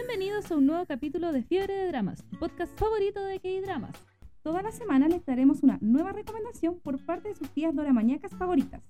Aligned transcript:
Bienvenidos 0.00 0.50
a 0.50 0.56
un 0.56 0.64
nuevo 0.64 0.86
capítulo 0.86 1.30
de 1.30 1.42
Fiebre 1.42 1.74
de 1.74 1.88
Dramas, 1.88 2.24
tu 2.30 2.38
podcast 2.38 2.76
favorito 2.78 3.22
de 3.22 3.38
K-Dramas. 3.38 3.94
Toda 4.42 4.62
la 4.62 4.72
semana 4.72 5.08
les 5.08 5.26
daremos 5.26 5.62
una 5.62 5.76
nueva 5.82 6.12
recomendación 6.12 6.80
por 6.80 7.04
parte 7.04 7.28
de 7.28 7.34
sus 7.34 7.50
tías 7.50 7.76
doramañacas 7.76 8.32
favoritas. 8.32 8.80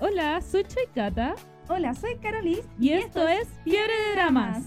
Hola, 0.00 0.42
soy 0.42 0.66
Cata 0.94 1.34
Hola, 1.66 1.94
soy 1.94 2.16
Carolis 2.16 2.60
y, 2.78 2.90
esto, 2.90 3.26
es 3.26 3.48
Fiebre 3.64 3.94
de 3.94 4.12
Dramas. 4.12 4.64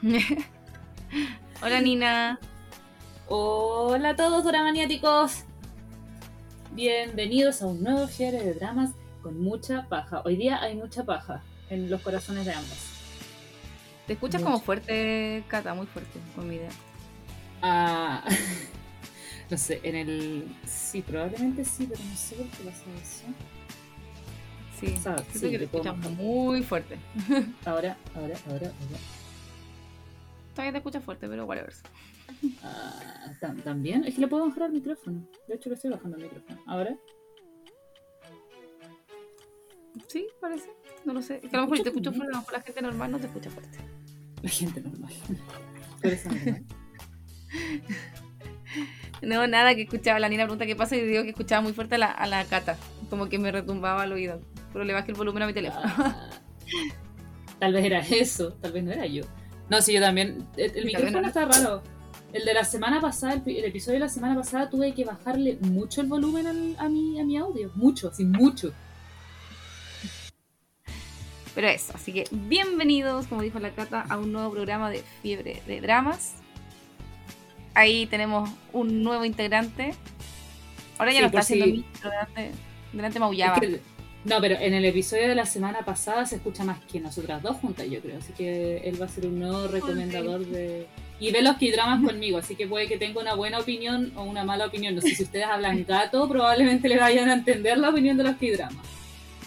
Hola 1.62 1.80
Nina. 1.82 2.40
Hola 3.28 4.08
a 4.08 4.16
todos 4.16 4.44
dramaniáticos. 4.44 5.44
Bienvenidos 6.72 7.60
a 7.60 7.66
un 7.66 7.82
nuevo 7.82 8.08
Fiebre 8.08 8.42
de 8.42 8.54
Dramas 8.54 8.92
con 9.22 9.38
mucha 9.38 9.86
paja. 9.90 10.22
Hoy 10.24 10.36
día 10.36 10.62
hay 10.62 10.74
mucha 10.74 11.04
paja 11.04 11.42
en 11.68 11.90
los 11.90 12.00
corazones 12.00 12.46
de 12.46 12.54
ambos. 12.54 12.89
Te 14.10 14.14
escuchas 14.14 14.42
como 14.42 14.58
fuerte, 14.58 15.44
Cata, 15.46 15.72
muy 15.72 15.86
fuerte, 15.86 16.18
con 16.34 16.48
mi 16.48 16.56
idea. 16.56 16.70
Ah, 17.62 18.24
no 19.50 19.56
sé, 19.56 19.78
en 19.84 19.94
el... 19.94 20.48
Sí, 20.66 21.00
probablemente 21.00 21.64
sí, 21.64 21.86
pero 21.88 22.02
no 22.02 22.16
sé 22.16 22.34
por 22.34 22.46
qué 22.48 22.64
pasa 22.64 22.82
eso. 23.00 23.24
Sí, 24.80 24.94
o 24.98 25.00
sea, 25.00 25.16
sí, 25.32 25.50
que 25.52 25.58
te 25.58 25.64
escuchas 25.66 25.96
muy 25.96 26.60
fuerte. 26.64 26.98
Ahora, 27.64 27.96
ahora, 28.16 28.34
ahora, 28.48 28.72
ahora. 28.80 28.98
Todavía 30.56 30.72
te 30.72 30.78
escuchas 30.78 31.04
fuerte, 31.04 31.28
pero 31.28 31.44
whatever. 31.44 31.72
Ah, 32.64 33.32
¿También? 33.62 34.02
Es 34.02 34.16
que 34.16 34.22
le 34.22 34.26
puedo 34.26 34.48
bajar 34.48 34.64
el 34.64 34.72
micrófono. 34.72 35.24
De 35.46 35.54
hecho, 35.54 35.68
le 35.68 35.76
estoy 35.76 35.92
bajando 35.92 36.16
el 36.16 36.24
micrófono. 36.24 36.60
¿Ahora? 36.66 36.96
Sí, 40.08 40.26
parece. 40.40 40.68
No 41.04 41.12
lo 41.12 41.22
sé. 41.22 41.36
Es 41.36 41.48
que 41.48 41.56
a 41.56 41.60
lo 41.60 41.66
mejor 41.68 41.84
te 41.84 41.90
escucho 41.90 42.12
fuerte, 42.12 42.32
a 42.32 42.36
lo 42.36 42.40
mejor 42.40 42.52
la 42.54 42.60
gente 42.62 42.82
normal 42.82 43.12
no 43.12 43.20
te 43.20 43.26
escucha 43.26 43.50
fuerte. 43.50 43.78
La 44.42 44.50
gente 44.50 44.80
normal. 44.80 45.12
No, 49.22 49.46
nada, 49.46 49.74
que 49.74 49.82
escuchaba. 49.82 50.18
La 50.18 50.28
Nina 50.28 50.44
pregunta 50.44 50.66
qué 50.66 50.76
pasa 50.76 50.96
y 50.96 51.02
digo 51.02 51.22
que 51.22 51.30
escuchaba 51.30 51.60
muy 51.60 51.72
fuerte 51.72 51.96
a 51.96 51.98
la, 51.98 52.10
a 52.10 52.26
la 52.26 52.44
cata. 52.44 52.76
Como 53.10 53.28
que 53.28 53.38
me 53.38 53.52
retumbaba 53.52 54.02
al 54.02 54.12
oído. 54.12 54.40
Pero 54.72 54.84
le 54.84 54.92
bajé 54.92 55.10
el 55.10 55.16
volumen 55.16 55.42
a 55.42 55.46
mi 55.46 55.52
teléfono. 55.52 55.82
Ah, 55.84 56.30
tal 57.58 57.72
vez 57.72 57.84
era 57.84 57.98
eso, 57.98 58.52
tal 58.54 58.72
vez 58.72 58.84
no 58.84 58.92
era 58.92 59.06
yo. 59.06 59.24
No, 59.68 59.82
sí, 59.82 59.92
yo 59.92 60.00
también. 60.00 60.46
El, 60.56 60.84
micrófono 60.84 61.26
está 61.26 61.44
raro. 61.44 61.82
El 62.32 62.44
de 62.44 62.54
la 62.54 62.64
semana 62.64 63.00
pasada, 63.00 63.42
el, 63.44 63.64
episodio 63.64 63.94
de 63.94 64.04
la 64.04 64.08
semana 64.08 64.36
pasada, 64.36 64.70
tuve 64.70 64.94
que 64.94 65.04
bajarle 65.04 65.58
mucho 65.60 66.00
el 66.00 66.06
volumen 66.06 66.46
a, 66.78 66.88
mi, 66.88 67.20
a 67.20 67.24
mi 67.24 67.36
audio. 67.36 67.70
Mucho, 67.74 68.08
así, 68.08 68.24
mucho. 68.24 68.72
Pero 71.54 71.68
eso, 71.68 71.92
así 71.94 72.12
que 72.12 72.24
bienvenidos, 72.30 73.26
como 73.26 73.42
dijo 73.42 73.58
la 73.58 73.70
Cata, 73.70 74.04
a 74.08 74.18
un 74.18 74.32
nuevo 74.32 74.52
programa 74.52 74.90
de 74.90 75.02
Fiebre 75.22 75.62
de 75.66 75.80
Dramas. 75.80 76.34
Ahí 77.74 78.06
tenemos 78.06 78.50
un 78.72 79.02
nuevo 79.02 79.24
integrante. 79.24 79.94
Ahora 80.98 81.12
ya 81.12 81.20
no 81.20 81.26
está 81.26 81.40
haciendo 81.40 81.66
sí. 81.66 81.84
delante, 82.02 82.50
delante 82.92 83.18
maullaba. 83.18 83.60
no, 84.24 84.40
pero 84.40 84.56
en 84.60 84.74
el 84.74 84.84
episodio 84.84 85.28
de 85.28 85.34
la 85.34 85.46
semana 85.46 85.80
pasada 85.84 86.24
se 86.24 86.36
escucha 86.36 86.62
más 86.62 86.78
que 86.84 87.00
nosotras 87.00 87.42
dos 87.42 87.56
juntas, 87.56 87.88
yo 87.90 88.00
creo. 88.00 88.18
Así 88.18 88.32
que 88.32 88.78
él 88.78 89.00
va 89.00 89.06
a 89.06 89.08
ser 89.08 89.26
un 89.26 89.40
nuevo 89.40 89.66
recomendador 89.66 90.46
de. 90.46 90.86
Y 91.18 91.32
ve 91.32 91.42
los 91.42 91.56
K-dramas 91.56 92.02
conmigo, 92.04 92.38
así 92.38 92.54
que 92.54 92.66
puede 92.66 92.86
que 92.86 92.96
tenga 92.96 93.20
una 93.20 93.34
buena 93.34 93.58
opinión 93.58 94.12
o 94.16 94.22
una 94.22 94.44
mala 94.44 94.66
opinión. 94.66 94.94
No 94.94 95.00
sé 95.00 95.14
si 95.14 95.24
ustedes 95.24 95.46
hablan 95.46 95.84
gato, 95.84 96.28
probablemente 96.28 96.88
le 96.88 96.98
vayan 96.98 97.28
a 97.28 97.34
entender 97.34 97.76
la 97.76 97.90
opinión 97.90 98.16
de 98.16 98.22
los 98.22 98.36
K-dramas. 98.36 98.86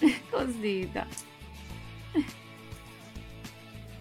Cosita. 0.31 1.07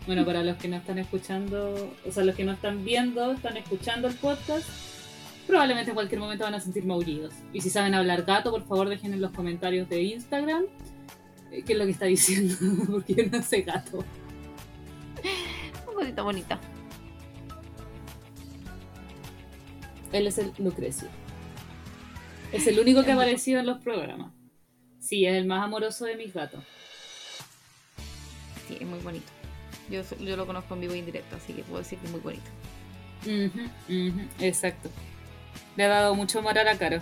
Bueno, 0.07 0.25
para 0.25 0.43
los 0.43 0.57
que 0.57 0.69
no 0.69 0.77
están 0.77 0.99
escuchando, 0.99 1.95
o 2.07 2.11
sea, 2.11 2.25
los 2.25 2.35
que 2.35 2.45
no 2.45 2.53
están 2.53 2.85
viendo, 2.85 3.33
están 3.33 3.57
escuchando 3.57 4.09
el 4.09 4.15
podcast, 4.15 4.69
probablemente 5.47 5.91
en 5.91 5.95
cualquier 5.95 6.21
momento 6.21 6.45
van 6.45 6.55
a 6.55 6.61
sentir 6.61 6.85
maullidos. 6.85 7.33
Y 7.53 7.61
si 7.61 7.71
saben 7.71 7.95
hablar 7.95 8.25
gato, 8.25 8.51
por 8.51 8.67
favor 8.67 8.89
dejen 8.89 9.13
en 9.13 9.21
los 9.21 9.31
comentarios 9.31 9.89
de 9.89 10.03
Instagram 10.03 10.65
eh, 11.53 11.63
qué 11.63 11.75
es 11.75 11.79
lo 11.79 11.85
que 11.85 11.93
está 11.93 12.07
diciendo, 12.07 12.55
porque 12.91 13.15
yo 13.15 13.25
no 13.31 13.43
sé 13.43 13.63
gato. 13.63 14.05
Un 15.87 15.95
cosito 15.95 16.25
bonito. 16.25 16.59
Él 20.13 20.27
es 20.27 20.39
el 20.39 20.53
Lucrecio. 20.59 21.09
Es 22.53 22.67
el 22.67 22.79
único 22.79 23.05
que 23.05 23.13
ha 23.13 23.15
aparecido 23.15 23.61
en 23.61 23.67
los 23.67 23.79
programas. 23.79 24.33
Sí, 24.99 25.27
es 25.27 25.35
el 25.35 25.47
más 25.47 25.63
amoroso 25.63 26.05
de 26.07 26.17
mis 26.17 26.35
gatos. 26.35 26.65
Sí, 28.69 28.79
es 28.81 28.87
muy 28.87 28.99
bonito. 29.01 29.42
Yo, 29.93 30.03
yo 30.19 30.37
lo 30.37 30.47
conozco 30.47 30.75
en 30.75 30.81
vivo 30.81 30.95
y 30.95 31.01
en 31.01 31.07
directo, 31.07 31.37
así 31.37 31.53
que 31.53 31.63
puedo 31.63 31.79
decir 31.79 31.99
que 31.99 32.07
es 32.07 32.13
muy 32.13 32.21
bonito. 32.21 32.51
exacto. 34.41 34.91
Le 35.77 35.85
ha 35.85 35.89
dado 35.89 36.15
mucho 36.15 36.39
amor 36.39 36.59
a 36.59 36.65
la 36.65 36.77
cara. 36.79 37.01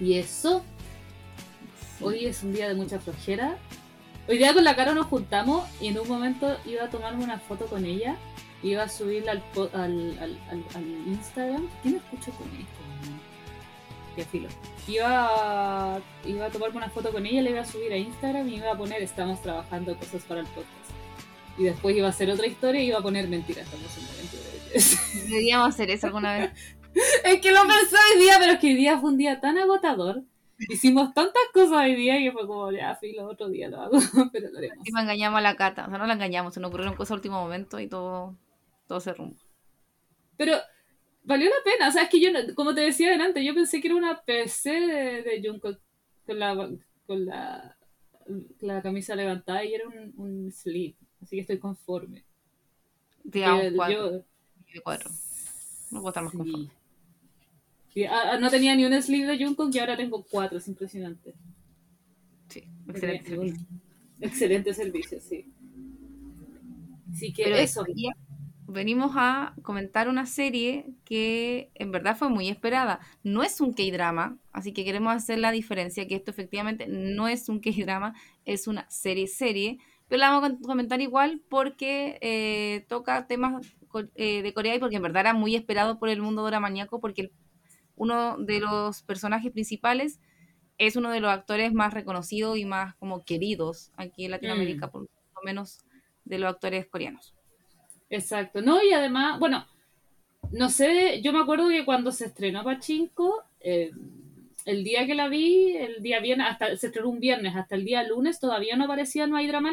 Y 0.00 0.14
eso. 0.18 0.62
Hoy 2.00 2.26
es 2.26 2.42
un 2.42 2.52
día 2.52 2.68
de 2.68 2.74
mucha 2.74 2.98
flojera. 2.98 3.56
Hoy 4.28 4.38
día 4.38 4.52
con 4.52 4.64
la 4.64 4.76
cara 4.76 4.92
nos 4.92 5.06
juntamos 5.06 5.68
y 5.80 5.88
en 5.88 5.98
un 5.98 6.08
momento 6.08 6.58
iba 6.66 6.84
a 6.84 6.90
tomarme 6.90 7.24
una 7.24 7.38
foto 7.38 7.66
con 7.66 7.84
ella. 7.84 8.16
Iba 8.62 8.82
a 8.84 8.88
subirla 8.88 9.32
al, 9.32 9.42
al, 9.72 10.18
al, 10.50 10.64
al 10.74 10.84
Instagram. 11.06 11.68
¿Quién 11.82 11.96
escucha 11.96 12.30
con 12.32 12.48
esto? 12.48 13.25
Filo. 14.24 14.48
Iba 14.88 15.96
a, 15.96 16.00
iba 16.24 16.46
a 16.46 16.50
tomarme 16.50 16.78
una 16.78 16.90
foto 16.90 17.12
con 17.12 17.26
ella, 17.26 17.42
le 17.42 17.50
iba 17.50 17.60
a 17.60 17.64
subir 17.64 17.92
a 17.92 17.96
Instagram 17.96 18.48
y 18.48 18.56
iba 18.56 18.72
a 18.72 18.76
poner 18.76 19.02
estamos 19.02 19.42
trabajando 19.42 19.96
cosas 19.96 20.22
para 20.24 20.40
el 20.40 20.46
podcast. 20.46 20.70
Y 21.58 21.64
después 21.64 21.96
iba 21.96 22.06
a 22.06 22.10
hacer 22.10 22.30
otra 22.30 22.46
historia 22.46 22.82
y 22.82 22.88
iba 22.88 22.98
a 22.98 23.02
poner 23.02 23.28
mentiras, 23.28 23.66
estamos 23.66 23.96
en 23.98 24.06
Deberíamos 25.28 25.68
hacer 25.68 25.90
eso 25.90 26.06
alguna 26.06 26.38
vez. 26.38 26.50
es 27.24 27.40
que 27.40 27.52
lo 27.52 27.60
pensé 27.62 27.96
hoy 28.14 28.20
día, 28.20 28.36
pero 28.38 28.52
es 28.52 28.58
que 28.58 28.66
hoy 28.68 28.74
día 28.74 28.98
fue 28.98 29.10
un 29.10 29.16
día 29.16 29.40
tan 29.40 29.58
agotador. 29.58 30.22
Hicimos 30.58 31.12
tantas 31.12 31.42
cosas 31.52 31.78
hoy 31.78 31.94
día 31.94 32.18
que 32.18 32.32
fue 32.32 32.46
como, 32.46 32.72
ya, 32.72 32.94
filo, 32.96 33.28
otro 33.28 33.48
día 33.48 33.68
lo 33.68 33.80
hago, 33.80 33.98
pero 34.32 34.50
lo 34.50 34.58
haremos. 34.58 34.86
Y 34.86 34.92
me 34.92 35.02
engañamos 35.02 35.38
a 35.38 35.42
la 35.42 35.56
cata, 35.56 35.86
o 35.86 35.90
sea, 35.90 35.98
no 35.98 36.06
la 36.06 36.14
engañamos, 36.14 36.54
se 36.54 36.60
nos 36.60 36.68
ocurrieron 36.68 36.96
cosas 36.96 37.12
al 37.12 37.18
último 37.18 37.40
momento 37.40 37.78
y 37.78 37.88
todo, 37.88 38.36
todo 38.86 39.00
se 39.00 39.12
rumbo. 39.12 39.36
Pero 40.36 40.56
valió 41.26 41.50
la 41.50 41.56
pena. 41.64 41.88
O 41.88 41.92
sea, 41.92 42.04
es 42.04 42.08
que 42.08 42.20
yo, 42.20 42.30
como 42.54 42.74
te 42.74 42.80
decía 42.80 43.12
antes, 43.14 43.44
yo 43.44 43.54
pensé 43.54 43.80
que 43.80 43.88
era 43.88 43.96
una 43.96 44.22
PC 44.22 44.70
de, 44.70 45.22
de 45.22 45.42
Junko 45.44 45.76
con 46.24 46.38
la, 46.38 46.70
con 47.06 47.26
la, 47.26 47.76
la 48.60 48.82
camisa 48.82 49.14
levantada 49.14 49.64
y 49.64 49.74
era 49.74 49.86
un, 49.88 50.14
un 50.16 50.52
sleeve. 50.52 50.96
Así 51.20 51.36
que 51.36 51.42
estoy 51.42 51.58
conforme. 51.58 52.24
Digamos, 53.24 53.72
cuatro. 53.74 54.24
cuatro. 54.82 55.10
No 55.90 56.00
puedo 56.00 56.08
estar 56.08 56.24
más 56.24 56.32
conforme. 56.32 56.70
no 58.40 58.50
tenía 58.50 58.74
ni 58.76 58.84
un 58.84 59.02
sleeve 59.02 59.36
de 59.36 59.44
Junko 59.44 59.68
y 59.72 59.78
ahora 59.78 59.96
tengo 59.96 60.24
cuatro. 60.24 60.58
Es 60.58 60.68
impresionante. 60.68 61.34
Sí, 62.48 62.64
excelente 62.88 63.30
servicio. 63.30 63.66
Excelente 64.20 64.74
servicio, 64.74 65.20
sí. 65.20 65.52
Así 67.12 67.32
que 67.32 67.62
eso 67.62 67.84
venimos 68.68 69.12
a 69.16 69.54
comentar 69.62 70.08
una 70.08 70.26
serie 70.26 70.86
que 71.04 71.70
en 71.74 71.92
verdad 71.92 72.16
fue 72.16 72.28
muy 72.28 72.48
esperada. 72.48 73.00
No 73.22 73.42
es 73.42 73.60
un 73.60 73.72
K-drama, 73.72 74.38
así 74.52 74.72
que 74.72 74.84
queremos 74.84 75.14
hacer 75.14 75.38
la 75.38 75.52
diferencia, 75.52 76.06
que 76.06 76.16
esto 76.16 76.30
efectivamente 76.30 76.86
no 76.88 77.28
es 77.28 77.48
un 77.48 77.60
K-drama, 77.60 78.14
es 78.44 78.66
una 78.66 78.88
serie-serie, 78.90 79.78
pero 80.08 80.20
la 80.20 80.30
vamos 80.30 80.50
a 80.50 80.66
comentar 80.66 81.00
igual 81.00 81.42
porque 81.48 82.18
eh, 82.20 82.84
toca 82.88 83.26
temas 83.26 83.66
eh, 84.14 84.42
de 84.42 84.54
Corea 84.54 84.74
y 84.74 84.78
porque 84.78 84.96
en 84.96 85.02
verdad 85.02 85.20
era 85.20 85.34
muy 85.34 85.54
esperado 85.54 85.98
por 85.98 86.08
el 86.08 86.20
mundo 86.20 86.44
dramaniaco, 86.44 87.00
porque 87.00 87.30
uno 87.94 88.36
de 88.38 88.60
los 88.60 89.02
personajes 89.02 89.52
principales 89.52 90.20
es 90.78 90.96
uno 90.96 91.10
de 91.10 91.20
los 91.20 91.30
actores 91.30 91.72
más 91.72 91.94
reconocidos 91.94 92.58
y 92.58 92.64
más 92.64 92.94
como 92.96 93.24
queridos 93.24 93.92
aquí 93.96 94.26
en 94.26 94.32
Latinoamérica, 94.32 94.88
mm. 94.88 94.90
por 94.90 95.02
lo 95.02 95.42
menos 95.44 95.78
de 96.24 96.38
los 96.38 96.50
actores 96.50 96.86
coreanos. 96.86 97.35
Exacto, 98.08 98.62
no, 98.62 98.82
y 98.82 98.92
además, 98.92 99.38
bueno, 99.40 99.66
no 100.52 100.68
sé, 100.70 101.20
yo 101.22 101.32
me 101.32 101.40
acuerdo 101.40 101.68
que 101.68 101.84
cuando 101.84 102.12
se 102.12 102.26
estrenó 102.26 102.62
Pachinko, 102.62 103.42
eh, 103.60 103.90
el 104.64 104.84
día 104.84 105.06
que 105.06 105.14
la 105.14 105.28
vi, 105.28 105.76
el 105.76 106.02
día 106.02 106.20
viernes, 106.20 106.46
hasta 106.48 106.76
se 106.76 106.88
estrenó 106.88 107.08
un 107.08 107.20
viernes, 107.20 107.56
hasta 107.56 107.74
el 107.74 107.84
día 107.84 108.02
lunes 108.04 108.38
todavía 108.40 108.76
no 108.76 108.84
aparecía 108.84 109.26
No 109.26 109.36
hay 109.36 109.46
Drama 109.46 109.72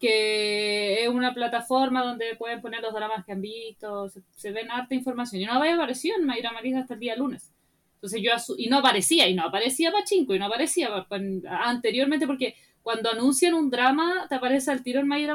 que 0.00 1.02
es 1.02 1.08
una 1.08 1.32
plataforma 1.32 2.04
donde 2.04 2.36
pueden 2.36 2.60
poner 2.60 2.82
los 2.82 2.92
dramas 2.92 3.24
que 3.24 3.32
han 3.32 3.40
visto, 3.40 4.10
se, 4.36 4.52
ven 4.52 4.70
harta 4.70 4.94
información, 4.94 5.40
y 5.40 5.46
no 5.46 5.54
había 5.54 5.74
aparecido 5.76 6.16
en 6.18 6.26
No 6.26 6.32
hay 6.32 6.42
Drama 6.42 6.60
hasta 6.78 6.94
el 6.94 7.00
día 7.00 7.16
lunes. 7.16 7.52
Entonces 7.94 8.20
yo, 8.22 8.32
y 8.58 8.68
no 8.68 8.78
aparecía, 8.78 9.28
y 9.28 9.34
no 9.34 9.44
aparecía 9.44 9.92
Pachinko, 9.92 10.34
y 10.34 10.38
no 10.38 10.46
aparecía 10.46 11.06
anteriormente, 11.48 12.26
porque 12.26 12.54
cuando 12.82 13.10
anuncian 13.10 13.54
un 13.54 13.70
drama, 13.70 14.26
te 14.28 14.34
aparece 14.34 14.70
al 14.70 14.82
tiro 14.82 15.00
en 15.00 15.08
My 15.08 15.26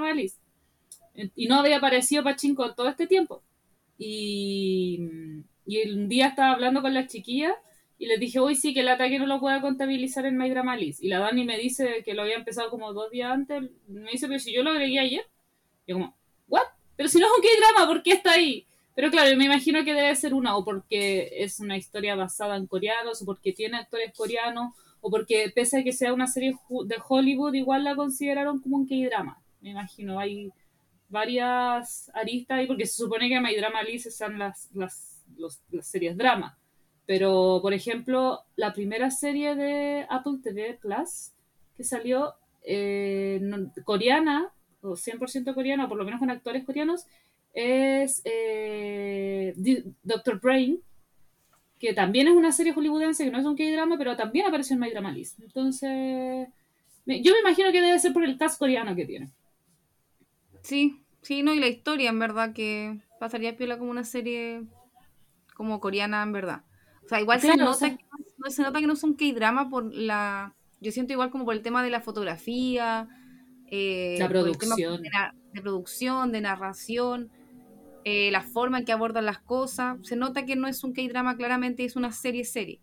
y 1.14 1.48
no 1.48 1.56
había 1.56 1.78
aparecido 1.78 2.24
Pachinko 2.24 2.74
todo 2.76 2.90
este 2.90 3.08
tiempo. 3.08 3.44
Y, 3.98 5.00
y 5.66 5.90
un 5.90 6.08
día 6.08 6.28
estaba 6.28 6.54
hablando 6.54 6.82
con 6.82 6.94
la 6.94 7.08
chiquilla 7.08 7.54
y 8.00 8.06
les 8.06 8.20
dije, 8.20 8.40
hoy 8.40 8.56
sí, 8.56 8.74
que 8.74 8.80
el 8.80 8.88
ataque 8.88 9.20
no 9.20 9.26
lo 9.26 9.42
pueda 9.42 9.60
contabilizar 9.60 10.26
en 10.26 10.38
My 10.38 10.50
Drama 10.50 10.78
List. 10.78 11.04
Y 11.04 11.10
la 11.10 11.20
Dani 11.20 11.44
me 11.44 11.58
dice 11.58 12.02
que 12.06 12.14
lo 12.14 12.22
había 12.22 12.36
empezado 12.36 12.70
como 12.70 12.94
dos 12.94 13.12
días 13.12 13.30
antes. 13.30 13.62
Me 13.88 14.12
dice, 14.12 14.28
pero 14.28 14.40
si 14.40 14.54
yo 14.54 14.64
lo 14.64 14.72
agregué 14.72 15.00
ayer. 15.00 15.26
Yo 15.86 15.96
como, 15.96 16.18
¿what? 16.48 16.64
Pero 16.96 17.10
si 17.10 17.20
no 17.20 17.26
es 17.26 17.32
un 17.36 17.42
K-drama, 17.42 17.92
¿por 17.92 18.02
qué 18.02 18.12
está 18.12 18.32
ahí? 18.32 18.66
Pero 18.96 19.12
claro, 19.12 19.36
me 19.38 19.46
imagino 19.46 19.84
que 19.84 19.94
debe 19.94 20.16
ser 20.16 20.34
una, 20.34 20.56
o 20.56 20.64
porque 20.64 21.30
es 21.44 21.60
una 21.60 21.78
historia 21.78 22.16
basada 22.16 22.56
en 22.56 22.68
coreanos, 22.68 23.22
o 23.22 23.26
porque 23.26 23.52
tiene 23.52 23.78
actores 23.78 24.14
coreanos, 24.16 24.74
o 25.02 25.10
porque 25.10 25.52
pese 25.54 25.80
a 25.80 25.84
que 25.84 25.92
sea 25.92 26.14
una 26.14 26.28
serie 26.28 26.56
de 26.86 26.96
Hollywood, 27.08 27.54
igual 27.54 27.84
la 27.84 27.96
consideraron 27.96 28.62
como 28.62 28.78
un 28.78 28.88
K-drama. 28.88 29.42
Me 29.62 29.72
imagino, 29.72 30.20
hay 30.20 30.52
varias 31.10 32.10
aristas 32.14 32.60
ahí, 32.60 32.68
porque 32.68 32.86
se 32.86 33.04
supone 33.04 33.28
que 33.30 33.40
My 33.40 33.56
Drama 33.56 33.84
List 33.84 34.10
son 34.12 34.40
las, 34.40 34.70
las, 34.74 35.24
las 35.72 35.88
series 35.88 36.18
drama. 36.18 36.58
Pero, 37.06 37.60
por 37.62 37.74
ejemplo, 37.74 38.42
la 38.56 38.74
primera 38.74 39.10
serie 39.10 39.56
de 39.56 40.06
Apple 40.10 40.40
TV 40.44 40.78
Plus 40.80 41.32
que 41.76 41.84
salió 41.84 42.34
eh, 42.64 43.42
coreana, 43.84 44.52
o 44.82 44.92
100% 44.92 45.54
coreana, 45.54 45.86
o 45.86 45.90
por 45.90 45.98
lo 45.98 46.06
menos 46.06 46.20
con 46.20 46.30
actores 46.30 46.66
coreanos, 46.66 47.06
es 47.54 48.22
eh, 48.26 49.56
Doctor 50.04 50.40
Brain, 50.40 50.82
que 51.80 51.94
también 51.94 52.28
es 52.28 52.34
una 52.34 52.52
serie 52.52 52.74
hollywoodense, 52.74 53.24
que 53.24 53.32
no 53.32 53.40
es 53.40 53.46
un 53.46 53.56
K-drama, 53.56 53.98
pero 53.98 54.16
también 54.16 54.46
apareció 54.46 54.74
en 54.74 54.82
My 54.82 54.92
Drama 54.92 55.12
List. 55.12 55.40
Entonces, 55.40 56.50
yo 57.06 57.34
me 57.34 57.40
imagino 57.40 57.72
que 57.72 57.82
debe 57.82 57.98
ser 57.98 58.14
por 58.14 58.24
el 58.26 58.38
cast 58.38 58.60
coreano 58.60 58.96
que 58.96 59.06
tiene. 59.06 59.32
Sí, 60.62 61.02
sí, 61.22 61.44
no, 61.44 61.54
y 61.54 61.60
la 61.60 61.68
historia, 61.68 62.10
en 62.10 62.20
verdad, 62.20 62.54
que 62.54 63.00
pasaría 63.20 63.58
piola 63.58 63.78
como 63.78 63.92
una 63.92 64.04
serie 64.04 64.64
como 65.54 65.80
coreana, 65.80 66.24
en 66.24 66.32
verdad. 66.32 66.64
O 67.04 67.10
sea, 67.10 67.20
igual 67.20 67.42
se, 67.42 67.56
nota 67.58 67.98
que, 67.98 68.06
no, 68.38 68.50
se 68.50 68.62
nota 68.62 68.80
que 68.80 68.88
no 68.88 68.94
es 68.94 69.04
un 69.04 69.16
K-drama 69.16 69.70
por 69.70 69.94
la... 69.94 70.56
Yo 70.80 70.92
siento 70.92 71.12
igual 71.14 71.32
como 71.32 71.44
por 71.44 71.54
el 71.54 71.62
tema 71.62 71.84
de 71.84 71.90
la 71.90 72.02
fotografía, 72.02 73.10
eh, 73.68 74.16
la 74.20 74.30
producción. 74.30 75.02
De, 75.02 75.62
producción, 75.62 76.32
de 76.32 76.42
narración, 76.42 77.32
eh, 78.06 78.32
la 78.32 78.42
forma 78.42 78.80
en 78.80 78.86
que 78.86 78.92
abordan 78.92 79.26
las 79.26 79.40
cosas. 79.40 79.98
Se 80.04 80.16
nota 80.16 80.46
que 80.46 80.56
no 80.56 80.68
es 80.68 80.84
un 80.84 80.94
K-drama, 80.94 81.36
claramente 81.36 81.84
es 81.84 81.96
una 81.96 82.12
serie-serie. 82.12 82.80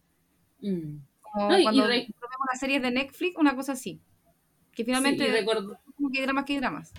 Mm. 0.61 0.99
Como 1.21 1.49
cuando 1.63 1.87
vemos 1.87 2.07
las 2.53 2.61
series 2.61 2.83
de 2.83 2.91
Netflix, 2.91 3.37
una 3.37 3.57
cosa 3.57 3.73
así. 3.73 4.01
Que 4.73 4.85
finalmente 4.85 5.25
sí, 5.25 5.31
recuerdo... 5.31 5.79
como 5.97 6.11
K-dramas, 6.11 6.45
K-dramas. 6.45 6.93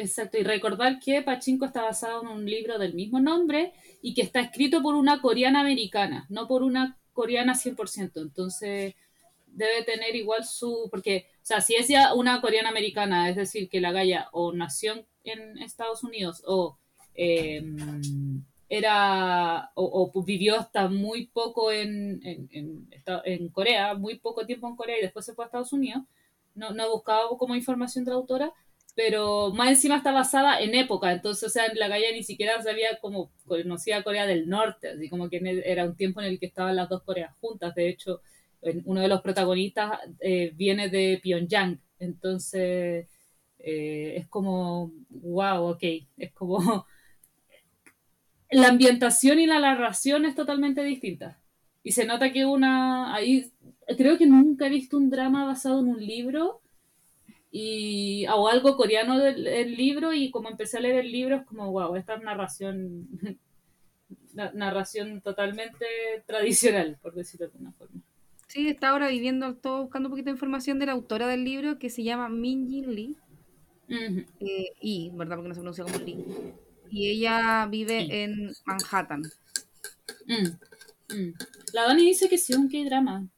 Exacto, 0.00 0.38
y 0.38 0.44
recordar 0.44 0.98
que 0.98 1.20
Pachinko 1.20 1.66
está 1.66 1.82
basado 1.82 2.22
en 2.22 2.28
un 2.28 2.46
libro 2.46 2.78
del 2.78 2.94
mismo 2.94 3.20
nombre 3.20 3.74
y 4.00 4.14
que 4.14 4.22
está 4.22 4.40
escrito 4.40 4.80
por 4.80 4.94
una 4.94 5.20
coreana 5.20 5.60
americana, 5.60 6.24
no 6.30 6.48
por 6.48 6.62
una 6.62 6.96
coreana 7.12 7.52
100%. 7.54 8.22
Entonces, 8.22 8.94
debe 9.46 9.82
tener 9.84 10.16
igual 10.16 10.44
su. 10.46 10.88
Porque, 10.90 11.26
o 11.34 11.44
sea, 11.44 11.60
si 11.60 11.74
es 11.74 11.88
ya 11.88 12.14
una 12.14 12.40
coreana 12.40 12.70
americana, 12.70 13.28
es 13.28 13.36
decir, 13.36 13.68
que 13.68 13.82
la 13.82 13.92
Gaya 13.92 14.28
o 14.32 14.54
nació 14.54 15.04
en 15.24 15.58
Estados 15.58 16.02
Unidos 16.02 16.42
o 16.46 16.78
em, 17.14 18.42
era. 18.70 19.72
O, 19.74 20.10
vivió 20.24 20.58
hasta 20.58 20.88
muy 20.88 21.26
poco 21.26 21.72
en, 21.72 22.20
en, 22.24 23.48
Corea, 23.50 23.94
muy 23.94 24.18
poco 24.18 24.46
tiempo 24.46 24.66
en 24.66 24.76
Corea 24.76 24.98
y 24.98 25.02
después 25.02 25.26
se 25.26 25.34
fue 25.34 25.44
a 25.44 25.48
Estados 25.48 25.74
Unidos. 25.74 26.04
No, 26.54 26.70
no 26.70 26.84
he 26.84 26.88
buscado 26.88 27.36
como 27.36 27.54
información 27.54 28.06
de 28.06 28.12
la 28.12 28.16
autora, 28.16 28.54
pero 28.94 29.52
más 29.52 29.70
encima 29.70 29.96
está 29.96 30.12
basada 30.12 30.60
en 30.60 30.74
época, 30.74 31.12
entonces, 31.12 31.44
o 31.44 31.50
sea, 31.50 31.64
la 31.74 31.88
calle 31.88 32.12
ni 32.12 32.22
siquiera 32.22 32.62
sabía 32.62 32.98
como 33.00 33.30
conocía 33.46 34.02
Corea 34.02 34.26
del 34.26 34.48
Norte, 34.48 34.88
así 34.90 35.08
como 35.08 35.28
que 35.28 35.62
era 35.64 35.84
un 35.84 35.96
tiempo 35.96 36.20
en 36.20 36.26
el 36.26 36.38
que 36.38 36.46
estaban 36.46 36.76
las 36.76 36.88
dos 36.88 37.02
Coreas 37.02 37.34
juntas, 37.40 37.74
de 37.74 37.88
hecho, 37.88 38.20
uno 38.84 39.00
de 39.00 39.08
los 39.08 39.22
protagonistas 39.22 40.00
eh, 40.20 40.52
viene 40.54 40.88
de 40.88 41.20
Pyongyang, 41.22 41.80
entonces 41.98 43.06
eh, 43.58 44.14
es 44.16 44.26
como, 44.28 44.92
wow, 45.10 45.70
ok, 45.70 45.82
es 46.16 46.32
como 46.32 46.86
la 48.50 48.68
ambientación 48.68 49.38
y 49.38 49.46
la 49.46 49.60
narración 49.60 50.24
es 50.24 50.34
totalmente 50.34 50.82
distinta. 50.82 51.40
Y 51.82 51.92
se 51.92 52.04
nota 52.04 52.32
que 52.32 52.44
una, 52.44 53.14
ahí, 53.14 53.52
creo 53.96 54.18
que 54.18 54.26
nunca 54.26 54.66
he 54.66 54.70
visto 54.70 54.96
un 54.96 55.10
drama 55.10 55.46
basado 55.46 55.80
en 55.80 55.88
un 55.88 56.04
libro 56.04 56.60
y 57.50 58.26
o 58.28 58.48
algo 58.48 58.76
coreano 58.76 59.18
del, 59.18 59.74
libro 59.76 60.12
y 60.12 60.30
como 60.30 60.48
empecé 60.48 60.78
a 60.78 60.80
leer 60.80 61.04
el 61.04 61.12
libro 61.12 61.36
es 61.36 61.44
como 61.44 61.70
wow 61.72 61.96
esta 61.96 62.14
es 62.14 62.22
narración 62.22 63.08
narración 64.54 65.20
totalmente 65.20 65.84
tradicional 66.26 66.98
por 67.02 67.14
decirlo 67.14 67.46
de 67.46 67.52
alguna 67.52 67.72
forma. 67.72 68.00
Sí 68.46 68.68
está 68.68 68.90
ahora 68.90 69.08
viviendo 69.08 69.54
todo 69.56 69.82
buscando 69.82 70.08
un 70.08 70.12
poquito 70.12 70.26
de 70.26 70.32
información 70.32 70.78
de 70.78 70.86
la 70.86 70.92
autora 70.92 71.26
del 71.26 71.44
libro 71.44 71.78
que 71.78 71.90
se 71.90 72.02
llama 72.02 72.28
Min 72.28 72.68
Jin 72.68 72.94
Lee. 72.94 73.16
Eh, 73.88 74.72
y 74.80 75.10
verdad 75.14 75.36
porque 75.36 75.48
no 75.48 75.54
se 75.54 75.60
pronuncia 75.60 75.84
como 75.84 75.98
Lee. 75.98 76.24
Y 76.90 77.10
ella 77.10 77.66
vive 77.66 78.24
en 78.24 78.52
Manhattan. 78.64 79.22
Mm, 80.26 81.14
mm. 81.14 81.34
la 81.72 81.82
Dani 81.82 82.04
dice 82.04 82.28
que 82.28 82.38
sí 82.38 82.54
un 82.54 82.68
K-drama 82.68 83.28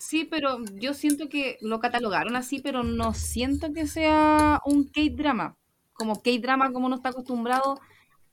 Sí, 0.00 0.24
pero 0.24 0.64
yo 0.76 0.94
siento 0.94 1.28
que 1.28 1.58
lo 1.60 1.78
catalogaron 1.78 2.34
así, 2.34 2.60
pero 2.60 2.82
no 2.82 3.12
siento 3.12 3.74
que 3.74 3.86
sea 3.86 4.58
un 4.64 4.88
K-drama. 4.88 5.58
Como 5.92 6.22
K-drama, 6.22 6.72
como 6.72 6.88
no 6.88 6.96
está 6.96 7.10
acostumbrado 7.10 7.78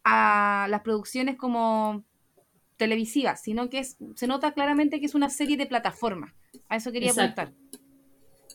a 0.06 0.68
las 0.70 0.82
producciones 0.82 1.36
como 1.36 2.06
televisivas, 2.78 3.42
sino 3.42 3.70
que 3.70 3.80
es, 3.80 3.98
se 4.16 4.28
nota 4.28 4.54
claramente 4.54 5.02
que 5.02 5.08
es 5.08 5.14
una 5.14 5.30
serie 5.30 5.58
de 5.58 5.66
plataforma. 5.66 6.34
A 6.70 6.78
eso 6.78 6.94
quería 6.94 7.12
apuntar. 7.12 7.54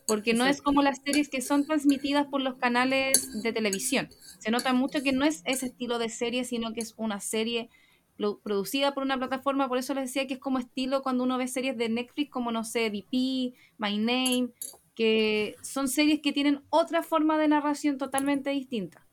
Porque 0.06 0.32
no 0.32 0.46
es 0.46 0.62
como 0.62 0.82
las 0.82 1.02
series 1.04 1.28
que 1.28 1.42
son 1.42 1.66
transmitidas 1.66 2.26
por 2.28 2.40
los 2.40 2.54
canales 2.54 3.42
de 3.42 3.52
televisión. 3.52 4.08
Se 4.38 4.50
nota 4.50 4.72
mucho 4.72 5.02
que 5.02 5.12
no 5.12 5.26
es 5.26 5.42
ese 5.44 5.66
estilo 5.66 5.98
de 5.98 6.08
serie, 6.08 6.44
sino 6.44 6.72
que 6.72 6.80
es 6.80 6.94
una 6.96 7.20
serie 7.20 7.68
producida 8.16 8.94
por 8.94 9.02
una 9.02 9.18
plataforma, 9.18 9.68
por 9.68 9.78
eso 9.78 9.94
les 9.94 10.04
decía 10.04 10.26
que 10.26 10.34
es 10.34 10.40
como 10.40 10.58
estilo 10.58 11.02
cuando 11.02 11.24
uno 11.24 11.38
ve 11.38 11.48
series 11.48 11.76
de 11.76 11.88
Netflix 11.88 12.30
como, 12.30 12.52
no 12.52 12.64
sé, 12.64 12.90
DP, 12.90 13.54
My 13.78 13.98
Name, 13.98 14.50
que 14.94 15.56
son 15.62 15.88
series 15.88 16.20
que 16.20 16.32
tienen 16.32 16.62
otra 16.70 17.02
forma 17.02 17.38
de 17.38 17.48
narración 17.48 17.98
totalmente 17.98 18.50
distinta. 18.50 19.06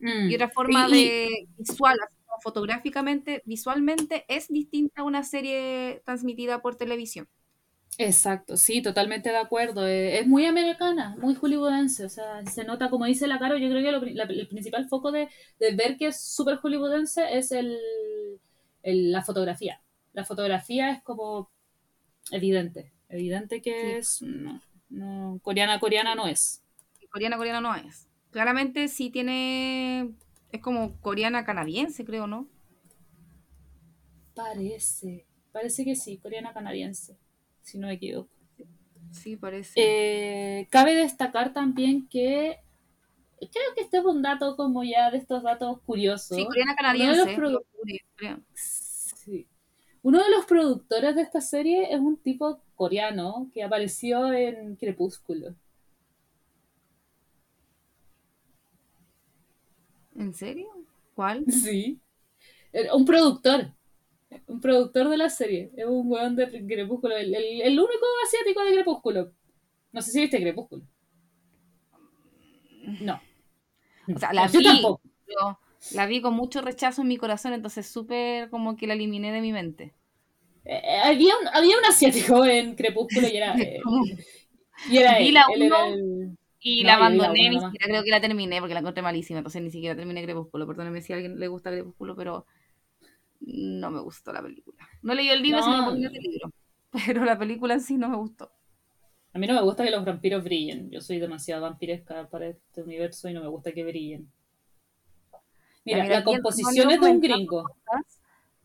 Mm. 0.00 0.30
Y 0.30 0.34
otra 0.34 0.48
forma 0.48 0.88
de 0.88 1.48
visual, 1.56 1.98
fotográficamente, 2.42 3.42
visualmente, 3.44 4.24
es 4.28 4.48
distinta 4.48 5.02
a 5.02 5.04
una 5.04 5.22
serie 5.22 6.02
transmitida 6.04 6.62
por 6.62 6.76
televisión. 6.76 7.28
Exacto, 7.96 8.56
sí, 8.56 8.80
totalmente 8.80 9.30
de 9.30 9.36
acuerdo. 9.36 9.86
Eh, 9.86 10.20
es 10.20 10.26
muy 10.26 10.44
americana, 10.46 11.16
muy 11.18 11.34
hollywoodense. 11.34 12.04
O 12.04 12.08
sea, 12.08 12.44
se 12.46 12.64
nota, 12.64 12.90
como 12.90 13.06
dice 13.06 13.26
la 13.26 13.38
Caro, 13.40 13.56
yo 13.58 13.68
creo 13.68 14.00
que 14.00 14.10
el 14.10 14.48
principal 14.48 14.88
foco 14.88 15.10
de, 15.10 15.28
de 15.58 15.74
ver 15.74 15.96
que 15.96 16.06
es 16.08 16.20
súper 16.20 16.58
hollywoodense 16.58 17.36
es 17.36 17.50
el, 17.50 17.76
la 18.82 19.22
fotografía. 19.22 19.80
La 20.12 20.24
fotografía 20.24 20.90
es 20.90 21.02
como 21.02 21.50
evidente, 22.30 22.92
evidente 23.08 23.62
que 23.62 23.98
es 23.98 24.22
no, 24.90 25.40
coreana 25.42 25.80
coreana 25.80 26.14
no 26.14 26.26
es. 26.28 26.62
Coreana 27.10 27.36
coreana 27.36 27.60
no 27.60 27.74
es. 27.74 28.08
Claramente 28.30 28.88
sí 28.88 29.10
tiene 29.10 30.14
es 30.52 30.60
como 30.62 31.00
coreana 31.00 31.44
canadiense, 31.44 32.04
creo, 32.04 32.26
¿no? 32.26 32.48
Parece, 34.34 35.26
parece 35.52 35.84
que 35.84 35.94
sí, 35.96 36.18
coreana 36.18 36.52
canadiense, 36.54 37.18
si 37.68 37.78
no 37.78 37.86
me 37.88 37.94
equivoco. 37.94 38.28
Sí, 39.12 39.36
parece. 39.36 39.72
Eh, 39.76 40.66
cabe 40.70 40.94
destacar 40.94 41.52
también 41.52 42.08
que 42.08 42.58
creo 43.38 43.74
que 43.74 43.82
este 43.82 43.98
es 43.98 44.04
un 44.04 44.22
dato 44.22 44.56
como 44.56 44.82
ya 44.84 45.10
de 45.10 45.18
estos 45.18 45.42
datos 45.42 45.80
curiosos. 45.82 46.36
Sí, 46.36 46.44
coreana 46.44 46.74
canadiense. 46.74 47.36
Uno 50.02 50.22
de 50.22 50.30
los 50.30 50.46
productores 50.46 51.16
de 51.16 51.22
esta 51.22 51.40
serie 51.40 51.92
es 51.92 52.00
un 52.00 52.16
tipo 52.16 52.62
coreano 52.74 53.50
que 53.52 53.62
apareció 53.62 54.32
en 54.32 54.76
Crepúsculo. 54.76 55.54
¿En 60.16 60.32
serio? 60.34 60.68
¿Cuál? 61.14 61.44
Sí. 61.48 62.00
Un 62.94 63.04
productor. 63.04 63.72
Un 64.46 64.60
productor 64.60 65.08
de 65.08 65.16
la 65.16 65.30
serie. 65.30 65.70
Es 65.76 65.86
un 65.86 66.10
weón 66.10 66.36
de 66.36 66.48
Crepúsculo. 66.66 67.16
El, 67.16 67.32
único 67.78 68.06
asiático 68.26 68.62
de 68.64 68.74
Crepúsculo. 68.74 69.32
No 69.92 70.02
sé 70.02 70.10
si 70.10 70.20
viste 70.20 70.40
Crepúsculo. 70.40 70.82
No. 73.00 73.20
O 74.14 74.18
sea, 74.18 74.32
la 74.32 74.46
vi, 74.48 74.62
tampoco. 74.62 75.00
La 75.92 76.06
vi 76.06 76.20
con 76.20 76.34
mucho 76.34 76.60
rechazo 76.62 77.02
en 77.02 77.08
mi 77.08 77.16
corazón, 77.16 77.52
entonces 77.52 77.86
súper 77.86 78.50
como 78.50 78.76
que 78.76 78.86
la 78.86 78.94
eliminé 78.94 79.32
de 79.32 79.40
mi 79.40 79.52
mente. 79.52 79.94
Eh, 80.64 80.80
eh, 80.82 81.00
había, 81.04 81.34
un, 81.36 81.48
había 81.52 81.78
un 81.78 81.84
asiático 81.84 82.44
en 82.44 82.74
Crepúsculo 82.74 83.28
y 83.28 83.36
era, 83.36 83.54
eh, 83.58 83.80
y 84.90 84.98
era 84.98 85.18
él, 85.18 85.34
la 85.34 85.46
y 86.60 86.82
la 86.82 86.94
abandoné, 86.94 87.50
ni 87.50 87.60
siquiera 87.60 87.86
creo 87.86 88.02
que 88.02 88.10
la 88.10 88.20
terminé 88.20 88.58
porque 88.60 88.74
la 88.74 88.80
encontré 88.80 89.02
malísima, 89.02 89.38
entonces 89.38 89.62
ni 89.62 89.70
siquiera 89.70 89.94
terminé 89.94 90.22
Crepúsculo. 90.22 90.66
Perdóneme 90.66 91.00
si 91.00 91.12
a 91.12 91.16
alguien 91.16 91.38
le 91.38 91.48
gusta 91.48 91.70
Crepúsculo, 91.70 92.16
pero 92.16 92.46
no 93.40 93.90
me 93.90 94.00
gustó 94.00 94.32
la 94.32 94.42
película. 94.42 94.88
No 95.02 95.14
leí 95.14 95.28
el 95.28 95.42
libro, 95.42 95.62
sino 95.62 95.90
el 95.92 96.00
libro. 96.00 96.52
Pero 97.06 97.24
la 97.24 97.38
película 97.38 97.74
en 97.74 97.80
sí 97.80 97.96
no 97.96 98.08
me 98.08 98.16
gustó. 98.16 98.50
A 99.32 99.38
mí 99.38 99.46
no 99.46 99.54
me 99.54 99.62
gusta 99.62 99.84
que 99.84 99.90
los 99.90 100.04
vampiros 100.04 100.42
brillen. 100.42 100.90
Yo 100.90 101.00
soy 101.00 101.18
demasiado 101.18 101.62
vampiresca 101.62 102.28
para 102.28 102.48
este 102.48 102.82
universo 102.82 103.28
y 103.28 103.34
no 103.34 103.42
me 103.42 103.48
gusta 103.48 103.72
que 103.72 103.84
brillen. 103.84 104.30
Mira, 105.84 106.06
la 106.06 106.24
composición 106.24 106.90
es 106.90 107.00
de 107.00 107.10
un 107.10 107.20
gringo. 107.20 107.64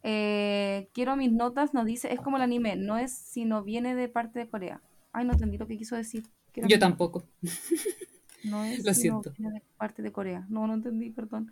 Eh, 0.04 0.90
quiero 0.94 1.16
mis 1.16 1.32
notas, 1.32 1.74
nos 1.74 1.86
dice, 1.86 2.14
es 2.14 2.20
como 2.20 2.38
el 2.38 2.44
anime, 2.44 2.76
no 2.76 2.98
es 2.98 3.14
si 3.14 3.46
no 3.46 3.64
viene 3.64 3.96
de 3.96 4.10
parte 4.10 4.40
de 4.40 4.50
Corea. 4.50 4.82
Ay, 5.14 5.26
no 5.26 5.34
entendí 5.34 5.58
lo 5.58 5.68
que 5.68 5.78
quiso 5.78 5.96
decir. 5.96 6.24
Yo 6.56 6.80
tampoco. 6.80 7.24
No 8.44 8.64
es 8.64 8.84
lo 8.84 8.94
siento. 8.94 9.32
viene 9.38 9.56
de 9.56 9.62
parte 9.78 10.02
de 10.02 10.12
Corea. 10.12 10.46
No, 10.50 10.68
no 10.68 10.74
entendí, 10.74 11.10
perdón. 11.10 11.52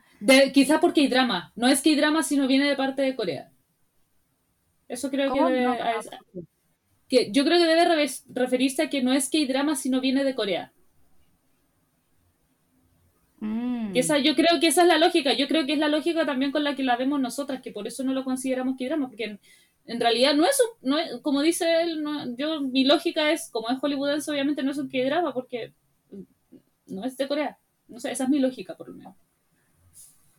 quizá 0.54 0.80
porque 0.80 1.02
hay 1.02 1.08
drama. 1.08 1.52
No 1.56 1.68
es 1.68 1.82
que 1.82 1.92
hay 1.92 1.96
drama, 1.96 2.24
sino 2.24 2.48
viene 2.48 2.68
de 2.68 2.76
parte 2.76 3.02
de 3.02 3.16
Corea. 3.16 3.52
Eso 4.88 5.10
creo 5.10 5.34
que 5.34 5.42
debe, 5.42 5.78
que 7.08 7.32
yo 7.32 7.46
creo 7.46 7.58
que 7.58 7.66
debe 7.66 8.10
referirse 8.30 8.84
a 8.84 8.90
que 8.90 9.02
no 9.02 9.14
es 9.14 9.30
que 9.30 9.38
hay 9.38 9.46
drama, 9.46 9.76
sino 9.76 10.02
viene 10.02 10.24
de 10.24 10.36
Corea. 10.36 10.74
Mm. 13.42 13.96
esa, 13.96 14.20
yo 14.20 14.36
creo 14.36 14.60
que 14.60 14.68
esa 14.68 14.84
es 14.84 14.88
la 14.88 14.98
lógica. 14.98 15.34
Yo 15.34 15.48
creo 15.48 15.66
que 15.66 15.74
es 15.74 15.80
la 15.80 15.88
lógica 15.88 16.26
también 16.26 16.52
con 16.52 16.64
la 16.64 16.76
que 16.76 16.84
la 16.84 16.96
vemos 16.96 17.20
nosotras, 17.20 17.62
que 17.62 17.72
por 17.72 17.88
eso 17.88 18.04
no 18.04 18.14
lo 18.14 18.24
consideramos 18.24 18.78
que 18.78 18.86
drama, 18.86 19.08
porque 19.08 19.40
en, 19.86 20.00
realidad 20.00 20.36
no 20.36 20.46
es, 20.46 20.62
un, 20.62 20.90
no 20.90 20.98
es, 21.00 21.20
como 21.22 21.42
dice 21.42 21.82
él, 21.82 22.04
yo 22.38 22.62
mi 22.62 22.84
lógica 22.84 23.32
es, 23.32 23.50
como 23.50 23.70
es 23.70 23.80
hollywoodense, 23.80 24.30
obviamente 24.30 24.62
no 24.62 24.72
es 24.72 24.78
un 24.78 24.90
que 24.90 25.04
drama, 25.04 25.34
porque 25.34 25.74
no 26.92 27.06
es 27.06 27.18
de 27.18 27.28
Corea. 27.28 27.58
No 27.88 28.00
sé, 28.00 28.12
esa 28.12 28.26
es 28.26 28.30
mi 28.30 28.40
lógica, 28.40 28.76
por 28.76 28.90
lo 28.90 28.96
menos. 28.96 29.16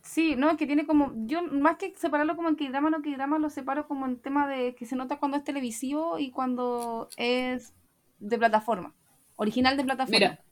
Sí, 0.03 0.35
no, 0.35 0.51
es 0.51 0.57
que 0.57 0.67
tiene 0.67 0.85
como, 0.85 1.13
yo 1.25 1.43
más 1.43 1.77
que 1.77 1.93
separarlo 1.95 2.35
como 2.35 2.49
en 2.49 2.55
K-drama, 2.55 2.89
no 2.89 3.01
K-drama, 3.01 3.39
lo 3.39 3.49
separo 3.49 3.87
como 3.87 4.05
en 4.05 4.19
tema 4.19 4.47
de 4.47 4.75
que 4.75 4.85
se 4.85 4.95
nota 4.95 5.17
cuando 5.17 5.37
es 5.37 5.43
televisivo 5.43 6.19
y 6.19 6.29
cuando 6.29 7.09
es 7.17 7.73
de 8.19 8.37
plataforma, 8.37 8.93
original 9.37 9.77
de 9.77 9.83
plataforma. 9.83 10.19
Mira, 10.19 10.43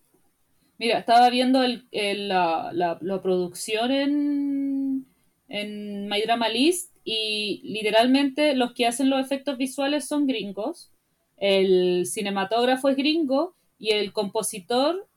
mira 0.77 0.99
estaba 0.99 1.29
viendo 1.29 1.63
el, 1.63 1.87
la, 2.27 2.71
la, 2.71 3.21
producción 3.21 3.91
en, 3.91 5.05
en 5.49 6.07
My 6.07 6.21
Drama 6.21 6.47
List 6.47 6.95
y 7.03 7.61
literalmente 7.63 8.55
los 8.55 8.73
que 8.73 8.87
hacen 8.87 9.09
los 9.09 9.19
efectos 9.19 9.57
visuales 9.57 10.07
son 10.07 10.27
gringos, 10.27 10.91
el 11.37 12.05
cinematógrafo 12.05 12.87
es 12.87 12.95
gringo 12.95 13.55
y 13.77 13.91
el 13.91 14.13
compositor 14.13 15.09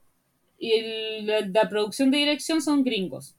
y 0.73 1.23
la 1.23 1.69
producción 1.69 2.11
de 2.11 2.19
dirección 2.19 2.63
son 2.63 2.85
gringos. 2.85 3.37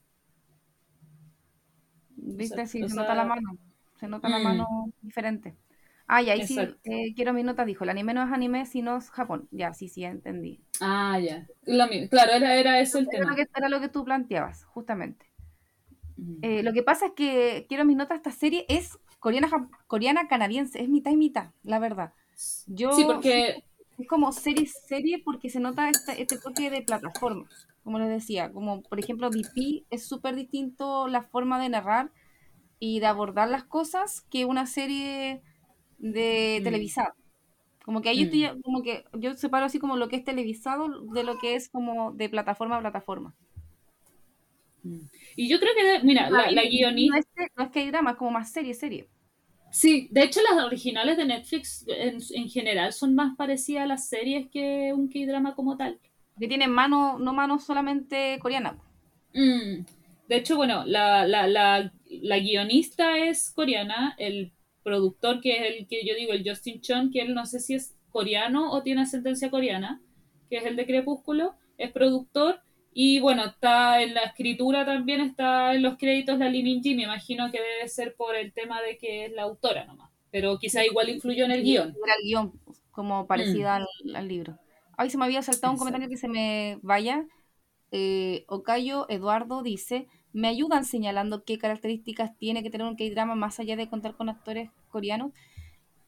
¿Viste? 2.16 2.66
Sí, 2.66 2.86
se 2.88 2.94
nota 2.94 3.14
la 3.14 3.24
mano. 3.24 3.56
Se 3.98 4.08
nota 4.08 4.28
la 4.28 4.38
mm. 4.38 4.42
mano 4.42 4.92
diferente. 5.00 5.56
Ah, 6.08 6.22
y 6.22 6.30
ahí 6.30 6.46
sí, 6.46 6.58
eh, 6.84 7.14
quiero 7.16 7.32
mi 7.32 7.42
nota, 7.42 7.64
dijo, 7.64 7.82
el 7.82 7.90
anime 7.90 8.14
no 8.14 8.22
es 8.22 8.32
anime, 8.32 8.64
sino 8.66 8.96
es 8.96 9.10
Japón. 9.10 9.48
Ya, 9.50 9.74
sí, 9.74 9.88
sí, 9.88 10.04
entendí. 10.04 10.60
Ah, 10.80 11.18
ya. 11.18 11.46
claro, 12.08 12.32
era, 12.32 12.54
era 12.54 12.78
eso 12.78 12.98
el 12.98 13.08
era 13.10 13.18
tema. 13.18 13.30
Lo 13.30 13.36
que, 13.36 13.48
era 13.56 13.68
lo 13.68 13.80
que 13.80 13.88
tú 13.88 14.04
planteabas, 14.04 14.64
justamente. 14.66 15.26
Mm. 16.16 16.38
Eh, 16.42 16.62
lo 16.62 16.72
que 16.72 16.84
pasa 16.84 17.06
es 17.06 17.12
que 17.12 17.66
quiero 17.68 17.84
mis 17.84 17.96
notas, 17.96 18.18
esta 18.18 18.30
serie 18.30 18.66
es 18.68 18.96
coreana, 19.18 19.48
coreana 19.88 20.28
canadiense, 20.28 20.80
es 20.80 20.88
mitad 20.88 21.10
y 21.10 21.16
mitad, 21.16 21.50
la 21.64 21.80
verdad. 21.80 22.12
Yo, 22.66 22.92
sí, 22.92 23.02
porque 23.04 23.64
es 23.98 24.08
como 24.08 24.32
serie 24.32 24.66
serie 24.66 25.22
porque 25.24 25.50
se 25.50 25.60
nota 25.60 25.88
este, 25.88 26.20
este 26.20 26.38
toque 26.38 26.70
de 26.70 26.82
plataforma, 26.82 27.48
como 27.82 27.98
les 27.98 28.08
decía, 28.08 28.52
como 28.52 28.82
por 28.82 28.98
ejemplo 28.98 29.30
DP 29.30 29.84
es 29.90 30.06
súper 30.06 30.34
distinto 30.34 31.08
la 31.08 31.22
forma 31.22 31.60
de 31.60 31.68
narrar 31.68 32.10
y 32.78 33.00
de 33.00 33.06
abordar 33.06 33.48
las 33.48 33.64
cosas 33.64 34.22
que 34.30 34.44
una 34.44 34.66
serie 34.66 35.42
de 35.98 36.58
mm. 36.60 36.64
televisada. 36.64 37.14
Como 37.84 38.02
que 38.02 38.08
ahí 38.08 38.22
estoy, 38.22 38.48
mm. 38.48 38.62
como 38.62 38.82
que 38.82 39.04
yo 39.14 39.34
separo 39.36 39.66
así 39.66 39.78
como 39.78 39.96
lo 39.96 40.08
que 40.08 40.16
es 40.16 40.24
televisado 40.24 40.88
de 41.12 41.24
lo 41.24 41.38
que 41.38 41.54
es 41.54 41.68
como 41.68 42.12
de 42.12 42.28
plataforma 42.28 42.76
a 42.76 42.80
plataforma. 42.80 43.34
Mm. 44.82 45.06
Y 45.36 45.48
yo 45.48 45.58
creo 45.58 45.72
que, 45.74 46.04
mira, 46.04 46.28
la, 46.28 46.62
guionista... 46.64 47.16
No 47.56 47.64
es, 47.64 47.70
que 47.70 47.80
hay 47.80 47.90
drama, 47.90 48.12
es 48.12 48.16
como 48.16 48.30
más 48.30 48.50
serie, 48.50 48.74
serie. 48.74 49.08
Sí, 49.70 50.08
de 50.10 50.22
hecho 50.22 50.40
las 50.42 50.64
originales 50.64 51.16
de 51.16 51.26
Netflix 51.26 51.84
en, 51.88 52.48
general 52.48 52.92
son 52.92 53.14
más 53.14 53.36
parecidas 53.36 53.84
a 53.84 53.86
las 53.86 54.08
series 54.08 54.48
que 54.50 54.92
un 54.94 55.08
K-drama 55.08 55.54
como 55.54 55.76
tal. 55.76 55.98
Que 56.38 56.48
tienen 56.48 56.70
mano, 56.70 57.18
no 57.18 57.32
mano 57.32 57.58
solamente 57.58 58.38
coreana. 58.40 58.78
Mm. 59.34 59.84
De 60.28 60.36
hecho, 60.36 60.56
bueno, 60.56 60.84
la, 60.86 61.26
la, 61.26 61.46
la, 61.46 61.92
la, 62.08 62.38
guionista 62.38 63.18
es 63.18 63.50
coreana, 63.50 64.14
el 64.18 64.52
productor, 64.82 65.40
que 65.40 65.56
es 65.56 65.74
el 65.74 65.86
que 65.86 66.04
yo 66.06 66.14
digo, 66.14 66.32
el 66.32 66.48
Justin 66.48 66.80
Chon, 66.80 67.10
que 67.10 67.20
él 67.20 67.34
no 67.34 67.46
sé 67.46 67.60
si 67.60 67.74
es 67.74 67.96
coreano 68.10 68.72
o 68.72 68.82
tiene 68.82 69.02
ascendencia 69.02 69.50
coreana, 69.50 70.00
que 70.48 70.56
es 70.56 70.64
el 70.64 70.76
de 70.76 70.86
Crepúsculo, 70.86 71.54
es 71.78 71.92
productor 71.92 72.60
y 72.98 73.20
bueno, 73.20 73.44
está 73.44 74.00
en 74.00 74.14
la 74.14 74.22
escritura 74.22 74.86
también, 74.86 75.20
está 75.20 75.74
en 75.74 75.82
los 75.82 75.98
créditos 75.98 76.38
la 76.38 76.48
Lee 76.48 76.80
me 76.94 77.02
imagino 77.02 77.52
que 77.52 77.60
debe 77.60 77.86
ser 77.90 78.16
por 78.16 78.34
el 78.34 78.54
tema 78.54 78.80
de 78.80 78.96
que 78.96 79.26
es 79.26 79.32
la 79.32 79.42
autora 79.42 79.84
nomás, 79.84 80.10
pero 80.30 80.58
quizá 80.58 80.82
igual 80.82 81.10
influyó 81.10 81.44
en 81.44 81.50
el 81.50 81.62
guion. 81.62 81.88
Era 81.88 82.14
el 82.18 82.26
guion, 82.26 82.52
como 82.90 83.26
parecida 83.26 83.80
mm. 83.80 84.16
al, 84.16 84.28
libro. 84.28 84.58
Ay, 84.96 85.10
se 85.10 85.18
me 85.18 85.26
había 85.26 85.42
saltado 85.42 85.74
un 85.74 85.78
comentario 85.78 86.08
que 86.08 86.16
se 86.16 86.26
me 86.26 86.78
vaya. 86.80 87.26
Eh, 87.92 88.46
Ocayo 88.48 89.04
Eduardo 89.10 89.62
dice, 89.62 90.08
me 90.32 90.48
ayudan 90.48 90.86
señalando 90.86 91.44
qué 91.44 91.58
características 91.58 92.38
tiene 92.38 92.62
que 92.62 92.70
tener 92.70 92.86
un 92.86 92.96
K-drama 92.96 93.34
más 93.34 93.60
allá 93.60 93.76
de 93.76 93.90
contar 93.90 94.14
con 94.14 94.30
actores 94.30 94.70
coreanos. 94.88 95.32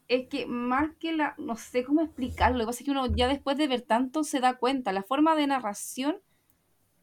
Es 0.09 0.26
que 0.28 0.47
más 0.47 0.97
que 0.99 1.12
la, 1.12 1.35
no 1.37 1.54
sé 1.57 1.85
cómo 1.85 2.00
explicarlo, 2.00 2.57
lo 2.57 2.64
que 2.64 2.68
pasa 2.68 2.78
es 2.78 2.85
que 2.87 2.92
uno 2.92 3.14
ya 3.14 3.28
después 3.28 3.59
de 3.59 3.68
ver 3.68 3.83
tanto 3.83 4.25
se 4.25 4.40
da 4.40 4.57
cuenta, 4.57 4.90
la 4.92 5.02
forma 5.02 5.37
de 5.37 5.49
narración 5.49 6.23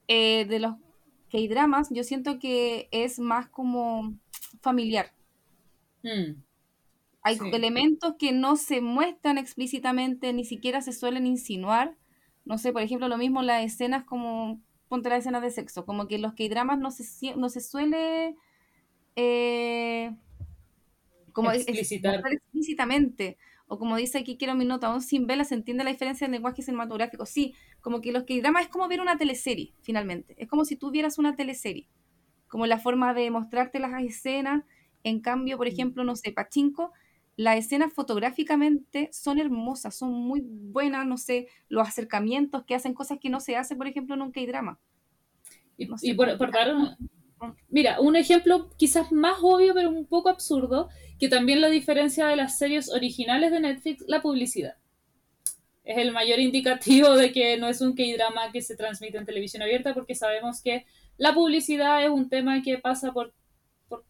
eh, 0.07 0.45
de 0.45 0.59
los 0.59 0.75
K-dramas, 1.31 1.89
yo 1.91 2.03
siento 2.03 2.39
que 2.39 2.87
es 2.91 3.19
más 3.19 3.47
como 3.49 4.15
familiar. 4.61 5.13
Mm. 6.03 6.41
Hay 7.23 7.39
elementos 7.51 8.15
que 8.19 8.31
no 8.31 8.55
se 8.55 8.81
muestran 8.81 9.37
explícitamente, 9.37 10.31
ni 10.31 10.45
siquiera 10.45 10.81
se 10.81 10.93
suelen 10.93 11.25
insinuar. 11.25 11.97
No 12.45 12.59
sé, 12.59 12.71
por 12.71 12.83
ejemplo, 12.83 13.07
lo 13.07 13.17
mismo 13.17 13.41
las 13.41 13.63
escenas 13.63 14.03
como, 14.03 14.61
ponte 14.87 15.09
las 15.09 15.19
escenas 15.19 15.41
de 15.41 15.49
sexo, 15.49 15.85
como 15.85 16.07
que 16.07 16.19
los 16.19 16.33
K-dramas 16.33 16.79
no 16.79 16.91
se, 16.91 17.35
no 17.35 17.49
se 17.49 17.61
suele... 17.61 18.35
Eh, 19.15 20.15
como 21.31 21.51
explicitar 21.51 22.21
explícitamente 22.31 23.37
o 23.67 23.79
como 23.79 23.97
dice 23.97 24.19
aquí, 24.19 24.37
quiero 24.37 24.55
mi 24.55 24.65
nota, 24.65 24.87
aún 24.87 25.01
sin 25.01 25.25
vela 25.25 25.43
se 25.43 25.55
entiende 25.55 25.83
la 25.83 25.91
diferencia 25.91 26.27
del 26.27 26.33
lenguaje 26.33 26.61
cinematográfico. 26.61 27.25
Sí, 27.25 27.55
como 27.81 27.99
que 28.01 28.11
los 28.11 28.23
que 28.23 28.39
drama 28.39 28.61
es 28.61 28.67
como 28.67 28.87
ver 28.87 29.01
una 29.01 29.17
teleserie, 29.17 29.73
finalmente. 29.81 30.35
Es 30.37 30.47
como 30.47 30.65
si 30.65 30.75
tú 30.75 30.91
vieras 30.91 31.17
una 31.17 31.35
teleserie. 31.35 31.87
Como 32.47 32.67
la 32.67 32.77
forma 32.77 33.13
de 33.13 33.31
mostrarte 33.31 33.79
las 33.79 34.01
escenas. 34.03 34.63
En 35.03 35.19
cambio, 35.19 35.57
por 35.57 35.67
ejemplo, 35.67 36.03
no 36.03 36.15
sé, 36.15 36.31
Pachinko, 36.31 36.91
las 37.37 37.57
escenas 37.57 37.91
fotográficamente 37.91 39.09
son 39.11 39.39
hermosas, 39.39 39.95
son 39.95 40.13
muy 40.13 40.41
buenas, 40.43 41.05
no 41.05 41.17
sé, 41.17 41.47
los 41.67 41.87
acercamientos 41.87 42.63
que 42.65 42.75
hacen 42.75 42.93
cosas 42.93 43.19
que 43.19 43.29
no 43.29 43.39
se 43.39 43.57
hacen, 43.57 43.77
por 43.77 43.87
ejemplo, 43.87 44.15
en 44.15 44.21
un 44.21 44.31
K-drama. 44.31 44.79
y, 45.77 46.13
por, 46.13 46.37
por, 46.37 46.51
dar 46.51 46.73
Mira, 47.69 47.99
un 47.99 48.15
ejemplo 48.15 48.69
quizás 48.77 49.11
más 49.11 49.37
obvio, 49.41 49.73
pero 49.73 49.89
un 49.89 50.05
poco 50.05 50.29
absurdo, 50.29 50.89
que 51.19 51.29
también 51.29 51.61
la 51.61 51.69
diferencia 51.69 52.27
de 52.27 52.35
las 52.35 52.57
series 52.57 52.89
originales 52.89 53.51
de 53.51 53.59
Netflix, 53.59 54.03
la 54.07 54.21
publicidad. 54.21 54.75
Es 55.83 55.97
el 55.97 56.11
mayor 56.11 56.39
indicativo 56.39 57.15
de 57.15 57.31
que 57.31 57.57
no 57.57 57.67
es 57.67 57.81
un 57.81 57.95
K-drama 57.95 58.51
que 58.51 58.61
se 58.61 58.75
transmite 58.75 59.17
en 59.17 59.25
televisión 59.25 59.63
abierta, 59.63 59.93
porque 59.93 60.15
sabemos 60.15 60.61
que 60.61 60.85
la 61.17 61.33
publicidad 61.33 62.03
es 62.03 62.09
un 62.09 62.29
tema 62.29 62.61
que 62.61 62.77
pasa 62.77 63.11
por, 63.11 63.33
por, 63.87 64.03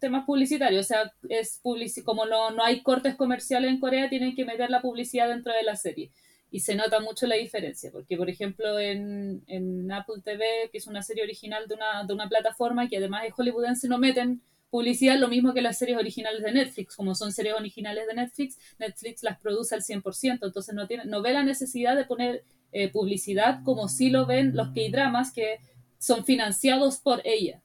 temas 0.00 0.24
publicitarios. 0.24 0.86
O 0.86 0.88
sea, 0.88 1.12
es 1.28 1.60
como 2.04 2.26
no, 2.26 2.50
no 2.50 2.64
hay 2.64 2.82
cortes 2.82 3.14
comerciales 3.14 3.70
en 3.70 3.78
Corea, 3.78 4.10
tienen 4.10 4.34
que 4.34 4.44
meter 4.44 4.70
la 4.70 4.82
publicidad 4.82 5.28
dentro 5.28 5.52
de 5.52 5.62
la 5.62 5.76
serie 5.76 6.10
y 6.50 6.60
se 6.60 6.74
nota 6.74 7.00
mucho 7.00 7.26
la 7.26 7.34
diferencia, 7.34 7.90
porque 7.90 8.16
por 8.16 8.30
ejemplo 8.30 8.78
en, 8.78 9.42
en, 9.48 9.90
Apple 9.90 10.22
TV, 10.22 10.44
que 10.70 10.78
es 10.78 10.86
una 10.86 11.02
serie 11.02 11.24
original 11.24 11.66
de 11.66 11.74
una, 11.74 12.04
de 12.04 12.14
una 12.14 12.28
plataforma 12.28 12.88
que 12.88 12.98
además 12.98 13.24
es 13.26 13.32
hollywoodense, 13.32 13.88
no 13.88 13.98
meten 13.98 14.40
publicidad 14.70 15.18
lo 15.18 15.28
mismo 15.28 15.54
que 15.54 15.62
las 15.62 15.78
series 15.78 15.96
originales 15.96 16.42
de 16.42 16.52
Netflix, 16.52 16.96
como 16.96 17.14
son 17.14 17.32
series 17.32 17.54
originales 17.54 18.06
de 18.08 18.14
Netflix, 18.14 18.58
Netflix 18.78 19.22
las 19.22 19.38
produce 19.38 19.74
al 19.74 19.82
100%, 19.82 20.40
entonces 20.42 20.74
no, 20.74 20.88
tiene, 20.88 21.04
no 21.04 21.22
ve 21.22 21.32
la 21.32 21.44
necesidad 21.44 21.94
de 21.94 22.04
poner 22.04 22.44
eh, 22.72 22.90
publicidad 22.90 23.60
como 23.64 23.86
si 23.86 24.10
lo 24.10 24.26
ven 24.26 24.56
los 24.56 24.70
K-dramas 24.70 25.32
que 25.32 25.58
son 25.98 26.24
financiados 26.24 26.98
por 26.98 27.22
ella. 27.24 27.62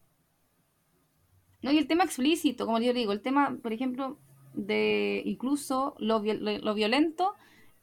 No, 1.64 1.72
y 1.72 1.80
el 1.80 1.88
tema 1.88 2.04
explícito, 2.04 2.68
como 2.68 2.80
yo 2.80 2.94
digo, 2.94 3.12
el 3.12 3.22
tema, 3.22 3.58
por 3.62 3.74
ejemplo, 3.74 4.20
de 4.54 5.24
incluso 5.26 5.96
lo, 5.98 6.22
lo 6.22 6.74
violento, 6.76 7.34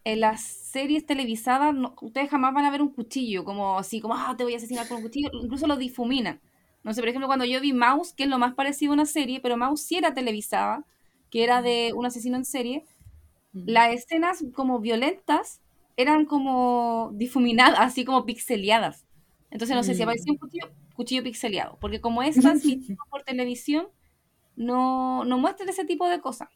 en 0.06 0.20
las 0.20 0.40
series 0.42 1.04
televisadas 1.04 1.74
ustedes 2.00 2.30
jamás 2.30 2.54
van 2.54 2.64
a 2.64 2.70
ver 2.70 2.80
un 2.80 2.90
cuchillo, 2.94 3.44
como 3.44 3.76
así, 3.78 4.00
como, 4.00 4.14
ah, 4.14 4.36
te 4.38 4.44
voy 4.44 4.54
a 4.54 4.56
asesinar 4.58 4.86
con 4.86 4.98
un 4.98 5.02
cuchillo, 5.02 5.30
incluso 5.32 5.66
lo 5.66 5.76
difuminan. 5.76 6.40
No 6.84 6.94
sé, 6.94 7.00
por 7.02 7.08
ejemplo, 7.08 7.26
cuando 7.26 7.44
yo 7.44 7.60
vi 7.60 7.72
Mouse, 7.72 8.12
que 8.14 8.22
es 8.24 8.28
lo 8.30 8.38
más 8.38 8.54
parecido 8.54 8.92
a 8.92 8.94
una 8.94 9.06
serie, 9.06 9.40
pero 9.40 9.56
Mouse 9.56 9.82
sí 9.82 9.96
era 9.96 10.14
televisada, 10.14 10.86
que 11.30 11.42
era 11.42 11.60
de 11.60 11.92
un 11.92 12.06
asesino 12.06 12.36
en 12.36 12.44
serie, 12.44 12.84
las 13.64 13.92
escenas 13.94 14.44
como 14.54 14.80
violentas 14.80 15.62
eran 15.96 16.26
como 16.26 17.10
difuminadas, 17.14 17.80
así 17.80 18.04
como 18.04 18.26
pixeleadas. 18.26 19.06
Entonces, 19.50 19.76
no 19.76 19.82
sé 19.84 19.94
si 19.94 20.02
Mm. 20.02 20.04
aparecía 20.04 20.32
un 20.32 20.38
cuchillo, 20.38 20.66
cuchillo 20.94 21.22
pixeleado, 21.24 21.78
porque 21.80 22.00
como 22.00 22.22
es 22.22 22.38
transmitido 22.40 22.96
por 23.10 23.24
televisión, 23.24 23.88
no, 24.56 25.24
no 25.24 25.38
muestran 25.38 25.68
ese 25.70 25.84
tipo 25.86 26.08
de 26.08 26.20
cosas. 26.20 26.48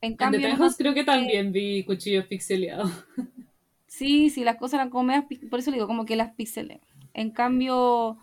En 0.00 0.12
En 0.12 0.16
The 0.16 0.16
cambio, 0.16 0.48
nosotros- 0.50 0.76
creo 0.76 0.94
que 0.94 1.04
también 1.04 1.52
vi 1.52 1.84
cuchillos 1.84 2.26
pixeleados. 2.26 2.90
Sí, 3.86 4.28
sí, 4.28 4.42
las 4.42 4.56
cosas 4.56 4.74
eran 4.74 4.90
como 4.90 5.04
medias 5.04 5.24
por 5.48 5.60
eso 5.60 5.70
le 5.70 5.76
digo, 5.76 5.86
como 5.86 6.04
que 6.04 6.16
las 6.16 6.34
pixeles. 6.34 6.80
En 7.12 7.30
cambio, 7.30 8.18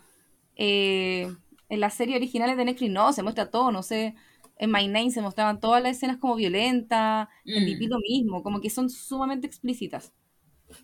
eh, 0.54 1.34
en 1.70 1.80
las 1.80 1.94
series 1.94 2.16
originales 2.16 2.58
de 2.58 2.66
Netflix 2.66 2.90
no, 2.92 3.10
se 3.14 3.22
muestra 3.22 3.50
todo, 3.50 3.72
no 3.72 3.82
sé, 3.82 4.14
en 4.58 4.70
My 4.70 4.86
Name 4.86 5.10
se 5.10 5.22
mostraban 5.22 5.60
todas 5.60 5.82
las 5.82 5.96
escenas 5.96 6.18
como 6.18 6.34
violentas, 6.36 7.28
en 7.46 7.62
Mm. 7.64 7.66
DP 7.66 7.86
lo 7.88 7.98
mismo, 8.00 8.42
como 8.42 8.60
que 8.60 8.68
son 8.68 8.90
sumamente 8.90 9.46
explícitas. 9.46 10.12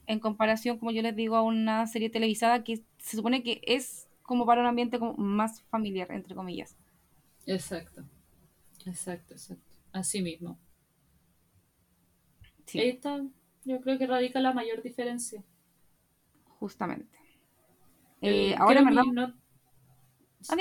En 0.06 0.20
comparación, 0.20 0.78
como 0.78 0.90
yo 0.90 1.02
les 1.02 1.14
digo, 1.14 1.36
a 1.36 1.42
una 1.42 1.86
serie 1.86 2.08
televisada 2.08 2.64
que 2.64 2.82
se 2.96 3.16
supone 3.18 3.42
que 3.42 3.60
es 3.66 4.08
como 4.22 4.46
para 4.46 4.62
un 4.62 4.68
ambiente 4.68 4.98
como 4.98 5.12
más 5.18 5.60
familiar, 5.64 6.10
entre 6.12 6.34
comillas. 6.34 6.78
Exacto. 7.44 8.04
Exacto, 8.86 9.34
exacto. 9.34 9.70
Así 9.92 10.22
mismo. 10.22 10.58
Sí, 12.68 12.80
Ahí 12.80 12.90
está, 12.90 13.20
yo 13.64 13.80
creo 13.80 13.98
que 13.98 14.06
radica 14.06 14.40
la 14.40 14.52
mayor 14.52 14.82
diferencia. 14.82 15.44
justamente. 16.60 17.18
Eh, 18.20 18.50
Eh, 18.50 18.54
ahora, 18.58 18.82
verdad, 18.82 19.04
no, 19.04 19.34
Ah, 20.48 20.56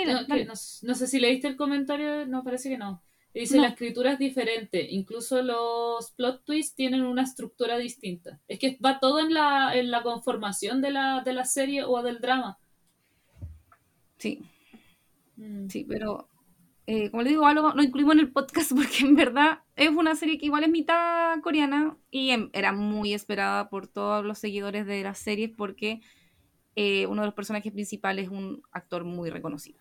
no, 0.84 0.96
sé 0.96 1.08
si 1.08 1.20
leíste 1.20 1.48
el 1.48 1.56
comentario, 1.56 2.26
no, 2.26 2.44
parece 2.44 2.70
que 2.70 2.78
no. 2.78 3.02
Dice, 3.34 3.60
la 3.60 3.68
escritura 3.70 4.14
es 4.14 4.20
diferente, 4.20 4.88
incluso 4.90 5.42
los 5.44 6.12
plot 6.14 6.44
twists 6.44 6.76
tienen 6.76 7.04
una 7.04 7.24
estructura 7.24 7.78
distinta. 7.78 8.40
Es 8.48 8.60
que 8.60 8.78
va 8.84 9.00
todo 9.00 9.20
en 9.20 9.34
la, 9.34 9.76
en 9.76 9.92
la 9.92 10.02
conformación 10.04 10.82
de 10.82 10.92
la, 10.92 11.22
de 11.24 11.34
la 11.34 11.46
serie 11.46 11.84
o 11.84 12.02
del 12.02 12.20
drama. 12.20 12.60
sí, 14.18 14.42
Mm. 15.38 15.68
Sí, 15.68 15.86
pero 15.86 16.28
eh, 16.88 17.12
como 17.12 17.22
les 17.22 17.32
digo, 17.32 17.46
algo 17.46 17.74
lo 17.74 17.84
incluimos 17.84 18.14
en 18.14 18.22
el 18.22 18.32
podcast 18.32 18.72
porque 18.76 19.00
en 19.02 19.16
verdad 19.16 19.60
es 19.76 19.90
una 19.90 20.16
serie 20.16 20.38
que 20.38 20.46
igual 20.46 20.64
es 20.64 20.70
mitad 20.70 21.40
coreana 21.42 21.98
y 22.10 22.32
em- 22.32 22.50
era 22.54 22.72
muy 22.72 23.14
esperada 23.14 23.70
por 23.70 23.88
todos 23.88 24.26
los 24.26 24.40
seguidores 24.40 24.86
de 24.86 25.04
las 25.04 25.20
series 25.20 25.52
porque 25.56 26.00
eh, 26.76 27.06
uno 27.08 27.22
de 27.22 27.28
los 27.28 27.36
personajes 27.36 27.74
principales 27.74 28.26
es 28.26 28.32
un 28.32 28.64
actor 28.72 29.04
muy 29.04 29.30
reconocido. 29.30 29.80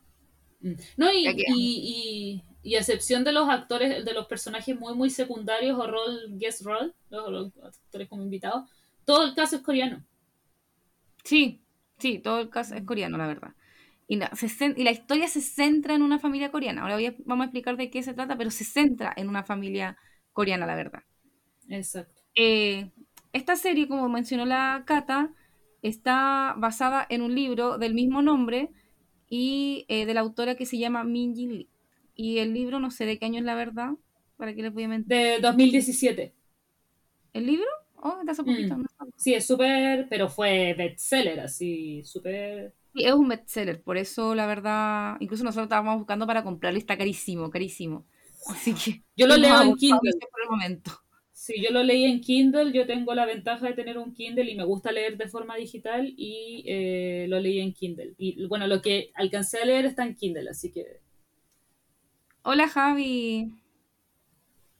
Mm. 0.60 0.72
No, 0.96 1.12
y, 1.12 1.28
y, 1.28 1.44
y, 1.46 2.42
y 2.62 2.74
a 2.74 2.78
excepción 2.80 3.22
de 3.22 3.32
los 3.32 3.48
actores, 3.48 4.04
de 4.04 4.12
los 4.12 4.26
personajes 4.26 4.78
muy, 4.78 4.94
muy 4.94 5.10
secundarios 5.10 5.78
o 5.78 5.86
rol, 5.86 6.38
guest 6.38 6.62
role, 6.62 6.92
los, 7.10 7.30
los 7.30 7.56
actores 7.62 8.08
como 8.08 8.22
invitados, 8.22 8.68
todo 9.04 9.24
el 9.24 9.34
caso 9.34 9.56
es 9.56 9.62
coreano. 9.62 10.02
Sí, 11.22 11.60
sí, 11.98 12.18
todo 12.18 12.40
el 12.40 12.50
caso 12.50 12.74
es 12.74 12.82
coreano, 12.82 13.16
la 13.16 13.28
verdad. 13.28 13.52
Y, 14.08 14.16
la, 14.16 14.30
se 14.36 14.74
y 14.76 14.84
la 14.84 14.92
historia 14.92 15.28
se 15.28 15.40
centra 15.40 15.94
en 15.94 16.02
una 16.02 16.18
familia 16.18 16.50
coreana. 16.52 16.82
Ahora 16.82 16.94
voy 16.94 17.06
a- 17.06 17.14
vamos 17.24 17.44
a 17.44 17.46
explicar 17.46 17.76
de 17.76 17.90
qué 17.90 18.02
se 18.02 18.14
trata, 18.14 18.36
pero 18.36 18.50
se 18.50 18.64
centra 18.64 19.12
en 19.16 19.28
una 19.28 19.42
familia 19.44 19.96
coreana, 20.32 20.66
la 20.66 20.76
verdad. 20.76 21.02
Exacto. 21.68 22.22
Eh, 22.34 22.90
esta 23.32 23.56
serie, 23.56 23.88
como 23.88 24.08
mencionó 24.08 24.46
la 24.46 24.84
Cata, 24.86 25.32
está 25.82 26.54
basada 26.56 27.06
en 27.08 27.22
un 27.22 27.34
libro 27.34 27.78
del 27.78 27.94
mismo 27.94 28.22
nombre 28.22 28.70
y 29.28 29.84
eh, 29.88 30.06
de 30.06 30.14
la 30.14 30.20
autora 30.20 30.54
que 30.54 30.66
se 30.66 30.78
llama 30.78 31.04
Min 31.04 31.34
Jin 31.34 31.58
Lee. 31.58 31.70
Y 32.14 32.38
el 32.38 32.54
libro, 32.54 32.80
no 32.80 32.90
sé 32.90 33.06
de 33.06 33.18
qué 33.18 33.26
año 33.26 33.38
es 33.40 33.44
la 33.44 33.54
verdad, 33.54 33.90
para 34.36 34.54
que 34.54 34.62
les 34.62 34.72
voy 34.72 34.84
a 34.84 34.88
mentir. 34.88 35.08
De 35.16 35.38
2017. 35.40 36.34
¿El 37.32 37.46
libro? 37.46 37.66
Oh, 37.96 38.18
hace 38.26 38.42
poquito. 38.42 38.76
Mm. 38.76 38.82
no 38.82 38.88
sabe. 38.98 39.10
Sí, 39.16 39.34
es 39.34 39.46
súper, 39.46 40.08
pero 40.08 40.28
fue 40.28 40.74
bestseller, 40.74 41.40
así, 41.40 42.02
súper... 42.04 42.74
Es 42.96 43.12
un 43.12 43.28
bestseller, 43.28 43.82
por 43.82 43.96
eso 43.98 44.34
la 44.34 44.46
verdad, 44.46 45.16
incluso 45.20 45.44
nosotros 45.44 45.66
estábamos 45.66 45.98
buscando 45.98 46.26
para 46.26 46.42
comprarlo 46.42 46.78
y 46.78 46.80
está 46.80 46.96
carísimo, 46.96 47.50
carísimo. 47.50 48.06
Así 48.48 48.74
que 48.74 49.02
Yo 49.16 49.26
lo 49.26 49.36
leo 49.36 49.60
en 49.62 49.74
Kindle. 49.74 50.12
por 50.30 50.42
el 50.42 50.48
momento. 50.48 50.92
Sí, 51.32 51.62
yo 51.62 51.70
lo 51.70 51.82
leí 51.82 52.04
en 52.04 52.20
Kindle, 52.20 52.72
yo 52.72 52.86
tengo 52.86 53.14
la 53.14 53.26
ventaja 53.26 53.66
de 53.66 53.74
tener 53.74 53.98
un 53.98 54.14
Kindle 54.14 54.50
y 54.50 54.56
me 54.56 54.64
gusta 54.64 54.90
leer 54.90 55.16
de 55.16 55.28
forma 55.28 55.54
digital 55.56 56.12
y 56.16 56.64
eh, 56.66 57.26
lo 57.28 57.38
leí 57.38 57.60
en 57.60 57.72
Kindle. 57.74 58.14
Y 58.16 58.46
bueno, 58.46 58.66
lo 58.66 58.80
que 58.80 59.10
alcancé 59.14 59.58
a 59.60 59.66
leer 59.66 59.84
está 59.84 60.04
en 60.04 60.14
Kindle, 60.14 60.48
así 60.48 60.72
que... 60.72 61.00
Hola 62.42 62.66
Javi. 62.68 63.52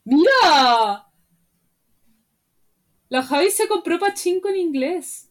¡Mira! 0.05 1.07
La 3.09 3.23
Javi 3.23 3.51
se 3.51 3.69
compró 3.69 3.99
pachinko 3.99 4.49
en 4.49 4.57
inglés. 4.57 5.31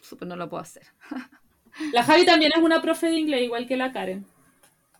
Súper 0.00 0.26
no 0.26 0.36
lo 0.36 0.48
puedo 0.48 0.62
hacer. 0.62 0.84
La 1.92 2.02
Javi 2.04 2.24
también 2.24 2.52
es 2.56 2.62
una 2.62 2.80
profe 2.82 3.08
de 3.10 3.18
inglés, 3.18 3.42
igual 3.42 3.66
que 3.66 3.76
la 3.76 3.92
Karen. 3.92 4.24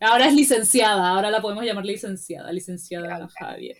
Ahora 0.00 0.26
es 0.26 0.34
licenciada, 0.34 1.10
ahora 1.10 1.30
la 1.30 1.40
podemos 1.42 1.64
llamar 1.64 1.84
licenciada, 1.84 2.50
licenciada 2.52 3.18
la 3.18 3.28
Javi. 3.28 3.74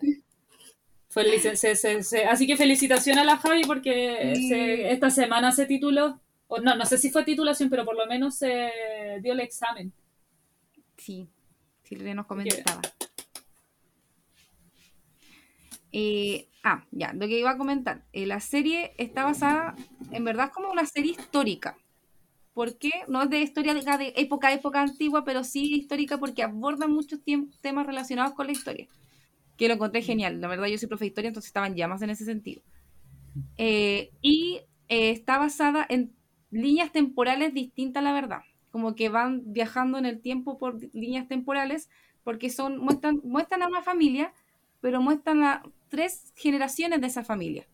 Fue 1.09 1.25
licen- 1.25 1.57
se- 1.57 1.75
se- 1.77 2.03
se- 2.05 2.25
Así 2.27 2.47
que 2.47 2.57
felicitaciones 2.57 3.23
a 3.23 3.25
la 3.27 3.37
Javi 3.39 3.63
porque 3.65 4.35
Sí. 4.37 4.53
esta 4.53 5.11
semana 5.11 5.51
se 5.51 5.67
tituló, 5.67 6.21
o 6.47 6.59
no, 6.61 6.77
no 6.77 6.85
sé 6.85 6.99
si 6.99 7.11
fue 7.11 7.25
titulación, 7.25 7.71
pero 7.71 7.85
por 7.85 7.97
lo 7.97 8.07
menos 8.07 8.37
se 8.37 8.71
dio 9.23 9.33
el 9.33 9.41
examen. 9.41 9.93
Sí, 10.99 11.27
sí, 11.83 11.97
le 11.97 12.15
nos 12.15 12.27
comentaba. 12.27 12.81
Eh, 15.93 16.47
ah, 16.63 16.85
ya, 16.93 17.13
lo 17.13 17.27
que 17.27 17.39
iba 17.39 17.51
a 17.51 17.59
comentar. 17.59 18.03
Eh, 18.13 18.27
la 18.27 18.41
serie 18.41 18.93
está 18.99 19.25
basada, 19.25 19.75
en 20.13 20.25
verdad, 20.25 20.47
es 20.47 20.53
como 20.53 20.71
una 20.71 20.87
serie 20.87 21.13
histórica. 21.13 21.77
¿Por 22.61 22.77
qué? 22.77 22.91
No 23.09 23.23
es 23.23 23.31
de 23.31 23.41
historia 23.41 23.73
de, 23.73 23.81
de 23.81 24.13
época, 24.17 24.53
época 24.53 24.83
antigua, 24.83 25.25
pero 25.25 25.45
sí 25.45 25.73
histórica 25.77 26.19
porque 26.19 26.43
aborda 26.43 26.87
muchos 26.87 27.19
temas 27.63 27.87
relacionados 27.87 28.35
con 28.35 28.45
la 28.45 28.53
historia. 28.53 28.87
Que 29.57 29.67
lo 29.67 29.73
encontré 29.73 30.03
genial. 30.03 30.43
La 30.43 30.47
verdad, 30.47 30.67
yo 30.67 30.77
soy 30.77 30.87
profe 30.87 31.05
de 31.05 31.09
historia, 31.09 31.29
entonces 31.29 31.49
estaban 31.49 31.75
llamas 31.75 32.03
en 32.03 32.11
ese 32.11 32.27
sentido. 32.27 32.61
Eh, 33.57 34.11
y 34.21 34.61
eh, 34.89 35.09
está 35.09 35.39
basada 35.39 35.87
en 35.89 36.13
líneas 36.51 36.93
temporales 36.93 37.55
distintas, 37.55 38.05
la 38.05 38.13
verdad. 38.13 38.43
Como 38.71 38.95
que 38.95 39.09
van 39.09 39.41
viajando 39.47 39.97
en 39.97 40.05
el 40.05 40.21
tiempo 40.21 40.59
por 40.59 40.79
líneas 40.95 41.29
temporales, 41.29 41.89
porque 42.25 42.51
son, 42.51 42.77
muestran, 42.77 43.23
muestran 43.25 43.63
a 43.63 43.69
una 43.69 43.81
familia, 43.81 44.35
pero 44.83 45.01
muestran 45.01 45.45
a 45.45 45.63
tres 45.89 46.35
generaciones 46.37 47.01
de 47.01 47.07
esa 47.07 47.25
familia. 47.25 47.67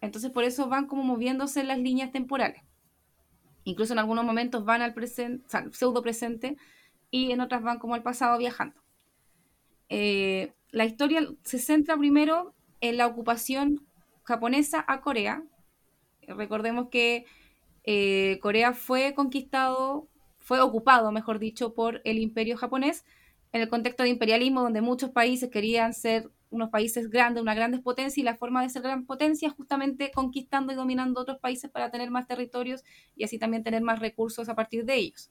Entonces, 0.00 0.30
por 0.30 0.44
eso 0.44 0.68
van 0.68 0.86
como 0.86 1.02
moviéndose 1.02 1.64
las 1.64 1.80
líneas 1.80 2.12
temporales. 2.12 2.62
Incluso 3.64 3.92
en 3.92 3.98
algunos 3.98 4.24
momentos 4.24 4.64
van 4.64 4.82
al 4.82 4.94
presente, 4.94 5.44
o 5.46 5.48
sea, 5.48 5.64
pseudo 5.72 6.02
presente, 6.02 6.56
y 7.10 7.30
en 7.32 7.40
otras 7.40 7.62
van 7.62 7.78
como 7.78 7.94
al 7.94 8.02
pasado 8.02 8.38
viajando. 8.38 8.80
Eh, 9.88 10.52
la 10.70 10.86
historia 10.86 11.28
se 11.42 11.58
centra 11.58 11.96
primero 11.96 12.54
en 12.80 12.96
la 12.96 13.06
ocupación 13.06 13.86
japonesa 14.24 14.84
a 14.88 15.00
Corea. 15.02 15.42
Recordemos 16.26 16.88
que 16.88 17.26
eh, 17.84 18.38
Corea 18.40 18.72
fue 18.72 19.14
conquistado, 19.14 20.08
fue 20.38 20.60
ocupado, 20.60 21.12
mejor 21.12 21.38
dicho, 21.38 21.74
por 21.74 22.00
el 22.04 22.18
imperio 22.18 22.56
japonés 22.56 23.04
en 23.52 23.60
el 23.60 23.68
contexto 23.68 24.02
de 24.02 24.08
imperialismo, 24.08 24.62
donde 24.62 24.80
muchos 24.80 25.10
países 25.10 25.50
querían 25.50 25.92
ser 25.92 26.30
unos 26.52 26.70
países 26.70 27.10
grandes, 27.10 27.42
una 27.42 27.54
grandes 27.54 27.80
potencia, 27.80 28.20
y 28.20 28.24
la 28.24 28.36
forma 28.36 28.62
de 28.62 28.68
ser 28.68 28.82
gran 28.82 29.04
potencia 29.04 29.48
es 29.48 29.54
justamente 29.54 30.12
conquistando 30.12 30.72
y 30.72 30.76
dominando 30.76 31.20
otros 31.20 31.38
países 31.38 31.70
para 31.70 31.90
tener 31.90 32.10
más 32.10 32.26
territorios 32.28 32.84
y 33.16 33.24
así 33.24 33.38
también 33.38 33.64
tener 33.64 33.82
más 33.82 33.98
recursos 33.98 34.48
a 34.48 34.54
partir 34.54 34.84
de 34.84 34.96
ellos. 34.96 35.30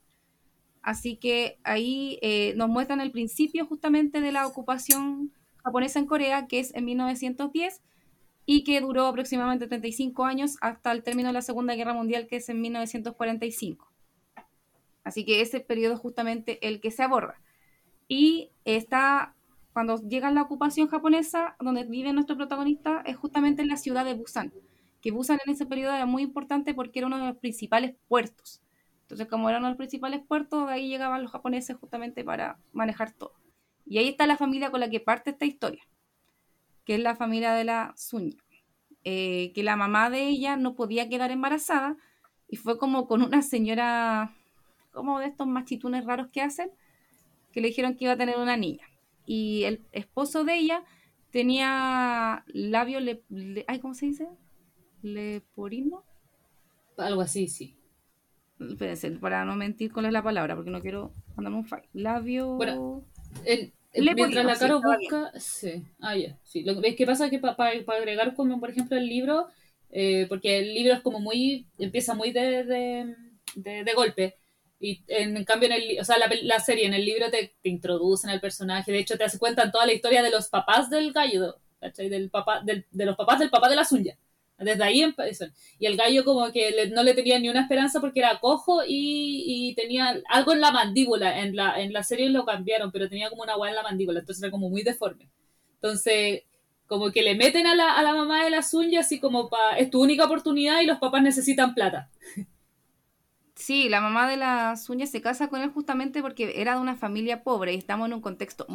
Así 0.82 1.16
que 1.16 1.60
ahí 1.64 2.18
eh, 2.22 2.54
nos 2.58 2.68
muestran 2.68 3.02
el 3.02 3.12
principio 3.12 3.66
justamente 3.66 4.20
de 4.20 4.32
la 4.32 4.48
ocupación 4.48 5.32
japonesa 5.64 6.00
en 6.00 6.08
Corea, 6.08 6.48
que 6.48 6.60
es 6.60 6.74
en 6.74 6.86
1910 6.86 7.82
y 8.46 8.64
que 8.64 8.82
duró 8.82 9.06
aproximadamente 9.06 9.68
35 9.68 10.26
años 10.26 10.58
hasta 10.62 10.92
el 10.92 11.04
término 11.04 11.30
de 11.30 11.34
la 11.34 11.42
Segunda 11.42 11.76
Guerra 11.76 11.94
Mundial, 11.94 12.28
que 12.28 12.38
es 12.38 12.50
en 12.50 12.60
1945. 12.62 13.92
Así 15.04 15.26
que 15.26 15.42
ese 15.42 15.60
periodo 15.60 15.96
es 15.96 16.00
justamente 16.00 16.68
el 16.68 16.80
que 16.80 16.92
se 16.92 17.04
aborda. 17.04 17.40
Y 18.08 18.52
está, 18.66 19.36
cuando 19.74 19.98
llega 20.02 20.32
la 20.32 20.42
ocupación 20.42 20.88
japonesa, 20.88 21.56
donde 21.60 21.84
vive 21.84 22.12
nuestro 22.14 22.36
protagonista, 22.36 23.02
es 23.06 23.16
justamente 23.16 23.62
en 23.62 23.70
la 23.70 23.78
ciudad 23.78 24.06
de 24.06 24.14
Busan. 24.14 24.54
Que 25.02 25.12
Busan 25.12 25.40
en 25.46 25.54
ese 25.54 25.66
periodo 25.66 25.96
era 25.96 26.06
muy 26.06 26.24
importante 26.24 26.74
porque 26.74 27.00
era 27.00 27.08
uno 27.08 27.18
de 27.18 27.28
los 27.28 27.38
principales 27.38 27.96
puertos. 28.08 28.62
Entonces, 29.04 29.28
como 29.28 29.50
era 29.50 29.58
uno 29.58 29.68
de 29.68 29.72
los 29.72 29.78
principales 29.78 30.22
puertos, 30.26 30.70
ahí 30.70 30.88
llegaban 30.88 31.24
los 31.24 31.32
japoneses 31.32 31.78
justamente 31.78 32.24
para 32.24 32.58
manejar 32.74 33.12
todo. 33.12 33.34
Y 33.86 33.98
ahí 33.98 34.08
está 34.08 34.28
la 34.28 34.38
familia 34.38 34.72
con 34.72 34.80
la 34.80 34.90
que 34.90 35.00
parte 35.00 35.32
esta 35.32 35.46
historia, 35.46 35.84
que 36.86 36.96
es 36.96 37.02
la 37.02 37.16
familia 37.16 37.54
de 37.54 37.64
la 37.64 37.94
Suña. 37.98 38.38
Eh, 39.04 39.52
que 39.56 39.64
la 39.64 39.76
mamá 39.76 40.12
de 40.12 40.28
ella 40.28 40.58
no 40.58 40.76
podía 40.76 41.10
quedar 41.10 41.32
embarazada 41.32 41.98
y 42.48 42.58
fue 42.58 42.78
como 42.78 43.08
con 43.08 43.24
una 43.24 43.42
señora 43.42 44.36
como 44.92 45.20
de 45.20 45.26
estos 45.26 45.48
machitunes 45.48 46.06
raros 46.06 46.28
que 46.32 46.42
hacen, 46.42 46.70
que 47.52 47.62
le 47.62 47.70
dijeron 47.70 47.96
que 47.96 48.06
iba 48.06 48.14
a 48.14 48.18
tener 48.18 48.38
una 48.38 48.58
niña. 48.58 48.91
Y 49.34 49.64
el 49.64 49.80
esposo 49.94 50.44
de 50.44 50.58
ella 50.58 50.84
tenía 51.32 52.44
labio, 52.48 53.00
le, 53.00 53.24
le- 53.30 53.64
ay, 53.66 53.80
¿cómo 53.80 53.94
se 53.94 54.08
dice? 54.08 54.28
Leporino. 55.02 56.04
Algo 56.98 57.22
así, 57.22 57.48
sí. 57.48 57.78
Espérense, 58.60 59.10
para 59.12 59.46
no 59.46 59.56
mentir 59.56 59.94
cuál 59.94 60.08
es 60.08 60.12
la 60.12 60.22
palabra, 60.22 60.56
porque 60.56 60.70
no 60.70 60.82
quiero 60.82 61.14
mandarme 61.38 61.60
un 61.60 61.66
file. 61.66 61.88
Labio. 61.94 62.58
Bueno, 62.58 63.06
En- 63.46 63.72
en- 63.94 64.06
Le 64.06 64.16
mientras 64.16 64.44
ponía, 64.44 64.44
la 64.44 64.56
sí, 64.56 64.60
Caro 64.60 64.76
estaba 64.76 64.98
busca, 64.98 65.40
sí, 65.40 65.84
ah, 66.02 66.16
ya, 66.18 66.38
sí. 66.44 66.64
Lo 66.64 66.82
que 66.82 67.06
pasa 67.06 67.26
es 67.26 67.32
que 67.32 67.40
para 67.40 67.70
agregar 67.98 68.36
como 68.36 68.60
por 68.60 68.70
ejemplo 68.70 68.98
el 68.98 69.08
libro, 69.08 69.48
eh, 69.92 70.26
porque 70.28 70.58
el 70.60 70.74
libro 70.74 70.94
es 70.94 71.00
como 71.02 71.22
muy, 71.22 71.68
empieza 71.80 72.14
muy 72.16 72.32
de, 72.34 72.66
de, 72.66 73.16
de- 73.56 73.84
de 73.86 73.94
golpe, 73.94 74.36
y 74.82 75.04
en, 75.08 75.38
en 75.38 75.46
cambio 75.46 75.68
en 75.70 75.74
el, 75.76 76.00
o 76.02 76.04
sea, 76.06 76.18
la, 76.18 76.30
la 76.44 76.60
serie 76.60 76.86
en 76.88 76.94
el 76.94 77.06
libro 77.06 77.30
te, 77.32 77.54
te 77.62 77.70
introducen 77.70 78.30
al 78.32 78.42
personaje, 78.42 78.92
de 78.92 79.00
hecho 79.00 79.18
te 79.18 79.24
hace 79.24 79.40
cuentan 79.40 79.72
toda 79.72 79.86
la 79.86 79.94
historia 79.94 80.24
de 80.24 80.32
los 80.32 80.48
papás 80.50 80.90
del 80.90 81.14
gallo, 81.14 81.58
¿cachai? 81.80 82.10
Del 82.10 82.30
papá, 82.30 82.62
del, 82.66 82.86
de 82.92 83.06
los 83.06 83.16
papás 83.16 83.40
del 83.40 83.50
papá 83.52 83.70
de 83.70 83.76
la 83.78 83.86
Sunya. 83.86 84.18
Desde 84.58 84.84
ahí 84.84 85.02
empiezan. 85.02 85.52
Y 85.80 85.88
el 85.88 85.98
gallo 85.98 86.24
como 86.24 86.52
que 86.52 86.70
le- 86.72 86.90
no 86.92 87.02
le 87.04 87.16
tenía 87.16 87.40
ni 87.40 87.50
una 87.50 87.62
esperanza 87.62 88.00
porque 88.00 88.20
era 88.20 88.40
cojo 88.40 88.84
y, 88.88 89.44
y 89.72 89.76
tenía 89.76 90.22
algo 90.30 90.54
en 90.54 90.62
la 90.62 90.72
mandíbula. 90.72 91.40
En 91.42 91.56
la, 91.56 91.82
en 91.82 91.92
la 91.94 92.04
serie 92.04 92.30
lo 92.30 92.46
cambiaron, 92.46 92.92
pero 92.92 93.10
tenía 93.10 93.30
como 93.32 93.42
una 93.44 93.58
hueá 93.58 93.72
en 93.72 93.76
la 93.76 93.82
mandíbula, 93.84 94.20
entonces 94.20 94.44
era 94.44 94.52
como 94.52 94.70
muy 94.70 94.84
deforme. 94.84 95.30
Entonces, 95.76 96.44
como 96.88 97.12
que 97.12 97.24
le 97.24 97.34
meten 97.36 97.66
a 97.68 97.74
la, 97.76 97.94
a 97.98 98.04
la 98.04 98.14
mamá 98.14 98.44
de 98.44 98.52
las 98.52 98.74
uñas 98.76 99.06
así 99.08 99.20
como 99.20 99.50
pa, 99.50 99.78
es 99.78 99.90
tu 99.90 100.02
única 100.02 100.26
oportunidad 100.26 100.82
y 100.82 100.86
los 100.86 101.00
papás 101.00 101.24
necesitan 101.24 101.74
plata. 101.74 102.10
Sí, 103.62 103.90
la 103.90 104.02
mamá 104.02 104.28
de 104.28 104.38
las 104.38 104.90
uñas 104.90 105.12
se 105.12 105.22
casa 105.22 105.48
con 105.48 105.62
él 105.62 105.70
justamente 105.70 106.24
porque 106.24 106.60
era 106.60 106.74
de 106.74 106.82
una 106.82 106.96
familia 106.96 107.44
pobre 107.44 107.76
y 107.76 107.78
estamos 107.78 108.08
en 108.08 108.16
un 108.16 108.22
contexto 108.22 108.66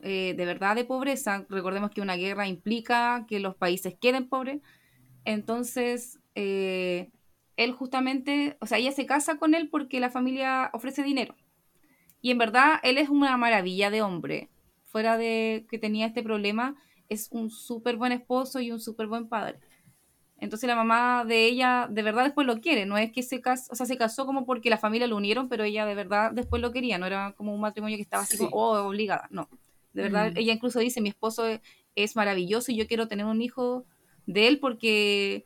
eh, 0.00 0.34
de 0.36 0.44
verdad 0.44 0.76
de 0.76 0.84
pobreza. 0.84 1.46
Recordemos 1.48 1.90
que 1.92 2.02
una 2.02 2.16
guerra 2.16 2.46
implica 2.46 3.24
que 3.26 3.40
los 3.40 3.56
países 3.56 3.94
queden 3.98 4.28
pobres. 4.28 4.60
Entonces, 5.24 6.20
eh, 6.34 7.10
él 7.56 7.72
justamente, 7.72 8.58
o 8.60 8.66
sea, 8.66 8.76
ella 8.76 8.92
se 8.92 9.06
casa 9.06 9.38
con 9.38 9.54
él 9.54 9.70
porque 9.70 9.98
la 9.98 10.10
familia 10.10 10.70
ofrece 10.74 11.02
dinero. 11.02 11.34
Y 12.20 12.30
en 12.30 12.36
verdad, 12.36 12.80
él 12.82 12.98
es 12.98 13.08
una 13.08 13.34
maravilla 13.38 13.88
de 13.88 14.02
hombre. 14.02 14.50
Fuera 14.84 15.16
de 15.16 15.66
que 15.70 15.78
tenía 15.78 16.04
este 16.04 16.22
problema, 16.22 16.76
es 17.08 17.28
un 17.30 17.48
súper 17.48 17.96
buen 17.96 18.12
esposo 18.12 18.60
y 18.60 18.72
un 18.72 18.80
súper 18.80 19.06
buen 19.06 19.26
padre. 19.26 19.58
Entonces 20.40 20.68
la 20.68 20.76
mamá 20.76 21.24
de 21.26 21.46
ella 21.46 21.88
de 21.90 22.02
verdad 22.02 22.24
después 22.24 22.46
lo 22.46 22.60
quiere, 22.60 22.86
no 22.86 22.96
es 22.96 23.10
que 23.12 23.22
se 23.22 23.40
casó, 23.40 23.72
o 23.72 23.74
sea, 23.74 23.86
se 23.86 23.96
casó 23.96 24.24
como 24.24 24.46
porque 24.46 24.70
la 24.70 24.78
familia 24.78 25.06
lo 25.08 25.16
unieron, 25.16 25.48
pero 25.48 25.64
ella 25.64 25.84
de 25.84 25.94
verdad 25.94 26.30
después 26.32 26.62
lo 26.62 26.70
quería, 26.72 26.96
no 26.98 27.06
era 27.06 27.32
como 27.32 27.52
un 27.54 27.60
matrimonio 27.60 27.96
que 27.96 28.02
estaba 28.02 28.22
así 28.22 28.36
Sí. 28.36 28.44
como, 28.44 28.54
oh, 28.56 28.86
obligada, 28.88 29.26
no. 29.30 29.48
De 29.92 30.02
verdad, 30.02 30.30
Mm. 30.32 30.38
ella 30.38 30.52
incluso 30.52 30.78
dice, 30.78 31.00
mi 31.00 31.08
esposo 31.08 31.46
es, 31.46 31.60
es 31.96 32.14
maravilloso 32.14 32.70
y 32.70 32.76
yo 32.76 32.86
quiero 32.86 33.08
tener 33.08 33.26
un 33.26 33.42
hijo 33.42 33.84
de 34.26 34.46
él 34.46 34.60
porque 34.60 35.44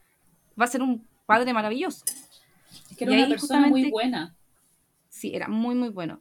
va 0.60 0.64
a 0.66 0.68
ser 0.68 0.82
un 0.82 1.06
padre 1.24 1.52
maravilloso. 1.54 2.04
Es 2.90 2.96
que 2.96 3.04
era 3.04 3.14
Y 3.14 3.16
una 3.18 3.28
persona 3.28 3.66
muy 3.68 3.90
buena. 3.90 4.34
Sí, 5.08 5.34
era 5.34 5.48
muy, 5.48 5.74
muy 5.74 5.88
bueno. 5.88 6.20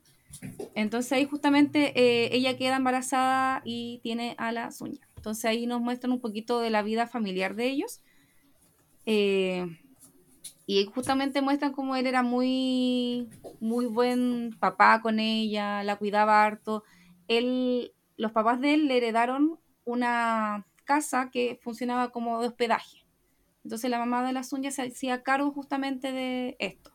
Entonces 0.75 1.11
ahí 1.11 1.25
justamente 1.25 1.91
eh, 1.99 2.29
ella 2.33 2.55
queda 2.57 2.77
embarazada 2.77 3.61
y 3.65 3.99
tiene 4.03 4.35
a 4.37 4.51
la 4.53 4.69
uñas. 4.79 5.01
Entonces 5.17 5.43
ahí 5.45 5.65
nos 5.67 5.81
muestran 5.81 6.13
un 6.13 6.21
poquito 6.21 6.61
de 6.61 6.69
la 6.69 6.81
vida 6.83 7.05
familiar 7.07 7.55
de 7.55 7.65
ellos. 7.67 8.01
Eh, 9.05 9.65
y 10.65 10.85
justamente 10.85 11.41
muestran 11.41 11.73
cómo 11.73 11.95
él 11.95 12.07
era 12.07 12.23
muy, 12.23 13.29
muy 13.59 13.85
buen 13.85 14.55
papá 14.59 15.01
con 15.01 15.19
ella, 15.19 15.83
la 15.83 15.97
cuidaba 15.97 16.43
harto. 16.43 16.83
Él, 17.27 17.93
los 18.17 18.31
papás 18.31 18.61
de 18.61 18.75
él 18.75 18.87
le 18.87 18.97
heredaron 18.97 19.59
una 19.83 20.65
casa 20.85 21.29
que 21.31 21.59
funcionaba 21.61 22.11
como 22.11 22.39
de 22.41 22.47
hospedaje. 22.47 23.05
Entonces 23.63 23.89
la 23.89 23.99
mamá 23.99 24.25
de 24.25 24.33
las 24.33 24.53
uñas 24.53 24.75
se 24.75 24.83
hacía 24.83 25.23
cargo 25.23 25.51
justamente 25.51 26.11
de 26.11 26.55
esto. 26.59 26.91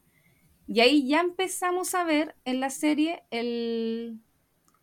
Y 0.66 0.80
ahí 0.80 1.06
ya 1.06 1.20
empezamos 1.20 1.94
a 1.94 2.04
ver 2.04 2.34
en 2.44 2.60
la 2.60 2.70
serie 2.70 3.22
el 3.30 4.20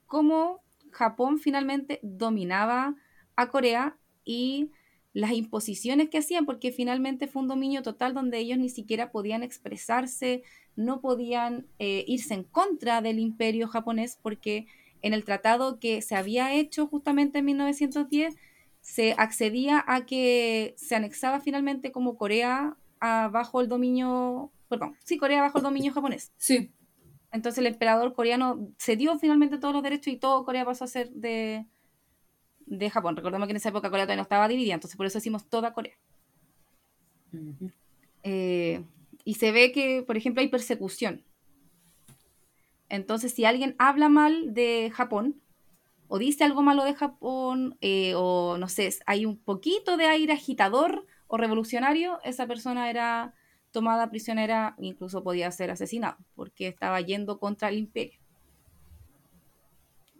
cómo 0.05 0.63
Japón 0.91 1.39
finalmente 1.39 1.99
dominaba 2.03 2.95
a 3.35 3.49
Corea 3.49 3.97
y 4.23 4.71
las 5.13 5.31
imposiciones 5.33 6.09
que 6.09 6.17
hacían, 6.17 6.45
porque 6.45 6.71
finalmente 6.71 7.27
fue 7.27 7.43
un 7.43 7.47
dominio 7.47 7.83
total 7.83 8.13
donde 8.13 8.39
ellos 8.39 8.57
ni 8.57 8.69
siquiera 8.69 9.11
podían 9.11 9.43
expresarse, 9.43 10.43
no 10.75 11.01
podían 11.01 11.67
eh, 11.79 12.03
irse 12.07 12.33
en 12.33 12.43
contra 12.43 13.01
del 13.01 13.19
imperio 13.19 13.67
japonés, 13.67 14.17
porque 14.21 14.65
en 15.03 15.13
el 15.13 15.23
tratado 15.23 15.79
que 15.79 16.01
se 16.01 16.15
había 16.15 16.53
hecho 16.53 16.87
justamente 16.87 17.39
en 17.39 17.45
1910 17.45 18.35
se 18.81 19.13
accedía 19.17 19.83
a 19.87 20.05
que 20.05 20.73
se 20.77 20.95
anexaba 20.95 21.39
finalmente 21.41 21.91
como 21.91 22.17
Corea 22.17 22.75
a- 22.99 23.29
bajo 23.31 23.61
el 23.61 23.67
dominio, 23.67 24.51
perdón, 24.67 24.95
sí, 25.03 25.17
Corea 25.17 25.41
bajo 25.41 25.59
el 25.59 25.63
dominio 25.63 25.93
japonés. 25.93 26.31
Sí, 26.37 26.71
Entonces 27.31 27.59
el 27.59 27.67
emperador 27.67 28.13
coreano 28.13 28.69
cedió 28.77 29.17
finalmente 29.19 29.57
todos 29.57 29.73
los 29.73 29.83
derechos 29.83 30.13
y 30.13 30.17
todo 30.17 30.45
Corea 30.45 30.65
pasó 30.65 30.85
a 30.85 30.87
ser 30.87 31.09
de, 31.11 31.65
de 32.65 32.89
Japón. 32.89 33.15
Recordemos 33.15 33.47
que 33.47 33.51
en 33.51 33.57
esa 33.57 33.69
época 33.69 33.89
Corea 33.89 34.05
todavía 34.05 34.17
no 34.17 34.23
estaba 34.23 34.47
dividida, 34.47 34.73
entonces 34.73 34.97
por 34.97 35.05
eso 35.05 35.17
decimos 35.17 35.49
toda 35.49 35.73
Corea. 35.73 35.95
Eh, 38.23 38.83
y 39.25 39.33
se 39.35 39.51
ve 39.51 39.71
que, 39.71 40.03
por 40.03 40.17
ejemplo, 40.17 40.41
hay 40.41 40.47
persecución. 40.47 41.23
Entonces, 42.89 43.33
si 43.33 43.45
alguien 43.45 43.75
habla 43.79 44.09
mal 44.09 44.53
de 44.53 44.91
Japón, 44.93 45.41
o 46.07 46.19
dice 46.19 46.43
algo 46.43 46.61
malo 46.61 46.83
de 46.83 46.93
Japón, 46.93 47.77
eh, 47.81 48.13
o 48.15 48.57
no 48.57 48.67
sé, 48.67 48.93
hay 49.07 49.25
un 49.25 49.37
poquito 49.37 49.97
de 49.97 50.05
aire 50.05 50.33
agitador 50.33 51.07
o 51.27 51.37
revolucionario, 51.37 52.19
esa 52.23 52.45
persona 52.45 52.89
era 52.89 53.33
tomada 53.71 54.11
prisionera, 54.11 54.75
incluso 54.77 55.23
podía 55.23 55.49
ser 55.51 55.71
asesinado, 55.71 56.17
porque 56.35 56.67
estaba 56.67 57.01
yendo 57.01 57.39
contra 57.39 57.69
el 57.69 57.77
imperio. 57.79 58.19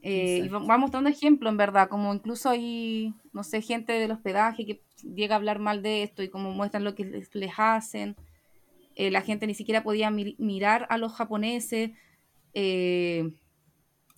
Eh, 0.06 0.36
y 0.38 0.40
va 0.42 0.58
Exacto. 0.58 0.68
va 0.68 0.78
mostrando 0.78 1.10
ejemplos, 1.10 1.50
en 1.52 1.58
verdad, 1.58 1.88
como 1.90 2.14
incluso 2.14 2.50
hay, 2.50 3.14
no 3.32 3.44
sé, 3.44 3.62
gente 3.62 3.94
del 3.94 4.12
hospedaje 4.12 4.66
que 4.66 4.82
llega 5.16 5.36
a 5.36 5.38
hablar 5.38 5.60
mal 5.60 5.82
de 5.82 6.04
esto 6.04 6.22
y 6.24 6.30
como 6.30 6.52
muestran 6.52 6.84
lo 6.84 6.94
que 6.94 7.06
les, 7.06 7.34
les 7.34 7.52
hacen. 7.58 8.16
Eh, 8.96 9.12
la 9.12 9.22
gente 9.22 9.48
ni 9.48 9.56
siquiera 9.56 9.82
podía 9.84 10.12
mi- 10.12 10.36
mirar 10.38 10.88
a 10.90 10.98
los 10.98 11.14
japoneses. 11.14 11.92
Eh, 12.54 13.32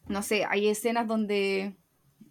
no 0.08 0.21
sé, 0.24 0.45
hay 0.50 0.67
escenas 0.67 1.08
donde 1.08 1.76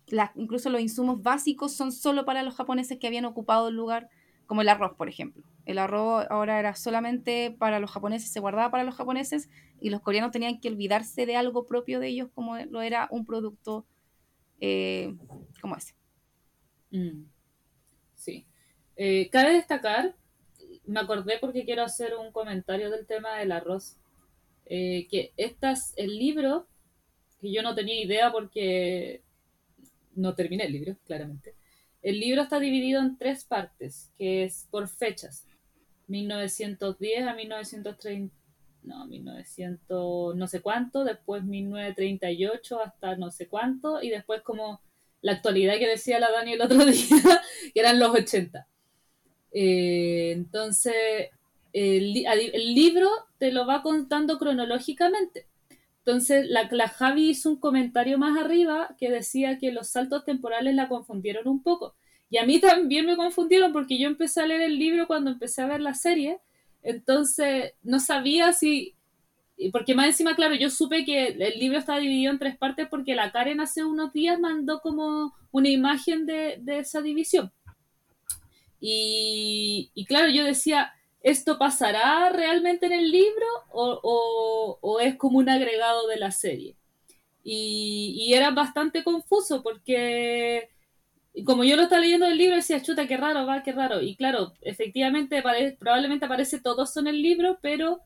la- 0.08 0.32
incluso 0.34 0.68
los 0.68 0.80
insumos 0.80 1.22
básicos 1.22 1.72
son 1.74 1.92
solo 1.92 2.24
para 2.24 2.42
los 2.42 2.54
japoneses 2.56 2.98
que 2.98 3.06
habían 3.06 3.24
ocupado 3.24 3.68
el 3.68 3.76
lugar, 3.76 4.08
como 4.46 4.62
el 4.62 4.68
arroz, 4.68 4.94
por 4.96 5.08
ejemplo. 5.08 5.42
El 5.64 5.78
arroz 5.78 6.26
ahora 6.30 6.58
era 6.58 6.74
solamente 6.74 7.54
para 7.58 7.80
los 7.80 7.90
japoneses, 7.90 8.30
se 8.30 8.40
guardaba 8.40 8.70
para 8.70 8.84
los 8.84 8.94
japoneses 8.94 9.48
y 9.80 9.90
los 9.90 10.00
coreanos 10.00 10.30
tenían 10.30 10.60
que 10.60 10.68
olvidarse 10.68 11.26
de 11.26 11.36
algo 11.36 11.66
propio 11.66 12.00
de 12.00 12.08
ellos 12.08 12.28
como 12.34 12.58
lo 12.58 12.82
era 12.82 13.08
un 13.10 13.24
producto 13.24 13.86
eh, 14.60 15.14
como 15.60 15.76
ese. 15.76 15.94
Mm. 16.90 17.24
Sí. 18.14 18.46
Eh, 18.96 19.28
cabe 19.30 19.54
destacar, 19.54 20.14
me 20.86 21.00
acordé 21.00 21.38
porque 21.40 21.64
quiero 21.64 21.82
hacer 21.82 22.14
un 22.14 22.32
comentario 22.32 22.90
del 22.90 23.06
tema 23.06 23.38
del 23.38 23.52
arroz, 23.52 23.98
eh, 24.66 25.06
que 25.10 25.32
estas, 25.36 25.92
el 25.96 26.18
libro, 26.18 26.66
que 27.40 27.52
yo 27.52 27.62
no 27.62 27.74
tenía 27.74 28.02
idea 28.02 28.30
porque 28.32 29.22
no 30.14 30.34
terminé 30.34 30.64
el 30.64 30.72
libro, 30.72 30.96
claramente. 31.04 31.54
El 32.04 32.20
libro 32.20 32.42
está 32.42 32.60
dividido 32.60 33.00
en 33.00 33.16
tres 33.16 33.44
partes, 33.44 34.12
que 34.16 34.44
es 34.44 34.68
por 34.70 34.86
fechas. 34.88 35.46
1910 36.06 37.26
a 37.26 37.34
1930, 37.34 38.34
no, 38.82 39.06
1900 39.06 40.36
no 40.36 40.46
sé 40.46 40.60
cuánto, 40.60 41.02
después 41.02 41.42
1938 41.44 42.82
hasta 42.82 43.16
no 43.16 43.30
sé 43.30 43.48
cuánto, 43.48 44.02
y 44.02 44.10
después 44.10 44.42
como 44.42 44.82
la 45.22 45.32
actualidad 45.32 45.78
que 45.78 45.88
decía 45.88 46.20
la 46.20 46.30
Dani 46.30 46.52
el 46.52 46.60
otro 46.60 46.84
día, 46.84 47.42
que 47.72 47.80
eran 47.80 47.98
los 47.98 48.10
80. 48.10 48.68
Eh, 49.52 50.32
entonces, 50.32 50.94
el, 51.72 52.74
libro 52.74 53.08
te 53.38 53.50
lo 53.50 53.66
va 53.66 53.82
contando 53.82 54.38
cronológicamente. 54.38 55.46
Entonces, 56.06 56.46
la, 56.50 56.68
la 56.70 56.88
Javi 56.88 57.30
hizo 57.30 57.48
un 57.48 57.56
comentario 57.56 58.18
más 58.18 58.38
arriba 58.38 58.94
que 58.98 59.10
decía 59.10 59.58
que 59.58 59.72
los 59.72 59.88
saltos 59.88 60.24
temporales 60.26 60.74
la 60.74 60.88
confundieron 60.88 61.48
un 61.48 61.62
poco. 61.62 61.94
Y 62.28 62.36
a 62.36 62.44
mí 62.44 62.60
también 62.60 63.06
me 63.06 63.16
confundieron 63.16 63.72
porque 63.72 63.98
yo 63.98 64.06
empecé 64.06 64.42
a 64.42 64.46
leer 64.46 64.60
el 64.60 64.78
libro 64.78 65.06
cuando 65.06 65.30
empecé 65.30 65.62
a 65.62 65.66
ver 65.66 65.80
la 65.80 65.94
serie. 65.94 66.40
Entonces, 66.82 67.72
no 67.82 68.00
sabía 68.00 68.52
si... 68.52 68.94
Porque 69.72 69.94
más 69.94 70.06
encima, 70.08 70.34
claro, 70.34 70.54
yo 70.56 70.68
supe 70.68 71.06
que 71.06 71.28
el 71.28 71.58
libro 71.58 71.78
está 71.78 71.96
dividido 71.98 72.32
en 72.32 72.38
tres 72.38 72.58
partes 72.58 72.88
porque 72.88 73.14
la 73.14 73.32
Karen 73.32 73.60
hace 73.60 73.84
unos 73.84 74.12
días 74.12 74.38
mandó 74.38 74.80
como 74.80 75.32
una 75.52 75.70
imagen 75.70 76.26
de, 76.26 76.58
de 76.60 76.80
esa 76.80 77.00
división. 77.00 77.50
Y, 78.78 79.90
y 79.94 80.04
claro, 80.04 80.28
yo 80.28 80.44
decía, 80.44 80.92
¿esto 81.24 81.58
pasará 81.58 82.28
realmente 82.28 82.86
en 82.86 82.92
el 82.92 83.10
libro 83.10 83.46
o, 83.72 85.00
es 85.00 85.16
como 85.16 85.38
un 85.38 85.48
agregado 85.48 86.06
de 86.06 86.18
la 86.18 86.30
serie? 86.30 86.76
Y, 87.42 88.32
era 88.34 88.50
bastante 88.50 89.02
confuso 89.02 89.62
porque 89.62 90.70
como 91.44 91.64
yo 91.64 91.76
lo 91.76 91.82
estaba 91.84 92.02
leyendo 92.02 92.26
el 92.26 92.38
libro, 92.38 92.56
decía, 92.56 92.82
chuta, 92.82 93.08
qué 93.08 93.16
raro, 93.16 93.46
va, 93.46 93.62
qué 93.62 93.72
raro. 93.72 94.00
Y 94.00 94.16
claro, 94.16 94.52
efectivamente, 94.60 95.42
probablemente 95.78 96.26
aparece 96.26 96.60
todo 96.60 96.84
eso 96.84 97.00
en 97.00 97.08
el 97.08 97.22
libro, 97.22 97.58
pero 97.60 98.02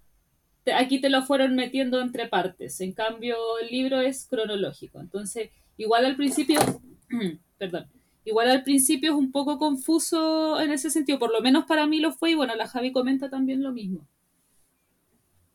aquí 0.74 1.00
te 1.00 1.10
lo 1.10 1.22
fueron 1.22 1.54
metiendo 1.54 2.00
entre 2.00 2.28
partes. 2.28 2.80
En 2.80 2.92
cambio, 2.92 3.36
el 3.60 3.68
libro 3.68 4.00
es 4.00 4.26
cronológico. 4.26 5.00
Entonces, 5.00 5.50
igual 5.76 6.06
al 6.06 6.16
principio, 6.16 6.60
perdón, 7.58 7.88
igual 8.28 8.50
al 8.50 8.62
principio 8.62 9.12
es 9.12 9.16
un 9.16 9.32
poco 9.32 9.58
confuso 9.58 10.60
en 10.60 10.70
ese 10.70 10.90
sentido, 10.90 11.18
por 11.18 11.32
lo 11.32 11.40
menos 11.40 11.64
para 11.64 11.86
mí 11.86 11.98
lo 11.98 12.12
fue, 12.12 12.32
y 12.32 12.34
bueno, 12.34 12.54
la 12.54 12.68
Javi 12.68 12.92
comenta 12.92 13.30
también 13.30 13.62
lo 13.62 13.72
mismo. 13.72 14.06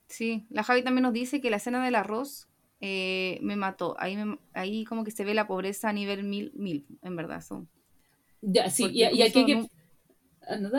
Sí, 0.08 0.46
la 0.50 0.64
Javi 0.64 0.84
también 0.84 1.04
nos 1.04 1.14
dice 1.14 1.40
que 1.40 1.50
la 1.50 1.58
escena 1.58 1.84
del 1.84 1.96
arroz 1.96 2.48
eh, 2.82 3.40
me 3.42 3.56
mató. 3.56 3.96
Ahí, 4.00 4.18
ahí 4.54 4.86
como 4.86 5.04
que 5.04 5.12
se 5.12 5.24
ve 5.24 5.34
la 5.34 5.48
pobreza 5.48 5.90
a 5.90 5.94
nivel 5.94 6.24
mil, 6.24 6.52
mil, 6.56 6.86
en 7.02 7.16
verdad. 7.16 7.42
Son. 7.42 7.68
Ya, 8.42 8.70
sí, 8.70 8.90
y, 8.92 9.04
aquí 9.04 9.46
que... 9.46 9.68
Ah, 10.48 10.58
no, 10.58 10.70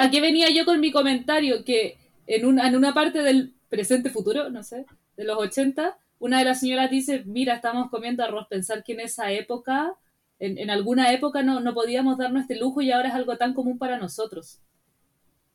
aquí 0.00 0.20
venía 0.20 0.50
yo 0.50 0.64
con 0.64 0.80
mi 0.80 0.90
comentario 0.90 1.64
que 1.64 1.98
en 2.26 2.44
una, 2.44 2.68
en 2.68 2.76
una 2.76 2.92
parte 2.92 3.22
del 3.22 3.54
presente 3.68 4.10
futuro, 4.10 4.50
no 4.50 4.62
sé, 4.62 4.84
de 5.16 5.24
los 5.24 5.38
80, 5.38 5.96
una 6.20 6.38
de 6.38 6.44
las 6.44 6.60
señoras 6.60 6.90
dice, 6.90 7.24
mira, 7.26 7.54
estamos 7.56 7.90
comiendo 7.90 8.22
arroz, 8.22 8.46
pensar 8.46 8.84
que 8.84 8.92
en 8.92 9.00
esa 9.00 9.32
época, 9.32 9.94
en, 10.38 10.58
en 10.58 10.70
alguna 10.70 11.12
época 11.12 11.42
no, 11.42 11.60
no 11.60 11.74
podíamos 11.74 12.18
darnos 12.18 12.42
este 12.42 12.58
lujo 12.58 12.82
y 12.82 12.92
ahora 12.92 13.08
es 13.08 13.14
algo 13.14 13.36
tan 13.38 13.54
común 13.54 13.78
para 13.78 13.98
nosotros. 13.98 14.60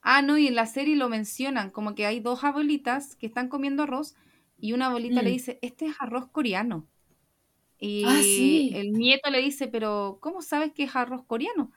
Ah, 0.01 0.23
no, 0.23 0.37
y 0.37 0.47
en 0.47 0.55
la 0.55 0.65
serie 0.65 0.95
lo 0.95 1.07
mencionan, 1.07 1.69
como 1.69 1.95
que 1.95 2.07
hay 2.07 2.19
dos 2.19 2.43
abuelitas 2.43 3.15
que 3.15 3.27
están 3.27 3.47
comiendo 3.47 3.83
arroz 3.83 4.15
y 4.59 4.73
una 4.73 4.87
abuelita 4.87 5.21
le 5.21 5.29
mm. 5.29 5.33
dice, 5.33 5.59
este 5.61 5.85
es 5.85 5.95
arroz 5.99 6.27
coreano. 6.31 6.87
Y 7.79 8.03
ah, 8.05 8.21
el 8.79 8.93
nieto 8.93 9.29
le 9.29 9.41
dice, 9.41 9.67
pero 9.67 10.17
¿cómo 10.19 10.41
sabes 10.41 10.73
que 10.73 10.83
es 10.83 10.95
arroz 10.95 11.23
coreano? 11.25 11.71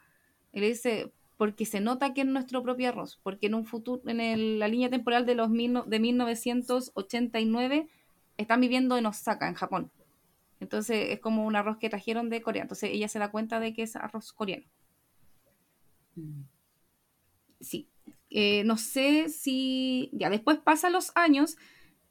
Y 0.53 0.61
le 0.61 0.69
dice, 0.69 1.13
porque 1.37 1.67
se 1.67 1.81
nota 1.81 2.15
que 2.15 2.23
es 2.23 2.27
nuestro 2.27 2.63
propio 2.63 2.89
arroz, 2.89 3.21
porque 3.23 3.49
en 3.49 3.55
un 3.55 3.67
futuro, 3.67 4.03
en 4.07 4.59
la 4.59 4.69
línea 4.69 4.89
temporal 4.89 5.27
de 5.27 5.35
los 5.35 5.51
mil, 5.51 5.79
de 5.87 6.01
1989 6.01 7.89
están 8.39 8.61
viviendo 8.61 8.97
en 8.97 9.05
Osaka, 9.05 9.49
en 9.49 9.55
Japón. 9.55 9.91
Entonces 10.61 11.11
es 11.11 11.21
como 11.21 11.45
un 11.45 11.57
arroz 11.57 11.77
que 11.77 11.91
trajeron 11.91 12.31
de 12.31 12.41
Corea. 12.41 12.63
Entonces 12.63 12.91
ella 12.93 13.09
se 13.09 13.19
da 13.19 13.31
cuenta 13.31 13.61
de 13.61 13.75
que 13.75 13.83
es 13.83 13.95
arroz 13.97 14.33
coreano. 14.33 14.67
Sí. 17.61 17.89
Eh, 18.31 18.65
no 18.65 18.77
sé 18.77 19.29
si. 19.29 20.11
Ya 20.13 20.31
después 20.31 20.59
pasan 20.59 20.93
los 20.93 21.13
años 21.15 21.57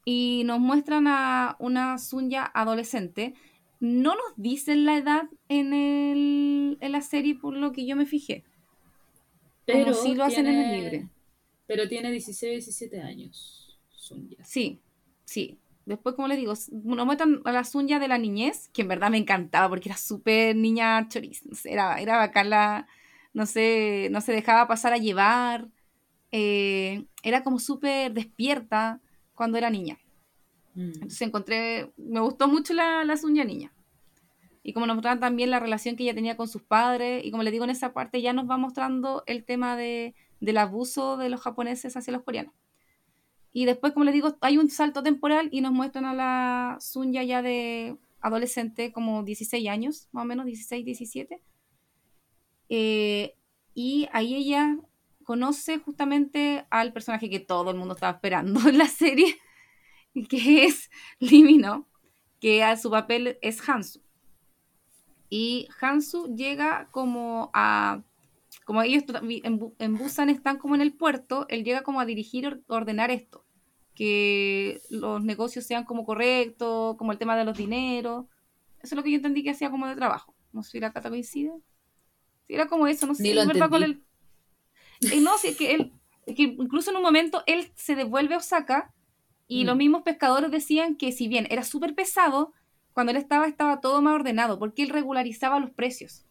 y 0.04 0.42
nos 0.44 0.60
muestran 0.60 1.06
a 1.08 1.56
una 1.58 1.98
Sunya 1.98 2.50
adolescente. 2.54 3.34
No 3.80 4.14
nos 4.14 4.34
dicen 4.36 4.84
la 4.84 4.96
edad 4.96 5.24
en, 5.48 5.72
el, 5.72 6.78
en 6.80 6.92
la 6.92 7.00
serie 7.00 7.36
por 7.36 7.54
lo 7.54 7.72
que 7.72 7.86
yo 7.86 7.94
me 7.96 8.06
fijé. 8.06 8.44
Pero 9.66 9.94
sí 9.94 10.14
lo 10.14 10.24
hacen 10.24 10.46
en 10.46 10.58
el 10.58 10.80
libre. 10.80 11.08
Pero 11.66 11.86
tiene 11.86 12.10
16, 12.10 12.64
17 12.64 13.00
años. 13.02 13.78
Sunya. 13.90 14.42
Sí, 14.42 14.80
sí. 15.24 15.58
Después, 15.88 16.14
como 16.14 16.28
les 16.28 16.36
digo, 16.36 16.52
nos 16.70 17.06
muestran 17.06 17.40
a 17.46 17.50
la 17.50 17.64
Sunya 17.64 17.98
de 17.98 18.08
la 18.08 18.18
niñez, 18.18 18.68
que 18.74 18.82
en 18.82 18.88
verdad 18.88 19.10
me 19.10 19.16
encantaba 19.16 19.70
porque 19.70 19.88
era 19.88 19.96
súper 19.96 20.54
niña 20.54 21.08
choriz. 21.08 21.42
era, 21.64 21.98
era 21.98 22.18
bacán 22.18 22.50
la, 22.50 22.86
no 23.32 23.46
sé, 23.46 24.08
no 24.10 24.20
se 24.20 24.32
dejaba 24.32 24.68
pasar 24.68 24.92
a 24.92 24.98
llevar. 24.98 25.68
Eh, 26.30 27.06
era 27.22 27.42
como 27.42 27.58
súper 27.58 28.12
despierta 28.12 29.00
cuando 29.34 29.56
era 29.56 29.70
niña. 29.70 29.98
Mm. 30.74 30.92
Entonces 30.92 31.22
encontré, 31.22 31.90
me 31.96 32.20
gustó 32.20 32.48
mucho 32.48 32.74
la, 32.74 33.02
la 33.04 33.16
Sunya 33.16 33.44
niña. 33.44 33.72
Y 34.62 34.74
como 34.74 34.84
nos 34.86 34.96
mostraban 34.96 35.20
también 35.20 35.50
la 35.50 35.58
relación 35.58 35.96
que 35.96 36.02
ella 36.02 36.14
tenía 36.14 36.36
con 36.36 36.48
sus 36.48 36.60
padres, 36.60 37.24
y 37.24 37.30
como 37.30 37.44
les 37.44 37.52
digo 37.52 37.64
en 37.64 37.70
esa 37.70 37.94
parte 37.94 38.20
ya 38.20 38.34
nos 38.34 38.46
va 38.46 38.58
mostrando 38.58 39.22
el 39.26 39.42
tema 39.46 39.74
de, 39.74 40.14
del 40.40 40.58
abuso 40.58 41.16
de 41.16 41.30
los 41.30 41.40
japoneses 41.40 41.96
hacia 41.96 42.12
los 42.12 42.24
coreanos. 42.24 42.52
Y 43.52 43.64
después, 43.64 43.92
como 43.92 44.04
les 44.04 44.14
digo, 44.14 44.36
hay 44.40 44.58
un 44.58 44.70
salto 44.70 45.02
temporal 45.02 45.48
y 45.52 45.60
nos 45.60 45.72
muestran 45.72 46.04
a 46.04 46.14
la 46.14 46.76
Sunya 46.80 47.22
ya 47.22 47.42
de 47.42 47.96
adolescente, 48.20 48.92
como 48.92 49.22
16 49.22 49.68
años, 49.68 50.08
más 50.12 50.24
o 50.24 50.26
menos, 50.26 50.46
16, 50.46 50.84
17. 50.84 51.42
Eh, 52.68 53.34
y 53.74 54.08
ahí 54.12 54.34
ella 54.34 54.76
conoce 55.24 55.78
justamente 55.78 56.66
al 56.70 56.92
personaje 56.92 57.30
que 57.30 57.40
todo 57.40 57.70
el 57.70 57.76
mundo 57.76 57.94
estaba 57.94 58.14
esperando 58.14 58.60
en 58.68 58.78
la 58.78 58.88
serie, 58.88 59.38
que 60.28 60.64
es 60.64 60.90
Limino, 61.18 61.86
que 62.40 62.64
a 62.64 62.76
su 62.76 62.90
papel 62.90 63.38
es 63.42 63.66
Hansu. 63.68 64.02
Y 65.30 65.68
Hansu 65.80 66.34
llega 66.34 66.88
como 66.90 67.50
a, 67.52 68.02
como 68.68 68.82
ellos 68.82 69.04
en, 69.22 69.96
Busan 69.96 70.28
están 70.28 70.58
como 70.58 70.74
en 70.74 70.82
el 70.82 70.92
puerto, 70.92 71.46
él 71.48 71.64
llega 71.64 71.82
como 71.82 72.00
a 72.00 72.04
dirigir, 72.04 72.62
ordenar 72.66 73.10
esto, 73.10 73.46
que 73.94 74.82
los 74.90 75.24
negocios 75.24 75.64
sean 75.64 75.84
como 75.84 76.04
correctos, 76.04 76.94
como 76.98 77.12
el 77.12 77.16
tema 77.16 77.34
de 77.34 77.46
los 77.46 77.56
dineros. 77.56 78.26
Eso 78.80 78.88
es 78.88 78.92
lo 78.92 79.02
que 79.02 79.10
yo 79.10 79.16
entendí 79.16 79.42
que 79.42 79.52
hacía 79.52 79.70
como 79.70 79.86
de 79.86 79.96
trabajo. 79.96 80.34
No 80.52 80.62
sé 80.62 80.72
si 80.72 80.80
la 80.80 80.92
cata 80.92 81.08
coincide. 81.08 81.54
Si 82.46 82.52
era 82.52 82.66
como 82.66 82.86
eso, 82.86 83.06
no 83.06 83.14
sé. 83.14 83.22
Ni 83.22 83.58
con 83.58 83.82
el, 83.82 84.02
y 85.00 85.20
no, 85.20 85.38
si 85.38 85.48
es 85.48 85.56
que 85.56 85.72
él, 85.72 85.94
que 86.26 86.42
incluso 86.42 86.90
en 86.90 86.98
un 86.98 87.02
momento 87.02 87.42
él 87.46 87.72
se 87.74 87.94
devuelve 87.94 88.34
a 88.34 88.36
Osaka 88.36 88.92
y 89.46 89.64
los 89.64 89.76
mm. 89.76 89.78
mismos 89.78 90.02
pescadores 90.02 90.50
decían 90.50 90.96
que 90.96 91.10
si 91.12 91.26
bien 91.26 91.46
era 91.48 91.64
súper 91.64 91.94
pesado, 91.94 92.52
cuando 92.92 93.12
él 93.12 93.16
estaba 93.16 93.46
estaba 93.46 93.80
todo 93.80 94.02
más 94.02 94.14
ordenado, 94.14 94.58
porque 94.58 94.82
él 94.82 94.90
regularizaba 94.90 95.58
los 95.58 95.70
precios 95.70 96.26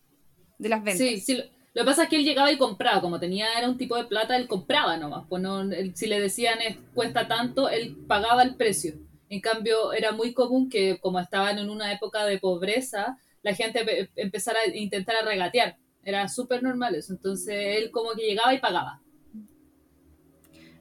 de 0.60 0.69
las 0.69 0.84
ventas. 0.84 1.00
Sí, 1.00 1.19
sí. 1.19 1.43
Lo 1.78 1.84
que 1.84 1.92
pasa 1.92 2.04
es 2.04 2.10
que 2.10 2.16
él 2.16 2.24
llegaba 2.24 2.52
y 2.52 2.58
compraba, 2.58 3.02
como 3.02 3.20
tenía, 3.20 3.54
era 3.56 3.70
un 3.70 3.78
tipo 3.78 3.96
de 3.96 4.06
plata, 4.06 4.36
él 4.36 4.48
compraba 4.48 4.98
nomás. 4.98 5.28
Pues 5.30 5.44
no, 5.44 5.63
si 5.94 6.08
le 6.08 6.20
decían 6.20 6.58
cuesta 6.96 7.28
tanto, 7.28 7.70
él 7.70 7.96
pagaba 8.08 8.42
el 8.42 8.56
precio. 8.56 8.96
En 9.30 9.42
cambio, 9.42 9.94
era 9.94 10.12
muy 10.12 10.34
común 10.34 10.70
que, 10.72 10.98
como 11.00 11.20
estaban 11.20 11.60
en 11.60 11.70
una 11.70 11.94
época 11.94 12.26
de 12.26 12.40
pobreza, 12.40 13.20
la 13.44 13.54
gente 13.54 14.10
empezara 14.16 14.58
a 14.62 14.76
intentar 14.76 15.18
a 15.18 15.22
regatear. 15.22 15.78
Era 16.04 16.28
súper 16.30 16.63
normal 16.63 16.96
eso. 16.96 17.13
Entonces 17.13 17.78
él 17.78 17.92
como 17.92 18.13
que 18.13 18.24
llegaba 18.24 18.56
y 18.56 18.60
pagaba. 18.60 19.00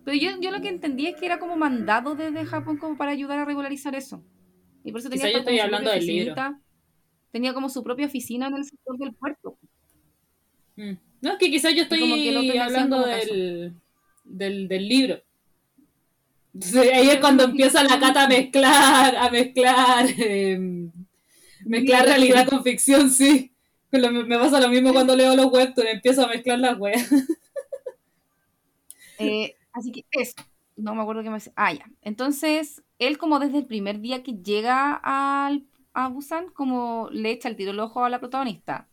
Pero 0.03 0.17
yo, 0.17 0.41
yo 0.41 0.51
lo 0.51 0.63
que 0.63 0.69
entendí 0.69 1.09
es 1.09 1.17
que 1.17 1.27
era 1.27 1.39
como 1.39 1.59
mandado 1.59 2.15
desde 2.15 2.47
Japón 2.47 2.79
como 2.79 2.97
para 2.97 3.11
ayudar 3.11 3.39
a 3.39 3.45
regularizar 3.45 3.95
eso. 3.95 4.25
Y 4.83 4.93
por 4.93 5.01
eso 5.01 5.11
tenía 5.11 5.31
yo 5.31 5.39
estoy 5.41 5.59
hablando 5.59 5.91
del 5.91 6.07
libro. 6.07 6.35
Tenía 7.33 7.53
como 7.53 7.69
su 7.69 7.83
propia 7.83 8.07
oficina 8.07 8.47
en 8.47 8.55
el 8.55 8.65
sector 8.65 8.97
del 8.97 9.13
puerto. 9.13 9.56
Mm. 10.77 10.93
No, 11.23 11.33
es 11.33 11.39
que 11.39 11.51
quizás 11.51 11.75
yo 11.75 11.83
estoy 11.83 12.59
hablando 12.59 13.05
del, 13.05 13.75
del, 14.25 14.69
del, 14.69 14.89
libro. 14.89 15.21
Entonces, 16.55 16.93
ahí 16.93 17.09
es 17.09 17.19
cuando 17.19 17.45
empieza 17.45 17.83
la 17.83 17.99
cata 17.99 18.25
a 18.25 18.29
mezclar, 18.29 19.17
a 19.17 19.31
mezclar, 19.31 20.07
eh, 20.19 20.89
mezclar 21.65 22.07
realidad 22.07 22.47
con 22.49 22.63
ficción, 22.63 23.11
sí 23.11 23.53
me 24.01 24.39
pasa 24.39 24.61
lo 24.61 24.69
mismo 24.69 24.93
cuando 24.93 25.17
leo 25.17 25.37
los 25.37 25.47
webtoons, 25.47 25.91
empiezo 25.91 26.25
a 26.25 26.29
mezclar 26.29 26.59
las 26.59 26.79
weas. 26.79 27.09
Eh, 29.19 29.57
así 29.73 29.93
que 29.93 30.05
eso, 30.11 30.35
no 30.77 30.95
me 30.95 31.01
acuerdo 31.01 31.23
qué 31.23 31.31
me 31.31 31.39
Ah, 31.55 31.73
ya. 31.73 31.91
Entonces, 32.03 32.83
él 32.99 33.17
como 33.17 33.39
desde 33.39 33.57
el 33.57 33.65
primer 33.65 34.01
día 34.01 34.23
que 34.23 34.33
llega 34.33 34.93
al, 34.93 35.65
a 35.95 36.09
Busan, 36.09 36.51
como 36.51 37.09
le 37.11 37.31
echa 37.31 37.49
el 37.49 37.57
tiro 37.57 37.71
el 37.71 37.81
ojo 37.81 38.05
a 38.05 38.11
la 38.11 38.21
protagonista. 38.21 38.89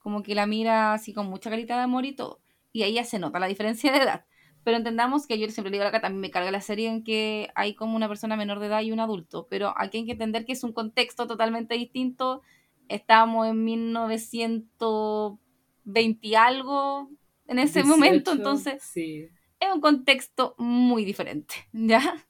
Como 0.00 0.22
que 0.22 0.34
la 0.34 0.46
mira 0.46 0.92
así 0.92 1.12
con 1.12 1.26
mucha 1.26 1.48
carita 1.48 1.76
de 1.76 1.82
amor 1.82 2.04
y 2.04 2.14
todo. 2.14 2.40
Y 2.72 2.82
ahí 2.82 2.94
ya 2.94 3.04
se 3.04 3.18
nota 3.18 3.38
la 3.38 3.46
diferencia 3.46 3.92
de 3.92 3.98
edad. 3.98 4.24
Pero 4.64 4.76
entendamos 4.76 5.26
que 5.26 5.38
yo 5.38 5.48
siempre 5.48 5.70
digo 5.70 5.84
acá, 5.84 6.00
también 6.00 6.20
me 6.20 6.30
carga 6.30 6.50
la 6.50 6.60
serie 6.60 6.88
en 6.88 7.04
que 7.04 7.48
hay 7.54 7.74
como 7.74 7.96
una 7.96 8.08
persona 8.08 8.36
menor 8.36 8.58
de 8.58 8.66
edad 8.66 8.82
y 8.82 8.92
un 8.92 9.00
adulto. 9.00 9.46
Pero 9.48 9.72
aquí 9.76 9.98
hay 9.98 10.06
que 10.06 10.12
entender 10.12 10.44
que 10.44 10.52
es 10.52 10.64
un 10.64 10.72
contexto 10.72 11.26
totalmente 11.26 11.76
distinto 11.76 12.42
estábamos 12.90 13.48
en 13.48 13.64
1920 13.64 16.26
y 16.26 16.34
algo 16.34 17.10
en 17.46 17.58
ese 17.58 17.82
momento, 17.84 18.32
entonces 18.32 18.82
es 18.94 19.72
un 19.72 19.80
contexto 19.80 20.54
muy 20.58 21.04
diferente, 21.04 21.54
¿ya? 21.72 22.26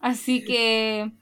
Así 0.00 0.44
que 0.44 1.12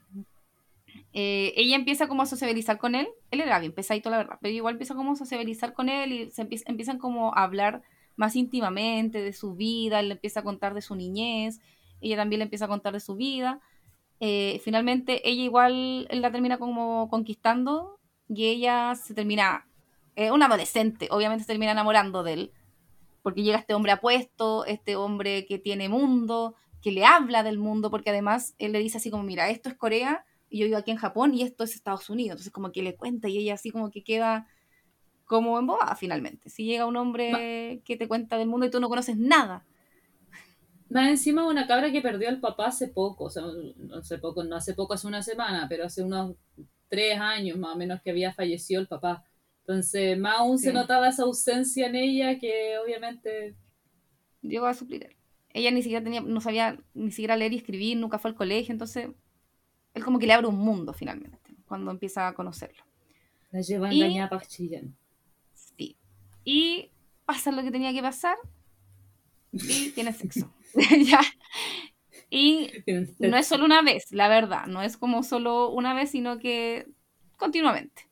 eh, 1.14 1.54
ella 1.56 1.76
empieza 1.76 2.06
como 2.06 2.22
a 2.22 2.26
sociabilizar 2.26 2.76
con 2.78 2.94
él, 2.94 3.08
él 3.30 3.40
era 3.40 3.58
bien 3.58 3.72
pesadito 3.72 4.10
la 4.10 4.18
verdad, 4.18 4.38
pero 4.42 4.54
igual 4.54 4.74
empieza 4.74 4.94
como 4.94 5.12
a 5.12 5.16
sociabilizar 5.16 5.72
con 5.72 5.88
él 5.88 6.12
y 6.12 6.30
se 6.30 6.42
empiezan 6.66 6.98
como 6.98 7.34
a 7.34 7.44
hablar 7.44 7.82
más 8.16 8.36
íntimamente 8.36 9.22
de 9.22 9.32
su 9.32 9.54
vida, 9.54 10.00
él 10.00 10.08
le 10.08 10.14
empieza 10.14 10.40
a 10.40 10.42
contar 10.44 10.74
de 10.74 10.82
su 10.82 10.94
niñez, 10.94 11.60
ella 12.00 12.16
también 12.16 12.40
le 12.40 12.44
empieza 12.44 12.66
a 12.66 12.68
contar 12.68 12.92
de 12.92 13.00
su 13.00 13.16
vida 13.16 13.60
eh, 14.20 14.60
finalmente 14.64 15.28
ella 15.28 15.42
igual 15.42 16.06
la 16.10 16.30
termina 16.30 16.58
como 16.58 17.08
conquistando 17.10 17.98
y 18.28 18.46
ella 18.46 18.94
se 18.94 19.14
termina, 19.14 19.66
eh, 20.16 20.30
un 20.30 20.42
adolescente, 20.42 21.08
obviamente 21.10 21.44
se 21.44 21.48
termina 21.48 21.72
enamorando 21.72 22.22
de 22.22 22.32
él. 22.34 22.52
porque 23.22 23.42
llega 23.42 23.58
este 23.58 23.74
hombre 23.74 23.92
apuesto, 23.92 24.66
este 24.66 24.96
hombre 24.96 25.46
que 25.46 25.58
tiene 25.58 25.88
mundo, 25.88 26.54
que 26.82 26.92
le 26.92 27.06
habla 27.06 27.42
del 27.42 27.58
mundo, 27.58 27.90
porque 27.90 28.10
además 28.10 28.54
él 28.58 28.72
le 28.72 28.80
dice 28.80 28.98
así 28.98 29.10
como, 29.10 29.22
mira, 29.22 29.48
esto 29.50 29.70
es 29.70 29.76
Corea 29.76 30.24
y 30.54 30.58
yo 30.58 30.66
vivo 30.66 30.78
aquí 30.78 30.92
en 30.92 30.98
Japón 30.98 31.34
y 31.34 31.42
esto 31.42 31.64
es 31.64 31.74
Estados 31.74 32.08
Unidos. 32.08 32.34
Entonces 32.34 32.52
como 32.52 32.70
que 32.70 32.80
le 32.80 32.94
cuenta 32.94 33.28
y 33.28 33.38
ella 33.38 33.54
así 33.54 33.72
como 33.72 33.90
que 33.90 34.04
queda 34.04 34.46
como 35.24 35.58
embobada 35.58 35.96
finalmente. 35.96 36.48
Si 36.48 36.64
llega 36.64 36.86
un 36.86 36.96
hombre 36.96 37.82
que 37.84 37.96
te 37.96 38.06
cuenta 38.06 38.38
del 38.38 38.46
mundo 38.46 38.64
y 38.64 38.70
tú 38.70 38.78
no 38.78 38.88
conoces 38.88 39.16
nada. 39.16 39.66
Más 40.90 41.08
encima 41.08 41.44
una 41.44 41.66
cabra 41.66 41.90
que 41.90 42.00
perdió 42.00 42.28
al 42.28 42.38
papá 42.38 42.66
hace 42.68 42.86
poco, 42.86 43.24
o 43.24 43.30
sea, 43.30 43.42
no 43.78 43.96
hace 43.96 44.18
poco, 44.18 44.44
no 44.44 44.54
hace 44.54 44.74
poco, 44.74 44.94
hace 44.94 45.08
una 45.08 45.22
semana, 45.22 45.66
pero 45.68 45.86
hace 45.86 46.04
unos 46.04 46.36
tres 46.88 47.18
años 47.18 47.58
más 47.58 47.74
o 47.74 47.76
menos 47.76 48.00
que 48.00 48.10
había 48.10 48.32
fallecido 48.32 48.80
el 48.80 48.86
papá. 48.86 49.24
Entonces, 49.62 50.16
más 50.16 50.38
aún 50.38 50.60
se 50.60 50.72
notaba 50.72 51.08
esa 51.08 51.24
ausencia 51.24 51.88
en 51.88 51.96
ella 51.96 52.38
que 52.38 52.78
obviamente 52.78 53.56
Llegó 54.40 54.66
a 54.66 54.74
suplir. 54.74 55.16
Ella 55.52 55.72
ni 55.72 55.82
siquiera 55.82 56.04
tenía, 56.04 56.20
no 56.20 56.40
sabía 56.40 56.78
ni 56.92 57.10
siquiera 57.10 57.36
leer 57.36 57.54
y 57.54 57.56
escribir, 57.56 57.96
nunca 57.96 58.20
fue 58.20 58.30
al 58.30 58.36
colegio, 58.36 58.70
entonces 58.70 59.08
él 59.94 60.04
como 60.04 60.18
que 60.18 60.26
le 60.26 60.32
abre 60.34 60.46
un 60.48 60.58
mundo 60.58 60.92
finalmente, 60.92 61.38
cuando 61.66 61.90
empieza 61.90 62.28
a 62.28 62.34
conocerlo. 62.34 62.82
la 63.50 63.60
lleva 63.60 63.92
Y- 63.92 64.02
engañada 64.02 64.28
para 64.30 64.44
Chillán. 64.46 64.96
Sí. 65.54 65.96
Y 66.44 66.90
pasa 67.24 67.50
lo 67.52 67.62
que 67.62 67.70
tenía 67.70 67.92
que 67.92 68.02
pasar 68.02 68.36
y 69.52 69.90
tiene 69.94 70.12
sexo. 70.12 70.52
ya. 71.06 71.20
Y 72.30 72.70
no 73.20 73.36
es 73.36 73.46
solo 73.46 73.64
una 73.64 73.80
vez, 73.82 74.10
la 74.10 74.26
verdad, 74.28 74.66
no 74.66 74.82
es 74.82 74.96
como 74.96 75.22
solo 75.22 75.70
una 75.70 75.94
vez, 75.94 76.10
sino 76.10 76.38
que 76.38 76.88
continuamente. 77.36 78.08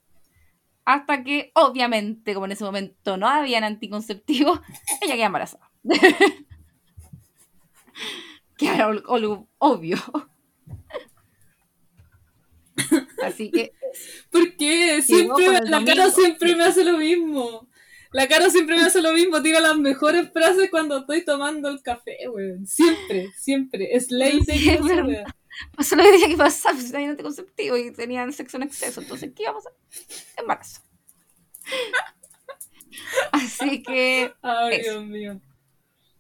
Hasta 0.85 1.23
que, 1.25 1.51
obviamente, 1.55 2.35
como 2.35 2.47
en 2.47 2.53
ese 2.53 2.65
momento 2.65 3.17
no 3.17 3.27
habían 3.29 3.65
anticonceptivos, 3.65 4.61
ella 5.01 5.15
queda 5.15 5.27
embarazada. 5.27 5.71
que 8.57 8.69
era 8.69 8.89
obvio. 9.59 9.97
Así 13.33 13.51
que, 13.51 13.73
¿Por 14.31 14.57
qué? 14.57 15.03
Siempre, 15.03 15.61
la 15.65 15.85
cara 15.85 16.11
siempre 16.11 16.57
me 16.57 16.65
hace 16.65 16.85
lo 16.85 16.99
mismo. 16.99 17.69
La 18.13 18.29
cara 18.29 18.51
siempre 18.51 18.77
me 18.77 18.83
hace 18.83 19.01
lo 19.01 19.13
mismo. 19.13 19.43
Tira 19.43 19.61
las 19.61 19.79
mejores 19.79 20.31
frases 20.33 20.71
cuando 20.71 20.99
estoy 20.99 21.25
tomando 21.25 21.69
el 21.69 21.83
café, 21.83 22.29
weón. 22.29 22.67
Siempre, 22.67 23.31
siempre. 23.39 23.95
Es 23.97 24.11
ley 24.11 24.41
de 24.41 24.81
weá. 24.83 25.25
pasó 25.77 25.97
lo 25.97 26.05
que 26.05 26.11
tenía 26.13 26.29
que 26.29 26.37
pasar, 26.37 26.75
pues 26.75 26.91
tenían 26.91 27.11
anticonceptivo 27.11 27.77
y 27.77 27.91
tenían 27.93 28.33
sexo 28.33 28.57
en 28.59 28.65
exceso, 28.65 29.01
entonces, 29.01 29.33
¿qué 29.35 29.43
iba 29.45 29.53
a 29.53 29.55
pasar? 29.55 29.73
Embarazo. 30.37 30.81
Así 33.33 33.83
que, 33.83 34.33
Ay, 34.43 34.77
Eso. 34.77 34.91
Dios 34.93 35.05
mío. 35.05 35.41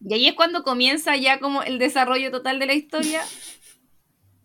y 0.01 0.15
ahí 0.15 0.29
es 0.29 0.35
cuando 0.35 0.63
comienza 0.63 1.17
ya 1.17 1.41
como 1.41 1.63
el 1.63 1.79
desarrollo 1.79 2.31
total 2.31 2.59
de 2.59 2.67
la 2.67 2.75
historia. 2.75 3.23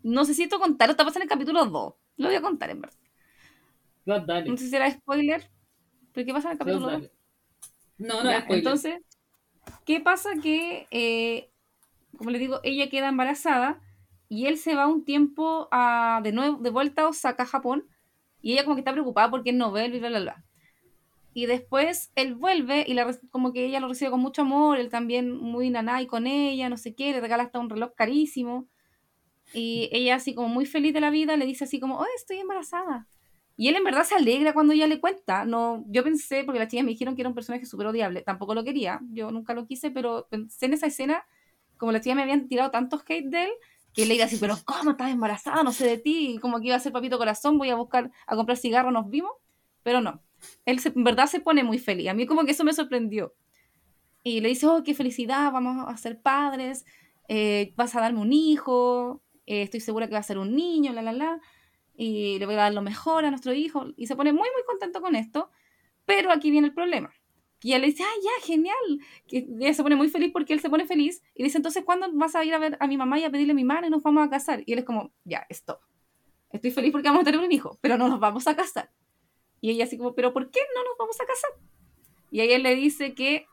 No 0.03 0.25
sé 0.25 0.33
si 0.33 0.43
esto 0.43 0.59
contar, 0.59 0.89
está 0.89 1.03
pasando 1.03 1.23
en 1.23 1.29
el 1.29 1.29
capítulo 1.29 1.65
2. 1.65 1.93
Lo 2.17 2.27
voy 2.27 2.35
a 2.35 2.41
contar, 2.41 2.69
en 2.69 2.81
verdad. 2.81 2.97
Vas, 4.05 4.25
dale. 4.25 4.49
No 4.49 4.57
sé 4.57 4.69
si 4.69 4.75
era 4.75 4.89
spoiler, 4.91 5.49
pero 6.13 6.25
¿qué 6.25 6.33
pasa 6.33 6.47
en 6.49 6.53
el 6.53 6.57
capítulo 6.57 6.87
2? 6.87 7.01
dale. 7.01 7.11
No, 7.97 8.23
no, 8.23 8.29
Ya, 8.31 8.41
spoiler. 8.41 8.57
entonces, 8.59 9.01
¿qué 9.85 9.99
pasa? 9.99 10.29
Que, 10.41 10.87
eh, 10.91 11.49
como 12.17 12.29
les 12.31 12.39
digo, 12.39 12.59
ella 12.63 12.89
queda 12.89 13.09
embarazada 13.09 13.81
y 14.29 14.47
él 14.47 14.57
se 14.57 14.75
va 14.75 14.87
un 14.87 15.03
tiempo 15.05 15.67
a, 15.71 16.21
de 16.23 16.31
nuevo, 16.31 16.57
de 16.57 16.69
vuelta 16.69 17.03
a 17.03 17.07
Osaka, 17.09 17.45
Japón, 17.45 17.87
y 18.41 18.53
ella 18.53 18.63
como 18.63 18.75
que 18.75 18.81
está 18.81 18.91
preocupada 18.93 19.29
porque 19.29 19.51
él 19.51 19.57
no 19.57 19.69
y 19.77 19.99
bla, 19.99 20.09
bla, 20.09 20.19
bla. 20.19 20.43
Y 21.33 21.45
después 21.45 22.11
él 22.15 22.35
vuelve 22.35 22.83
y 22.87 22.93
la, 22.93 23.15
como 23.29 23.53
que 23.53 23.65
ella 23.65 23.79
lo 23.79 23.87
recibe 23.89 24.11
con 24.11 24.21
mucho 24.21 24.41
amor, 24.41 24.79
él 24.79 24.89
también 24.89 25.31
muy 25.37 25.69
nanay 25.69 26.07
con 26.07 26.25
ella, 26.27 26.69
no 26.69 26.77
sé 26.77 26.95
qué, 26.95 27.11
le 27.11 27.21
regala 27.21 27.43
hasta 27.43 27.59
un 27.59 27.69
reloj 27.69 27.91
carísimo. 27.95 28.67
Y 29.53 29.89
ella 29.91 30.15
así 30.15 30.35
como 30.35 30.49
muy 30.49 30.65
feliz 30.65 30.93
de 30.93 31.01
la 31.01 31.09
vida 31.09 31.37
le 31.37 31.45
dice 31.45 31.63
así 31.63 31.79
como, 31.79 31.99
oh, 31.99 32.05
estoy 32.15 32.37
embarazada. 32.37 33.07
Y 33.55 33.69
él 33.69 33.75
en 33.75 33.83
verdad 33.83 34.03
se 34.03 34.15
alegra 34.15 34.53
cuando 34.53 34.73
ella 34.73 34.85
le 34.87 34.99
cuenta. 34.99 35.45
No, 35.45 35.83
yo 35.87 36.03
pensé, 36.03 36.43
porque 36.43 36.59
las 36.59 36.67
chicas 36.67 36.85
me 36.85 36.91
dijeron 36.91 37.15
que 37.15 37.23
era 37.23 37.29
un 37.29 37.35
personaje 37.35 37.65
súper 37.65 37.87
odiable. 37.87 38.21
Tampoco 38.21 38.53
lo 38.53 38.63
quería, 38.63 38.99
yo 39.09 39.31
nunca 39.31 39.53
lo 39.53 39.65
quise, 39.65 39.89
pero 39.89 40.27
pensé 40.29 40.67
en 40.67 40.73
esa 40.73 40.87
escena, 40.87 41.25
como 41.77 41.91
las 41.91 42.01
chicas 42.01 42.17
me 42.17 42.21
habían 42.21 42.47
tirado 42.47 42.69
tantos 42.69 43.01
hate 43.07 43.25
de 43.25 43.45
él, 43.45 43.49
que 43.93 44.05
le 44.05 44.13
iba 44.13 44.25
así, 44.25 44.37
pero 44.37 44.55
¿cómo 44.63 44.91
estás 44.91 45.11
embarazada? 45.11 45.63
No 45.63 45.71
sé 45.71 45.87
de 45.87 45.97
ti. 45.97 46.37
Como 46.39 46.59
que 46.59 46.67
iba 46.67 46.75
a 46.75 46.79
ser 46.79 46.91
papito 46.91 47.17
corazón, 47.17 47.57
voy 47.57 47.71
a 47.71 47.75
buscar, 47.75 48.11
a 48.27 48.35
comprar 48.35 48.57
cigarros, 48.57 48.93
nos 48.93 49.09
vimos. 49.09 49.31
Pero 49.81 50.01
no. 50.01 50.21
Él 50.65 50.79
en 50.83 51.03
verdad 51.03 51.25
se 51.25 51.39
pone 51.39 51.63
muy 51.63 51.79
feliz. 51.79 52.09
A 52.09 52.13
mí 52.13 52.27
como 52.27 52.45
que 52.45 52.51
eso 52.51 52.63
me 52.63 52.73
sorprendió. 52.73 53.33
Y 54.21 54.41
le 54.41 54.49
dice, 54.49 54.67
oh, 54.67 54.83
qué 54.83 54.93
felicidad, 54.93 55.51
vamos 55.51 55.85
a 55.87 55.97
ser 55.97 56.21
padres, 56.21 56.85
eh, 57.27 57.73
vas 57.75 57.95
a 57.95 58.01
darme 58.01 58.19
un 58.19 58.33
hijo, 58.33 59.21
eh, 59.47 59.63
estoy 59.63 59.79
segura 59.79 60.07
que 60.07 60.13
va 60.13 60.19
a 60.19 60.23
ser 60.23 60.37
un 60.37 60.55
niño, 60.55 60.93
la, 60.93 61.01
la, 61.01 61.13
la 61.13 61.41
y 61.97 62.37
le 62.37 62.45
voy 62.45 62.53
a 62.53 62.59
dar 62.59 62.73
lo 62.73 62.83
mejor 62.83 63.25
a 63.25 63.31
nuestro 63.31 63.53
hijo. 63.53 63.87
Y 63.97 64.05
se 64.05 64.15
pone 64.15 64.31
muy, 64.31 64.47
muy 64.53 64.63
contento 64.67 65.01
con 65.01 65.15
esto. 65.15 65.49
Pero 66.05 66.31
aquí 66.31 66.51
viene 66.51 66.67
el 66.67 66.73
problema. 66.73 67.11
Y 67.61 67.69
ella 67.69 67.79
le 67.79 67.87
dice, 67.87 68.03
ah, 68.03 68.21
ya, 68.23 68.45
genial. 68.45 68.75
Que 69.27 69.47
ella 69.59 69.73
se 69.73 69.81
pone 69.81 69.95
muy 69.95 70.07
feliz 70.09 70.31
porque 70.31 70.53
él 70.53 70.59
se 70.59 70.69
pone 70.69 70.85
feliz. 70.85 71.23
Y 71.33 71.43
dice, 71.43 71.57
entonces, 71.57 71.83
¿cuándo 71.83 72.07
vas 72.13 72.35
a 72.35 72.45
ir 72.45 72.53
a 72.53 72.59
ver 72.59 72.77
a 72.79 72.87
mi 72.87 72.97
mamá 72.97 73.19
y 73.19 73.23
a 73.23 73.31
pedirle 73.31 73.55
mi 73.55 73.63
mano 73.63 73.87
y 73.87 73.89
nos 73.89 74.03
vamos 74.03 74.25
a 74.25 74.29
casar? 74.29 74.61
Y 74.67 74.73
él 74.73 74.79
es 74.79 74.85
como, 74.85 75.11
ya, 75.23 75.47
stop. 75.49 75.79
Estoy 76.51 76.69
feliz 76.69 76.91
porque 76.91 77.07
vamos 77.09 77.23
a 77.23 77.25
tener 77.25 77.41
un 77.41 77.51
hijo, 77.51 77.79
pero 77.81 77.97
no 77.97 78.07
nos 78.07 78.19
vamos 78.19 78.47
a 78.47 78.55
casar. 78.55 78.91
Y 79.59 79.71
ella 79.71 79.85
así 79.85 79.97
como, 79.97 80.13
pero 80.13 80.33
¿por 80.33 80.51
qué 80.51 80.59
no 80.75 80.83
nos 80.83 80.97
vamos 80.99 81.19
a 81.19 81.25
casar? 81.25 81.49
Y 82.29 82.41
ahí 82.41 82.51
él 82.51 82.61
le 82.61 82.75
dice 82.75 83.15
que 83.15 83.47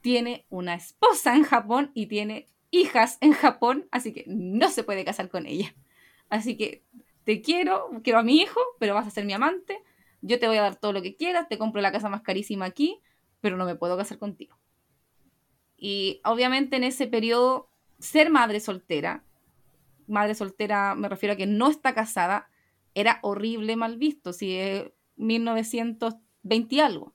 tiene 0.00 0.46
una 0.48 0.74
esposa 0.74 1.36
en 1.36 1.44
Japón 1.44 1.90
y 1.94 2.06
tiene 2.06 2.48
hijas 2.76 3.18
en 3.20 3.32
Japón, 3.32 3.88
así 3.90 4.12
que 4.12 4.24
no 4.26 4.70
se 4.70 4.84
puede 4.84 5.04
casar 5.04 5.28
con 5.28 5.46
ella. 5.46 5.74
Así 6.28 6.56
que 6.56 6.84
te 7.24 7.40
quiero, 7.42 7.90
quiero 8.02 8.18
a 8.18 8.22
mi 8.22 8.38
hijo, 8.38 8.60
pero 8.78 8.94
vas 8.94 9.06
a 9.06 9.10
ser 9.10 9.24
mi 9.24 9.32
amante. 9.32 9.78
Yo 10.20 10.38
te 10.38 10.46
voy 10.46 10.56
a 10.56 10.62
dar 10.62 10.76
todo 10.76 10.92
lo 10.92 11.02
que 11.02 11.16
quieras, 11.16 11.48
te 11.48 11.58
compro 11.58 11.80
la 11.80 11.92
casa 11.92 12.08
más 12.08 12.22
carísima 12.22 12.64
aquí, 12.64 13.00
pero 13.40 13.56
no 13.56 13.64
me 13.64 13.74
puedo 13.74 13.96
casar 13.96 14.18
contigo. 14.18 14.58
Y 15.76 16.20
obviamente 16.24 16.76
en 16.76 16.84
ese 16.84 17.06
periodo, 17.06 17.70
ser 17.98 18.30
madre 18.30 18.60
soltera, 18.60 19.24
madre 20.06 20.34
soltera 20.34 20.94
me 20.94 21.08
refiero 21.08 21.34
a 21.34 21.36
que 21.36 21.46
no 21.46 21.68
está 21.68 21.94
casada, 21.94 22.48
era 22.94 23.18
horrible 23.22 23.76
mal 23.76 23.96
visto, 23.98 24.32
si 24.32 24.56
es 24.56 24.84
1920 25.16 26.74
y 26.74 26.80
algo. 26.80 27.14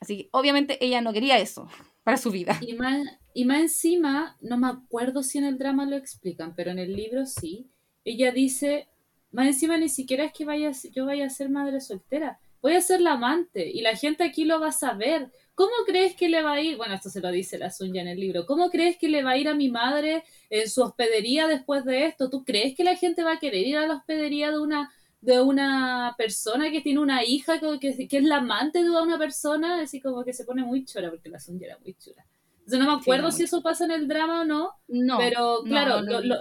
Así 0.00 0.16
que 0.16 0.28
obviamente 0.32 0.84
ella 0.84 1.00
no 1.00 1.12
quería 1.12 1.38
eso 1.38 1.68
para 2.04 2.16
su 2.16 2.30
vida. 2.30 2.58
Y 2.60 2.74
más, 2.74 3.06
y 3.40 3.44
más 3.44 3.60
encima, 3.60 4.36
no 4.40 4.56
me 4.58 4.68
acuerdo 4.68 5.22
si 5.22 5.38
en 5.38 5.44
el 5.44 5.58
drama 5.58 5.86
lo 5.86 5.96
explican, 5.96 6.54
pero 6.54 6.70
en 6.70 6.78
el 6.78 6.92
libro 6.94 7.26
sí. 7.26 7.66
Ella 8.04 8.32
dice, 8.32 8.88
más 9.30 9.46
encima 9.48 9.76
ni 9.78 9.88
siquiera 9.88 10.24
es 10.24 10.32
que 10.32 10.44
vaya, 10.44 10.72
yo 10.94 11.06
vaya 11.06 11.26
a 11.26 11.30
ser 11.30 11.48
madre 11.50 11.80
soltera, 11.80 12.38
voy 12.62 12.74
a 12.74 12.80
ser 12.80 13.00
la 13.00 13.12
amante 13.12 13.68
y 13.70 13.80
la 13.82 13.94
gente 13.96 14.24
aquí 14.24 14.44
lo 14.44 14.60
va 14.60 14.68
a 14.68 14.72
saber. 14.72 15.30
¿Cómo 15.54 15.72
crees 15.86 16.14
que 16.16 16.28
le 16.28 16.42
va 16.42 16.52
a 16.54 16.60
ir? 16.60 16.76
Bueno, 16.76 16.94
esto 16.94 17.10
se 17.10 17.20
lo 17.20 17.30
dice 17.30 17.58
la 17.58 17.70
Sunya 17.70 18.02
en 18.02 18.08
el 18.08 18.18
libro. 18.20 18.46
¿Cómo 18.46 18.70
crees 18.70 18.96
que 18.96 19.08
le 19.08 19.22
va 19.22 19.32
a 19.32 19.38
ir 19.38 19.48
a 19.48 19.54
mi 19.54 19.68
madre 19.70 20.24
en 20.50 20.68
su 20.68 20.82
hospedería 20.82 21.46
después 21.48 21.84
de 21.84 22.06
esto? 22.06 22.30
¿Tú 22.30 22.44
crees 22.44 22.74
que 22.76 22.84
la 22.84 22.96
gente 22.96 23.22
va 23.24 23.32
a 23.34 23.38
querer 23.40 23.66
ir 23.66 23.76
a 23.76 23.86
la 23.86 23.94
hospedería 23.96 24.50
de 24.50 24.58
una 24.60 24.90
de 25.20 25.40
una 25.42 26.14
persona 26.16 26.70
que 26.70 26.80
tiene 26.80 27.00
una 27.00 27.24
hija 27.24 27.58
que, 27.58 27.78
que- 27.80 28.06
que 28.08 28.18
es 28.18 28.24
la 28.24 28.36
amante 28.36 28.82
de 28.84 28.90
una 28.90 29.18
persona? 29.18 29.80
Así 29.80 30.00
como 30.00 30.24
que 30.24 30.32
se 30.32 30.44
pone 30.44 30.62
muy 30.64 30.84
chora 30.84 31.10
porque 31.10 31.28
la 31.28 31.40
Sunya 31.40 31.66
era 31.66 31.78
muy 31.78 31.94
chula. 31.94 32.24
Entonces 32.68 32.86
no 32.86 32.92
me 32.96 33.00
acuerdo 33.00 33.24
no, 33.28 33.32
si 33.32 33.44
eso 33.44 33.62
pasa 33.62 33.84
en 33.86 33.92
el 33.92 34.08
drama 34.08 34.42
o 34.42 34.44
no, 34.44 34.70
No, 34.88 35.18
pero 35.18 35.60
no, 35.64 35.64
claro, 35.64 36.02
no 36.02 36.12
lo- 36.12 36.20
lo- 36.20 36.36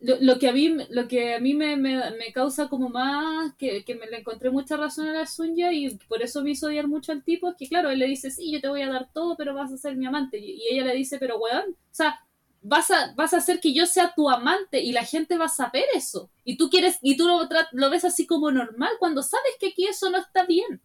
lo, 0.00 0.16
lo 0.20 0.38
que 0.38 0.48
a 0.48 0.52
mí, 0.52 0.74
lo 0.90 1.06
que 1.08 1.34
a 1.34 1.40
mí 1.40 1.52
me, 1.54 1.76
me, 1.76 1.96
me 2.12 2.32
causa 2.32 2.68
como 2.68 2.88
más, 2.88 3.54
que, 3.56 3.84
que 3.84 3.94
me 3.94 4.06
le 4.06 4.18
encontré 4.20 4.50
mucha 4.50 4.76
razón 4.78 5.06
a 5.08 5.12
la 5.12 5.26
Sunya 5.26 5.72
y 5.72 5.96
por 6.08 6.22
eso 6.22 6.42
me 6.42 6.52
hizo 6.52 6.68
odiar 6.68 6.88
mucho 6.88 7.12
al 7.12 7.22
tipo, 7.24 7.50
es 7.50 7.56
que 7.56 7.68
claro, 7.68 7.90
él 7.90 7.98
le 7.98 8.06
dice, 8.06 8.30
sí, 8.30 8.50
yo 8.50 8.60
te 8.60 8.68
voy 8.68 8.82
a 8.82 8.88
dar 8.90 9.12
todo, 9.12 9.36
pero 9.36 9.54
vas 9.54 9.72
a 9.72 9.76
ser 9.76 9.96
mi 9.96 10.06
amante. 10.06 10.38
Y, 10.38 10.52
y 10.62 10.68
ella 10.74 10.84
le 10.86 10.94
dice, 10.94 11.18
pero 11.18 11.38
weón, 11.38 11.72
o 11.72 11.94
sea, 11.94 12.20
vas 12.62 12.90
a, 12.90 13.12
vas 13.14 13.34
a 13.34 13.38
hacer 13.38 13.60
que 13.60 13.74
yo 13.74 13.84
sea 13.86 14.14
tu 14.16 14.30
amante 14.30 14.80
y 14.80 14.92
la 14.92 15.04
gente 15.04 15.36
va 15.38 15.46
a 15.46 15.48
saber 15.48 15.84
eso. 15.94 16.30
Y 16.44 16.56
tú 16.56 16.70
quieres, 16.70 16.98
y 17.02 17.16
tú 17.18 17.26
lo, 17.26 17.46
lo 17.72 17.90
ves 17.90 18.04
así 18.06 18.26
como 18.26 18.50
normal 18.50 18.92
cuando 18.98 19.22
sabes 19.22 19.52
que 19.60 19.68
aquí 19.68 19.86
eso 19.86 20.08
no 20.10 20.18
está 20.18 20.46
bien. 20.46 20.80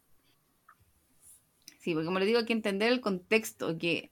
Sí, 1.80 1.94
porque 1.94 2.06
como 2.06 2.20
les 2.20 2.28
digo, 2.28 2.40
hay 2.40 2.46
que 2.46 2.54
entender 2.54 2.92
el 2.92 3.02
contexto, 3.02 3.78
que 3.78 4.12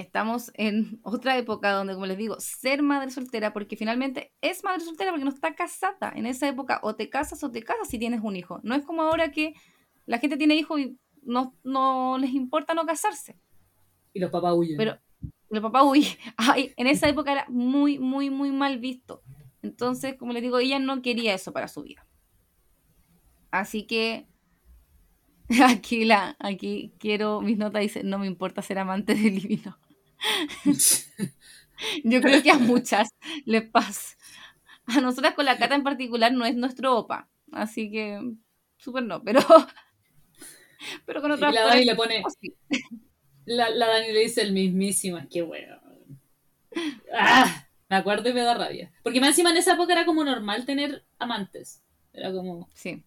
estamos 0.00 0.50
en 0.54 1.00
otra 1.02 1.36
época 1.36 1.72
donde, 1.72 1.94
como 1.94 2.06
les 2.06 2.18
digo, 2.18 2.36
ser 2.38 2.82
madre 2.82 3.10
soltera, 3.10 3.52
porque 3.52 3.76
finalmente 3.76 4.32
es 4.40 4.64
madre 4.64 4.80
soltera 4.80 5.10
porque 5.10 5.24
no 5.24 5.30
está 5.30 5.54
casada. 5.54 6.12
En 6.14 6.26
esa 6.26 6.48
época 6.48 6.80
o 6.82 6.94
te 6.94 7.10
casas 7.10 7.42
o 7.44 7.50
te 7.50 7.62
casas 7.62 7.88
si 7.88 7.98
tienes 7.98 8.20
un 8.22 8.36
hijo. 8.36 8.60
No 8.62 8.74
es 8.74 8.84
como 8.84 9.02
ahora 9.02 9.30
que 9.30 9.54
la 10.06 10.18
gente 10.18 10.36
tiene 10.36 10.54
hijos 10.54 10.80
y 10.80 10.98
no, 11.22 11.54
no 11.62 12.16
les 12.18 12.30
importa 12.30 12.74
no 12.74 12.86
casarse. 12.86 13.38
Y 14.12 14.20
los 14.20 14.30
papás 14.30 14.54
huyen. 14.56 14.76
Pero 14.76 14.98
el 15.50 15.62
papá, 15.62 15.82
uy, 15.82 16.06
ay, 16.36 16.72
en 16.76 16.86
esa 16.86 17.08
época 17.08 17.32
era 17.32 17.46
muy, 17.48 17.98
muy, 17.98 18.30
muy 18.30 18.52
mal 18.52 18.78
visto. 18.78 19.22
Entonces, 19.62 20.14
como 20.16 20.32
les 20.32 20.42
digo, 20.42 20.58
ella 20.58 20.78
no 20.78 21.02
quería 21.02 21.34
eso 21.34 21.52
para 21.52 21.68
su 21.68 21.82
vida. 21.82 22.06
Así 23.50 23.86
que 23.86 24.28
Aquí, 25.68 26.04
la, 26.04 26.36
aquí 26.38 26.92
quiero, 26.98 27.40
mis 27.40 27.56
notas 27.56 27.82
dicen, 27.82 28.08
no 28.08 28.18
me 28.18 28.26
importa 28.26 28.62
ser 28.62 28.78
amante 28.78 29.14
del 29.14 29.40
divino. 29.40 29.78
Yo 32.04 32.20
creo 32.20 32.42
que 32.42 32.50
a 32.50 32.58
muchas 32.58 33.08
les 33.44 33.62
pasa. 33.68 34.16
A 34.86 35.00
nosotras 35.00 35.34
con 35.34 35.44
la 35.44 35.58
Cata 35.58 35.74
en 35.74 35.84
particular 35.84 36.32
no 36.32 36.44
es 36.46 36.56
nuestro 36.56 36.96
opa, 36.96 37.28
así 37.52 37.90
que 37.90 38.20
súper 38.78 39.02
no, 39.04 39.22
pero, 39.22 39.40
pero 41.06 41.20
con 41.20 41.32
otras 41.32 41.52
Y 41.52 41.54
la 41.54 41.64
Dani 41.64 41.84
le 41.84 41.94
pone, 41.94 42.22
la, 43.46 43.70
la 43.70 43.86
Dani 43.88 44.12
le 44.12 44.20
dice 44.20 44.42
el 44.42 44.52
mismísimo, 44.52 45.18
qué 45.30 45.42
bueno. 45.42 45.78
¡Ah! 47.12 47.64
Me 47.88 47.96
acuerdo 47.96 48.28
y 48.28 48.34
me 48.34 48.42
da 48.42 48.54
rabia. 48.54 48.92
Porque 49.02 49.20
más 49.20 49.30
encima 49.30 49.50
en 49.50 49.56
esa 49.56 49.72
época 49.72 49.92
era 49.94 50.04
como 50.04 50.22
normal 50.22 50.66
tener 50.66 51.04
amantes. 51.18 51.82
Era 52.12 52.30
como... 52.32 52.68
Sí. 52.74 53.02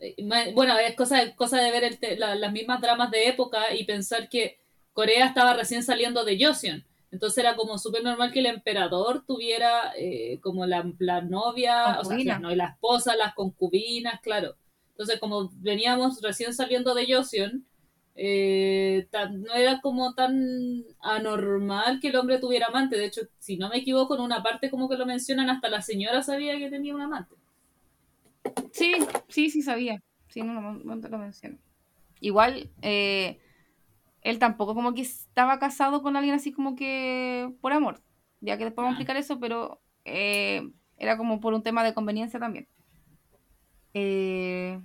Eh, 0.00 0.16
Bueno, 0.54 0.78
es 0.78 0.94
cosa, 0.96 1.34
cosa 1.34 1.58
de 1.60 1.70
ver 1.70 1.84
el 1.84 1.98
te- 1.98 2.16
la- 2.16 2.34
las 2.34 2.52
mismas 2.52 2.80
dramas 2.80 3.10
de 3.10 3.28
época 3.28 3.74
y 3.74 3.84
pensar 3.84 4.28
que 4.30 4.58
Corea 4.98 5.26
estaba 5.26 5.54
recién 5.54 5.84
saliendo 5.84 6.24
de 6.24 6.44
Joseon. 6.44 6.84
Entonces 7.12 7.38
era 7.38 7.54
como 7.54 7.78
súper 7.78 8.02
normal 8.02 8.32
que 8.32 8.40
el 8.40 8.46
emperador 8.46 9.22
tuviera 9.24 9.92
eh, 9.96 10.40
como 10.42 10.66
la, 10.66 10.90
la 10.98 11.20
novia, 11.20 12.00
o 12.00 12.04
sea, 12.04 12.40
no, 12.40 12.50
y 12.50 12.56
la 12.56 12.64
esposa, 12.70 13.14
las 13.14 13.32
concubinas, 13.34 14.20
claro. 14.20 14.56
Entonces 14.90 15.20
como 15.20 15.50
veníamos 15.58 16.20
recién 16.20 16.52
saliendo 16.52 16.96
de 16.96 17.14
Joseon, 17.14 17.64
eh, 18.16 19.06
tan- 19.12 19.44
no 19.44 19.54
era 19.54 19.80
como 19.80 20.14
tan 20.14 20.82
anormal 21.00 22.00
que 22.00 22.08
el 22.08 22.16
hombre 22.16 22.40
tuviera 22.40 22.66
amante. 22.66 22.98
De 22.98 23.04
hecho, 23.06 23.20
si 23.38 23.56
no 23.56 23.68
me 23.68 23.76
equivoco, 23.76 24.16
en 24.16 24.22
una 24.22 24.42
parte 24.42 24.68
como 24.68 24.88
que 24.88 24.96
lo 24.96 25.06
mencionan, 25.06 25.48
hasta 25.48 25.68
la 25.68 25.80
señora 25.80 26.24
sabía 26.24 26.58
que 26.58 26.70
tenía 26.70 26.92
un 26.96 27.02
amante. 27.02 27.36
Sí, 28.72 28.94
sí, 29.28 29.48
sí 29.48 29.62
sabía. 29.62 30.02
Sí, 30.26 30.42
no, 30.42 30.60
no, 30.60 30.72
no 30.72 31.00
te 31.00 31.08
lo 31.08 31.18
menciono. 31.18 31.56
Igual, 32.20 32.68
eh, 32.82 33.38
él 34.22 34.38
tampoco 34.38 34.74
como 34.74 34.94
que 34.94 35.02
estaba 35.02 35.58
casado 35.58 36.02
con 36.02 36.16
alguien 36.16 36.34
así 36.34 36.52
como 36.52 36.76
que 36.76 37.52
por 37.60 37.72
amor. 37.72 38.02
Ya 38.40 38.56
que 38.56 38.64
después 38.64 38.84
vamos 38.84 38.96
a 38.96 39.00
explicar 39.00 39.16
eso, 39.16 39.40
pero 39.40 39.80
eh, 40.04 40.70
era 40.96 41.16
como 41.16 41.40
por 41.40 41.54
un 41.54 41.62
tema 41.62 41.82
de 41.84 41.94
conveniencia 41.94 42.38
también. 42.38 42.68
Eh, 43.94 44.80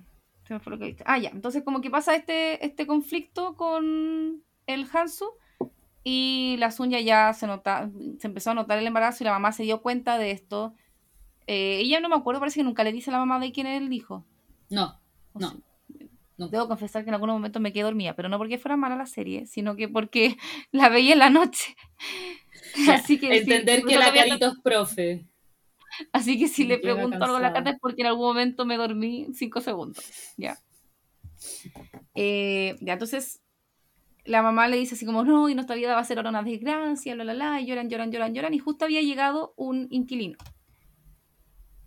se 0.46 0.54
me 0.54 0.60
fue 0.60 0.72
lo 0.72 0.78
que 0.78 0.86
dije. 0.86 1.04
Ah, 1.06 1.18
ya. 1.18 1.30
Entonces 1.30 1.62
como 1.62 1.80
que 1.80 1.90
pasa 1.90 2.14
este, 2.14 2.64
este 2.64 2.86
conflicto 2.86 3.56
con 3.56 4.42
el 4.66 4.86
Hansu 4.92 5.30
y 6.02 6.56
la 6.58 6.70
Sunya 6.70 7.00
ya 7.00 7.32
se 7.32 7.46
nota, 7.46 7.90
se 8.18 8.26
empezó 8.26 8.50
a 8.50 8.54
notar 8.54 8.78
el 8.78 8.86
embarazo 8.86 9.22
y 9.22 9.26
la 9.26 9.32
mamá 9.32 9.52
se 9.52 9.62
dio 9.62 9.82
cuenta 9.82 10.18
de 10.18 10.30
esto. 10.30 10.74
Eh, 11.46 11.78
ella 11.80 12.00
no 12.00 12.08
me 12.08 12.16
acuerdo, 12.16 12.40
parece 12.40 12.60
que 12.60 12.64
nunca 12.64 12.84
le 12.84 12.92
dice 12.92 13.10
a 13.10 13.14
la 13.14 13.18
mamá 13.18 13.38
de 13.38 13.52
quién 13.52 13.66
es 13.66 13.80
el 13.80 13.92
hijo. 13.92 14.24
No, 14.70 14.98
No, 15.34 15.50
sí. 15.50 15.62
No. 16.36 16.48
Debo 16.48 16.68
confesar 16.68 17.04
que 17.04 17.10
en 17.10 17.14
algunos 17.14 17.34
momentos 17.34 17.62
me 17.62 17.72
quedé 17.72 17.84
dormida, 17.84 18.14
pero 18.14 18.28
no 18.28 18.38
porque 18.38 18.58
fuera 18.58 18.76
mala 18.76 18.96
la 18.96 19.06
serie, 19.06 19.46
sino 19.46 19.76
que 19.76 19.88
porque 19.88 20.36
la 20.72 20.88
veía 20.88 21.12
en 21.12 21.18
la 21.20 21.30
noche. 21.30 21.76
Ya, 22.86 22.94
así 22.94 23.18
que 23.18 23.36
Entender 23.36 23.82
que 23.82 23.96
la 23.96 24.08
es 24.08 24.40
profe. 24.62 25.26
Así 26.12 26.38
que 26.38 26.48
si 26.48 26.64
le 26.64 26.78
pregunto 26.78 27.22
algo 27.22 27.36
a 27.36 27.40
la. 27.40 27.52
Cata 27.52 27.70
es 27.70 27.78
porque 27.80 28.02
en 28.02 28.08
algún 28.08 28.26
momento 28.26 28.64
me 28.64 28.76
dormí 28.76 29.28
cinco 29.32 29.60
segundos. 29.60 30.04
Ya. 30.36 30.58
Eh, 32.14 32.76
ya, 32.80 32.94
entonces 32.94 33.40
la 34.24 34.42
mamá 34.42 34.68
le 34.68 34.76
dice 34.76 34.94
así 34.94 35.06
como, 35.06 35.22
no, 35.24 35.48
y 35.48 35.54
nuestra 35.54 35.76
vida 35.76 35.94
va 35.94 36.00
a 36.00 36.04
ser 36.04 36.18
ahora 36.18 36.30
una 36.30 36.42
desgracia, 36.42 37.14
la, 37.14 37.24
la, 37.24 37.34
la, 37.34 37.60
y 37.60 37.66
lloran, 37.66 37.90
lloran, 37.90 38.10
lloran, 38.10 38.34
lloran, 38.34 38.54
y 38.54 38.58
justo 38.58 38.86
había 38.86 39.02
llegado 39.02 39.52
un 39.56 39.86
inquilino. 39.90 40.38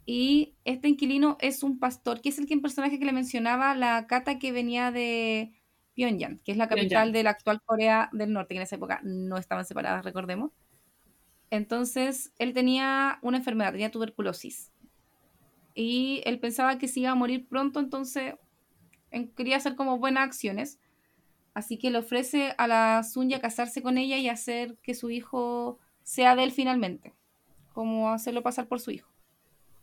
Y 0.07 0.55
este 0.65 0.89
inquilino 0.89 1.37
es 1.41 1.63
un 1.63 1.79
pastor, 1.79 2.21
que 2.21 2.29
es 2.29 2.39
el 2.39 2.47
que 2.47 2.57
personaje 2.59 2.99
que 2.99 3.05
le 3.05 3.13
mencionaba 3.13 3.75
la 3.75 4.07
Cata 4.07 4.39
que 4.39 4.53
venía 4.53 4.91
de 4.91 5.53
Pyongyang, 5.95 6.39
que 6.45 6.53
es 6.53 6.57
la 6.57 6.69
capital 6.69 7.11
Pyongyang. 7.11 7.13
de 7.13 7.23
la 7.23 7.31
actual 7.31 7.61
Corea 7.63 8.09
del 8.13 8.33
Norte, 8.33 8.55
que 8.55 8.59
en 8.59 8.63
esa 8.63 8.77
época 8.77 9.01
no 9.03 9.37
estaban 9.37 9.65
separadas, 9.65 10.05
recordemos. 10.05 10.51
Entonces, 11.49 12.33
él 12.39 12.53
tenía 12.53 13.19
una 13.21 13.37
enfermedad, 13.37 13.71
tenía 13.73 13.91
tuberculosis. 13.91 14.71
Y 15.75 16.21
él 16.25 16.39
pensaba 16.39 16.77
que 16.77 16.87
se 16.87 17.01
iba 17.01 17.11
a 17.11 17.15
morir 17.15 17.47
pronto, 17.47 17.79
entonces 17.79 18.35
en- 19.11 19.29
quería 19.33 19.57
hacer 19.57 19.75
como 19.75 19.99
buenas 19.99 20.25
acciones. 20.25 20.79
Así 21.55 21.79
que 21.79 21.91
le 21.91 21.99
ofrece 21.99 22.55
a 22.57 22.67
la 22.67 23.03
Sunya 23.03 23.41
casarse 23.41 23.83
con 23.83 23.97
ella 23.99 24.17
y 24.19 24.29
hacer 24.29 24.77
que 24.83 24.95
su 24.95 25.09
hijo 25.11 25.79
sea 26.03 26.35
de 26.35 26.45
él 26.45 26.53
finalmente. 26.53 27.15
Como 27.73 28.11
hacerlo 28.11 28.43
pasar 28.43 28.67
por 28.67 28.79
su 28.81 28.91
hijo. 28.91 29.09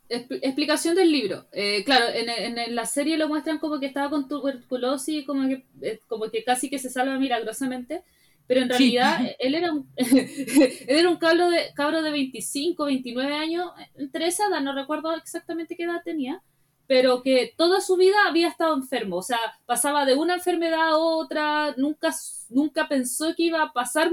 Expl- 0.09 0.39
explicación 0.43 0.95
del 0.95 1.11
libro. 1.11 1.47
Eh, 1.53 1.83
claro, 1.85 2.07
en, 2.13 2.29
en- 2.29 2.59
en 2.59 2.75
la 2.75 2.87
serie 2.87 3.17
lo 3.17 3.29
muestran 3.29 3.59
como 3.59 3.81
que 3.81 3.87
estaba 3.87 4.11
con 4.11 4.29
tuberculosis 4.29 5.25
como 5.27 5.49
que, 5.49 5.67
eh, 5.83 6.01
como 6.09 6.31
que 6.31 6.45
casi 6.45 6.69
que 6.71 6.79
se 6.79 6.91
salva 6.91 7.19
milagrosamente. 7.19 8.03
Pero 8.47 8.61
en 8.61 8.67
Sí. 8.73 8.99
realidad 8.99 9.21
él 9.39 9.55
era 9.55 9.73
un, 9.73 9.89
él 9.97 10.85
era 10.89 11.09
un 11.09 11.17
cabro 11.17 11.49
de, 11.51 11.73
cabro 11.75 12.03
de 12.03 12.11
25, 12.11 12.85
29 12.85 13.35
años, 13.35 13.71
entre 13.97 14.27
esa 14.27 14.47
edad, 14.49 14.61
no 14.61 14.75
recuerdo 14.75 15.15
exactamente 15.17 15.77
qué 15.77 15.85
edad 15.85 16.03
tenía, 16.05 16.43
pero 16.87 17.23
que 17.23 17.55
toda 17.57 17.81
su 17.81 17.97
vida 17.97 18.15
había 18.29 18.49
estado 18.49 18.75
enfermo. 18.75 19.17
O 19.17 19.23
sea, 19.23 19.39
pasaba 19.65 20.05
de 20.05 20.15
una 20.15 20.35
enfermedad 20.35 20.89
a 20.91 20.99
otra, 20.99 21.75
nunca, 21.79 22.15
nunca 22.51 22.89
pensó 22.89 23.35
que 23.35 23.45
iba 23.45 23.63
a 23.63 23.73
pasar. 23.73 24.11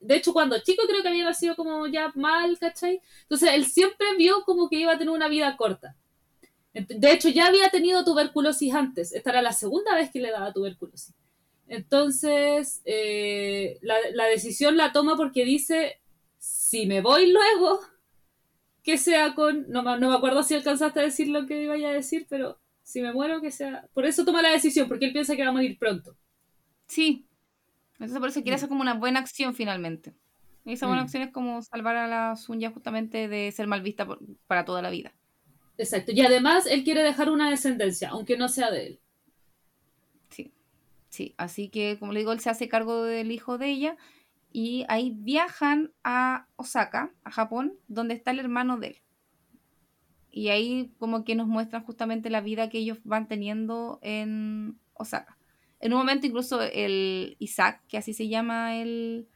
De 0.00 0.16
hecho, 0.16 0.32
cuando 0.32 0.58
chico 0.60 0.82
creo 0.86 1.02
que 1.02 1.08
había 1.08 1.24
nacido 1.24 1.56
como 1.56 1.86
ya 1.86 2.12
mal, 2.14 2.58
¿cachai? 2.58 3.00
Entonces 3.22 3.50
él 3.52 3.64
siempre 3.66 4.06
vio 4.16 4.44
como 4.44 4.68
que 4.68 4.76
iba 4.76 4.92
a 4.92 4.98
tener 4.98 5.12
una 5.12 5.28
vida 5.28 5.56
corta. 5.56 5.96
De 6.72 7.12
hecho, 7.12 7.28
ya 7.28 7.46
había 7.46 7.70
tenido 7.70 8.04
tuberculosis 8.04 8.74
antes. 8.74 9.12
Esta 9.12 9.30
era 9.30 9.42
la 9.42 9.52
segunda 9.52 9.94
vez 9.94 10.10
que 10.10 10.20
le 10.20 10.30
daba 10.30 10.52
tuberculosis. 10.52 11.14
Entonces, 11.66 12.80
eh, 12.84 13.78
la, 13.82 13.96
la 14.14 14.26
decisión 14.26 14.76
la 14.76 14.92
toma 14.92 15.16
porque 15.16 15.44
dice, 15.44 16.00
si 16.38 16.86
me 16.86 17.00
voy 17.00 17.32
luego, 17.32 17.80
que 18.82 18.96
sea 18.96 19.34
con... 19.34 19.66
No, 19.68 19.82
no 19.82 20.08
me 20.08 20.16
acuerdo 20.16 20.42
si 20.42 20.54
alcanzaste 20.54 21.00
a 21.00 21.02
decir 21.02 21.28
lo 21.28 21.46
que 21.46 21.62
iba 21.62 21.74
a 21.74 21.92
decir, 21.92 22.26
pero 22.28 22.58
si 22.82 23.02
me 23.02 23.12
muero, 23.12 23.42
que 23.42 23.50
sea... 23.50 23.86
Por 23.92 24.06
eso 24.06 24.24
toma 24.24 24.40
la 24.40 24.50
decisión, 24.50 24.88
porque 24.88 25.04
él 25.04 25.12
piensa 25.12 25.36
que 25.36 25.42
va 25.42 25.50
a 25.50 25.52
morir 25.52 25.78
pronto. 25.78 26.16
Sí. 26.86 27.27
Entonces 27.98 28.18
por 28.18 28.28
eso 28.28 28.42
quiere 28.42 28.52
Mm. 28.56 28.58
hacer 28.58 28.68
como 28.68 28.80
una 28.82 28.94
buena 28.94 29.20
acción 29.20 29.54
finalmente. 29.54 30.14
Y 30.64 30.72
esa 30.74 30.86
buena 30.86 31.02
Mm. 31.02 31.04
acción 31.04 31.22
es 31.24 31.32
como 31.32 31.62
salvar 31.62 31.96
a 31.96 32.06
la 32.08 32.36
Sunya 32.36 32.70
justamente 32.70 33.26
de 33.28 33.50
ser 33.52 33.66
mal 33.66 33.82
vista 33.82 34.06
por- 34.06 34.20
para 34.46 34.64
toda 34.64 34.82
la 34.82 34.90
vida. 34.90 35.12
Exacto. 35.78 36.12
Y 36.12 36.20
además, 36.20 36.66
él 36.66 36.84
quiere 36.84 37.02
dejar 37.02 37.30
una 37.30 37.48
descendencia, 37.50 38.10
aunque 38.10 38.36
no 38.36 38.48
sea 38.48 38.70
de 38.70 38.86
él. 38.86 39.00
Sí, 40.28 40.52
sí. 41.08 41.34
Así 41.38 41.68
que, 41.68 41.96
como 41.98 42.12
le 42.12 42.20
digo, 42.20 42.32
él 42.32 42.40
se 42.40 42.50
hace 42.50 42.68
cargo 42.68 43.02
del 43.04 43.30
hijo 43.32 43.58
de 43.58 43.68
ella 43.70 43.96
y 44.52 44.84
ahí 44.88 45.14
viajan 45.16 45.92
a 46.04 46.46
Osaka, 46.56 47.12
a 47.24 47.30
Japón, 47.30 47.74
donde 47.86 48.14
está 48.14 48.30
el 48.32 48.40
hermano 48.40 48.76
de 48.78 48.88
él. 48.88 48.96
Y 50.30 50.48
ahí 50.48 50.92
como 50.98 51.24
que 51.24 51.34
nos 51.34 51.46
muestran 51.48 51.82
justamente 51.84 52.28
la 52.28 52.40
vida 52.42 52.68
que 52.68 52.78
ellos 52.78 52.98
van 53.04 53.26
teniendo 53.28 53.98
en 54.02 54.78
Osaka. 54.94 55.37
En 55.80 55.92
un 55.92 55.98
momento 55.98 56.26
incluso 56.26 56.60
el 56.62 57.36
Isaac, 57.38 57.82
que 57.88 57.98
así 57.98 58.12
se 58.12 58.28
llama 58.28 58.76
el, 58.76 59.28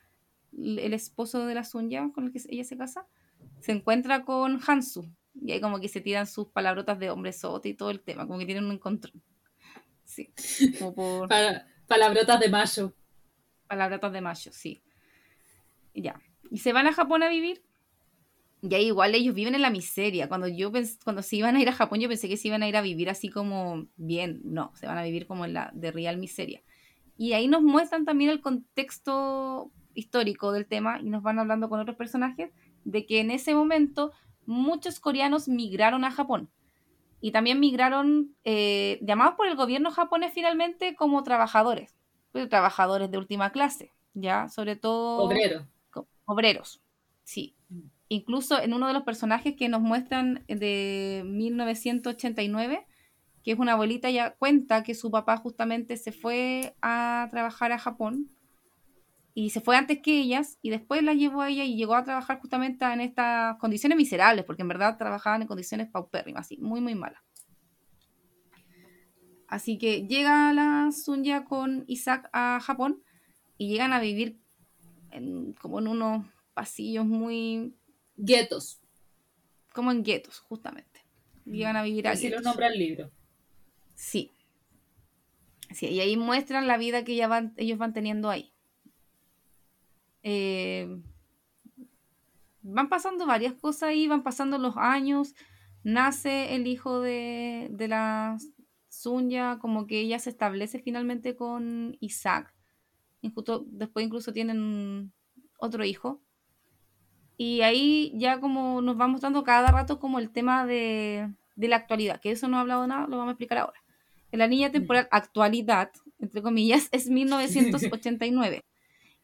el 0.53 0.93
esposo 0.95 1.47
de 1.47 1.55
la 1.55 1.65
Sunya 1.65 2.11
con 2.15 2.25
el 2.25 2.33
que 2.33 2.41
ella 2.49 2.65
se 2.65 2.77
casa, 2.77 3.07
se 3.61 3.73
encuentra 3.73 4.25
con 4.25 4.61
Hansu. 4.67 5.09
Y 5.35 5.53
ahí 5.53 5.61
como 5.61 5.81
que 5.81 5.89
se 5.89 6.01
tiran 6.01 6.27
sus 6.27 6.49
palabrotas 6.49 6.99
de 6.99 7.11
hombre 7.11 7.33
sote 7.33 7.71
y 7.71 7.75
todo 7.75 7.91
el 7.91 8.01
tema, 8.01 8.27
como 8.27 8.39
que 8.39 8.47
tienen 8.47 8.65
un 8.65 8.73
encontrón. 8.73 9.23
Sí, 10.05 10.31
como 10.79 10.95
por 10.95 11.29
palabrotas 11.87 12.39
de 12.41 12.49
mayo. 12.51 12.95
palabrotas 13.67 14.13
de 14.13 14.21
mayo, 14.21 14.53
sí. 14.53 14.83
Ya. 15.95 16.21
Y 16.51 16.59
se 16.59 16.73
van 16.73 16.87
a 16.87 16.93
Japón 16.93 17.23
a 17.23 17.29
vivir. 17.29 17.65
Y 18.63 18.75
ahí 18.75 18.87
igual 18.87 19.15
ellos 19.15 19.35
viven 19.35 19.55
en 19.57 19.63
la 19.63 19.71
miseria. 19.71 20.29
Cuando 20.29 20.47
yo 20.47 20.71
pens- 20.71 20.99
cuando 21.03 21.23
se 21.23 21.37
iban 21.37 21.57
a 21.57 21.61
ir 21.61 21.69
a 21.69 21.73
Japón, 21.73 21.99
yo 22.01 22.09
pensé 22.09 22.29
que 22.29 22.37
se 22.37 22.47
iban 22.49 22.63
a 22.63 22.69
ir 22.69 22.77
a 22.77 22.81
vivir 22.83 23.11
así 23.11 23.29
como 23.29 23.87
bien. 23.97 24.41
No, 24.45 24.73
se 24.77 24.87
van 24.87 24.99
a 24.99 25.03
vivir 25.03 25.27
como 25.27 25.45
en 25.45 25.53
la 25.55 25.71
de 25.75 25.91
real 25.91 26.17
miseria. 26.19 26.63
Y 27.19 27.33
ahí 27.33 27.49
nos 27.49 27.63
muestran 27.63 28.05
también 28.05 28.31
el 28.31 28.41
contexto 28.41 29.71
histórico 29.95 30.53
del 30.53 30.67
tema 30.67 31.01
y 31.01 31.11
nos 31.11 31.23
van 31.23 31.39
hablando 31.39 31.69
con 31.69 31.81
otros 31.81 31.97
personajes 31.97 32.51
de 32.85 33.05
que 33.05 33.21
en 33.21 33.31
ese 33.31 33.55
momento 33.55 34.13
muchos 34.47 35.01
coreanos 35.01 35.49
migraron 35.49 36.05
a 36.05 36.11
Japón. 36.13 36.49
Y 37.21 37.31
también 37.33 37.61
migraron, 37.61 38.35
eh, 38.45 38.99
llamados 39.03 39.35
por 39.35 39.47
el 39.47 39.57
gobierno 39.57 39.91
japonés 39.93 40.33
finalmente 40.33 40.97
como 40.97 41.23
trabajadores, 41.23 41.95
pero 42.33 42.49
trabajadores 42.49 43.11
de 43.11 43.19
última 43.19 43.51
clase, 43.53 43.93
ya, 44.15 44.49
sobre 44.49 44.75
todo 44.77 45.23
Obrero. 45.23 45.67
co- 45.91 46.09
obreros, 46.25 46.81
sí. 47.23 47.55
Incluso 48.13 48.61
en 48.61 48.75
uno 48.75 48.89
de 48.89 48.93
los 48.93 49.05
personajes 49.05 49.57
que 49.57 49.71
nos 49.71 49.81
muestran 49.81 50.45
de 50.47 51.23
1989, 51.25 52.87
que 53.43 53.53
es 53.53 53.59
una 53.59 53.73
abuelita, 53.73 54.11
ya 54.11 54.35
cuenta 54.35 54.83
que 54.83 54.95
su 54.95 55.11
papá 55.11 55.39
justamente 55.39 55.97
se 55.97 56.13
fue 56.13 56.77
a 56.83 57.27
trabajar 57.31 57.73
a 57.73 57.79
Japón 57.79 58.29
y 59.33 59.49
se 59.49 59.63
fue 59.63 59.79
antes 59.79 60.01
que 60.03 60.21
ellas 60.21 60.59
y 60.61 60.69
después 60.69 61.03
la 61.03 61.15
llevó 61.15 61.41
a 61.41 61.49
ella 61.49 61.65
y 61.65 61.75
llegó 61.75 61.95
a 61.95 62.05
trabajar 62.05 62.39
justamente 62.39 62.85
en 62.85 63.01
estas 63.01 63.57
condiciones 63.57 63.97
miserables, 63.97 64.45
porque 64.45 64.61
en 64.61 64.69
verdad 64.69 64.99
trabajaban 64.99 65.41
en 65.41 65.49
condiciones 65.49 65.89
paupérrimas, 65.89 66.45
así, 66.45 66.59
muy, 66.59 66.83
muy 66.83 66.95
malas. 66.95 67.23
Así 69.49 69.79
que 69.79 70.07
llega 70.07 70.53
la 70.53 70.91
Sunya 70.93 71.47
con 71.47 71.85
Isaac 71.87 72.29
a 72.35 72.61
Japón 72.61 73.03
y 73.57 73.71
llegan 73.71 73.95
a 73.95 74.01
vivir 74.01 74.39
como 75.63 75.79
en 75.79 75.89
unos 75.89 76.27
pasillos 76.53 77.07
muy 77.07 77.75
Guetos. 78.25 78.81
como 79.73 79.91
en 79.91 80.05
guetos, 80.05 80.39
justamente. 80.39 81.01
Llegan 81.45 81.77
a 81.77 81.83
vivir 81.83 82.07
a 82.07 82.13
Así 82.13 82.29
lo 82.29 82.41
nombra 82.41 82.69
el 82.69 82.79
libro. 82.79 83.11
Sí. 83.95 84.31
Sí, 85.71 85.87
y 85.89 86.01
ahí 86.01 86.17
muestran 86.17 86.67
la 86.67 86.77
vida 86.77 87.05
que 87.05 87.17
ya 87.17 87.27
van, 87.27 87.53
ellos 87.57 87.79
van 87.79 87.93
teniendo 87.93 88.31
ahí. 88.31 88.53
Eh, 90.23 91.01
van 92.61 92.89
pasando 92.89 93.27
varias 93.27 93.55
cosas 93.55 93.85
ahí, 93.85 94.07
van 94.07 94.23
pasando 94.23 94.59
los 94.59 94.77
años. 94.77 95.35
Nace 95.83 96.55
el 96.55 96.69
hijo 96.69 97.01
de, 97.01 97.69
de 97.73 97.89
la 97.89 98.39
Sunya, 98.89 99.59
como 99.61 99.87
que 99.87 100.01
ella 100.01 100.19
se 100.21 100.31
establece 100.31 100.79
finalmente 100.79 101.35
con 101.35 101.97
Isaac. 101.99 102.55
Y 103.21 103.31
justo 103.31 103.65
después 103.69 104.07
incluso 104.07 104.33
tienen 104.33 105.13
otro 105.59 105.85
hijo. 105.85 106.23
Y 107.37 107.63
ahí 107.63 108.13
ya 108.15 108.41
como 108.41 108.81
nos 108.83 109.01
va 109.01 109.09
mostrando 109.09 109.43
cada 109.45 109.71
rato 109.71 109.99
como 109.99 110.19
el 110.19 110.31
tema 110.31 110.67
de, 110.67 111.33
de 111.57 111.69
la 111.69 111.77
actualidad, 111.77 112.21
que 112.21 112.31
eso 112.31 112.49
no 112.49 112.57
he 112.57 112.61
hablado 112.61 112.87
nada, 112.87 113.07
lo 113.07 113.17
vamos 113.17 113.31
a 113.31 113.33
explicar 113.33 113.59
ahora. 113.59 113.83
En 114.31 114.39
la 114.39 114.47
línea 114.47 114.73
temporal 114.73 115.09
actualidad, 115.11 115.91
entre 116.19 116.43
comillas, 116.43 116.89
es 116.93 117.09
1989. 117.09 118.65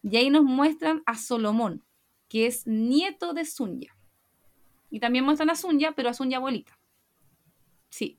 Y 0.03 0.17
ahí 0.17 0.31
nos 0.31 0.45
muestran 0.45 1.03
a 1.07 1.17
Solomón, 1.17 1.85
que 2.29 2.47
es 2.47 2.67
nieto 2.67 3.33
de 3.33 3.45
Sunya. 3.45 3.97
Y 4.91 5.01
también 5.01 5.25
muestran 5.25 5.51
a 5.51 5.57
Sunya, 5.57 5.93
pero 5.93 6.11
a 6.11 6.15
Sunya 6.15 6.39
abuelita. 6.39 6.79
Sí. 7.91 8.19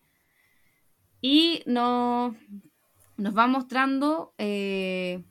Y 1.21 1.61
nos, 1.65 2.35
nos 3.17 3.37
va 3.37 3.47
mostrando 3.47 4.33
eh, 4.37 5.23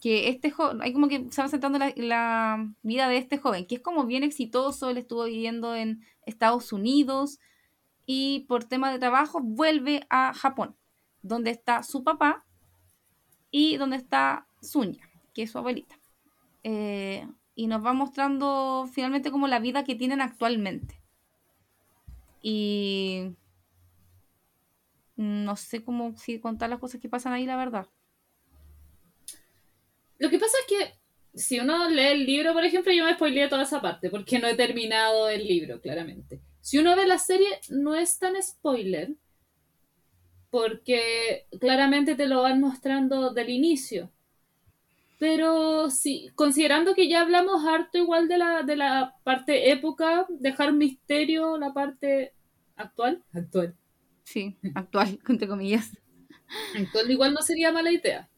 que 0.00 0.28
este 0.28 0.50
joven, 0.50 0.82
hay 0.82 0.92
como 0.92 1.08
que 1.08 1.26
se 1.30 1.42
va 1.42 1.48
sentando 1.48 1.78
la, 1.78 2.72
vida 2.82 3.08
de 3.08 3.16
este 3.16 3.38
joven, 3.38 3.66
que 3.66 3.76
es 3.76 3.80
como 3.80 4.04
bien 4.04 4.22
exitoso, 4.22 4.90
él 4.90 4.98
estuvo 4.98 5.24
viviendo 5.24 5.74
en 5.74 6.02
Estados 6.26 6.72
Unidos 6.72 7.38
y 8.04 8.46
por 8.48 8.64
tema 8.64 8.92
de 8.92 8.98
trabajo 8.98 9.40
vuelve 9.40 10.06
a 10.10 10.32
Japón, 10.34 10.76
donde 11.22 11.50
está 11.50 11.82
su 11.82 12.04
papá 12.04 12.44
y 13.50 13.76
donde 13.76 13.96
está 13.96 14.46
Sunya, 14.60 15.08
que 15.34 15.42
es 15.42 15.50
su 15.50 15.58
abuelita. 15.58 15.98
Eh, 16.62 17.26
y 17.54 17.68
nos 17.68 17.84
va 17.84 17.92
mostrando 17.92 18.88
finalmente 18.92 19.30
como 19.30 19.48
la 19.48 19.60
vida 19.60 19.84
que 19.84 19.94
tienen 19.94 20.20
actualmente. 20.20 21.00
Y 22.42 23.34
no 25.16 25.56
sé 25.56 25.82
cómo 25.82 26.16
si 26.16 26.38
contar 26.38 26.68
las 26.68 26.78
cosas 26.78 27.00
que 27.00 27.08
pasan 27.08 27.32
ahí, 27.32 27.46
la 27.46 27.56
verdad. 27.56 27.88
Lo 30.18 30.30
que 30.30 30.38
pasa 30.38 30.56
es 30.60 30.76
que 30.76 30.94
si 31.34 31.60
uno 31.60 31.88
lee 31.88 32.06
el 32.06 32.26
libro, 32.26 32.52
por 32.52 32.64
ejemplo, 32.64 32.92
yo 32.92 33.04
me 33.04 33.14
spoileé 33.14 33.48
toda 33.48 33.62
esa 33.62 33.82
parte 33.82 34.10
porque 34.10 34.38
no 34.38 34.48
he 34.48 34.54
terminado 34.54 35.28
el 35.28 35.46
libro, 35.46 35.80
claramente. 35.80 36.40
Si 36.60 36.78
uno 36.78 36.96
ve 36.96 37.06
la 37.06 37.18
serie, 37.18 37.48
no 37.68 37.94
es 37.94 38.18
tan 38.18 38.40
spoiler 38.42 39.14
porque 40.50 41.46
claramente 41.60 42.14
te 42.14 42.26
lo 42.26 42.42
van 42.42 42.60
mostrando 42.60 43.32
del 43.32 43.50
inicio. 43.50 44.10
Pero 45.18 45.90
sí, 45.90 46.30
considerando 46.34 46.94
que 46.94 47.08
ya 47.08 47.22
hablamos 47.22 47.64
harto 47.66 47.98
igual 47.98 48.28
de 48.28 48.38
la, 48.38 48.62
de 48.62 48.76
la 48.76 49.14
parte 49.22 49.70
época, 49.70 50.26
dejar 50.28 50.72
misterio 50.72 51.56
la 51.58 51.72
parte 51.72 52.34
actual. 52.76 53.22
Actual. 53.32 53.76
Sí, 54.24 54.58
actual, 54.74 55.18
entre 55.28 55.48
comillas. 55.48 55.90
Actual 56.78 57.10
igual 57.10 57.34
no 57.34 57.42
sería 57.42 57.72
mala 57.72 57.92
idea. 57.92 58.28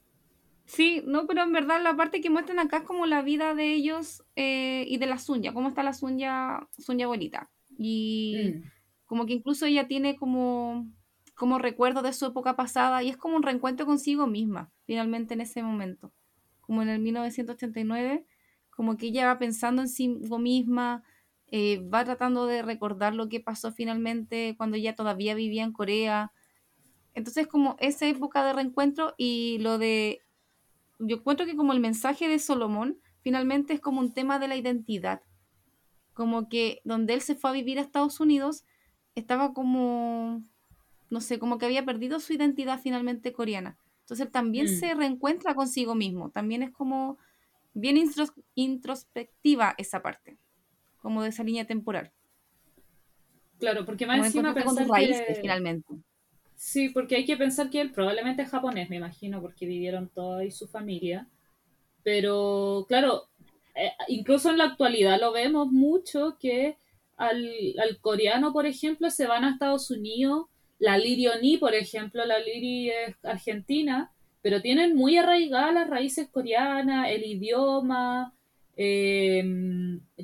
Sí, 0.68 1.02
no, 1.06 1.26
pero 1.26 1.42
en 1.42 1.52
verdad 1.52 1.82
la 1.82 1.96
parte 1.96 2.20
que 2.20 2.28
muestran 2.28 2.58
acá 2.58 2.78
es 2.78 2.82
como 2.84 3.06
la 3.06 3.22
vida 3.22 3.54
de 3.54 3.72
ellos 3.72 4.22
eh, 4.36 4.84
y 4.86 4.98
de 4.98 5.06
la 5.06 5.18
Sunya, 5.18 5.54
cómo 5.54 5.68
está 5.68 5.82
la 5.82 5.94
Sunya, 5.94 6.68
Sunya 6.78 7.06
abuelita. 7.06 7.50
Y 7.78 8.36
Mm. 8.36 8.70
como 9.06 9.24
que 9.24 9.32
incluso 9.32 9.64
ella 9.64 9.88
tiene 9.88 10.16
como, 10.16 10.86
como 11.34 11.58
recuerdo 11.58 12.02
de 12.02 12.12
su 12.12 12.26
época 12.26 12.54
pasada 12.54 13.02
y 13.02 13.08
es 13.08 13.16
como 13.16 13.36
un 13.36 13.42
reencuentro 13.42 13.86
consigo 13.86 14.26
misma, 14.26 14.70
finalmente 14.84 15.32
en 15.32 15.40
ese 15.40 15.62
momento. 15.62 16.12
Como 16.60 16.82
en 16.82 16.90
el 16.90 16.98
1989, 17.00 18.26
como 18.68 18.98
que 18.98 19.06
ella 19.06 19.24
va 19.26 19.38
pensando 19.38 19.80
en 19.80 19.88
sí 19.88 20.08
misma, 20.08 21.02
eh, 21.46 21.78
va 21.88 22.04
tratando 22.04 22.46
de 22.46 22.60
recordar 22.60 23.14
lo 23.14 23.30
que 23.30 23.40
pasó 23.40 23.72
finalmente 23.72 24.54
cuando 24.58 24.76
ella 24.76 24.94
todavía 24.94 25.34
vivía 25.34 25.64
en 25.64 25.72
Corea. 25.72 26.30
Entonces 27.14 27.46
como 27.46 27.76
esa 27.80 28.06
época 28.06 28.44
de 28.44 28.52
reencuentro 28.52 29.14
y 29.16 29.58
lo 29.60 29.78
de 29.78 30.20
yo 30.98 31.16
encuentro 31.16 31.46
que 31.46 31.56
como 31.56 31.72
el 31.72 31.80
mensaje 31.80 32.28
de 32.28 32.38
Solomón 32.38 33.00
finalmente 33.20 33.72
es 33.74 33.80
como 33.80 34.00
un 34.00 34.12
tema 34.14 34.38
de 34.38 34.48
la 34.48 34.56
identidad. 34.56 35.22
Como 36.14 36.48
que 36.48 36.80
donde 36.84 37.14
él 37.14 37.20
se 37.20 37.34
fue 37.34 37.50
a 37.50 37.52
vivir 37.52 37.78
a 37.78 37.82
Estados 37.82 38.18
Unidos 38.20 38.64
estaba 39.14 39.52
como, 39.52 40.42
no 41.10 41.20
sé, 41.20 41.38
como 41.38 41.58
que 41.58 41.66
había 41.66 41.84
perdido 41.84 42.20
su 42.20 42.32
identidad 42.32 42.80
finalmente 42.80 43.32
coreana. 43.32 43.78
Entonces 44.00 44.26
él 44.26 44.32
también 44.32 44.66
Mm. 44.66 44.68
se 44.80 44.94
reencuentra 44.94 45.54
consigo 45.54 45.94
mismo. 45.94 46.30
También 46.30 46.62
es 46.62 46.70
como 46.70 47.18
bien 47.74 47.96
intros- 47.96 48.32
introspectiva 48.54 49.74
esa 49.78 50.02
parte, 50.02 50.38
como 50.98 51.22
de 51.22 51.28
esa 51.28 51.44
línea 51.44 51.66
temporal. 51.66 52.12
Claro, 53.58 53.84
porque 53.84 54.06
más 54.06 54.16
Como 54.16 54.26
encima 54.26 54.48
encontrarse 54.50 54.66
con 54.66 54.76
pensar 54.76 54.96
raíces 54.96 55.26
que... 55.36 55.40
finalmente. 55.42 55.94
Sí, 56.58 56.88
porque 56.88 57.14
hay 57.16 57.24
que 57.24 57.36
pensar 57.36 57.70
que 57.70 57.80
él 57.80 57.92
probablemente 57.92 58.42
es 58.42 58.50
japonés, 58.50 58.90
me 58.90 58.96
imagino, 58.96 59.40
porque 59.40 59.64
vivieron 59.66 60.08
toda 60.08 60.44
y 60.44 60.50
su 60.50 60.66
familia. 60.66 61.28
Pero, 62.04 62.86
claro, 62.88 63.28
eh, 63.76 63.92
incluso 64.08 64.50
en 64.50 64.58
la 64.58 64.64
actualidad 64.64 65.20
lo 65.20 65.32
vemos 65.32 65.70
mucho 65.72 66.36
que 66.40 66.78
al, 67.16 67.48
al 67.80 68.00
coreano, 68.00 68.52
por 68.52 68.66
ejemplo, 68.66 69.10
se 69.10 69.26
van 69.28 69.44
a 69.44 69.52
Estados 69.52 69.90
Unidos. 69.92 70.46
La 70.80 70.98
Liri 70.98 71.28
Oni, 71.28 71.58
por 71.58 71.74
ejemplo, 71.74 72.24
la 72.26 72.40
Liri 72.40 72.90
es 72.90 73.16
argentina, 73.24 74.12
pero 74.42 74.60
tienen 74.62 74.96
muy 74.96 75.16
arraigadas 75.16 75.74
las 75.74 75.90
raíces 75.90 76.28
coreanas, 76.28 77.10
el 77.10 77.24
idioma, 77.24 78.34
eh, 78.76 79.44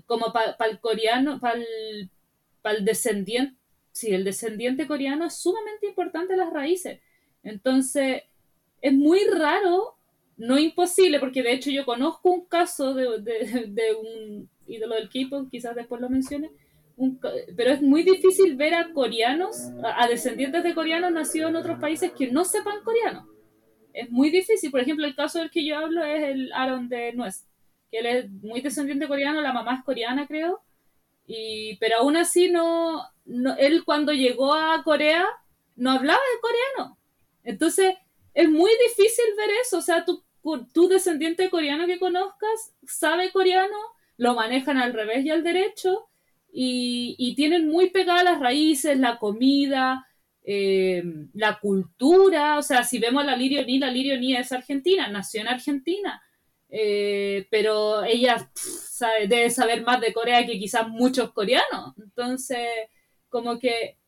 como 0.06 0.32
para 0.32 0.56
el 0.70 0.80
coreano, 0.80 1.40
para 1.40 1.58
el 1.58 2.84
descendiente 2.84 3.56
sí, 3.94 4.12
el 4.12 4.24
descendiente 4.24 4.88
coreano 4.88 5.24
es 5.24 5.36
sumamente 5.36 5.86
importante 5.86 6.36
las 6.36 6.52
raíces. 6.52 7.00
Entonces, 7.44 8.24
es 8.82 8.92
muy 8.92 9.20
raro, 9.32 9.96
no 10.36 10.58
imposible, 10.58 11.20
porque 11.20 11.44
de 11.44 11.52
hecho 11.52 11.70
yo 11.70 11.86
conozco 11.86 12.28
un 12.30 12.44
caso 12.44 12.92
de, 12.92 13.20
de, 13.20 13.66
de 13.68 13.94
un 13.94 14.50
ídolo 14.66 14.96
del 14.96 15.08
K-pop, 15.08 15.48
quizás 15.48 15.76
después 15.76 16.00
lo 16.00 16.10
mencione, 16.10 16.50
un, 16.96 17.20
pero 17.56 17.70
es 17.70 17.82
muy 17.82 18.02
difícil 18.02 18.56
ver 18.56 18.74
a 18.74 18.92
coreanos, 18.92 19.70
a, 19.84 20.02
a, 20.02 20.08
descendientes 20.08 20.64
de 20.64 20.74
coreanos 20.74 21.12
nacidos 21.12 21.50
en 21.50 21.56
otros 21.56 21.78
países 21.78 22.12
que 22.12 22.32
no 22.32 22.44
sepan 22.44 22.82
coreano. 22.82 23.28
Es 23.92 24.10
muy 24.10 24.30
difícil. 24.30 24.72
Por 24.72 24.80
ejemplo, 24.80 25.06
el 25.06 25.14
caso 25.14 25.38
del 25.38 25.50
que 25.50 25.64
yo 25.64 25.76
hablo 25.78 26.04
es 26.04 26.22
el 26.24 26.52
Aaron 26.52 26.88
de 26.88 27.12
Nuez, 27.12 27.46
que 27.92 27.98
él 27.98 28.06
es 28.06 28.30
muy 28.30 28.60
descendiente 28.60 29.06
coreano, 29.06 29.40
la 29.40 29.52
mamá 29.52 29.76
es 29.76 29.84
coreana, 29.84 30.26
creo. 30.26 30.62
Y, 31.26 31.76
pero 31.78 31.98
aún 31.98 32.16
así 32.16 32.50
no, 32.50 33.02
no, 33.24 33.56
él 33.56 33.84
cuando 33.84 34.12
llegó 34.12 34.54
a 34.54 34.82
Corea 34.84 35.26
no 35.76 35.90
hablaba 35.92 36.20
de 36.34 36.40
coreano. 36.40 36.98
Entonces 37.42 37.94
es 38.34 38.48
muy 38.48 38.70
difícil 38.88 39.24
ver 39.36 39.50
eso. 39.62 39.78
O 39.78 39.82
sea, 39.82 40.04
tu, 40.04 40.24
tu 40.72 40.88
descendiente 40.88 41.50
coreano 41.50 41.86
que 41.86 41.98
conozcas 41.98 42.74
sabe 42.86 43.32
coreano, 43.32 43.76
lo 44.16 44.34
manejan 44.34 44.78
al 44.78 44.92
revés 44.92 45.24
y 45.24 45.30
al 45.30 45.42
derecho 45.42 46.08
y, 46.52 47.16
y 47.18 47.34
tienen 47.34 47.68
muy 47.68 47.90
pegadas 47.90 48.24
las 48.24 48.40
raíces, 48.40 48.98
la 48.98 49.18
comida, 49.18 50.06
eh, 50.44 51.02
la 51.32 51.58
cultura. 51.58 52.58
O 52.58 52.62
sea, 52.62 52.84
si 52.84 52.98
vemos 52.98 53.22
a 53.24 53.26
la 53.26 53.36
Lirio 53.36 53.64
Ni, 53.64 53.78
la 53.78 53.90
Lirio 53.90 54.18
Ni 54.18 54.36
es 54.36 54.52
argentina, 54.52 55.08
nació 55.08 55.40
en 55.40 55.48
Argentina. 55.48 56.22
Eh, 56.68 57.46
pero 57.50 58.02
ella 58.04 58.50
sabe, 58.54 59.28
debe 59.28 59.50
saber 59.50 59.82
más 59.82 60.00
de 60.00 60.12
Corea 60.12 60.44
que 60.46 60.58
quizás 60.58 60.88
muchos 60.88 61.32
coreanos. 61.32 61.94
Entonces, 61.98 62.68
como 63.34 63.58
que 63.58 63.98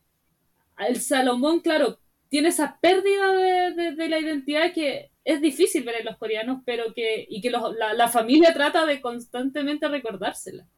el 0.78 1.00
Salomón, 1.00 1.58
claro, 1.58 1.98
tiene 2.28 2.50
esa 2.50 2.78
pérdida 2.78 3.32
de, 3.32 3.72
de, 3.72 3.96
de, 3.96 4.08
la 4.08 4.20
identidad 4.20 4.72
que 4.72 5.10
es 5.24 5.40
difícil 5.40 5.82
ver 5.82 5.96
en 5.96 6.04
los 6.04 6.16
coreanos, 6.16 6.62
pero 6.64 6.94
que, 6.94 7.26
y 7.28 7.40
que 7.40 7.50
los, 7.50 7.74
la, 7.74 7.92
la, 7.92 8.06
familia 8.06 8.54
trata 8.54 8.86
de 8.86 9.00
constantemente 9.00 9.88
recordársela. 9.88 10.68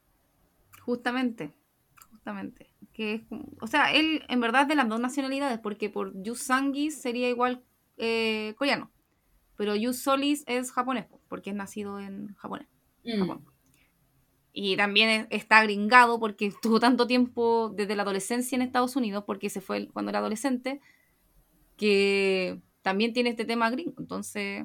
Justamente, 0.80 1.52
justamente. 2.10 2.70
Que 2.94 3.14
es, 3.16 3.22
o 3.60 3.66
sea, 3.66 3.92
él 3.92 4.24
en 4.30 4.40
verdad 4.40 4.62
es 4.62 4.68
de 4.68 4.76
las 4.76 4.88
dos 4.88 4.98
nacionalidades, 4.98 5.58
porque 5.58 5.90
por 5.90 6.14
Yu 6.22 6.34
Sangis 6.34 6.98
sería 6.98 7.28
igual 7.28 7.62
eh, 7.98 8.54
coreano, 8.56 8.90
pero 9.56 9.76
Yu 9.76 9.92
Solis 9.92 10.42
es 10.46 10.72
japonés, 10.72 11.04
porque 11.28 11.50
es 11.50 11.56
nacido 11.56 12.00
en 12.00 12.34
japonés. 12.36 12.68
Mm. 13.04 13.20
Japón. 13.20 13.57
Y 14.52 14.76
también 14.76 15.26
está 15.30 15.62
gringado 15.62 16.18
porque 16.18 16.46
estuvo 16.46 16.80
tanto 16.80 17.06
tiempo 17.06 17.72
desde 17.74 17.96
la 17.96 18.02
adolescencia 18.02 18.56
en 18.56 18.62
Estados 18.62 18.96
Unidos, 18.96 19.24
porque 19.26 19.50
se 19.50 19.60
fue 19.60 19.88
cuando 19.88 20.10
era 20.10 20.18
adolescente. 20.18 20.80
que 21.76 22.60
también 22.82 23.12
tiene 23.12 23.30
este 23.30 23.44
tema 23.44 23.70
gringo. 23.70 23.94
Entonces, 23.98 24.64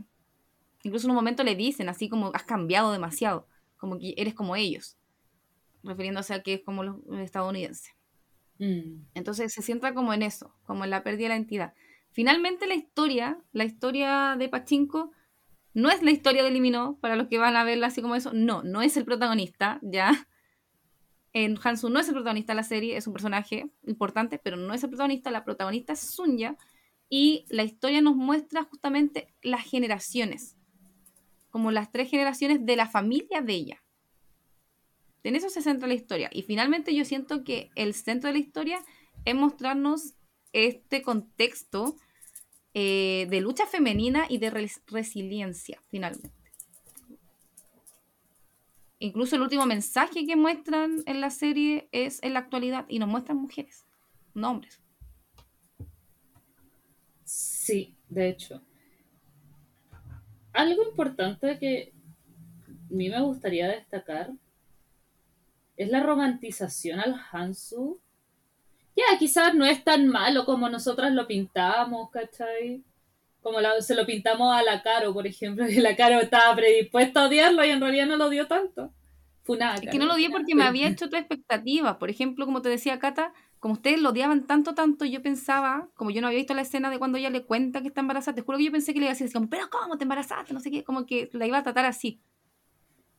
incluso 0.84 1.08
en 1.08 1.12
un 1.12 1.16
momento 1.16 1.44
le 1.44 1.56
dicen 1.56 1.90
así 1.90 2.10
como 2.10 2.32
has 2.34 2.44
cambiado 2.44 2.92
demasiado, 2.92 3.48
como 3.78 4.00
que 4.00 4.14
eres 4.18 4.34
como 4.34 4.56
ellos, 4.56 4.98
refiriéndose 5.84 6.34
a 6.34 6.44
que 6.44 6.54
es 6.54 6.62
como 6.62 6.84
los 6.84 6.98
estadounidenses. 7.20 7.94
Mm. 8.60 9.06
Entonces 9.14 9.54
se 9.54 9.62
centra 9.62 9.94
como 9.94 10.14
en 10.14 10.22
eso, 10.22 10.56
como 10.66 10.84
en 10.84 10.90
la 10.90 11.04
pérdida 11.04 11.24
de 11.24 11.30
la 11.30 11.36
identidad. 11.36 11.74
Finalmente 12.12 12.68
la 12.68 12.76
historia, 12.76 13.40
la 13.52 13.66
historia 13.66 14.36
de 14.38 14.48
Pachinko, 14.48 15.12
no 15.74 15.90
es 15.90 16.02
la 16.04 16.12
historia 16.12 16.44
de 16.44 16.50
Eliminó, 16.50 16.98
para 17.00 17.16
los 17.16 17.28
que 17.28 17.38
van 17.38 17.56
a 17.56 17.64
verla 17.64 17.88
así 17.88 18.02
como 18.02 18.16
eso, 18.16 18.32
no, 18.34 18.64
no 18.64 18.82
es 18.82 18.98
el 18.98 19.06
protagonista, 19.06 19.80
ya. 19.82 20.28
En 21.34 21.58
Hansu 21.62 21.90
no 21.90 22.00
es 22.00 22.08
el 22.08 22.14
protagonista 22.14 22.54
de 22.54 22.58
la 22.58 22.64
serie, 22.64 22.96
es 22.96 23.08
un 23.08 23.14
personaje 23.14 23.66
importante, 23.88 24.38
pero 24.38 24.56
no 24.56 24.74
es 24.74 24.84
el 24.84 24.90
protagonista, 24.90 25.32
la 25.32 25.44
protagonista 25.44 25.94
es 25.94 26.00
Sunya, 26.00 26.58
y 27.10 27.46
la 27.50 27.64
historia 27.64 28.02
nos 28.02 28.16
muestra 28.16 28.64
justamente 28.64 29.34
las 29.42 29.64
generaciones, 29.64 30.56
como 31.50 31.72
las 31.72 31.92
tres 31.92 32.10
generaciones 32.10 32.66
de 32.66 32.76
la 32.76 32.88
familia 32.88 33.42
de 33.42 33.54
ella. 33.54 33.84
En 35.24 35.36
eso 35.36 35.50
se 35.50 35.62
centra 35.62 35.88
la 35.88 35.94
historia. 35.94 36.30
Y 36.34 36.44
finalmente 36.44 36.94
yo 36.94 37.06
siento 37.06 37.44
que 37.44 37.70
el 37.76 37.94
centro 37.94 38.28
de 38.28 38.34
la 38.34 38.40
historia 38.40 38.80
es 39.26 39.36
mostrarnos 39.36 40.16
este 40.52 41.02
contexto 41.02 41.96
eh, 42.74 43.28
de 43.30 43.42
lucha 43.42 43.66
femenina 43.66 44.26
y 44.30 44.38
de 44.38 44.50
res- 44.50 44.82
resiliencia, 44.88 45.82
finalmente. 45.90 46.32
Incluso 49.00 49.36
el 49.36 49.42
último 49.42 49.66
mensaje 49.66 50.26
que 50.26 50.36
muestran 50.36 51.04
en 51.06 51.20
la 51.20 51.30
serie 51.30 51.90
es 51.92 52.24
en 52.24 52.34
la 52.34 52.40
actualidad 52.40 52.86
y 52.88 53.00
nos 53.00 53.10
muestran 53.10 53.38
mujeres, 53.38 53.86
no 54.34 54.52
hombres. 54.52 54.80
Sí, 57.26 57.96
de 58.10 58.30
hecho. 58.30 58.62
Algo 60.54 60.84
importante 60.84 61.58
que 61.60 61.94
a 62.68 62.94
mí 62.94 63.10
me 63.10 63.22
gustaría 63.22 63.68
destacar 63.68 64.32
es 65.76 65.90
la 65.90 66.04
romantización 66.04 67.00
al 67.00 67.20
Hansu. 67.32 68.00
Ya, 68.96 69.18
quizás 69.18 69.56
no 69.56 69.66
es 69.66 69.84
tan 69.84 70.08
malo 70.08 70.46
como 70.46 70.70
nosotras 70.70 71.12
lo 71.14 71.26
pintamos, 71.28 72.10
¿cachai? 72.12 72.84
Como 73.42 73.60
la- 73.62 73.82
se 73.82 73.96
lo 73.96 74.06
pintamos 74.06 74.56
a 74.56 74.64
la 74.64 74.82
Caro, 74.84 75.14
por 75.14 75.26
ejemplo, 75.28 75.66
que 75.68 75.82
la 75.82 75.96
Caro 75.96 76.20
estaba 76.20 76.56
predispuesta 76.56 77.24
a 77.24 77.28
odiarlo 77.28 77.66
y 77.66 77.70
en 77.72 77.82
realidad 77.82 78.06
no 78.08 78.18
lo 78.18 78.26
odió 78.28 78.48
tanto. 78.48 78.94
Funada, 79.44 79.76
Es 79.76 79.90
que 79.90 79.98
no 79.98 80.06
lo 80.06 80.14
odié 80.14 80.30
porque 80.30 80.56
me 80.56 80.64
había 80.64 80.88
hecho 80.88 81.06
otra 81.06 81.20
expectativa. 81.20 82.00
Por 82.00 82.10
ejemplo, 82.10 82.46
como 82.46 82.62
te 82.62 82.70
decía 82.70 83.00
Cata, 83.00 83.34
como 83.60 83.74
ustedes 83.74 84.00
lo 84.02 84.10
odiaban 84.12 84.46
tanto, 84.48 84.74
tanto, 84.74 85.04
yo 85.06 85.22
pensaba, 85.22 85.90
como 85.96 86.12
yo 86.12 86.22
no 86.22 86.28
había 86.28 86.40
visto 86.40 86.54
la 86.54 86.62
escena 86.62 86.90
de 86.90 87.00
cuando 87.00 87.18
ella 87.18 87.30
le 87.30 87.44
cuenta 87.44 87.82
que 87.82 87.90
está 87.90 88.00
embarazada, 88.02 88.36
te 88.36 88.42
juro 88.42 88.58
que 88.58 88.66
yo 88.66 88.72
pensé 88.72 88.94
que 88.94 89.00
le 89.00 89.06
iba 89.06 89.12
a 89.12 89.14
decir 89.16 89.26
así 89.26 89.34
como, 89.34 89.50
pero 89.50 89.70
¿cómo 89.70 89.98
te 89.98 90.04
embarazaste? 90.04 90.54
No 90.54 90.60
sé 90.62 90.72
qué, 90.72 90.84
como 90.86 91.06
que 91.06 91.30
la 91.34 91.46
iba 91.46 91.58
a 91.58 91.64
tratar 91.64 91.86
así. 91.86 92.22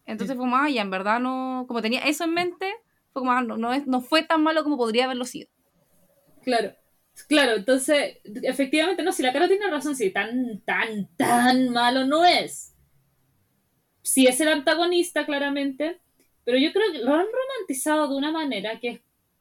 Entonces 0.06 0.36
fue 0.36 0.44
como, 0.44 0.56
ah, 0.56 0.68
ya, 0.68 0.82
en 0.82 0.90
verdad 0.90 1.20
no, 1.20 1.64
como 1.66 1.80
tenía 1.82 2.00
eso 2.00 2.24
en 2.24 2.34
mente, 2.34 2.72
fue 3.12 3.20
como, 3.22 3.32
ah, 3.32 3.42
no, 3.42 3.56
no, 3.56 3.72
es, 3.72 3.86
no 3.86 4.00
fue 4.00 4.22
tan 4.22 4.42
malo 4.42 4.62
como 4.64 4.76
podría 4.76 5.04
haberlo 5.04 5.24
sido. 5.24 5.48
Claro, 6.44 6.74
claro, 7.28 7.56
entonces, 7.56 8.18
efectivamente, 8.42 9.02
no, 9.02 9.12
si 9.12 9.22
la 9.22 9.32
cara 9.32 9.48
tiene 9.48 9.66
razón, 9.68 9.96
si 9.96 10.10
tan, 10.10 10.60
tan, 10.60 11.08
tan 11.16 11.70
malo 11.70 12.04
no 12.04 12.24
es. 12.24 12.74
Sí 14.02 14.26
es 14.26 14.40
el 14.40 14.48
antagonista, 14.48 15.24
claramente, 15.24 16.00
pero 16.44 16.58
yo 16.58 16.72
creo 16.72 16.92
que 16.92 16.98
lo 16.98 17.14
han 17.14 17.26
romantizado 17.26 18.08
de 18.08 18.16
una 18.16 18.30
manera 18.30 18.78
que 18.78 18.88
es 18.88 19.00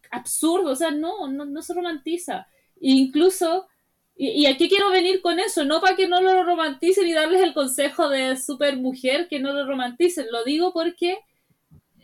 absurdo, 0.10 0.72
o 0.72 0.76
sea, 0.76 0.92
no, 0.92 1.28
no, 1.28 1.46
no 1.46 1.62
se 1.62 1.74
romantiza. 1.74 2.48
Incluso, 2.80 3.68
y, 4.16 4.46
aquí 4.46 4.70
quiero 4.70 4.90
venir 4.90 5.22
con 5.22 5.40
eso, 5.40 5.66
no 5.66 5.82
para 5.82 5.96
que 5.96 6.08
no 6.08 6.22
lo 6.22 6.44
romanticen 6.44 7.08
y 7.08 7.14
darles 7.14 7.42
el 7.42 7.54
consejo 7.54 8.10
de 8.10 8.38
super 8.38 8.78
mujer 8.78 9.28
que 9.28 9.40
no 9.40 9.54
lo 9.54 9.66
romanticen, 9.66 10.28
lo 10.32 10.44
digo 10.44 10.72
porque 10.72 11.20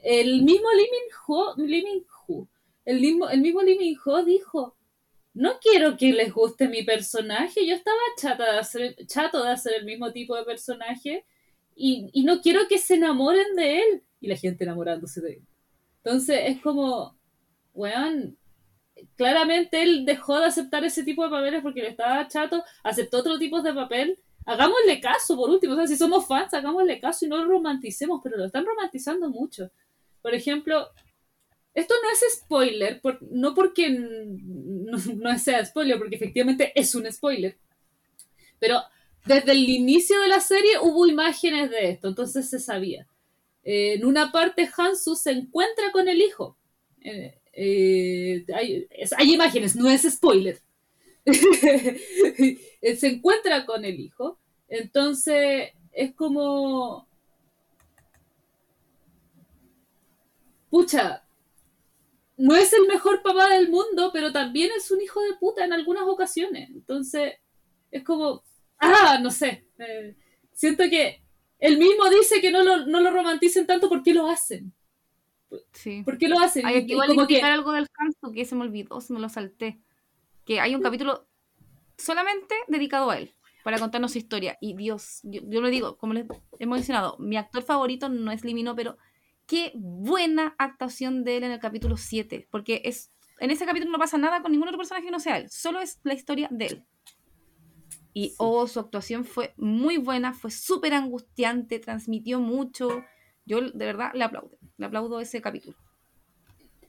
el 0.04 0.44
mismo 0.44 0.70
Lee 0.72 0.88
Min-ho, 0.92 1.56
Lee 1.58 1.84
Min-ho, 1.84 2.48
el 2.86 3.00
mismo, 3.00 3.30
el 3.30 3.42
mismo 3.42 3.62
Lee 3.62 3.78
Min-ho 3.78 4.24
dijo, 4.24 4.76
no 5.34 5.60
quiero 5.60 5.98
que 5.98 6.12
les 6.14 6.34
guste 6.34 6.68
mi 6.68 6.84
personaje, 6.84 7.66
yo 7.66 7.76
estaba 7.76 7.98
chata 8.18 8.54
de 8.54 8.60
hacer, 8.60 8.96
chato 9.06 9.44
de 9.44 9.52
hacer 9.52 9.74
el 9.76 9.86
mismo 9.86 10.12
tipo 10.12 10.36
de 10.36 10.44
personaje 10.44 11.26
y, 11.76 12.10
y 12.14 12.24
no 12.24 12.42
quiero 12.42 12.68
que 12.68 12.78
se 12.78 12.96
enamoren 12.96 13.56
de 13.56 13.80
él 13.80 14.04
y 14.20 14.28
la 14.28 14.36
gente 14.36 14.64
enamorándose 14.64 15.22
de 15.22 15.34
él. 15.34 15.42
Entonces 16.04 16.40
es 16.46 16.62
como, 16.62 17.18
weón, 17.74 18.38
claramente 19.16 19.82
él 19.82 20.06
dejó 20.06 20.40
de 20.40 20.46
aceptar 20.46 20.84
ese 20.84 21.04
tipo 21.04 21.24
de 21.24 21.30
papeles 21.30 21.62
porque 21.62 21.82
le 21.82 21.90
estaba 21.90 22.28
chato, 22.28 22.64
aceptó 22.84 23.20
otro 23.20 23.38
tipo 23.38 23.62
de 23.62 23.74
papel. 23.74 24.20
Hagámosle 24.46 25.00
caso, 25.00 25.36
por 25.36 25.50
último, 25.50 25.74
o 25.74 25.76
sea, 25.76 25.88
si 25.88 25.96
somos 25.96 26.26
fans, 26.28 26.54
hagámosle 26.54 27.00
caso 27.00 27.26
y 27.26 27.30
no 27.30 27.38
lo 27.38 27.46
romanticemos, 27.46 28.22
pero 28.24 28.38
lo 28.38 28.46
están 28.46 28.66
romantizando 28.66 29.30
mucho. 29.30 29.70
Por 30.22 30.34
ejemplo, 30.34 30.90
esto 31.74 31.94
no 32.04 32.10
es 32.12 32.34
spoiler, 32.34 33.02
por- 33.02 33.22
no 33.32 33.54
porque 33.56 33.90
no, 33.90 34.98
no 35.16 35.40
sea 35.40 35.66
spoiler, 35.66 35.98
porque 35.98 36.16
efectivamente 36.16 36.72
es 36.76 36.96
un 36.96 37.12
spoiler. 37.12 37.58
Pero 38.60 38.82
desde 39.26 39.52
el 39.52 39.70
inicio 39.70 40.20
de 40.22 40.28
la 40.28 40.40
serie 40.40 40.80
hubo 40.82 41.08
imágenes 41.08 41.70
de 41.70 41.90
esto, 41.92 42.08
entonces 42.08 42.50
se 42.50 42.60
sabía. 42.60 43.08
Eh, 43.64 43.94
en 43.96 44.06
una 44.06 44.32
parte 44.32 44.70
Hansu 44.76 45.16
se 45.16 45.32
encuentra 45.32 45.92
con 45.92 46.08
el 46.08 46.22
hijo. 46.22 46.58
Eh, 47.04 47.40
eh, 47.54 48.46
hay, 48.56 48.88
es- 48.92 49.14
hay 49.14 49.34
imágenes, 49.34 49.76
no 49.76 49.90
es 49.90 50.04
spoiler. 50.04 50.60
Eh, 52.82 52.96
se 52.98 53.08
encuentra 53.08 53.66
con 53.66 53.86
el 53.86 54.00
hijo. 54.00 54.40
Entonces 54.70 55.72
es 55.94 56.14
como... 56.16 57.08
Pucha, 60.70 61.24
no 62.40 62.56
es 62.56 62.74
el 62.74 62.88
mejor 62.88 63.22
papá 63.22 63.50
del 63.50 63.70
mundo, 63.70 64.10
pero 64.14 64.32
también 64.32 64.72
es 64.76 64.90
un 64.92 65.02
hijo 65.02 65.22
de 65.22 65.34
puta 65.40 65.64
en 65.66 65.74
algunas 65.74 66.04
ocasiones. 66.08 66.70
Entonces, 66.70 67.34
es 67.92 68.04
como, 68.04 68.44
ah, 68.80 69.20
no 69.22 69.30
sé. 69.30 69.68
eh, 69.78 70.16
siento 70.54 70.84
que 70.90 71.22
él 71.60 71.78
mismo 71.78 72.10
dice 72.10 72.40
que 72.42 72.50
no 72.52 72.64
lo, 72.64 72.86
no 72.86 73.02
lo 73.02 73.12
romanticen 73.12 73.68
tanto 73.68 73.90
porque 73.90 74.14
lo 74.14 74.28
hacen. 74.28 74.74
Sí. 75.74 76.04
¿Por 76.04 76.18
qué 76.18 76.28
lo 76.30 76.40
hacen? 76.40 76.66
Hay 76.66 76.86
Y- 76.88 76.92
igual 76.92 77.08
como 77.10 77.28
que, 77.28 77.34
explicar 77.34 77.52
algo 77.52 77.72
del 77.74 77.88
Hansu 77.98 78.32
que 78.32 78.46
se 78.46 78.56
me 78.56 78.62
olvidó, 78.62 79.02
se 79.02 79.14
me 79.14 79.20
lo 79.20 79.30
salté. 79.30 79.82
Que 80.46 80.60
hay 80.62 80.76
un 80.76 80.82
capítulo 80.82 81.28
solamente 81.98 82.56
dedicado 82.68 83.10
a 83.10 83.18
él, 83.18 83.34
para 83.64 83.80
contarnos 83.80 84.12
su 84.14 84.18
historia. 84.20 84.58
Y 84.62 84.76
Dios, 84.76 85.20
yo, 85.24 85.42
yo 85.46 85.62
le 85.62 85.70
digo, 85.70 85.98
como 85.98 86.14
les 86.14 86.26
hemos 86.60 86.78
mencionado, 86.78 87.18
mi 87.20 87.36
actor 87.36 87.64
favorito 87.64 88.10
no 88.10 88.32
es 88.32 88.44
Limino, 88.46 88.76
pero 88.76 88.98
qué 89.50 89.72
buena 89.74 90.56
actuación 90.60 91.24
de 91.24 91.38
él 91.38 91.44
en 91.44 91.52
el 91.52 91.60
capítulo 91.60 91.98
7. 91.98 92.48
Porque 92.52 92.84
es 92.86 93.12
en 93.40 93.52
ese 93.52 93.66
capítulo 93.66 93.92
no 93.92 93.98
pasa 93.98 94.18
nada 94.18 94.42
con 94.42 94.52
ningún 94.52 94.68
otro 94.68 94.78
personaje 94.78 95.06
que 95.06 95.12
no 95.12 95.20
sea 95.20 95.38
él, 95.38 95.50
solo 95.50 95.82
es 95.82 96.00
la 96.04 96.14
historia 96.14 96.48
de 96.52 96.66
él. 96.68 96.86
Y 98.14 98.34
oh, 98.38 98.68
su 98.68 98.80
actuación 98.80 99.24
fue 99.24 99.54
muy 99.58 99.98
buena, 99.98 100.34
fue 100.34 100.52
súper 100.52 100.94
angustiante, 100.94 101.80
transmitió 101.80 102.40
mucho. 102.40 103.04
Yo 103.46 103.62
de 103.62 103.86
verdad 103.86 104.12
le 104.14 104.24
aplaudo, 104.24 104.58
le 104.78 104.86
aplaudo 104.86 105.20
ese 105.20 105.42
capítulo. 105.42 105.78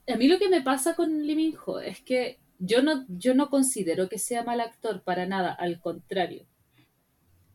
a 0.08 0.16
mí 0.16 0.28
lo 0.28 0.38
que 0.38 0.48
me 0.48 0.60
pasa 0.60 0.94
con 0.94 1.24
Lee 1.26 1.36
Min 1.36 1.56
Ho 1.64 1.80
es 1.80 2.02
que 2.02 2.40
yo 2.58 2.82
no, 2.82 3.06
yo 3.08 3.34
no 3.34 3.48
considero 3.48 4.08
que 4.08 4.18
sea 4.18 4.42
mal 4.42 4.60
actor 4.60 5.02
para 5.02 5.24
nada, 5.24 5.52
al 5.52 5.80
contrario. 5.80 6.46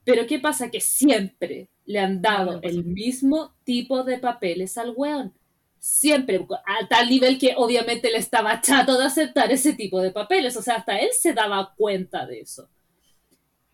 Pero 0.03 0.26
¿qué 0.26 0.39
pasa? 0.39 0.72
Que 0.72 0.82
siempre 0.82 1.70
le 1.86 2.00
han 2.00 2.22
dado 2.22 2.60
el 2.64 2.84
mismo 2.84 3.54
tipo 3.64 4.04
de 4.04 4.18
papeles 4.18 4.78
al 4.78 4.94
weón. 4.96 5.34
Siempre, 5.80 6.46
a 6.66 6.88
tal 6.88 7.10
nivel 7.10 7.38
que 7.38 7.54
obviamente 7.56 8.12
le 8.12 8.18
estaba 8.18 8.60
chato 8.60 8.98
de 8.98 9.06
aceptar 9.06 9.52
ese 9.52 9.74
tipo 9.74 10.02
de 10.02 10.12
papeles. 10.12 10.58
O 10.58 10.62
sea, 10.62 10.78
hasta 10.78 10.98
él 10.98 11.10
se 11.14 11.34
daba 11.34 11.74
cuenta 11.76 12.26
de 12.26 12.40
eso. 12.40 12.68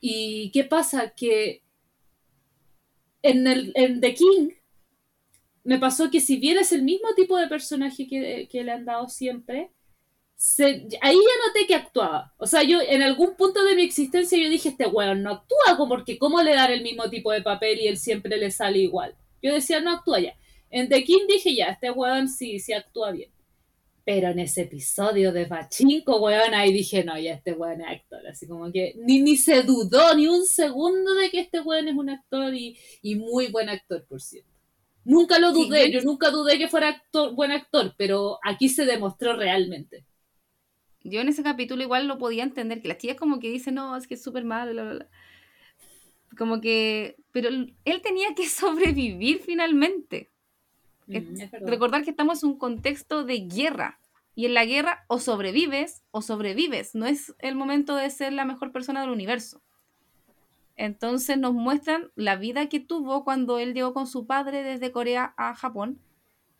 ¿Y 0.01 0.51
qué 0.51 0.66
pasa? 0.66 1.12
Que 1.12 1.64
en, 3.22 3.47
el, 3.47 3.72
en 3.76 4.01
The 4.01 4.14
King 4.14 4.49
me 5.64 5.80
pasó 5.80 6.09
que 6.09 6.20
si 6.20 6.38
bien 6.38 6.57
es 6.57 6.72
el 6.72 6.82
mismo 6.82 7.14
tipo 7.16 7.38
de 7.38 7.47
personaje 7.47 8.07
que, 8.07 8.49
que 8.51 8.64
le 8.64 8.72
han 8.72 8.84
dado 8.84 9.07
siempre, 9.07 9.72
se- 10.41 10.87
ahí 11.01 11.15
ya 11.15 11.47
noté 11.47 11.67
que 11.67 11.75
actuaba. 11.75 12.33
O 12.37 12.47
sea, 12.47 12.63
yo 12.63 12.79
en 12.81 13.03
algún 13.03 13.35
punto 13.35 13.63
de 13.63 13.75
mi 13.75 13.83
existencia 13.83 14.37
yo 14.41 14.49
dije, 14.49 14.69
este 14.69 14.87
weón 14.87 15.21
no 15.21 15.31
actúa, 15.33 15.87
porque 15.87 16.17
¿cómo 16.17 16.41
le 16.41 16.55
dan 16.55 16.71
el 16.71 16.81
mismo 16.81 17.09
tipo 17.11 17.31
de 17.31 17.41
papel 17.43 17.79
y 17.79 17.87
él 17.87 17.97
siempre 17.97 18.37
le 18.37 18.49
sale 18.49 18.79
igual? 18.79 19.15
Yo 19.41 19.53
decía, 19.53 19.79
no 19.81 19.91
actúa 19.91 20.19
ya. 20.19 20.35
En 20.71 20.89
The 20.89 21.03
King 21.03 21.27
dije, 21.27 21.53
ya, 21.55 21.67
este 21.67 21.91
weón 21.91 22.27
sí, 22.27 22.59
sí 22.59 22.73
actúa 22.73 23.11
bien. 23.11 23.29
Pero 24.03 24.29
en 24.29 24.39
ese 24.39 24.61
episodio 24.63 25.31
de 25.31 25.45
Pachinko, 25.45 26.17
weón, 26.19 26.55
ahí 26.55 26.73
dije, 26.73 27.03
no, 27.03 27.19
ya 27.19 27.33
este 27.33 27.53
weón 27.53 27.81
es 27.81 27.87
actor. 27.87 28.25
Así 28.27 28.47
como 28.47 28.71
que 28.71 28.95
ni, 28.97 29.21
ni 29.21 29.37
se 29.37 29.61
dudó 29.61 30.15
ni 30.15 30.25
un 30.27 30.45
segundo 30.45 31.13
de 31.13 31.29
que 31.29 31.41
este 31.41 31.59
weón 31.59 31.87
es 31.87 31.95
un 31.95 32.09
actor 32.09 32.55
y, 32.55 32.75
y 33.03 33.13
muy 33.15 33.47
buen 33.51 33.69
actor, 33.69 34.03
por 34.09 34.19
cierto. 34.21 34.49
Nunca 35.03 35.37
lo 35.39 35.51
dudé, 35.53 35.91
yo- 35.91 35.99
yo 35.99 36.05
nunca 36.05 36.31
dudé 36.31 36.57
que 36.57 36.67
fuera 36.67 36.89
actor, 36.89 37.35
buen 37.35 37.51
actor, 37.51 37.93
pero 37.95 38.39
aquí 38.43 38.69
se 38.69 38.85
demostró 38.85 39.35
realmente. 39.35 40.05
Yo 41.03 41.21
en 41.21 41.29
ese 41.29 41.43
capítulo 41.43 41.81
igual 41.81 42.07
lo 42.07 42.17
podía 42.17 42.43
entender, 42.43 42.81
que 42.81 42.87
las 42.87 42.97
chicas 42.97 43.17
como 43.17 43.39
que 43.39 43.49
dicen, 43.49 43.75
no, 43.75 43.95
es 43.95 44.07
que 44.07 44.15
es 44.15 44.23
súper 44.23 44.45
malo, 44.45 44.71
bla, 44.71 44.83
bla, 44.83 44.93
bla. 44.93 45.07
Como 46.37 46.61
que, 46.61 47.17
pero 47.31 47.49
él 47.49 48.01
tenía 48.01 48.33
que 48.35 48.47
sobrevivir 48.49 49.39
finalmente. 49.39 50.31
Mm, 51.07 51.41
es. 51.41 51.51
Recordar 51.61 52.03
que 52.03 52.11
estamos 52.11 52.43
en 52.43 52.51
un 52.51 52.57
contexto 52.57 53.23
de 53.23 53.39
guerra. 53.39 53.99
Y 54.33 54.45
en 54.45 54.53
la 54.53 54.65
guerra 54.65 55.03
o 55.07 55.19
sobrevives 55.19 56.03
o 56.11 56.21
sobrevives. 56.21 56.95
No 56.95 57.05
es 57.05 57.35
el 57.39 57.55
momento 57.55 57.95
de 57.95 58.09
ser 58.09 58.31
la 58.31 58.45
mejor 58.45 58.71
persona 58.71 59.01
del 59.01 59.09
universo. 59.09 59.61
Entonces 60.77 61.37
nos 61.37 61.53
muestran 61.53 62.11
la 62.15 62.37
vida 62.37 62.69
que 62.69 62.79
tuvo 62.79 63.23
cuando 63.25 63.59
él 63.59 63.73
llegó 63.73 63.93
con 63.93 64.07
su 64.07 64.25
padre 64.25 64.63
desde 64.63 64.91
Corea 64.91 65.33
a 65.37 65.53
Japón, 65.53 65.99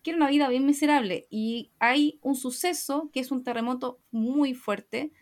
que 0.02 0.10
era 0.10 0.16
una 0.16 0.28
vida 0.28 0.48
bien 0.48 0.66
miserable. 0.66 1.26
Y 1.30 1.70
hay 1.78 2.18
un 2.22 2.34
suceso 2.34 3.10
que 3.12 3.20
es 3.20 3.30
un 3.30 3.44
terremoto 3.44 4.00
muy 4.10 4.54
fuerte 4.54 5.12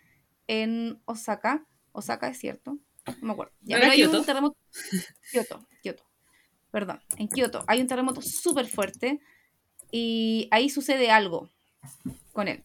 en 0.46 1.00
Osaka. 1.04 1.66
Osaka 1.92 2.28
es 2.28 2.38
cierto, 2.38 2.78
no 3.20 3.26
me 3.26 3.32
acuerdo. 3.32 3.52
Ya, 3.62 3.76
¿No 3.76 3.80
pero 3.82 3.92
hay 3.92 4.04
un 4.04 4.24
terremoto. 4.24 4.56
Kioto, 5.32 5.66
Kioto. 5.82 6.04
Perdón, 6.70 7.00
en 7.16 7.28
Kioto 7.28 7.64
hay 7.66 7.80
un 7.80 7.86
terremoto 7.86 8.22
súper 8.22 8.66
fuerte 8.66 9.20
y 9.90 10.48
ahí 10.50 10.70
sucede 10.70 11.10
algo 11.10 11.50
con 12.32 12.48
él. 12.48 12.62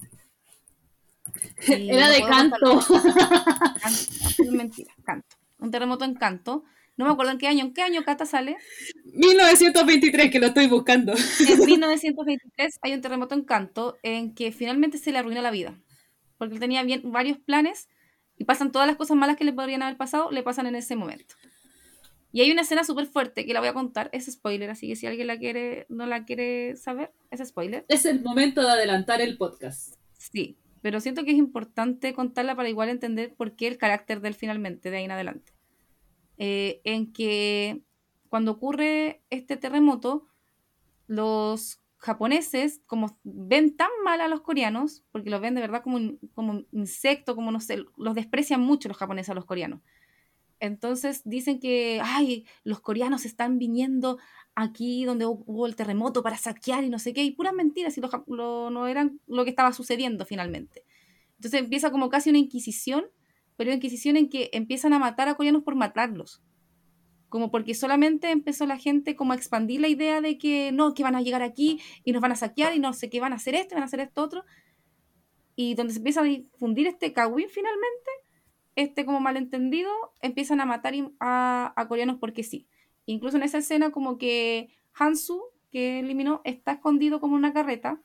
Y 1.67 1.89
Era 1.89 2.09
de 2.09 2.21
canto. 2.21 2.79
Canto, 2.79 4.43
es 4.43 4.51
mentira, 4.51 4.93
canto. 5.03 5.35
Un 5.59 5.71
terremoto 5.71 6.05
en 6.05 6.13
canto. 6.15 6.63
No 6.97 7.05
me 7.05 7.11
acuerdo 7.11 7.31
en 7.31 7.37
qué 7.37 7.47
año. 7.47 7.65
¿En 7.65 7.73
qué 7.73 7.81
año 7.81 8.03
Cata 8.03 8.25
sale? 8.25 8.57
1923, 9.13 10.31
que 10.31 10.39
lo 10.39 10.47
estoy 10.47 10.67
buscando. 10.67 11.13
En 11.13 11.59
1923 11.65 12.79
hay 12.81 12.93
un 12.93 13.01
terremoto 13.01 13.35
en 13.35 13.43
canto 13.43 13.97
en 14.03 14.33
que 14.33 14.51
finalmente 14.51 14.97
se 14.97 15.11
le 15.11 15.19
arruina 15.19 15.41
la 15.41 15.51
vida. 15.51 15.79
Porque 16.37 16.55
él 16.55 16.59
tenía 16.59 16.83
bien, 16.83 17.11
varios 17.11 17.37
planes 17.37 17.89
y 18.37 18.45
pasan 18.45 18.71
todas 18.71 18.87
las 18.87 18.97
cosas 18.97 19.17
malas 19.17 19.37
que 19.37 19.43
le 19.43 19.53
podrían 19.53 19.81
haber 19.81 19.97
pasado, 19.97 20.31
le 20.31 20.43
pasan 20.43 20.67
en 20.67 20.75
ese 20.75 20.95
momento. 20.95 21.35
Y 22.31 22.41
hay 22.41 22.51
una 22.51 22.63
escena 22.63 22.83
súper 22.83 23.05
fuerte 23.05 23.45
que 23.45 23.53
la 23.53 23.61
voy 23.61 23.69
a 23.69 23.73
contar, 23.73 24.09
es 24.11 24.25
spoiler, 24.25 24.69
así 24.69 24.89
que 24.89 24.97
si 24.97 25.07
alguien 25.07 25.27
la 25.27 25.37
quiere, 25.37 25.85
no 25.87 26.05
la 26.05 26.25
quiere 26.25 26.75
saber, 26.75 27.13
es 27.31 27.47
spoiler. 27.47 27.85
Es 27.87 28.05
el 28.05 28.21
momento 28.21 28.61
de 28.61 28.71
adelantar 28.71 29.21
el 29.21 29.37
podcast. 29.37 29.95
Sí, 30.17 30.57
pero 30.81 30.99
siento 30.99 31.23
que 31.23 31.31
es 31.31 31.37
importante 31.37 32.13
contarla 32.13 32.53
para 32.53 32.67
igual 32.67 32.89
entender 32.89 33.33
por 33.35 33.55
qué 33.55 33.67
el 33.67 33.77
carácter 33.77 34.19
de 34.19 34.27
él 34.27 34.33
finalmente, 34.33 34.91
de 34.91 34.97
ahí 34.97 35.05
en 35.05 35.11
adelante. 35.11 35.54
Eh, 36.37 36.81
en 36.83 37.13
que 37.13 37.81
cuando 38.29 38.51
ocurre 38.51 39.23
este 39.29 39.57
terremoto, 39.57 40.27
los 41.07 41.81
japoneses, 41.97 42.81
como 42.85 43.19
ven 43.23 43.75
tan 43.77 43.89
mal 44.03 44.21
a 44.21 44.27
los 44.27 44.41
coreanos, 44.41 45.03
porque 45.11 45.29
los 45.29 45.41
ven 45.41 45.55
de 45.55 45.61
verdad 45.61 45.83
como 45.83 45.97
un, 45.97 46.19
como 46.33 46.63
insecto, 46.71 47.35
como 47.35 47.51
no 47.51 47.59
sé, 47.59 47.83
los 47.97 48.15
desprecian 48.15 48.61
mucho 48.61 48.87
los 48.89 48.97
japoneses 48.97 49.29
a 49.31 49.35
los 49.35 49.45
coreanos. 49.45 49.81
Entonces 50.59 51.21
dicen 51.25 51.59
que, 51.59 52.01
ay, 52.03 52.45
los 52.63 52.79
coreanos 52.79 53.25
están 53.25 53.59
viniendo 53.59 54.17
aquí 54.55 55.03
donde 55.05 55.25
hu- 55.27 55.43
hubo 55.45 55.67
el 55.67 55.75
terremoto 55.75 56.23
para 56.23 56.37
saquear 56.37 56.83
y 56.83 56.89
no 56.89 56.97
sé 56.99 57.13
qué, 57.13 57.23
y 57.23 57.31
puras 57.31 57.53
mentiras, 57.53 57.97
y 57.97 58.01
lo, 58.01 58.09
lo- 58.27 58.69
no 58.69 58.87
eran 58.87 59.19
lo 59.27 59.43
que 59.43 59.49
estaba 59.51 59.73
sucediendo 59.73 60.25
finalmente. 60.25 60.85
Entonces 61.37 61.61
empieza 61.61 61.91
como 61.91 62.09
casi 62.09 62.29
una 62.29 62.39
inquisición, 62.39 63.05
pero 63.55 63.69
una 63.69 63.75
inquisición 63.75 64.17
en 64.17 64.29
que 64.29 64.49
empiezan 64.53 64.93
a 64.93 64.99
matar 64.99 65.27
a 65.27 65.35
coreanos 65.35 65.63
por 65.63 65.75
matarlos. 65.75 66.41
Como 67.29 67.51
porque 67.51 67.73
solamente 67.73 68.31
empezó 68.31 68.65
la 68.65 68.77
gente 68.77 69.15
como 69.15 69.33
a 69.33 69.35
expandir 69.35 69.81
la 69.81 69.87
idea 69.87 70.21
de 70.21 70.37
que 70.37 70.71
no, 70.71 70.93
que 70.93 71.03
van 71.03 71.15
a 71.15 71.21
llegar 71.21 71.41
aquí 71.41 71.79
y 72.03 72.11
nos 72.11 72.21
van 72.21 72.31
a 72.31 72.35
saquear 72.35 72.75
y 72.75 72.79
no 72.79 72.93
sé 72.93 73.09
qué 73.09 73.19
van 73.19 73.33
a 73.33 73.37
hacer 73.37 73.55
esto, 73.55 73.75
van 73.75 73.83
a 73.83 73.87
hacer 73.87 73.99
esto 73.99 74.21
otro. 74.21 74.45
Y 75.55 75.75
donde 75.75 75.93
se 75.93 75.99
empieza 75.99 76.21
a 76.21 76.23
difundir 76.23 76.87
este 76.87 77.13
kawin 77.13 77.49
finalmente, 77.49 78.11
este 78.75 79.05
como 79.05 79.19
malentendido, 79.19 79.91
empiezan 80.21 80.59
a 80.61 80.65
matar 80.65 80.93
a, 81.19 81.73
a 81.75 81.87
coreanos 81.87 82.17
porque 82.19 82.43
sí. 82.43 82.67
Incluso 83.05 83.37
en 83.37 83.43
esa 83.43 83.57
escena 83.59 83.91
como 83.91 84.17
que 84.17 84.69
Hansu, 84.93 85.41
que 85.71 85.99
eliminó, 85.99 86.41
está 86.43 86.73
escondido 86.73 87.19
como 87.19 87.35
una 87.35 87.53
carreta 87.53 88.01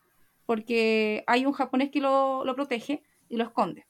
porque 0.51 1.23
hay 1.29 1.47
un 1.47 1.53
japonés 1.53 1.91
que 1.91 2.01
lo, 2.01 2.45
lo 2.45 2.57
protege 2.57 3.05
y 3.29 3.37
lo 3.37 3.45
esconde. 3.45 3.87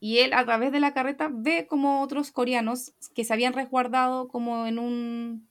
Y 0.00 0.18
él 0.18 0.32
a 0.32 0.44
través 0.44 0.72
de 0.72 0.80
la 0.80 0.94
carreta 0.94 1.28
ve 1.30 1.66
como 1.68 2.00
otros 2.02 2.32
coreanos 2.32 2.94
que 3.14 3.24
se 3.24 3.32
habían 3.34 3.52
resguardado 3.52 4.28
como 4.28 4.66
en 4.66 4.78
un 4.78 5.48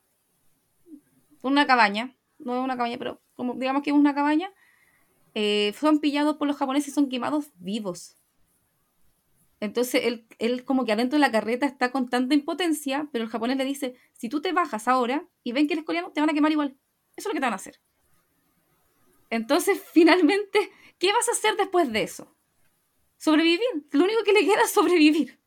una 1.41 1.65
cabaña, 1.65 2.17
no 2.39 2.57
es 2.57 2.63
una 2.63 2.75
cabaña, 2.75 2.97
pero 2.97 3.21
como 3.35 3.53
digamos 3.53 3.83
que 3.83 3.91
es 3.91 3.95
una 3.95 4.13
cabaña, 4.13 4.51
eh, 5.35 5.73
son 5.79 5.99
pillados 5.99 6.37
por 6.37 6.47
los 6.47 6.57
japoneses 6.57 6.89
y 6.89 6.91
son 6.91 7.09
quemados 7.09 7.51
vivos. 7.55 8.17
Entonces 9.59 10.01
él, 10.05 10.25
él 10.39 10.65
como 10.65 10.85
que 10.85 10.93
adentro 10.93 11.17
de 11.17 11.21
la 11.21 11.31
carreta 11.31 11.65
está 11.65 11.91
con 11.91 12.09
tanta 12.09 12.33
impotencia, 12.33 13.07
pero 13.11 13.25
el 13.25 13.29
japonés 13.29 13.57
le 13.57 13.65
dice, 13.65 13.95
si 14.13 14.29
tú 14.29 14.41
te 14.41 14.53
bajas 14.53 14.87
ahora 14.87 15.27
y 15.43 15.51
ven 15.51 15.67
que 15.67 15.73
eres 15.73 15.85
coreano, 15.85 16.11
te 16.11 16.21
van 16.21 16.29
a 16.29 16.33
quemar 16.33 16.51
igual. 16.51 16.77
Eso 17.15 17.27
es 17.29 17.33
lo 17.33 17.33
que 17.33 17.39
te 17.39 17.45
van 17.45 17.53
a 17.53 17.57
hacer. 17.57 17.79
Entonces, 19.29 19.81
finalmente, 19.93 20.71
¿qué 20.97 21.11
vas 21.11 21.27
a 21.27 21.33
hacer 21.33 21.55
después 21.57 21.91
de 21.91 22.03
eso? 22.03 22.35
Sobrevivir. 23.19 23.67
Lo 23.91 24.05
único 24.05 24.23
que 24.23 24.33
le 24.33 24.45
queda 24.45 24.63
es 24.63 24.71
sobrevivir. 24.71 25.37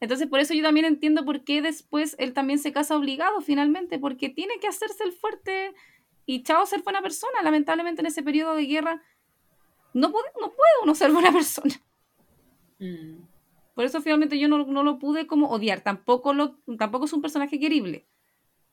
Entonces, 0.00 0.28
por 0.28 0.38
eso 0.38 0.52
yo 0.52 0.62
también 0.62 0.84
entiendo 0.84 1.24
por 1.24 1.44
qué 1.44 1.62
después 1.62 2.14
él 2.18 2.34
también 2.34 2.58
se 2.58 2.72
casa 2.72 2.96
obligado 2.96 3.40
finalmente, 3.40 3.98
porque 3.98 4.28
tiene 4.28 4.58
que 4.60 4.68
hacerse 4.68 5.02
el 5.04 5.12
fuerte 5.12 5.72
y 6.26 6.42
chao 6.42 6.66
ser 6.66 6.82
buena 6.82 7.00
persona. 7.00 7.42
Lamentablemente 7.42 8.02
en 8.02 8.06
ese 8.06 8.22
periodo 8.22 8.54
de 8.54 8.66
guerra 8.66 9.02
no 9.94 10.12
puede, 10.12 10.28
no 10.40 10.48
puede 10.48 10.72
uno 10.82 10.94
ser 10.94 11.10
buena 11.10 11.32
persona. 11.32 11.74
Mm. 12.78 13.22
Por 13.74 13.86
eso 13.86 14.02
finalmente 14.02 14.38
yo 14.38 14.48
no, 14.48 14.66
no 14.66 14.82
lo 14.82 14.98
pude 14.98 15.26
como 15.26 15.48
odiar. 15.48 15.80
Tampoco, 15.80 16.34
lo, 16.34 16.58
tampoco 16.76 17.06
es 17.06 17.12
un 17.14 17.22
personaje 17.22 17.58
querible. 17.58 18.06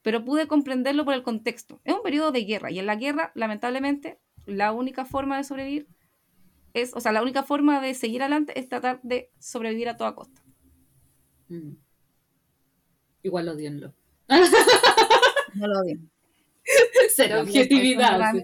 Pero 0.01 0.25
pude 0.25 0.47
comprenderlo 0.47 1.05
por 1.05 1.13
el 1.13 1.23
contexto. 1.23 1.79
Es 1.85 1.93
un 1.93 2.03
periodo 2.03 2.33
de 2.33 2.43
guerra. 2.43 2.71
Y 2.71 2.79
en 2.79 2.87
la 2.87 2.95
guerra, 2.95 3.31
lamentablemente, 3.35 4.19
la 4.45 4.73
única 4.73 5.05
forma 5.05 5.37
de 5.37 5.45
sobrevivir 5.45 5.87
es, 6.73 6.95
o 6.95 6.99
sea, 6.99 7.11
la 7.11 7.21
única 7.21 7.43
forma 7.43 7.81
de 7.81 7.93
seguir 7.93 8.21
adelante 8.21 8.57
es 8.59 8.69
tratar 8.69 8.99
de 9.03 9.31
sobrevivir 9.39 9.89
a 9.89 9.97
toda 9.97 10.15
costa. 10.15 10.41
Mm. 11.49 11.73
Igual 13.23 13.49
odienlo. 13.49 13.93
No 15.55 15.67
lo 15.67 15.79
odio. 15.79 15.99
Cero 17.15 17.41
objetividad. 17.41 18.33
sí. 18.33 18.43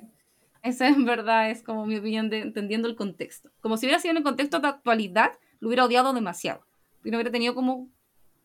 Esa 0.64 0.88
en 0.88 1.06
verdad 1.06 1.52
es 1.52 1.62
como 1.62 1.86
mi 1.86 1.96
opinión 1.98 2.32
de 2.32 2.40
entendiendo 2.40 2.88
el 2.88 2.96
contexto. 2.96 3.52
Como 3.62 3.78
si 3.78 3.86
hubiera 3.86 4.02
sido 4.02 4.12
en 4.12 4.18
el 4.18 4.24
contexto 4.24 4.60
de 4.60 4.68
actualidad, 4.68 5.34
lo 5.60 5.68
hubiera 5.68 5.86
odiado 5.86 6.12
demasiado. 6.12 6.66
Y 7.04 7.12
no 7.12 7.18
hubiera 7.18 7.32
tenido 7.32 7.54
como. 7.54 7.90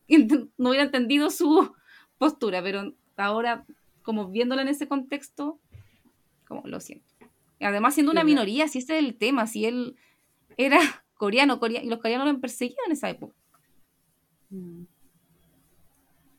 No 0.58 0.70
hubiera 0.70 0.84
entendido 0.84 1.30
su 1.30 1.72
postura, 2.18 2.62
pero 2.62 2.94
ahora, 3.16 3.64
como 4.02 4.28
viéndola 4.28 4.60
en 4.60 4.68
ese 4.68 4.86
contexto, 4.86 5.58
como 6.46 6.66
lo 6.66 6.80
siento. 6.80 7.09
Además, 7.60 7.94
siendo 7.94 8.12
una 8.12 8.24
minoría, 8.24 8.68
si 8.68 8.78
ese 8.78 8.98
es 8.98 9.04
el 9.04 9.16
tema, 9.16 9.46
si 9.46 9.66
él 9.66 9.96
era 10.56 10.78
coreano, 11.14 11.58
corea- 11.60 11.82
y 11.82 11.88
los 11.88 12.00
coreanos 12.00 12.24
lo 12.26 12.30
han 12.30 12.40
perseguido 12.40 12.78
en 12.86 12.92
esa 12.92 13.10
época. 13.10 13.34
Mm. 14.50 14.84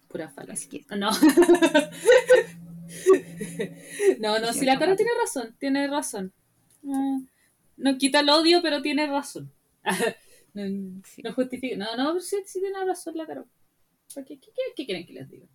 Pura 0.10 0.30
falacia. 0.30 0.70
que, 0.70 0.86
No. 0.98 1.12
no, 4.20 4.40
no, 4.40 4.54
si 4.54 4.66
la 4.66 4.78
cara 4.78 4.96
tiene 4.96 5.12
razón, 5.22 5.56
tiene 5.60 5.88
razón. 5.88 6.34
No, 6.82 7.24
no 7.78 7.98
quita 7.98 8.20
el 8.22 8.30
odio, 8.30 8.62
pero 8.62 8.82
tiene 8.82 9.08
razón. 9.08 9.52
no, 10.54 11.34
justifica. 11.34 11.78
No, 11.78 11.96
no, 11.96 12.20
sí, 12.20 12.38
sí 12.46 12.60
tiene 12.60 12.84
razón 12.86 13.16
la 13.18 13.26
cara. 13.26 13.46
¿Por 14.14 14.26
¿Qué, 14.26 14.40
qué, 14.40 14.48
qué- 14.54 14.74
qué 14.76 14.86
quieren 14.86 15.06
que 15.06 15.14
les 15.14 15.30
diga? 15.30 15.46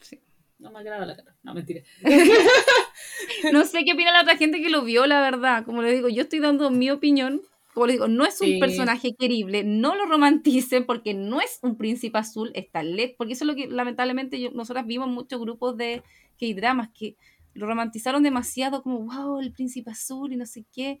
sí. 0.00 0.20
No 0.60 0.70
me 0.70 0.78
agrada 0.80 1.06
la 1.06 1.16
cara. 1.16 1.34
No, 1.42 1.54
mentira. 1.54 1.82
No 3.52 3.64
sé 3.64 3.84
qué 3.84 3.94
opina 3.94 4.12
la 4.12 4.22
otra 4.22 4.36
gente 4.36 4.60
que 4.60 4.68
lo 4.68 4.82
vio, 4.84 5.06
la 5.06 5.20
verdad. 5.20 5.64
Como 5.64 5.82
les 5.82 5.94
digo, 5.94 6.08
yo 6.08 6.22
estoy 6.22 6.38
dando 6.40 6.70
mi 6.70 6.90
opinión. 6.90 7.40
Como 7.72 7.86
les 7.86 7.94
digo, 7.94 8.08
no 8.08 8.26
es 8.26 8.40
un 8.40 8.48
Sí. 8.48 8.58
personaje 8.58 9.14
querible, 9.14 9.62
no 9.64 9.94
lo 9.94 10.04
romanticen 10.06 10.84
porque 10.86 11.14
no 11.14 11.40
es 11.40 11.60
un 11.62 11.76
príncipe 11.76 12.18
azul, 12.18 12.50
está 12.54 12.82
lejos. 12.82 13.14
Porque 13.16 13.32
eso 13.34 13.44
es 13.44 13.48
lo 13.48 13.54
que 13.54 13.68
lamentablemente 13.68 14.40
yo- 14.40 14.50
nosotras 14.50 14.86
vimos 14.86 15.08
muchos 15.08 15.40
grupos 15.40 15.76
de 15.76 16.02
K-dramas 16.38 16.90
que 16.92 17.16
lo 17.54 17.66
romantizaron 17.66 18.22
demasiado, 18.22 18.82
como 18.82 18.98
wow, 19.00 19.40
el 19.40 19.52
príncipe 19.52 19.90
azul 19.90 20.32
y 20.32 20.36
no 20.36 20.46
sé 20.46 20.64
qué. 20.74 21.00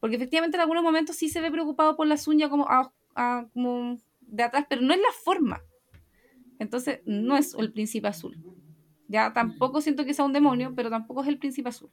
Porque 0.00 0.16
efectivamente 0.16 0.56
en 0.56 0.62
algunos 0.62 0.82
momentos 0.82 1.16
sí 1.16 1.28
se 1.28 1.40
ve 1.40 1.50
preocupado 1.50 1.96
por 1.96 2.06
las 2.08 2.26
uñas 2.28 2.50
como, 2.50 2.66
a- 2.68 2.92
a- 3.14 3.46
como 3.54 3.96
de 4.20 4.42
atrás, 4.42 4.66
pero 4.68 4.82
no 4.82 4.92
es 4.92 5.00
la 5.00 5.12
forma. 5.24 5.62
Entonces, 6.58 7.00
no 7.06 7.36
es 7.36 7.54
el 7.54 7.72
príncipe 7.72 8.08
azul. 8.08 8.36
Ya 9.10 9.32
tampoco 9.32 9.80
siento 9.80 10.04
que 10.04 10.14
sea 10.14 10.24
un 10.24 10.32
demonio, 10.32 10.72
pero 10.76 10.88
tampoco 10.88 11.22
es 11.22 11.28
el 11.28 11.36
príncipe 11.38 11.68
azul. 11.68 11.90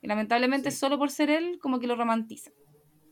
Y 0.00 0.06
lamentablemente, 0.06 0.70
Sí. 0.70 0.78
solo 0.78 0.96
por 0.98 1.10
ser 1.10 1.28
él, 1.28 1.58
como 1.60 1.78
que 1.78 1.86
lo 1.86 1.96
romantiza. 1.96 2.50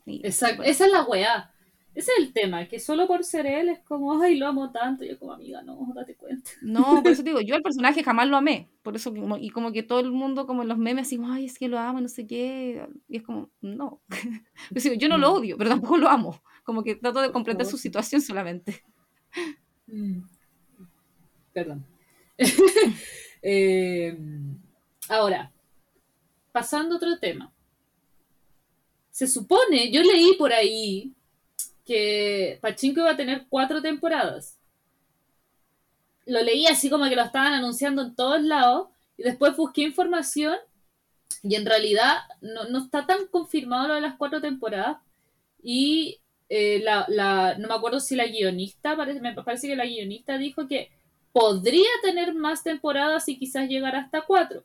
Y- 0.06 0.24
Exacto. 0.26 0.62
Esa 0.62 0.86
es 0.86 0.92
la 0.92 1.02
weá. 1.04 1.52
Ese 1.94 2.10
es 2.12 2.18
el 2.26 2.32
tema, 2.32 2.66
que 2.68 2.78
solo 2.78 3.06
por 3.06 3.22
ser 3.24 3.46
él 3.46 3.68
es 3.70 3.80
como, 3.80 4.22
ay, 4.22 4.36
lo 4.38 4.46
amo 4.46 4.70
tanto. 4.70 5.04
Y 5.04 5.08
yo 5.08 5.18
como 5.18 5.32
amiga, 5.32 5.62
no, 5.62 5.92
date 5.94 6.14
cuenta. 6.14 6.50
No, 6.62 7.02
por 7.02 7.08
eso 7.12 7.22
te 7.22 7.30
digo, 7.30 7.40
yo 7.46 7.54
al 7.54 7.62
personaje 7.62 8.02
jamás 8.02 8.28
lo 8.28 8.36
amé. 8.38 8.68
Por 8.82 8.96
eso, 8.96 9.12
como- 9.14 9.36
y 9.36 9.50
como 9.50 9.72
que 9.72 9.82
todo 9.82 10.00
el 10.00 10.10
mundo, 10.12 10.46
como 10.46 10.62
en 10.62 10.68
los 10.68 10.78
memes, 10.78 11.06
así, 11.08 11.18
ay, 11.22 11.44
es 11.46 11.58
que 11.58 11.68
lo 11.68 11.78
amo, 11.78 12.00
no 12.00 12.08
sé 12.08 12.26
qué. 12.26 12.86
Y 13.08 13.16
es 13.18 13.22
como, 13.22 13.50
no. 13.60 14.00
Yo, 15.00 15.08
no 15.08 15.18
lo 15.18 15.32
odio, 15.34 15.58
pero 15.58 15.68
tampoco 15.70 15.98
lo 15.98 16.08
amo. 16.08 16.40
Como 16.64 16.82
que 16.82 16.94
trato 16.96 17.20
de 17.20 17.30
comprender 17.32 17.66
su 17.66 17.76
situación 17.78 18.20
solamente. 18.22 18.82
Mm. 19.86 20.20
Perdón. 21.52 21.84
Eh, 23.48 24.16
ahora, 25.08 25.52
pasando 26.52 26.94
a 26.94 26.96
otro 26.96 27.16
tema. 27.18 27.52
Se 29.10 29.26
supone, 29.26 29.90
yo 29.90 30.00
leí 30.02 30.34
por 30.36 30.52
ahí 30.52 31.12
que 31.86 32.58
Pachinko 32.62 33.00
iba 33.00 33.12
a 33.12 33.16
tener 33.16 33.46
cuatro 33.48 33.82
temporadas. 33.82 34.58
Lo 36.26 36.42
leí 36.42 36.66
así 36.66 36.90
como 36.90 37.08
que 37.08 37.14
lo 37.16 37.22
estaban 37.22 37.52
anunciando 37.54 38.02
en 38.02 38.14
todos 38.16 38.42
lados 38.42 38.88
y 39.16 39.22
después 39.22 39.56
busqué 39.56 39.82
información 39.82 40.56
y 41.42 41.56
en 41.56 41.66
realidad 41.66 42.18
no, 42.40 42.64
no 42.68 42.80
está 42.84 43.06
tan 43.06 43.26
confirmado 43.28 43.88
lo 43.88 43.94
de 43.96 44.00
las 44.02 44.16
cuatro 44.16 44.40
temporadas 44.40 44.98
y 45.62 46.20
eh, 46.48 46.80
la, 46.84 47.06
la- 47.08 47.56
no 47.58 47.68
me 47.68 47.74
acuerdo 47.74 48.00
si 48.00 48.16
la 48.16 48.26
guionista, 48.26 48.96
parece, 48.96 49.20
me 49.20 49.34
parece 49.34 49.68
que 49.68 49.76
la 49.76 49.86
guionista 49.86 50.38
dijo 50.38 50.68
que 50.68 50.90
podría 51.36 51.90
tener 52.00 52.32
más 52.32 52.64
temporadas 52.64 53.28
y 53.28 53.38
quizás 53.38 53.68
llegar 53.68 53.94
hasta 53.94 54.22
cuatro. 54.22 54.64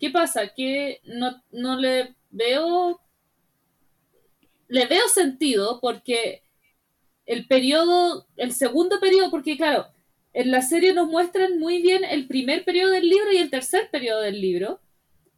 ¿Qué 0.00 0.10
pasa? 0.10 0.48
Que 0.52 1.00
no, 1.04 1.78
le 1.78 2.12
veo. 2.28 3.00
Le 4.66 4.86
veo 4.86 5.06
sentido 5.06 5.78
porque 5.80 6.42
el 7.24 7.46
periodo, 7.46 8.26
el 8.36 8.52
segundo 8.52 8.98
periodo, 8.98 9.30
porque 9.30 9.56
claro, 9.56 9.86
en 10.32 10.50
la 10.50 10.60
serie 10.60 10.92
nos 10.92 11.06
muestran 11.06 11.60
muy 11.60 11.80
bien 11.80 12.02
el 12.02 12.26
primer 12.26 12.64
periodo 12.64 12.90
del 12.90 13.08
libro 13.08 13.32
y 13.32 13.36
el 13.36 13.50
tercer 13.50 13.88
periodo 13.88 14.22
del 14.22 14.40
libro. 14.40 14.80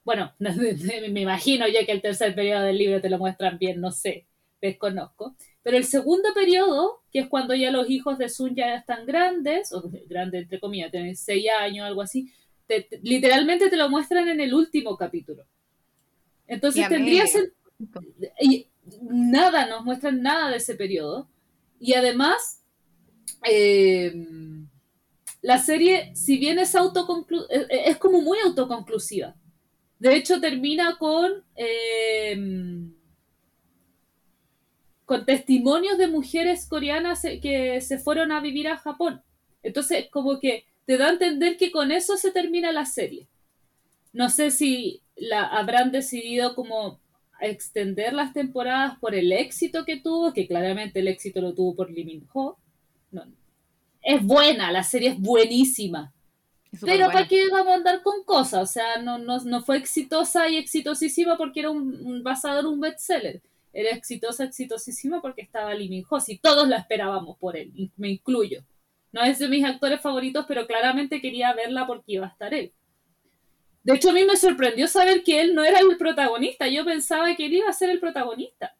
Bueno, 0.03 0.32
me 0.38 1.20
imagino 1.20 1.68
ya 1.68 1.84
que 1.84 1.92
el 1.92 2.01
tercer 2.01 2.34
periodo 2.34 2.62
del 2.62 2.78
libro 2.78 3.03
te 3.03 3.11
lo 3.11 3.18
muestran 3.18 3.59
bien, 3.59 3.82
no 3.82 3.92
sé, 3.92 4.24
desconozco. 4.62 5.36
Pero 5.68 5.76
el 5.76 5.84
segundo 5.84 6.30
periodo, 6.32 7.02
que 7.12 7.18
es 7.18 7.28
cuando 7.28 7.54
ya 7.54 7.70
los 7.70 7.90
hijos 7.90 8.16
de 8.16 8.30
Sun 8.30 8.54
ya 8.54 8.74
están 8.74 9.04
grandes, 9.04 9.70
o 9.74 9.82
grandes 10.08 10.44
entre 10.44 10.58
comillas, 10.60 10.90
tienen 10.90 11.14
seis 11.14 11.44
años, 11.60 11.86
algo 11.86 12.00
así, 12.00 12.32
te- 12.66 12.84
te- 12.84 12.98
literalmente 13.02 13.68
te 13.68 13.76
lo 13.76 13.90
muestran 13.90 14.26
en 14.30 14.40
el 14.40 14.54
último 14.54 14.96
capítulo. 14.96 15.44
Entonces 16.46 16.80
Ya 16.80 16.88
tendría 16.88 17.24
y 18.40 18.66
nada, 19.02 19.66
nos 19.66 19.84
muestran 19.84 20.22
nada 20.22 20.48
de 20.48 20.56
ese 20.56 20.74
periodo. 20.74 21.28
Y 21.78 21.92
además, 21.92 22.62
eh, 23.44 24.14
la 25.42 25.58
serie, 25.58 26.16
si 26.16 26.38
bien 26.38 26.58
es 26.58 26.74
es, 27.50 27.66
es 27.68 27.96
como 27.98 28.22
muy 28.22 28.38
autoconclusiva. 28.38 29.36
De 29.98 30.16
hecho, 30.16 30.40
termina 30.40 30.96
con 30.96 31.44
eh, 31.56 32.34
con 35.09 35.24
testimonios 35.24 35.96
de 35.96 36.06
mujeres 36.06 36.66
coreanas 36.66 37.24
eh, 37.24 37.40
que 37.40 37.80
se 37.80 37.96
fueron 37.98 38.30
a 38.30 38.40
vivir 38.42 38.68
a 38.68 38.76
Japón. 38.76 39.22
Entonces, 39.62 40.06
como 40.11 40.38
que 40.38 40.66
te 40.84 40.98
da 40.98 41.06
a 41.06 41.12
entender 41.12 41.56
que 41.56 41.70
con 41.70 41.90
eso 41.92 42.18
se 42.18 42.30
termina 42.30 42.72
la 42.72 42.84
serie. 42.84 43.26
No 44.12 44.28
sé 44.28 44.50
si 44.50 45.00
la 45.16 45.44
habrán 45.44 45.92
decidido 45.92 46.54
como 46.54 47.00
extender 47.40 48.12
las 48.12 48.34
temporadas 48.34 48.98
por 48.98 49.14
el 49.14 49.32
éxito 49.32 49.86
que 49.86 49.96
tuvo, 49.96 50.34
que 50.34 50.46
claramente 50.46 51.00
el 51.00 51.09
éxito 51.09 51.40
lo 51.40 51.54
tuvo 51.54 51.74
por 51.74 51.90
Lee 51.90 52.04
Min 52.04 52.28
Ho. 52.34 52.59
No. 53.11 53.24
Es 54.02 54.22
buena, 54.22 54.70
la 54.70 54.82
serie 54.82 55.09
es 55.09 55.18
buenísima. 55.18 56.12
Es 56.70 56.80
Pero 56.80 57.06
superbuena. 57.06 57.12
¿para 57.14 57.28
qué 57.28 57.48
vamos 57.50 57.72
a 57.72 57.76
andar 57.76 58.02
con 58.02 58.24
cosas? 58.24 58.62
O 58.62 58.70
sea, 58.70 59.00
no, 59.00 59.16
no, 59.16 59.42
no 59.42 59.62
fue 59.62 59.78
exitosa 59.78 60.50
y 60.50 60.59
exitosísima 60.59 61.38
porque 61.38 61.61
era 61.61 61.70
un, 61.70 61.98
un 62.04 62.22
basado 62.22 62.61
en 62.61 62.66
un 62.66 62.80
bestseller. 62.80 63.40
Era 63.72 63.90
exitosa, 63.90 64.44
exitosísima 64.44 65.20
porque 65.20 65.42
estaba 65.42 65.74
Lee 65.74 65.88
Min 65.88 66.04
Ho. 66.08 66.18
Y 66.26 66.38
todos 66.38 66.68
la 66.68 66.78
esperábamos 66.78 67.36
por 67.38 67.56
él, 67.56 67.72
me 67.96 68.08
incluyo. 68.10 68.64
No 69.12 69.22
es 69.22 69.38
de 69.38 69.48
mis 69.48 69.64
actores 69.64 70.00
favoritos, 70.00 70.44
pero 70.46 70.66
claramente 70.66 71.20
quería 71.20 71.52
verla 71.54 71.86
porque 71.86 72.12
iba 72.12 72.26
a 72.26 72.30
estar 72.30 72.52
él. 72.52 72.72
De 73.82 73.94
hecho, 73.94 74.10
a 74.10 74.12
mí 74.12 74.24
me 74.24 74.36
sorprendió 74.36 74.86
saber 74.86 75.22
que 75.22 75.40
él 75.40 75.54
no 75.54 75.64
era 75.64 75.78
el 75.80 75.96
protagonista. 75.96 76.68
Yo 76.68 76.84
pensaba 76.84 77.34
que 77.36 77.46
él 77.46 77.54
iba 77.54 77.68
a 77.70 77.72
ser 77.72 77.88
el 77.90 78.00
protagonista. 78.00 78.76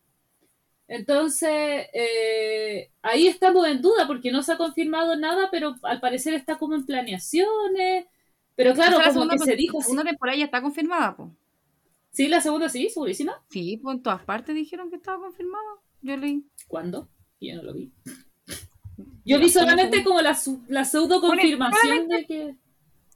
Entonces, 0.87 1.87
eh, 1.93 2.91
ahí 3.03 3.27
estamos 3.27 3.67
en 3.67 3.81
duda 3.83 4.07
porque 4.07 4.31
no 4.31 4.43
se 4.43 4.53
ha 4.53 4.57
confirmado 4.57 5.17
nada, 5.17 5.49
pero 5.51 5.77
al 5.83 6.01
parecer 6.01 6.35
está 6.35 6.57
como 6.59 6.75
en 6.75 6.85
planeaciones. 6.87 8.07
Pero 8.55 8.75
claro, 8.75 8.97
O 8.97 9.01
sea, 9.01 9.09
la 9.09 9.15
como 9.15 9.31
que 9.31 9.39
se 9.39 9.55
dijo. 9.57 9.81
segunda 9.81 10.05
temporada 10.05 10.37
ya 10.39 10.45
está 10.47 10.61
confirmada, 10.61 11.17
po. 11.17 11.31
Sí, 12.11 12.29
la 12.29 12.41
segunda 12.41 12.69
sí, 12.69 12.89
segurísima. 12.91 13.43
Sí, 13.51 13.79
pues 13.83 13.97
en 13.97 14.03
todas 14.03 14.23
partes 14.25 14.55
dijeron 14.55 14.91
que 14.91 14.97
estaba 14.97 15.19
confirmada. 15.19 15.65
Yo 16.03 16.17
leí. 16.17 16.45
¿Cuándo? 16.67 17.09
Yo 17.41 17.57
no 17.57 17.63
lo 17.63 17.75
vi. 17.75 17.93
Yo 19.25 19.39
vi 19.39 19.49
solamente 19.49 20.03
como 20.03 20.21
la, 20.21 20.37
la 20.69 20.85
pseudo 20.85 21.21
confirmación 21.21 22.09
de 22.09 22.27
que. 22.27 22.57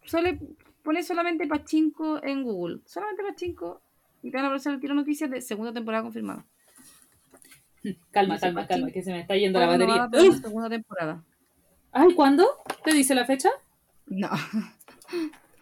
Sole, 0.05 0.39
pone 0.83 1.03
solamente 1.03 1.47
Pachinko 1.47 2.23
en 2.23 2.43
Google. 2.43 2.81
Solamente 2.87 3.23
Pachinko. 3.23 3.81
Y 4.23 4.31
te 4.31 4.37
van 4.37 4.45
a 4.45 4.49
aparecer 4.49 4.75
el 4.75 4.81
tiro 4.81 4.95
noticias 4.95 5.31
de 5.31 5.41
segunda 5.41 5.73
temporada 5.73 6.05
confirmada. 6.05 6.47
Calma, 8.13 8.39
calma, 8.39 8.67
calma, 8.67 8.91
que 8.91 9.03
se 9.03 9.11
me 9.11 9.21
está 9.21 9.37
yendo 9.37 9.59
la 9.59 9.67
batería. 9.67 10.09
¡Ugh! 10.13 10.41
segunda 10.41 10.69
temporada. 10.69 11.25
Ay, 11.91 12.15
¿cuándo? 12.15 12.47
¿Te 12.85 12.95
dice 12.95 13.15
la 13.15 13.25
fecha? 13.25 13.51
No. 14.07 14.31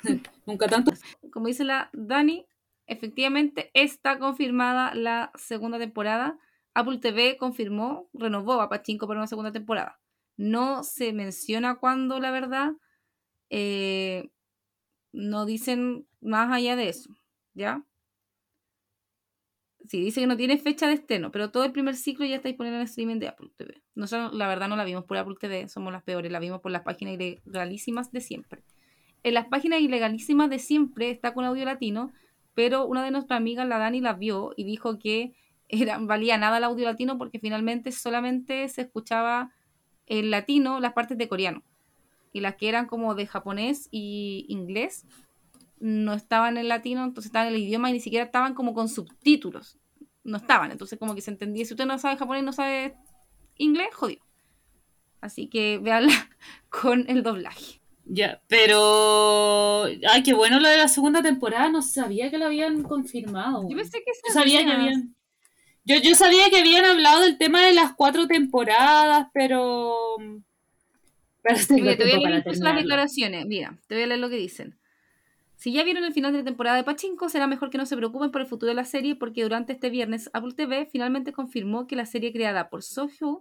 Nunca 0.47 0.67
tanto. 0.69 0.93
Como 1.33 1.47
dice 1.47 1.65
la 1.65 1.89
Dani, 1.93 2.45
efectivamente 2.91 3.71
está 3.73 4.19
confirmada 4.19 4.95
la 4.95 5.31
segunda 5.37 5.79
temporada. 5.79 6.39
Apple 6.75 6.99
TV 6.99 7.37
confirmó, 7.39 8.11
renovó 8.13 8.61
a 8.61 8.69
Pachinko 8.69 9.07
para 9.07 9.21
una 9.21 9.27
segunda 9.27 9.53
temporada. 9.53 10.01
No 10.37 10.83
se 10.83 11.13
menciona 11.13 11.77
cuándo, 11.77 12.19
la 12.21 12.31
verdad. 12.33 12.73
Eh, 13.49 14.31
no 15.13 15.47
dicen 15.47 16.07
más 16.21 16.53
allá 16.53 16.77
de 16.77 16.89
eso, 16.89 17.15
¿ya? 17.55 17.85
Sí, 19.89 20.01
dice 20.01 20.21
que 20.21 20.27
no 20.27 20.37
tiene 20.37 20.59
fecha 20.59 20.87
de 20.87 20.95
estreno, 20.95 21.31
pero 21.31 21.51
todo 21.51 21.65
el 21.65 21.73
primer 21.73 21.97
ciclo 21.97 22.27
ya 22.27 22.37
está 22.37 22.49
disponible 22.49 22.77
en 22.77 22.83
el 22.83 22.89
streaming 22.89 23.19
de 23.19 23.29
Apple 23.29 23.51
TV. 23.57 23.83
Nosotros, 23.95 24.35
la 24.35 24.47
verdad, 24.47 24.69
no 24.69 24.77
la 24.77 24.85
vimos 24.85 25.05
por 25.05 25.17
Apple 25.17 25.37
TV, 25.41 25.69
somos 25.69 25.93
las 25.93 26.03
peores, 26.03 26.31
la 26.31 26.39
vimos 26.39 26.61
por 26.61 26.71
las 26.71 26.83
páginas 26.83 27.15
ilegalísimas 27.15 28.13
de 28.13 28.21
siempre. 28.21 28.63
En 29.23 29.35
las 29.35 29.47
páginas 29.47 29.81
ilegalísimas 29.81 30.51
de 30.51 30.59
siempre 30.59 31.11
está 31.11 31.35
con 31.35 31.45
audio 31.45 31.65
latino, 31.65 32.13
pero 32.55 32.87
una 32.87 33.05
de 33.05 33.11
nuestras 33.11 33.37
amigas, 33.39 33.67
la 33.67 33.79
Dani, 33.79 34.01
la 34.01 34.15
vio 34.15 34.53
y 34.57 34.65
dijo 34.65 34.99
que 34.99 35.35
era, 35.69 35.99
valía 35.99 36.37
nada 36.37 36.59
el 36.59 36.65
audio 36.65 36.85
latino 36.85 37.17
porque 37.19 37.39
finalmente 37.39 37.93
solamente 37.93 38.69
se 38.69 38.83
escuchaba 38.83 39.53
en 40.07 40.31
latino 40.31 40.81
las 40.81 40.93
partes 40.93 41.17
de 41.17 41.29
coreano. 41.29 41.63
Y 42.33 42.41
las 42.41 42.57
que 42.57 42.69
eran 42.69 42.87
como 42.87 43.15
de 43.15 43.27
japonés 43.27 43.89
y 43.91 44.47
inglés 44.49 45.07
no 45.79 46.13
estaban 46.13 46.59
en 46.59 46.69
latino, 46.69 47.05
entonces 47.05 47.31
estaban 47.31 47.49
en 47.49 47.55
el 47.55 47.61
idioma 47.61 47.91
y 47.91 47.95
ni 47.95 48.01
siquiera 48.01 48.25
estaban 48.25 48.55
como 48.55 48.75
con 48.75 48.89
subtítulos. 48.89 49.79
No 50.23 50.37
estaban, 50.37 50.71
entonces 50.71 50.99
como 50.99 51.15
que 51.15 51.23
se 51.23 51.31
entendía. 51.31 51.65
Si 51.65 51.73
usted 51.73 51.87
no 51.87 51.99
sabe 51.99 52.17
japonés, 52.17 52.45
no 52.45 52.53
sabe 52.53 52.95
inglés, 53.57 53.89
jodido. 53.95 54.25
Así 55.21 55.49
que 55.49 55.79
véanla 55.79 56.13
con 56.69 57.09
el 57.09 57.23
doblaje. 57.23 57.80
Ya, 58.13 58.43
pero. 58.49 59.85
Ay, 59.85 60.25
qué 60.25 60.35
bueno 60.35 60.59
lo 60.59 60.69
de 60.69 60.79
la 60.79 60.89
segunda 60.89 61.23
temporada. 61.23 61.69
No 61.69 61.81
sabía 61.81 62.29
que 62.29 62.39
lo 62.39 62.47
habían 62.47 62.83
confirmado. 62.83 63.69
Yo 63.71 63.77
pensé 63.77 63.99
que 63.99 64.11
Yo 64.27 64.35
sabía 64.35 64.65
que 64.65 64.73
habían. 64.73 65.15
Yo, 65.85 65.97
yo 65.97 66.17
sabía 66.17 66.51
que 66.51 66.59
habían 66.59 66.85
hablado 66.85 67.23
del 67.23 67.39
tema 67.39 67.65
de 67.65 67.73
las 67.73 67.95
cuatro 67.95 68.27
temporadas, 68.27 69.29
pero. 69.33 69.95
Pero 71.43 71.59
Mira, 71.71 71.97
te 71.97 72.03
voy 72.03 72.13
a 72.13 72.19
leer 72.19 72.39
incluso 72.39 72.65
las 72.65 72.77
declaraciones. 72.77 73.47
Mira, 73.47 73.79
te 73.87 73.95
voy 73.95 74.03
a 74.03 74.07
leer 74.09 74.21
lo 74.21 74.29
que 74.29 74.37
dicen. 74.37 74.77
Si 75.55 75.73
ya 75.73 75.85
vieron 75.85 76.03
el 76.03 76.13
final 76.13 76.33
de 76.33 76.39
la 76.39 76.45
temporada 76.45 76.77
de 76.77 76.85
Pachinko, 76.85 77.29
será 77.29 77.47
mejor 77.47 77.71
que 77.71 77.79
no 77.79 77.87
se 77.87 77.97
preocupen 77.97 78.33
por 78.33 78.41
el 78.41 78.49
futuro 78.49 78.71
de 78.71 78.75
la 78.75 78.85
serie, 78.85 79.15
porque 79.15 79.45
durante 79.45 79.73
este 79.75 79.89
viernes 79.89 80.31
Apple 80.33 80.55
TV 80.57 80.89
finalmente 80.91 81.33
confirmó 81.33 81.87
que 81.87 81.95
la 81.95 82.07
serie 82.07 82.33
creada 82.33 82.71
por 82.71 82.83
Sohyun 82.83 83.39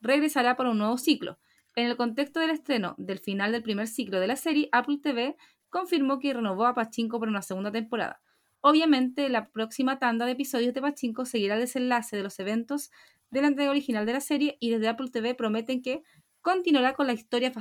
regresará 0.00 0.56
para 0.56 0.70
un 0.70 0.78
nuevo 0.78 0.98
ciclo. 0.98 1.38
En 1.78 1.86
el 1.86 1.96
contexto 1.96 2.40
del 2.40 2.50
estreno 2.50 2.96
del 2.98 3.20
final 3.20 3.52
del 3.52 3.62
primer 3.62 3.86
ciclo 3.86 4.18
de 4.18 4.26
la 4.26 4.34
serie, 4.34 4.68
Apple 4.72 4.98
TV 5.00 5.36
confirmó 5.70 6.18
que 6.18 6.34
renovó 6.34 6.66
a 6.66 6.74
Pachinko 6.74 7.20
para 7.20 7.30
una 7.30 7.40
segunda 7.40 7.70
temporada. 7.70 8.20
Obviamente, 8.60 9.28
la 9.28 9.48
próxima 9.50 10.00
tanda 10.00 10.26
de 10.26 10.32
episodios 10.32 10.74
de 10.74 10.80
Pachinko 10.80 11.24
seguirá 11.24 11.54
el 11.54 11.60
desenlace 11.60 12.16
de 12.16 12.24
los 12.24 12.40
eventos 12.40 12.90
de 13.30 13.42
la 13.42 13.46
entrega 13.46 13.70
original 13.70 14.06
de 14.06 14.12
la 14.12 14.20
serie 14.20 14.56
y 14.58 14.70
desde 14.70 14.88
Apple 14.88 15.08
TV 15.12 15.36
prometen 15.36 15.80
que 15.80 16.02
continuará 16.40 16.94
con 16.94 17.06
la 17.06 17.12
historia, 17.12 17.52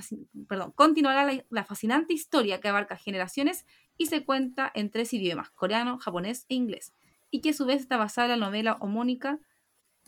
perdón, 0.48 0.72
continuará 0.72 1.24
la, 1.24 1.46
la 1.52 1.64
fascinante 1.64 2.16
historia 2.16 2.60
que 2.60 2.70
abarca 2.70 2.98
generaciones 2.98 3.68
y 3.98 4.08
se 4.08 4.26
cuenta 4.26 4.72
en 4.74 4.90
tres 4.90 5.14
idiomas, 5.14 5.52
coreano, 5.52 6.00
japonés 6.00 6.48
e 6.50 6.56
inglés, 6.56 6.96
y 7.30 7.42
que 7.42 7.52
a 7.52 7.54
su 7.54 7.68
vez 7.68 7.82
está 7.82 7.98
basada 7.98 8.34
en 8.34 8.40
la 8.40 8.48
novela 8.48 8.78
homónica, 8.80 9.40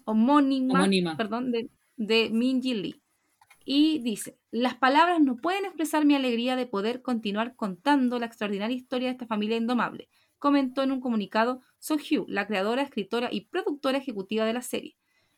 homónima, 0.03 0.79
Homónima. 0.79 1.15
Perdón, 1.15 1.51
de 1.51 1.69
de 1.99 2.29
Minji 2.31 2.73
Lee. 2.73 3.01
Y 3.71 3.99
dice, 3.99 4.39
las 4.49 4.73
palabras 4.73 5.21
no 5.21 5.37
pueden 5.37 5.63
expresar 5.63 6.03
mi 6.03 6.15
alegría 6.15 6.55
de 6.55 6.65
poder 6.65 7.03
continuar 7.03 7.55
contando 7.55 8.17
la 8.17 8.25
extraordinaria 8.25 8.75
historia 8.75 9.09
de 9.09 9.11
esta 9.11 9.27
familia 9.27 9.57
indomable, 9.57 10.09
comentó 10.39 10.81
en 10.81 10.91
un 10.91 10.99
comunicado 10.99 11.61
So-Hugh, 11.77 12.25
la 12.27 12.47
creadora, 12.47 12.81
escritora 12.81 13.29
y 13.31 13.41
productora 13.41 13.99
ejecutiva 13.99 14.43
de 14.43 14.53
la 14.53 14.63
serie. 14.63 14.97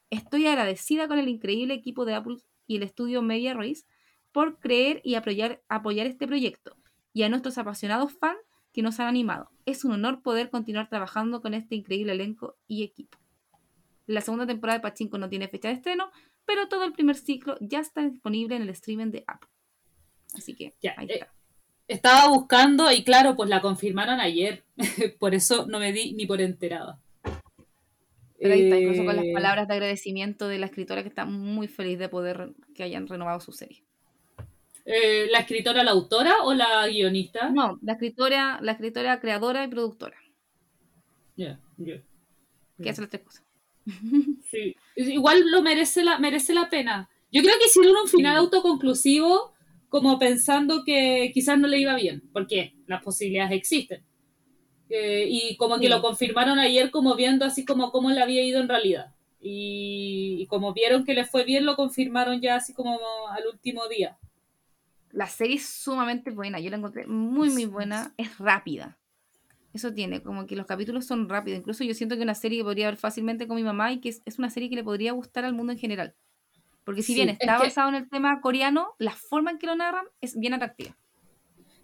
Estoy 0.10 0.48
agradecida 0.48 1.10
con 1.10 1.20
el 1.20 1.28
increíble 1.28 1.74
equipo 1.74 2.06
de 2.06 2.14
Apple 2.14 2.38
y 2.68 2.78
el 2.78 2.84
estudio 2.84 3.22
Media 3.22 3.54
Race 3.54 3.84
por 4.32 4.60
creer 4.60 5.02
y 5.04 5.16
apoyar, 5.16 5.62
apoyar 5.68 6.08
este 6.08 6.26
proyecto 6.26 6.78
y 7.12 7.24
a 7.24 7.30
nuestros 7.30 7.58
apasionados 7.58 8.14
fans 8.14 8.40
que 8.72 8.82
nos 8.82 8.98
han 9.02 9.08
animado. 9.08 9.52
Es 9.66 9.84
un 9.84 9.92
honor 9.92 10.22
poder 10.22 10.50
continuar 10.50 10.88
trabajando 10.88 11.42
con 11.42 11.54
este 11.54 11.76
increíble 11.76 12.14
elenco 12.14 12.56
y 12.66 12.84
equipo. 12.84 13.18
La 14.06 14.22
segunda 14.22 14.48
temporada 14.48 14.80
de 14.80 14.84
Pachinko 14.84 15.18
no 15.18 15.28
tiene 15.28 15.50
fecha 15.50 15.68
de 15.68 15.74
estreno, 15.74 16.12
pero 16.54 16.68
todo 16.68 16.84
el 16.84 16.94
primer 16.94 17.16
ciclo 17.16 17.58
ya 17.62 17.80
está 17.80 18.02
disponible 18.08 18.56
en 18.56 18.64
el 18.64 18.70
streaming 18.70 19.12
de 19.12 19.24
Apple. 19.28 19.50
Así 20.36 20.56
que 20.56 20.74
Ya, 20.82 20.94
ahí 20.98 21.08
eh, 21.10 21.14
está. 21.14 21.34
Estaba 21.88 22.30
buscando 22.30 22.92
y 22.92 23.04
claro, 23.04 23.36
pues 23.36 23.50
la 23.50 23.62
confirmaron 23.62 24.20
ayer. 24.20 24.64
por 25.20 25.34
eso 25.36 25.66
no 25.68 25.80
me 25.80 25.92
di 25.94 26.14
ni 26.14 26.26
por 26.26 26.42
enterada. 26.42 27.00
Pero 28.40 28.54
ahí 28.54 28.62
está, 28.62 28.78
incluso 28.80 29.06
con 29.06 29.16
las 29.16 29.26
Eh, 29.26 29.34
palabras 29.34 29.68
de 29.68 29.74
agradecimiento 29.76 30.48
de 30.48 30.58
la 30.60 30.66
escritora 30.68 31.04
que 31.04 31.10
está 31.10 31.26
muy 31.26 31.68
feliz 31.68 32.00
de 32.00 32.10
poder 32.10 32.54
que 32.76 32.84
hayan 32.84 33.08
renovado 33.08 33.40
su 33.40 33.52
serie. 33.52 33.84
eh, 34.86 35.28
¿La 35.32 35.40
escritora, 35.40 35.84
la 35.84 35.92
autora 35.92 36.44
o 36.44 36.54
la 36.54 36.88
guionista? 36.88 37.50
No, 37.50 37.78
la 37.82 37.94
escritora, 37.94 38.60
la 38.62 38.72
escritora, 38.74 39.20
creadora 39.20 39.64
y 39.64 39.68
productora, 39.68 40.18
Ya, 41.36 41.60
ya. 41.78 42.02
que 42.82 42.90
hace 42.90 43.02
las 43.02 43.10
tres 43.10 43.24
cosas. 43.24 43.44
Sí. 44.52 44.76
Igual 44.96 45.50
lo 45.50 45.62
merece 45.62 46.04
la, 46.04 46.20
merece 46.20 46.54
la 46.54 46.70
pena. 46.70 47.10
Yo 47.32 47.42
creo 47.42 47.56
que 47.58 47.66
hicieron 47.68 47.96
un 47.96 48.08
final 48.10 48.36
autoconclusivo 48.38 49.54
como 49.90 50.20
pensando 50.20 50.84
que 50.84 51.32
quizás 51.34 51.58
no 51.58 51.68
le 51.68 51.80
iba 51.80 51.96
bien, 51.96 52.24
porque 52.34 52.76
las 52.88 53.02
posibilidades 53.02 53.54
existen. 53.54 54.04
Eh, 54.90 55.26
y 55.30 55.56
como 55.56 55.76
que 55.78 55.84
Sí. 55.86 55.90
lo 55.90 56.02
confirmaron 56.02 56.60
ayer 56.60 56.92
como 56.92 57.16
viendo 57.16 57.46
así 57.46 57.64
como 57.66 57.92
cómo 57.92 58.12
le 58.12 58.22
había 58.22 58.44
ido 58.44 58.60
en 58.60 58.68
realidad. 58.68 59.16
Y, 59.40 60.38
y 60.40 60.46
como 60.48 60.74
vieron 60.74 61.06
que 61.06 61.14
le 61.14 61.26
fue 61.26 61.46
bien, 61.46 61.66
lo 61.66 61.76
confirmaron 61.78 62.42
ya 62.42 62.56
así 62.58 62.74
como 62.74 63.00
al 63.30 63.44
último 63.52 63.88
día. 63.88 64.18
La 65.12 65.28
serie 65.28 65.56
es 65.58 65.66
sumamente 65.68 66.32
buena, 66.32 66.60
yo 66.60 66.70
la 66.70 66.78
encontré 66.78 67.08
muy, 67.08 67.50
muy 67.50 67.66
buena, 67.66 68.14
es 68.18 68.38
rápida. 68.38 68.98
Eso 69.74 69.94
tiene, 69.94 70.22
como 70.22 70.46
que 70.48 70.56
los 70.56 70.66
capítulos 70.66 71.06
son 71.06 71.30
rápidos. 71.30 71.60
Incluso 71.60 71.84
yo 71.84 71.94
siento 71.94 72.18
que 72.18 72.24
una 72.24 72.36
serie 72.36 72.58
que 72.60 72.64
podría 72.66 72.88
ver 72.88 72.98
fácilmente 72.98 73.48
con 73.48 73.56
mi 73.56 73.64
mamá 73.64 73.92
y 73.94 74.02
que 74.02 74.10
es, 74.10 74.22
es 74.26 74.38
una 74.38 74.50
serie 74.50 74.70
que 74.70 74.76
le 74.76 74.84
podría 74.84 75.14
gustar 75.14 75.46
al 75.46 75.54
mundo 75.54 75.72
en 75.72 75.80
general. 75.80 76.16
Porque 76.84 77.04
si 77.04 77.14
Sí, 77.14 77.16
bien 77.16 77.30
es 77.30 77.40
está 77.40 77.58
que- 77.58 77.64
basado 77.66 77.90
en 77.90 77.96
el 77.96 78.10
tema 78.10 78.42
coreano, 78.42 78.96
la 79.00 79.12
forma 79.16 79.52
en 79.52 79.60
que 79.60 79.68
lo 79.68 79.76
narran 79.76 80.06
es 80.22 80.38
bien 80.38 80.54
atractiva. 80.54 80.98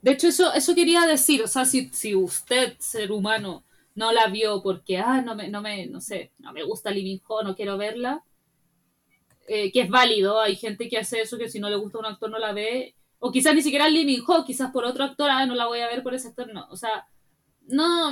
De 0.02 0.12
hecho, 0.12 0.28
eso, 0.28 0.54
eso 0.54 0.76
quería 0.76 1.06
decir, 1.06 1.42
o 1.44 1.48
sea, 1.48 1.66
si, 1.66 1.90
si 1.90 2.16
usted, 2.16 2.76
ser 2.80 3.12
humano, 3.12 3.66
no 3.96 4.12
la 4.12 4.28
vio 4.28 4.62
porque, 4.62 4.98
ah, 5.00 5.22
no 5.22 5.36
me, 5.36 5.50
no 5.50 5.62
me, 5.62 5.88
no 5.88 6.02
sé, 6.02 6.32
no 6.40 6.54
me 6.54 6.64
gusta 6.64 6.92
Min 6.92 7.22
Ho, 7.28 7.44
no 7.44 7.56
quiero 7.56 7.78
verla, 7.78 8.24
eh, 9.48 9.72
que 9.72 9.82
es 9.82 9.90
válido, 9.90 10.40
hay 10.42 10.56
gente 10.56 10.90
que 10.90 10.98
hace 10.98 11.22
eso, 11.22 11.38
que 11.38 11.50
si 11.50 11.60
no 11.60 11.70
le 11.70 11.78
gusta 11.78 12.00
un 12.00 12.06
actor 12.06 12.30
no 12.30 12.38
la 12.40 12.52
ve, 12.54 12.96
o 13.20 13.32
quizás 13.32 13.56
ni 13.56 13.62
siquiera 13.62 13.90
Min 13.90 14.22
Ho, 14.28 14.44
quizás 14.46 14.72
por 14.72 14.86
otro 14.86 15.04
actor, 15.04 15.30
ah, 15.32 15.46
no 15.46 15.56
la 15.56 15.68
voy 15.68 15.80
a 15.80 15.88
ver 15.88 16.04
por 16.04 16.14
ese 16.14 16.30
actor, 16.30 16.52
no, 16.54 16.68
o 16.70 16.76
sea, 16.78 17.06
no, 17.68 18.12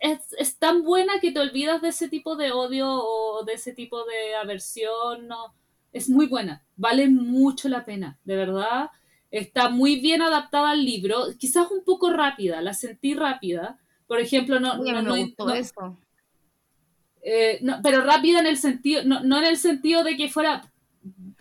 es, 0.00 0.20
es 0.38 0.58
tan 0.58 0.82
buena 0.82 1.20
que 1.20 1.32
te 1.32 1.40
olvidas 1.40 1.82
de 1.82 1.88
ese 1.88 2.08
tipo 2.08 2.36
de 2.36 2.52
odio 2.52 2.88
o 2.88 3.44
de 3.44 3.54
ese 3.54 3.72
tipo 3.72 4.04
de 4.04 4.34
aversión, 4.36 5.28
no, 5.28 5.54
es 5.92 6.08
muy 6.08 6.26
buena, 6.26 6.64
vale 6.76 7.08
mucho 7.08 7.68
la 7.68 7.84
pena, 7.84 8.18
de 8.24 8.36
verdad. 8.36 8.90
Está 9.30 9.68
muy 9.68 10.00
bien 10.00 10.22
adaptada 10.22 10.70
al 10.70 10.84
libro, 10.84 11.24
quizás 11.38 11.70
un 11.70 11.84
poco 11.84 12.10
rápida, 12.10 12.60
la 12.62 12.74
sentí 12.74 13.14
rápida. 13.14 13.78
Por 14.06 14.20
ejemplo, 14.20 14.60
no, 14.60 14.80
Uy, 14.80 14.92
no, 14.92 15.02
no- 15.02 15.12
me 15.14 15.24
gustó 15.24 15.46
no- 15.48 15.54
eso. 15.54 15.98
eh, 17.22 17.58
no, 17.62 17.80
pero 17.82 18.02
rápida 18.02 18.38
en 18.40 18.46
el 18.46 18.56
sentido, 18.56 19.02
no, 19.04 19.20
no 19.24 19.38
en 19.38 19.44
el 19.44 19.56
sentido 19.56 20.04
de 20.04 20.16
que 20.16 20.28
fuera 20.28 20.70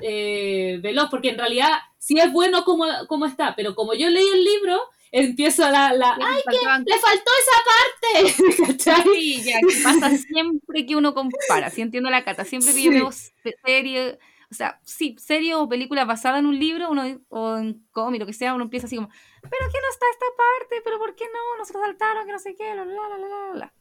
eh, 0.01 0.79
veloz, 0.81 1.09
porque 1.09 1.29
en 1.29 1.37
realidad 1.37 1.69
sí 1.99 2.17
es 2.19 2.31
bueno 2.31 2.63
como, 2.63 2.85
como 3.07 3.25
está, 3.25 3.55
pero 3.55 3.75
como 3.75 3.93
yo 3.93 4.09
leí 4.09 4.27
el 4.33 4.43
libro, 4.43 4.79
empiezo 5.11 5.69
la, 5.69 5.93
la 5.93 6.17
¡ay, 6.21 6.41
faltaban- 6.45 6.83
le 6.85 6.97
faltó 6.99 7.31
esa 7.41 7.57
parte! 7.65 8.65
¿Cachai? 8.67 9.03
Sí, 9.15 9.43
ya, 9.43 9.59
que 9.59 9.75
pasa 9.83 10.09
siempre 10.17 10.85
que 10.85 10.95
uno 10.95 11.13
compara, 11.13 11.69
sí 11.69 11.81
entiendo 11.81 12.09
la 12.09 12.23
cata, 12.23 12.43
siempre 12.45 12.73
que 12.73 12.83
yo 12.83 12.91
Sí. 12.91 12.97
veo 12.97 13.11
se- 13.11 13.55
serie, 13.65 14.19
o 14.51 14.53
sea, 14.53 14.79
sí, 14.83 15.15
serie 15.19 15.55
o 15.55 15.67
película 15.69 16.05
basada 16.05 16.39
en 16.39 16.45
un 16.45 16.59
libro 16.59 16.89
uno, 16.91 17.03
o 17.29 17.57
en 17.57 17.85
cómic, 17.91 18.19
lo 18.19 18.25
que 18.25 18.33
sea, 18.33 18.53
uno 18.53 18.63
empieza 18.65 18.87
así 18.87 18.95
como, 18.95 19.09
pero 19.41 19.71
que 19.71 19.79
no 19.81 19.89
está 19.89 20.05
esta 20.11 20.25
parte, 20.37 20.81
pero 20.83 20.97
¿por 20.99 21.15
qué 21.15 21.25
no? 21.25 21.57
Nos 21.57 21.67
saltaron, 21.69 22.25
que 22.25 22.31
no 22.33 22.39
sé 22.39 22.55
qué, 22.55 22.73
la, 22.75 22.85
la, 22.85 23.09
la, 23.09 23.17
la, 23.17 23.27
la, 23.27 23.53
la. 23.55 23.73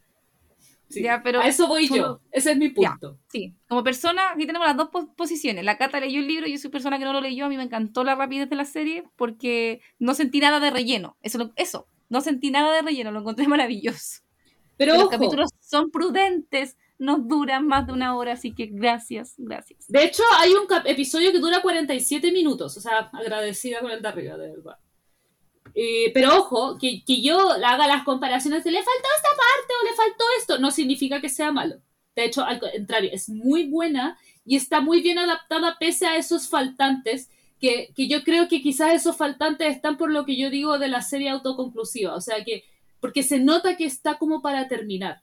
Sí, 0.95 1.03
Ya, 1.03 1.23
pero 1.23 1.41
a 1.41 1.47
eso 1.49 1.67
voy 1.69 1.87
tú 1.89 1.97
yo, 1.97 2.21
ese 2.33 2.53
es 2.53 2.57
mi 2.57 2.71
punto. 2.71 3.19
Sí, 3.31 3.55
como 3.69 3.83
persona, 3.85 4.31
aquí 4.33 4.47
tenemos 4.47 4.67
las 4.67 4.77
dos 4.77 4.89
pos- 4.91 5.09
posiciones. 5.17 5.65
La 5.65 5.77
Cata 5.77 6.01
leyó 6.01 6.21
el 6.21 6.27
libro, 6.27 6.47
yo 6.47 6.57
soy 6.59 6.71
persona 6.71 6.99
que 6.99 7.05
no 7.05 7.13
lo 7.13 7.21
leyó, 7.21 7.45
a 7.47 7.49
mí 7.49 7.57
me 7.57 7.63
encantó 7.65 8.05
la 8.05 8.15
rapidez 8.15 8.49
de 8.49 8.57
la 8.57 8.65
serie 8.65 9.05
porque 9.17 9.81
no 9.99 10.15
sentí 10.15 10.41
nada 10.41 10.61
de 10.61 10.71
relleno. 10.71 11.17
Eso, 11.23 11.39
lo- 11.39 11.53
eso 11.57 11.87
no 12.09 12.21
sentí 12.21 12.51
nada 12.51 12.73
de 12.75 12.83
relleno, 12.83 13.11
lo 13.11 13.21
encontré 13.21 13.47
maravilloso. 13.49 14.23
Pero 14.77 14.95
Y 14.95 14.97
los 14.97 15.05
ojo, 15.05 15.11
capítulos 15.13 15.51
son 15.61 15.91
prudentes, 15.91 16.77
no 16.99 17.19
duran 17.19 17.67
más 17.67 17.87
de 17.87 17.93
una 17.93 18.17
hora, 18.17 18.33
así 18.33 18.53
que 18.55 18.67
gracias, 18.67 19.35
gracias. 19.39 19.87
De 19.89 20.05
hecho, 20.05 20.23
hay 20.39 20.53
un 20.53 20.67
episodio 20.87 21.31
que 21.33 21.39
dura 21.39 21.61
47 21.63 22.33
minutos, 22.33 22.77
o 22.77 22.81
sea, 22.81 23.11
agradecida 23.13 23.81
con 23.81 23.91
el 23.91 24.01
de 24.03 24.09
arriba, 24.09 24.37
de 24.37 24.51
verdad. 24.51 24.77
Eh, 25.75 26.13
pero 26.15 26.39
ojo, 26.39 26.79
que, 26.79 27.05
que 27.05 27.21
yo 27.21 27.51
haga 27.51 27.89
las 27.89 28.05
comparaciones 28.05 28.63
de 28.63 28.71
le 28.71 28.83
faltó 28.83 29.09
esta 29.17 29.29
parte 29.31 29.75
o 29.81 29.85
le 29.85 29.97
faltó 29.97 30.25
esto, 30.39 30.59
no 30.59 30.71
significa 30.71 31.21
que 31.21 31.29
sea 31.29 31.51
malo. 31.51 31.77
De 32.15 32.25
hecho, 32.25 32.45
al 32.45 32.61
contrario, 32.61 33.11
es 33.13 33.29
muy 33.29 33.65
buena 33.65 34.17
y 34.45 34.57
está 34.57 34.81
muy 34.81 35.01
bien 35.03 35.19
adaptada 35.19 35.77
pese 35.81 36.07
a 36.07 36.17
esos 36.17 36.49
faltantes, 36.49 37.29
que, 37.59 37.93
que 37.97 38.09
yo 38.09 38.23
creo 38.23 38.47
que 38.47 38.63
quizás 38.63 38.93
esos 38.93 39.17
faltantes 39.17 39.75
están 39.75 39.97
por 39.97 40.13
lo 40.13 40.25
que 40.25 40.37
yo 40.37 40.51
digo 40.51 40.79
de 40.79 40.89
la 40.89 41.03
serie 41.03 41.31
autoconclusiva, 41.31 42.15
o 42.15 42.21
sea 42.21 42.45
que, 42.45 42.65
porque 43.01 43.23
se 43.23 43.39
nota 43.41 43.77
que 43.77 43.85
está 43.85 44.19
como 44.19 44.43
para 44.43 44.69
terminar. 44.69 45.23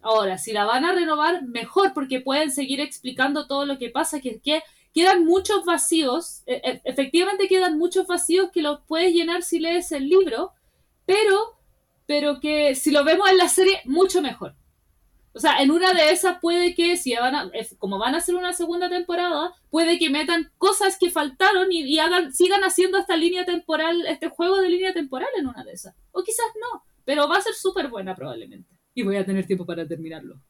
Ahora, 0.00 0.38
si 0.38 0.52
la 0.52 0.64
van 0.64 0.84
a 0.84 0.92
renovar, 0.92 1.42
mejor, 1.42 1.92
porque 1.92 2.20
pueden 2.20 2.52
seguir 2.52 2.80
explicando 2.80 3.46
todo 3.46 3.66
lo 3.66 3.76
que 3.76 3.90
pasa, 3.90 4.20
que, 4.20 4.40
que 4.40 4.62
quedan 4.96 5.26
muchos 5.26 5.66
vacíos, 5.66 6.42
e- 6.46 6.62
e- 6.64 6.80
efectivamente 6.84 7.48
quedan 7.48 7.76
muchos 7.76 8.06
vacíos 8.06 8.48
que 8.50 8.62
los 8.62 8.80
puedes 8.88 9.12
llenar 9.12 9.42
si 9.42 9.60
lees 9.60 9.92
el 9.92 10.08
libro, 10.08 10.52
pero, 11.04 11.58
pero 12.06 12.40
que 12.40 12.74
si 12.74 12.90
lo 12.90 13.04
vemos 13.04 13.28
en 13.28 13.36
la 13.36 13.50
serie, 13.50 13.82
mucho 13.84 14.22
mejor. 14.22 14.54
O 15.34 15.38
sea, 15.38 15.58
en 15.62 15.70
una 15.70 15.92
de 15.92 16.12
esas 16.12 16.40
puede 16.40 16.74
que, 16.74 16.96
si 16.96 17.14
van 17.14 17.34
a, 17.34 17.50
como 17.76 17.98
van 17.98 18.14
a 18.14 18.18
hacer 18.18 18.36
una 18.36 18.54
segunda 18.54 18.88
temporada, 18.88 19.52
puede 19.68 19.98
que 19.98 20.08
metan 20.08 20.50
cosas 20.56 20.96
que 20.98 21.10
faltaron 21.10 21.70
y, 21.70 21.82
y 21.82 21.98
hagan, 21.98 22.32
sigan 22.32 22.64
haciendo 22.64 22.96
esta 22.96 23.18
línea 23.18 23.44
temporal, 23.44 24.06
este 24.06 24.30
juego 24.30 24.56
de 24.62 24.70
línea 24.70 24.94
temporal 24.94 25.28
en 25.36 25.46
una 25.46 25.62
de 25.62 25.72
esas. 25.72 25.94
O 26.12 26.22
quizás 26.22 26.46
no, 26.58 26.84
pero 27.04 27.28
va 27.28 27.36
a 27.36 27.42
ser 27.42 27.52
súper 27.52 27.88
buena 27.88 28.14
probablemente. 28.14 28.74
Y 28.94 29.02
voy 29.02 29.16
a 29.16 29.26
tener 29.26 29.46
tiempo 29.46 29.66
para 29.66 29.86
terminarlo. 29.86 30.40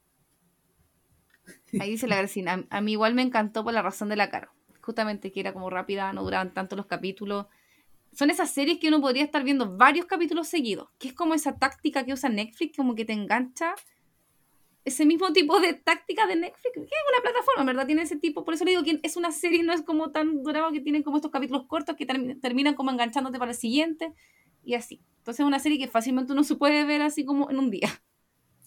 Ahí 1.80 1.90
dice 1.90 2.06
la 2.06 2.16
Garcina, 2.16 2.64
a, 2.70 2.80
mí 2.80 2.92
igual 2.92 3.14
me 3.14 3.22
encantó 3.22 3.64
por 3.64 3.72
la 3.72 3.82
razón 3.82 4.08
de 4.08 4.16
la 4.16 4.30
cara. 4.30 4.52
Justamente 4.80 5.32
que 5.32 5.40
era 5.40 5.52
como 5.52 5.68
rápida, 5.68 6.12
no 6.12 6.22
duraban 6.22 6.54
tanto 6.54 6.76
los 6.76 6.86
capítulos. 6.86 7.46
Son 8.12 8.30
esas 8.30 8.50
series 8.50 8.78
que 8.78 8.88
uno 8.88 9.00
podría 9.00 9.24
estar 9.24 9.42
viendo 9.42 9.76
varios 9.76 10.06
capítulos 10.06 10.48
seguidos, 10.48 10.88
que 10.98 11.08
es 11.08 11.14
como 11.14 11.34
esa 11.34 11.58
táctica 11.58 12.04
que 12.04 12.12
usa 12.12 12.28
Netflix, 12.28 12.76
como 12.76 12.94
que 12.94 13.04
te 13.04 13.12
engancha. 13.12 13.74
Ese 14.84 15.04
mismo 15.04 15.32
tipo 15.32 15.58
de 15.58 15.74
táctica 15.74 16.26
de 16.28 16.36
Netflix, 16.36 16.72
que 16.72 16.80
es 16.80 16.86
una 17.12 17.22
plataforma, 17.22 17.64
¿verdad? 17.64 17.86
Tiene 17.86 18.02
ese 18.02 18.16
tipo, 18.16 18.44
por 18.44 18.54
eso 18.54 18.64
le 18.64 18.70
digo 18.70 18.84
que 18.84 19.00
es 19.02 19.16
una 19.16 19.32
serie, 19.32 19.64
no 19.64 19.72
es 19.72 19.82
como 19.82 20.12
tan 20.12 20.44
durado 20.44 20.70
que 20.70 20.80
tienen 20.80 21.02
como 21.02 21.16
estos 21.16 21.32
capítulos 21.32 21.66
cortos 21.66 21.96
que 21.96 22.06
termi- 22.06 22.40
terminan 22.40 22.74
como 22.74 22.92
enganchándote 22.92 23.38
para 23.40 23.50
el 23.50 23.56
siguiente 23.56 24.12
y 24.62 24.74
así. 24.74 25.02
Entonces 25.18 25.40
es 25.40 25.46
una 25.46 25.58
serie 25.58 25.78
que 25.78 25.88
fácilmente 25.88 26.32
uno 26.32 26.44
se 26.44 26.54
puede 26.54 26.84
ver 26.84 27.02
así 27.02 27.24
como 27.24 27.50
en 27.50 27.58
un 27.58 27.68
día. 27.70 27.88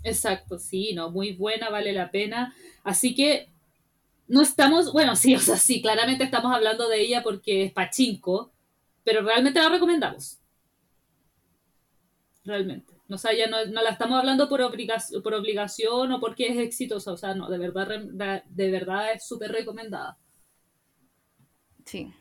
Exacto, 0.04 0.60
sí, 0.60 0.93
no, 0.93 1.10
muy 1.12 1.34
buena, 1.34 1.70
vale 1.70 1.93
la 1.93 2.12
pena. 2.12 2.54
Así 2.84 3.16
que 3.16 3.50
no 4.28 4.41
estamos, 4.41 4.93
bueno, 4.93 5.16
sí, 5.16 5.36
o 5.38 5.39
sea, 5.39 5.58
sí, 5.58 5.82
claramente 5.82 6.24
estamos 6.24 6.54
hablando 6.56 6.88
de 6.89 7.02
ella 7.02 7.24
porque 7.24 7.66
es 7.66 7.74
pachinko, 7.74 8.52
pero 9.04 9.22
realmente 9.22 9.60
la 9.60 9.70
recomendamos. 9.70 10.39
Realmente. 12.45 12.93
O 13.10 13.18
sea, 13.18 13.34
ya 13.36 13.47
no, 13.47 13.66
no 13.66 13.82
la 13.82 13.89
estamos 13.89 14.20
hablando 14.20 14.47
por, 14.50 14.62
obligación, 14.62 15.24
por 15.24 15.34
obligación 15.34 16.12
o 16.12 16.20
porque 16.20 16.47
es 16.47 16.58
exitosa, 16.58 17.12
o 17.12 17.18
sea, 17.18 17.34
no, 17.34 17.50
de 17.50 17.58
verdad, 17.58 18.43
de 18.47 18.72
verdad 18.72 19.14
es 19.14 19.28
súper 19.28 19.52
recomendada. 19.52 20.18
Sí. 21.86 22.14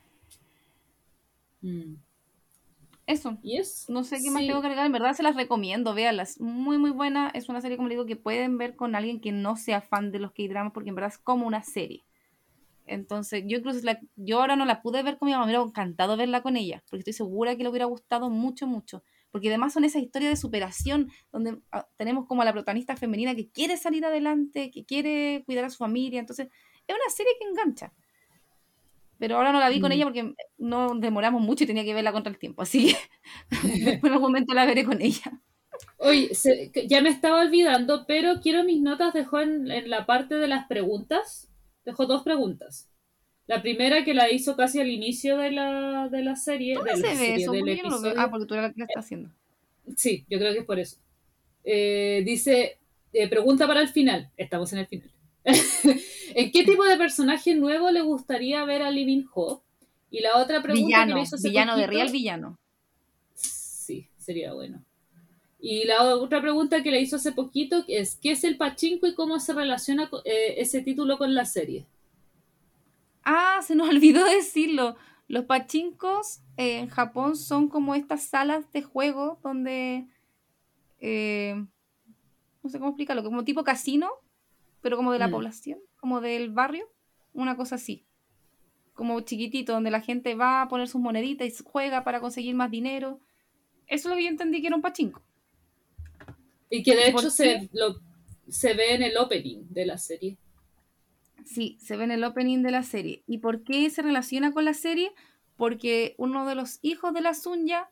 Mm. 1.63 2.08
Eso. 3.09 3.37
No 3.89 4.05
sé 4.05 4.17
qué 4.23 4.31
más 4.31 4.43
tengo 4.47 4.61
que 4.61 4.67
agregar, 4.69 4.87
en 4.87 4.93
verdad 4.93 5.15
se 5.15 5.23
las 5.23 5.35
recomiendo, 5.35 5.95
véanlas. 5.95 6.39
Muy, 6.41 6.79
muy 6.79 6.91
buena. 6.91 7.31
Es 7.35 7.49
una 7.49 7.61
serie, 7.61 7.77
como 7.77 7.89
le 7.89 7.95
digo, 7.95 8.07
que 8.07 8.17
pueden 8.17 8.59
ver 8.59 8.77
con 8.77 8.95
alguien 8.95 9.21
que 9.21 9.33
no 9.33 9.57
sea 9.57 9.81
fan 9.81 10.13
de 10.13 10.19
los 10.21 10.33
K-dramas, 10.33 10.73
porque 10.73 10.91
en 10.91 10.95
verdad 10.95 11.11
es 11.13 11.19
como 11.19 11.47
una 11.47 11.63
serie. 11.63 12.05
Entonces, 12.87 13.45
yo 13.47 13.59
incluso 13.59 13.81
la- 13.83 14.01
yo 14.17 14.41
ahora 14.41 14.57
no 14.57 14.65
la 14.65 14.81
pude 14.83 15.03
ver 15.03 15.19
con 15.19 15.27
mi 15.27 15.33
mamá, 15.33 15.45
me 15.45 15.53
hubiera 15.53 15.65
encantado 15.65 16.17
verla 16.17 16.43
con 16.43 16.57
ella, 16.57 16.83
porque 16.89 17.01
estoy 17.01 17.13
segura 17.13 17.57
que 17.57 17.63
le 17.63 17.69
hubiera 17.69 17.85
gustado 17.87 18.31
mucho, 18.31 18.67
mucho. 18.67 19.03
Porque 19.31 19.49
además 19.49 19.75
son 19.75 19.85
esas 19.85 20.03
historias 20.03 20.33
de 20.33 20.37
superación, 20.37 21.11
donde 21.31 21.59
ah, 21.73 21.87
tenemos 21.97 22.27
como 22.27 22.41
a 22.43 22.45
la 22.47 22.53
protagonista 22.53 22.97
femenina 22.97 23.35
que 23.35 23.51
quiere 23.51 23.77
salir 23.77 24.05
adelante, 24.07 24.71
que 24.71 24.87
quiere 24.87 25.43
cuidar 25.45 25.67
a 25.67 25.71
su 25.71 25.77
familia. 25.79 26.19
Entonces, 26.21 26.49
es 26.87 26.95
una 26.97 27.15
serie 27.15 27.33
que 27.39 27.47
engancha. 27.49 27.93
Pero 29.19 29.37
ahora 29.37 29.53
no 29.53 29.59
la 29.61 29.69
vi 29.69 29.81
con 29.81 29.91
Mm. 29.91 29.93
ella 29.93 30.05
porque 30.05 30.35
no 30.59 30.95
demoramos 30.95 31.43
mucho 31.43 31.65
y 31.65 31.67
tenía 31.67 31.85
que 31.85 31.95
verla 31.95 32.13
contra 32.13 32.33
el 32.33 32.39
tiempo. 32.39 32.63
Así 32.63 32.89
que 32.89 32.97
después 33.85 34.11
en 34.11 34.13
algún 34.15 34.29
momento 34.31 34.55
la 34.55 34.67
veré 34.67 34.85
con 34.85 35.01
ella. 35.03 35.41
Oye, 35.99 36.35
se- 36.35 36.71
ya 36.89 37.01
me 37.03 37.09
estaba 37.09 37.41
olvidando, 37.43 38.05
pero 38.07 38.41
quiero 38.41 38.65
mis 38.65 38.81
notas, 38.81 39.15
dejó 39.15 39.41
en, 39.41 39.71
en 39.71 39.91
la 39.91 40.07
parte 40.07 40.37
de 40.37 40.49
las 40.49 40.67
preguntas, 40.67 41.49
dejó 41.85 42.07
dos 42.07 42.23
preguntas. 42.23 42.89
La 43.47 43.63
primera 43.63 44.05
que 44.05 44.13
la 44.15 44.31
hizo 44.31 44.57
casi 44.57 44.81
al 44.81 44.91
inicio 44.91 45.37
de 45.39 45.51
la, 45.53 46.09
de 46.11 46.23
la 46.23 46.37
serie, 46.37 46.75
¿Dónde 46.75 46.93
de 46.93 46.99
la 46.99 47.15
se 47.15 47.15
ve 47.17 47.35
eso? 47.37 47.53
del 47.53 47.81
no 47.85 47.99
lo. 47.99 48.21
Ah, 48.21 48.29
porque 48.31 48.47
tú 48.47 48.55
eres 48.55 48.67
la 48.69 48.73
que 48.73 48.81
la 48.81 48.85
está 48.87 49.01
haciendo. 49.01 49.31
Sí, 49.97 50.25
yo 50.29 50.39
creo 50.39 50.53
que 50.53 50.59
es 50.61 50.65
por 50.67 50.79
eso. 50.79 50.99
Eh, 51.65 52.23
dice, 52.27 52.79
eh, 53.13 53.29
pregunta 53.29 53.67
para 53.67 53.81
el 53.81 53.89
final. 53.89 54.31
Estamos 54.37 54.73
en 54.75 54.81
el 54.81 54.87
final. 54.87 55.11
¿En 56.35 56.53
qué 56.53 56.65
tipo 56.65 56.85
de 56.85 56.97
personaje 56.97 57.55
nuevo 57.55 57.91
le 57.91 58.03
gustaría 58.03 58.65
ver 58.65 58.83
a 58.83 58.91
Living 58.91 59.25
Ho? 59.35 59.63
Y 60.11 60.21
la 60.21 60.37
otra 60.37 60.63
pregunta 60.63 60.81
que 60.83 60.85
Villano, 60.87 61.17
le 61.17 61.23
hizo 61.23 61.37
hace 61.37 61.49
villano 61.49 61.77
de 61.77 61.83
poquito- 61.85 61.91
real 61.97 62.13
villano. 62.13 62.59
Sí, 63.35 64.09
sería 64.19 64.55
bueno. 64.55 64.85
Y 65.61 65.85
la 65.87 66.05
otra 66.15 66.41
pregunta 66.41 66.83
que 66.83 66.91
le 66.91 67.01
hizo 67.01 67.17
hace 67.17 67.33
poquito 67.33 67.85
es, 67.89 68.15
¿qué 68.17 68.31
es 68.33 68.45
el 68.45 68.57
pachinko 68.57 69.07
y 69.09 69.15
cómo 69.15 69.41
se 69.41 69.53
relaciona 69.55 70.09
eh, 70.25 70.55
ese 70.59 70.83
título 70.83 71.19
con 71.19 71.35
la 71.35 71.45
serie? 71.45 71.87
Ah, 73.25 73.61
se 73.63 73.75
nos 73.75 73.89
olvidó 73.95 74.25
decirlo. 74.25 74.97
Los 75.27 75.45
pachincos 75.45 76.41
eh, 76.57 76.79
en 76.79 76.89
Japón 76.89 77.37
son 77.37 77.69
como 77.69 77.95
estas 77.95 78.23
salas 78.23 78.71
de 78.73 78.83
juego 78.83 79.39
donde... 79.43 80.07
eh, 81.01 81.55
no 82.63 82.71
sé 82.71 82.79
cómo 82.79 82.91
explicarlo, 82.91 83.23
como 83.23 83.45
tipo 83.45 83.63
casino, 83.65 84.09
pero 84.81 84.97
como 84.97 85.13
de 85.13 85.19
la 85.19 85.29
Mm. 85.29 85.33
población, 85.33 85.79
como 85.97 86.21
del 86.21 86.51
barrio, 86.51 86.87
una 87.33 87.57
cosa 87.57 87.75
así. 87.77 88.05
Como 88.95 89.21
chiquitito, 89.21 89.73
donde 89.73 89.91
la 89.91 90.01
gente 90.01 90.35
va 90.35 90.63
a 90.63 90.69
poner 90.69 90.89
sus 90.89 91.01
moneditas 91.01 91.47
y 91.49 91.65
juega 91.65 92.05
para 92.05 92.21
conseguir 92.21 92.55
más 92.55 92.71
dinero. 92.71 93.21
Eso 93.87 94.09
es 94.09 94.11
lo 94.11 94.17
que 94.17 94.25
yo 94.25 94.29
entendí 94.29 94.61
que 94.61 94.67
era 94.67 94.77
un 94.77 94.83
pachinko. 94.83 95.23
Y 96.71 96.83
que 96.83 96.95
de 96.97 97.13
¿Por 97.13 97.21
hecho 97.23 97.31
se, 97.31 97.69
lo, 97.73 98.01
se 98.49 98.75
ve 98.75 98.95
en 98.95 99.03
el 99.03 99.17
opening 99.17 99.65
de 99.71 99.87
la 99.87 99.99
serie. 99.99 100.37
Sí, 101.45 101.79
se 101.81 101.97
ve 101.97 102.05
en 102.05 102.11
el 102.11 102.25
opening 102.25 102.63
de 102.63 102.71
la 102.73 102.83
serie. 102.83 103.23
¿Y 103.27 103.39
por 103.39 103.63
qué 103.63 103.89
se 103.89 104.03
relaciona 104.03 104.53
con 104.53 104.65
la 104.67 104.75
serie? 104.75 105.13
Porque 105.57 106.15
uno 106.19 106.47
de 106.47 106.55
los 106.55 106.79
hijos 106.83 107.15
de 107.15 107.21
la 107.23 107.33
Sunya 107.35 107.89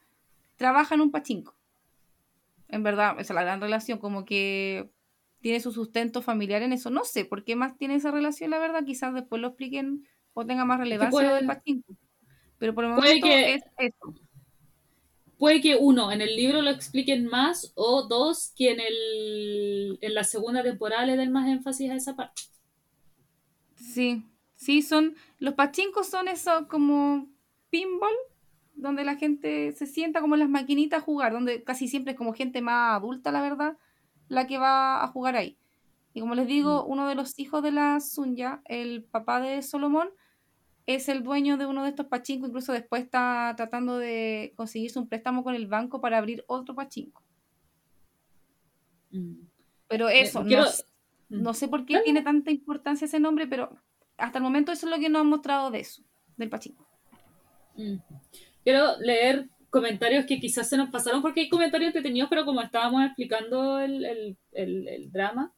trabaja 0.57 0.95
en 0.95 1.01
un 1.01 1.11
pachinko. 1.11 1.55
En 2.69 2.83
verdad, 2.83 3.13
esa 3.13 3.33
es 3.33 3.35
la 3.35 3.45
gran 3.45 3.61
relación, 3.61 3.99
como 3.99 4.25
que 4.25 4.91
tiene 5.47 5.61
su 5.61 5.71
sustento 5.71 6.23
familiar 6.23 6.63
en 6.63 6.73
eso. 6.73 6.91
No 6.91 7.05
sé 7.05 7.25
por 7.25 7.45
qué 7.45 7.55
más 7.55 7.77
tiene 7.79 7.95
esa 7.95 8.11
relación, 8.11 8.51
la 8.51 8.59
verdad. 8.59 8.85
Quizás 8.85 9.15
después 9.15 9.41
lo 9.41 9.47
expliquen 9.47 10.05
o 10.35 10.45
tenga 10.45 10.65
más 10.65 10.81
relevancia 10.81 11.13
puede- 11.13 11.29
lo 11.29 11.35
del 11.37 11.47
pachinko. 11.47 11.95
Pero 12.59 12.75
por 12.75 12.83
el 12.83 12.91
momento 12.91 13.25
que- 13.29 13.55
es 13.55 13.63
eso. 13.79 14.13
Puede 15.39 15.61
que 15.61 15.77
uno, 15.77 16.11
en 16.11 16.21
el 16.21 16.35
libro 16.35 16.63
lo 16.63 16.71
expliquen 16.71 17.27
más, 17.27 17.71
o 17.77 18.09
dos, 18.09 18.55
que 18.57 18.73
en, 18.73 18.81
el, 18.81 19.99
en 20.01 20.15
la 20.15 20.25
segunda 20.25 20.65
temporada 20.65 21.07
le 21.07 21.17
den 21.17 21.31
más 21.31 21.47
énfasis 21.49 21.93
a 21.93 21.95
esa 21.95 22.17
parte. 22.17 22.43
Sí, 23.77 24.25
sí, 24.57 24.83
son. 24.83 25.15
Los 25.39 25.55
pachincos 25.55 26.09
son 26.09 26.27
eso 26.27 26.67
como 26.67 27.29
pinball, 27.71 28.17
donde 28.75 29.05
la 29.05 29.15
gente 29.15 29.71
se 29.77 29.87
sienta 29.87 30.21
como 30.21 30.35
en 30.35 30.41
las 30.41 30.49
maquinitas 30.49 31.03
a 31.03 31.05
jugar, 31.05 31.31
donde 31.31 31.63
casi 31.63 31.87
siempre 31.87 32.15
es 32.15 32.19
como 32.19 32.33
gente 32.33 32.61
más 32.63 32.97
adulta, 32.97 33.31
la 33.31 33.43
verdad, 33.43 33.79
la 34.29 34.47
que 34.47 34.59
va 34.59 35.03
a 35.03 35.09
jugar 35.09 35.37
ahí. 35.37 35.57
Y 36.15 36.21
como 36.21 36.35
les 36.35 36.47
digo, 36.47 36.85
uno 36.85 37.07
de 37.09 37.15
los 37.15 37.39
hijos 37.39 37.63
de 37.63 37.73
la 37.73 38.01
Sunya, 38.01 38.61
el 38.65 39.03
papá 39.05 39.41
de 39.41 39.63
Solomón, 39.63 40.09
es 40.87 41.09
el 41.09 41.23
dueño 41.23 41.57
de 41.57 41.67
uno 41.67 41.83
de 41.83 41.91
estos 41.91 42.07
pachincos, 42.07 42.49
incluso 42.49 42.73
después 42.73 43.03
está 43.03 43.53
tratando 43.57 43.99
de 43.99 44.53
conseguirse 44.57 44.99
un 44.99 45.09
préstamo 45.09 45.43
con 45.45 45.55
el 45.55 45.67
banco 45.67 46.01
para 46.01 46.17
abrir 46.19 46.45
otro 46.47 46.75
pachinko. 46.75 47.23
Mm. 49.11 49.35
Pero 49.89 50.09
eso, 50.09 50.41
no 50.43 50.47
Quiero- 50.49 50.65
s- 50.65 50.85
no, 51.29 51.55
sé 51.55 51.69
por 51.69 51.85
qué 51.87 52.01
tiene 52.03 52.23
tanta 52.23 52.51
importancia 52.51 53.05
ese 53.05 53.19
nombre, 53.21 53.47
pero 53.47 53.77
hasta 54.17 54.39
el 54.39 54.45
momento 54.45 54.73
eso 54.73 54.87
es 54.87 54.93
lo 54.93 54.99
que 55.01 55.09
nos 55.09 55.21
han 55.23 55.27
mostrado 55.29 55.71
de 55.71 55.81
eso, 55.81 56.03
del 56.37 56.49
pachinko. 56.49 56.87
Mm. 57.77 57.97
Quiero 58.65 58.97
leer 59.01 59.49
comentarios 59.71 60.27
que 60.27 60.39
quizás 60.41 60.69
se 60.69 60.77
nos 60.77 60.91
pasaron 60.91 61.23
porque 61.23 61.41
hay 61.41 61.49
comentarios 61.49 61.89
entretenidos, 61.89 62.29
pero 62.31 62.45
como 62.45 62.61
estábamos 62.63 63.05
explicando 63.05 63.79
el, 63.81 64.05
el- 64.05 64.37
el- 64.53 64.89
el 64.89 65.13
drama, 65.13 65.53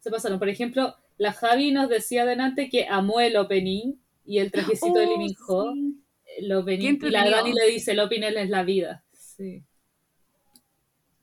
se 0.00 0.10
pasaron. 0.10 0.38
Por 0.38 0.48
ejemplo, 0.48 0.94
la 1.18 1.32
Javi 1.32 1.70
nos 1.72 1.88
decía 1.88 2.22
adelante 2.22 2.68
que 2.70 2.86
amó 2.88 3.20
el 3.20 3.36
opening 3.36 3.94
y 4.24 4.38
el 4.38 4.50
trajecito 4.52 4.98
de 4.98 5.06
Oh, 5.06 5.10
Lee 5.10 5.18
Min 5.18 5.34
Ho. 5.48 5.72
sí. 5.74 6.02
El 6.38 6.52
opening, 6.52 6.98
y 7.02 7.10
la. 7.10 7.28
Dani 7.28 7.52
le 7.52 7.66
dice, 7.72 7.92
el 7.92 8.00
opening 8.00 8.28
es 8.36 8.48
la 8.50 8.62
vida. 8.62 9.02
Sí. 9.12 9.64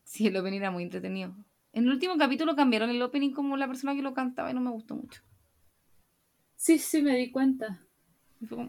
Sí, 0.03 0.27
el 0.27 0.37
opening 0.37 0.59
era 0.59 0.71
muy 0.71 0.83
entretenido. 0.83 1.33
En 1.73 1.85
el 1.85 1.89
último 1.91 2.17
capítulo 2.17 2.55
cambiaron 2.55 2.89
el 2.89 3.01
opening 3.01 3.31
como 3.31 3.55
la 3.57 3.67
persona 3.67 3.95
que 3.95 4.01
lo 4.01 4.13
cantaba 4.13 4.51
y 4.51 4.53
no 4.53 4.61
me 4.61 4.71
gustó 4.71 4.95
mucho. 4.95 5.21
sí, 6.55 6.79
sí, 6.79 7.01
me 7.01 7.15
di 7.15 7.31
cuenta. 7.31 7.79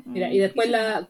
Mira, 0.05 0.29
mm, 0.29 0.33
y 0.33 0.39
después 0.39 0.67
¿qué 0.67 0.73
la... 0.73 1.09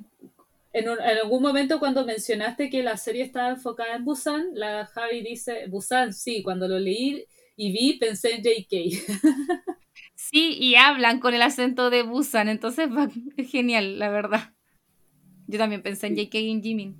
En, 0.79 0.89
un- 0.91 0.99
en 1.01 1.19
algún 1.23 1.43
momento 1.43 1.79
cuando 1.79 2.05
mencionaste 2.05 2.69
que 2.71 2.83
la 2.83 2.97
serie 2.97 3.23
estaba 3.25 3.51
enfocada 3.51 3.97
en 3.97 4.05
Busan, 4.05 4.51
la 4.55 4.87
Javi 4.87 5.23
dice, 5.23 5.67
Busan, 5.69 6.13
sí, 6.13 6.43
cuando 6.43 6.69
lo 6.69 6.79
leí 6.79 7.25
y 7.57 7.73
vi 7.73 7.95
pensé 7.99 8.35
en 8.35 8.43
JK. 8.43 8.73
Sí, 10.15 10.57
y 10.59 10.75
hablan 10.77 11.21
con 11.21 11.35
el 11.35 11.43
acento 11.43 11.91
de 11.91 12.03
Busan, 12.03 12.49
entonces 12.49 12.89
va- 12.91 13.11
es 13.37 13.51
genial, 13.51 13.99
la 13.99 14.11
verdad. 14.11 14.55
Yo 15.47 15.59
también 15.59 15.83
pensé 15.83 16.09
en 16.09 16.17
J.K. 16.17 16.39
y 16.39 16.51
en 16.51 16.63
Jimin. 16.63 16.97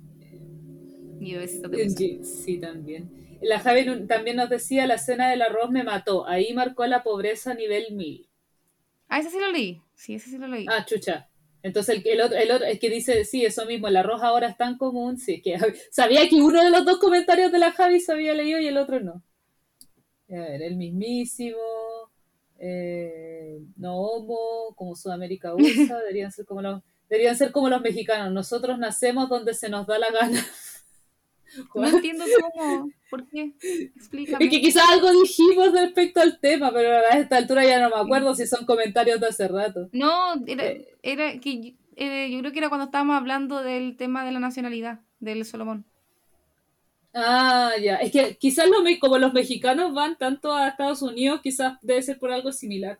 Mi 1.19 1.33
bebecito 1.33 1.69
de 1.69 1.87
Sí, 2.23 2.57
también. 2.59 3.11
La 3.41 3.59
Javi 3.59 4.07
también 4.07 4.37
nos 4.37 4.49
decía, 4.49 4.87
la 4.87 4.95
escena 4.95 5.29
del 5.29 5.41
arroz 5.41 5.69
me 5.69 5.83
mató, 5.83 6.27
ahí 6.27 6.53
marcó 6.53 6.85
la 6.87 7.03
pobreza 7.03 7.51
a 7.51 7.55
nivel 7.55 7.93
mil. 7.93 8.27
Ah, 9.09 9.19
ese 9.19 9.29
sí 9.31 9.39
lo 9.39 9.51
leí. 9.51 9.81
Sí, 9.95 10.15
ese 10.15 10.29
sí 10.29 10.37
lo 10.37 10.47
leí. 10.47 10.65
Ah, 10.67 10.85
chucha. 10.85 11.29
Entonces 11.63 11.97
el, 11.97 12.07
el 12.07 12.21
otro, 12.21 12.37
el 12.37 12.51
otro 12.51 12.65
es 12.65 12.79
que 12.79 12.89
dice, 12.89 13.25
sí, 13.25 13.45
eso 13.45 13.65
mismo, 13.65 13.87
el 13.87 13.97
arroz 13.97 14.21
ahora 14.23 14.47
es 14.47 14.57
tan 14.57 14.77
común, 14.77 15.17
sí, 15.17 15.41
que 15.41 15.57
sabía 15.91 16.27
que 16.29 16.35
uno 16.35 16.63
de 16.63 16.69
los 16.69 16.85
dos 16.85 16.99
comentarios 16.99 17.51
de 17.51 17.59
la 17.59 17.71
Javi 17.71 17.99
se 17.99 18.11
había 18.11 18.33
leído 18.33 18.59
y 18.59 18.67
el 18.67 18.77
otro 18.77 18.99
no. 18.99 19.23
A 20.29 20.35
ver, 20.35 20.61
el 20.61 20.75
mismísimo, 20.75 21.57
eh, 22.59 23.59
no 23.77 23.97
homo, 23.97 24.75
como 24.75 24.95
Sudamérica 24.95 25.55
USA, 25.55 25.97
deberían 25.99 26.31
ser 26.31 26.45
como 26.45 26.61
los, 26.61 26.81
deberían 27.09 27.37
ser 27.37 27.51
como 27.51 27.69
los 27.69 27.81
mexicanos, 27.81 28.31
nosotros 28.31 28.77
nacemos 28.77 29.29
donde 29.29 29.53
se 29.53 29.69
nos 29.69 29.87
da 29.87 29.97
la 29.99 30.11
gana. 30.11 30.45
No 31.75 31.87
entiendo 31.87 32.25
cómo. 32.53 32.89
¿Por 33.09 33.27
qué? 33.29 33.53
Explícame. 33.95 34.45
Es 34.45 34.51
que 34.51 34.61
quizás 34.61 34.83
algo 34.89 35.09
dijimos 35.11 35.71
respecto 35.71 36.19
al 36.21 36.39
tema, 36.39 36.71
pero 36.73 36.89
a 36.97 37.17
esta 37.17 37.37
altura 37.37 37.65
ya 37.65 37.79
no 37.79 37.89
me 37.95 38.01
acuerdo 38.01 38.35
si 38.35 38.45
son 38.47 38.65
comentarios 38.65 39.19
de 39.19 39.27
hace 39.27 39.47
rato. 39.47 39.89
No, 39.91 40.33
era, 40.45 40.65
Eh. 40.65 40.87
era 41.03 41.39
que 41.39 41.61
yo- 41.61 41.73
eh, 41.95 42.29
yo 42.31 42.39
creo 42.39 42.51
que 42.51 42.59
era 42.59 42.69
cuando 42.69 42.85
estábamos 42.85 43.15
hablando 43.15 43.63
del 43.63 43.95
tema 43.97 44.25
de 44.25 44.31
la 44.31 44.39
nacionalidad 44.39 44.99
del 45.19 45.45
Solomón. 45.45 45.85
Ah, 47.13 47.71
ya. 47.81 47.95
Es 47.95 48.11
que 48.11 48.35
quizás 48.37 48.69
lo 48.69 48.83
me- 48.83 48.99
como 48.99 49.17
los 49.17 49.33
mexicanos 49.33 49.93
van 49.93 50.17
tanto 50.17 50.53
a 50.53 50.67
Estados 50.67 51.01
Unidos, 51.01 51.41
quizás 51.41 51.77
debe 51.81 52.01
ser 52.03 52.19
por 52.19 52.31
algo 52.31 52.51
similar. 52.51 52.99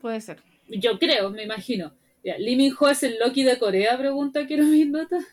Puede 0.00 0.20
ser. 0.20 0.40
Yo 0.68 0.98
creo, 0.98 1.30
me 1.30 1.42
imagino. 1.44 1.92
Ya, 2.24 2.38
Lee 2.38 2.56
Min 2.56 2.74
Ho 2.78 2.88
es 2.88 3.02
el 3.02 3.18
Loki 3.18 3.42
de 3.42 3.58
Corea, 3.58 3.96
pregunta, 3.98 4.46
quiero 4.46 4.64
mis 4.64 4.86
notas. 4.88 5.24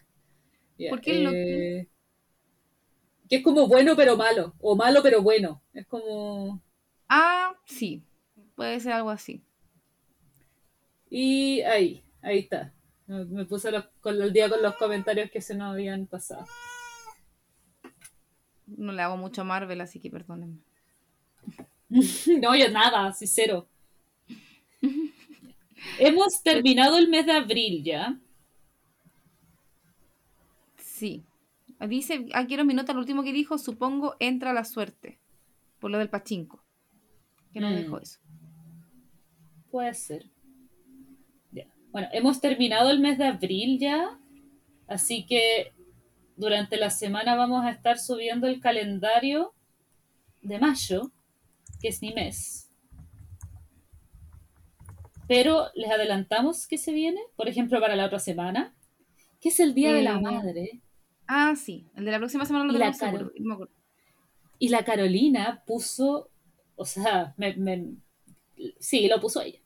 Ya, 0.77 0.89
¿Por 0.89 1.01
qué 1.01 1.23
eh, 1.23 1.87
Que 3.29 3.37
es 3.37 3.43
como 3.43 3.67
bueno 3.67 3.95
pero 3.95 4.17
malo, 4.17 4.53
o 4.59 4.75
malo 4.75 5.01
pero 5.01 5.21
bueno. 5.21 5.61
Es 5.73 5.85
como... 5.87 6.61
Ah, 7.07 7.55
sí. 7.65 8.03
Puede 8.55 8.79
ser 8.79 8.93
algo 8.93 9.09
así. 9.09 9.41
Y 11.09 11.61
ahí, 11.61 12.03
ahí 12.21 12.39
está. 12.39 12.73
Me 13.07 13.45
puse 13.45 13.71
los- 13.71 13.85
con 14.01 14.21
el 14.21 14.33
día 14.33 14.49
con 14.49 14.61
los 14.61 14.75
comentarios 14.75 15.29
que 15.29 15.41
se 15.41 15.55
nos 15.55 15.73
habían 15.73 16.07
pasado. 16.07 16.45
No 18.67 18.91
le 18.91 19.01
hago 19.01 19.15
mucho 19.15 19.41
a 19.41 19.45
Marvel, 19.45 19.79
así 19.81 19.99
que 19.99 20.09
perdónenme. 20.09 20.57
No, 22.41 22.55
yo 22.55 22.69
nada, 22.71 23.13
sí, 23.13 23.27
cero. 23.27 23.67
Hemos 25.99 26.41
terminado 26.41 26.97
el 26.97 27.07
mes 27.09 27.25
de 27.25 27.31
abril 27.33 27.83
ya. 27.83 28.19
Sí. 31.05 31.23
Dice, 31.87 32.25
ah, 32.33 32.45
quiero 32.47 32.65
mi 32.65 32.73
nota, 32.73 32.93
lo 32.93 32.99
último 32.99 33.23
que 33.23 33.31
dijo, 33.31 33.57
supongo 33.59 34.15
entra 34.19 34.53
la 34.53 34.63
suerte. 34.65 35.19
Por 35.79 35.91
lo 35.91 35.99
del 35.99 36.09
pachinko. 36.09 36.63
Que 37.53 37.59
nos 37.59 37.71
Mm. 37.73 37.75
dejó 37.75 37.99
eso. 37.99 38.19
Puede 39.69 39.93
ser. 39.93 40.31
Bueno, 41.91 42.07
hemos 42.11 42.41
terminado 42.41 42.89
el 42.89 42.99
mes 42.99 43.17
de 43.17 43.25
abril 43.25 43.79
ya, 43.79 44.19
así 44.87 45.25
que 45.25 45.73
durante 46.35 46.75
la 46.75 46.89
semana 46.89 47.35
vamos 47.35 47.63
a 47.63 47.69
estar 47.71 47.97
subiendo 47.99 48.47
el 48.47 48.59
calendario 48.59 49.53
de 50.41 50.59
mayo, 50.59 51.11
que 51.79 51.87
es 51.89 52.01
mi 52.01 52.13
mes. 52.13 52.69
Pero 55.27 55.67
les 55.73 55.89
adelantamos 55.89 56.67
que 56.67 56.77
se 56.77 56.91
viene, 56.93 57.21
por 57.37 57.47
ejemplo, 57.47 57.79
para 57.79 57.95
la 57.95 58.05
otra 58.07 58.19
semana, 58.19 58.75
que 59.39 59.49
es 59.49 59.59
el 59.61 59.73
Día 59.73 59.93
de 59.93 60.01
la 60.03 60.17
Eh, 60.17 60.21
Madre. 60.21 60.81
Ah, 61.27 61.55
sí. 61.55 61.85
El 61.95 62.05
de 62.05 62.11
la 62.11 62.17
próxima 62.19 62.45
semana 62.45 62.65
lo 62.65 62.73
Y 62.73 62.77
la 62.77 62.93
seguro, 62.93 63.31
no 63.39 63.47
me 63.47 63.53
acuerdo. 63.53 63.73
Y 64.59 64.69
la 64.69 64.85
Carolina 64.85 65.63
puso, 65.65 66.29
o 66.75 66.85
sea, 66.85 67.33
me- 67.37 67.55
me- 67.55 67.95
sí, 68.79 69.07
lo 69.07 69.19
puso 69.19 69.41
ella. 69.41 69.59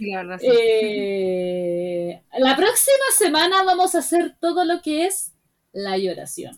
La 0.00 0.18
verdad, 0.22 0.38
sí. 0.40 0.46
Eh, 0.50 2.22
la 2.38 2.56
próxima 2.56 3.04
semana 3.16 3.62
vamos 3.64 3.94
a 3.94 3.98
hacer 3.98 4.36
todo 4.40 4.64
lo 4.64 4.80
que 4.82 5.06
es 5.06 5.32
la 5.72 5.96
lloración. 5.98 6.56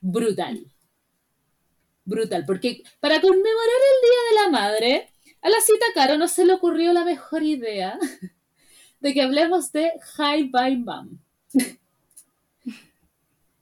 Brutal. 0.00 0.66
Brutal, 2.04 2.44
porque 2.46 2.82
para 3.00 3.20
conmemorar 3.20 3.80
el 3.92 4.08
Día 4.10 4.20
de 4.28 4.42
la 4.44 4.50
Madre, 4.50 5.08
a 5.40 5.48
la 5.48 5.60
cita 5.60 5.86
Caro 5.94 6.18
no 6.18 6.28
se 6.28 6.44
le 6.44 6.52
ocurrió 6.52 6.92
la 6.92 7.04
mejor 7.04 7.42
idea 7.42 7.98
de 9.00 9.14
que 9.14 9.22
hablemos 9.22 9.72
de 9.72 9.92
High 10.16 10.50
by 10.50 10.76
Mom. 10.78 11.18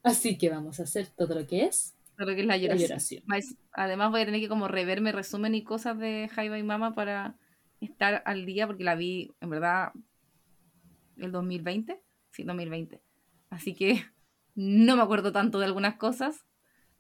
Así 0.03 0.37
que 0.39 0.51
vamos 0.51 0.81
a 0.81 0.85
hacer 0.85 1.07
todo 1.07 1.35
lo 1.39 1.47
que 1.47 1.65
es 1.65 1.95
Creo 2.17 2.35
que 2.35 2.41
es 2.43 2.47
la 2.47 2.57
la 2.57 2.63
lloración. 2.63 2.89
lloración. 2.89 3.23
Más- 3.27 3.55
Además 3.73 4.11
voy 4.11 4.21
a 4.21 4.25
tener 4.27 4.41
que 4.41 4.49
como 4.49 4.69
reverme 4.69 5.13
resumen 5.13 5.55
y 5.55 5.63
cosas 5.65 5.99
de 5.99 6.29
Jaiba 6.33 6.59
y 6.59 6.63
Mama 6.63 6.95
para 6.95 7.37
estar 7.81 8.23
al 8.27 8.45
día 8.47 8.67
porque 8.67 8.85
la 8.85 8.95
vi 8.95 9.33
en 9.41 9.51
verdad 9.51 9.93
el 11.17 11.33
2020, 11.33 12.01
sí, 12.33 12.43
2020. 12.45 13.01
Así 13.51 13.75
que 13.75 14.05
no 14.55 14.97
me 14.97 15.03
acuerdo 15.03 15.33
tanto 15.33 15.59
de 15.59 15.67
algunas 15.67 15.97
cosas, 15.97 16.45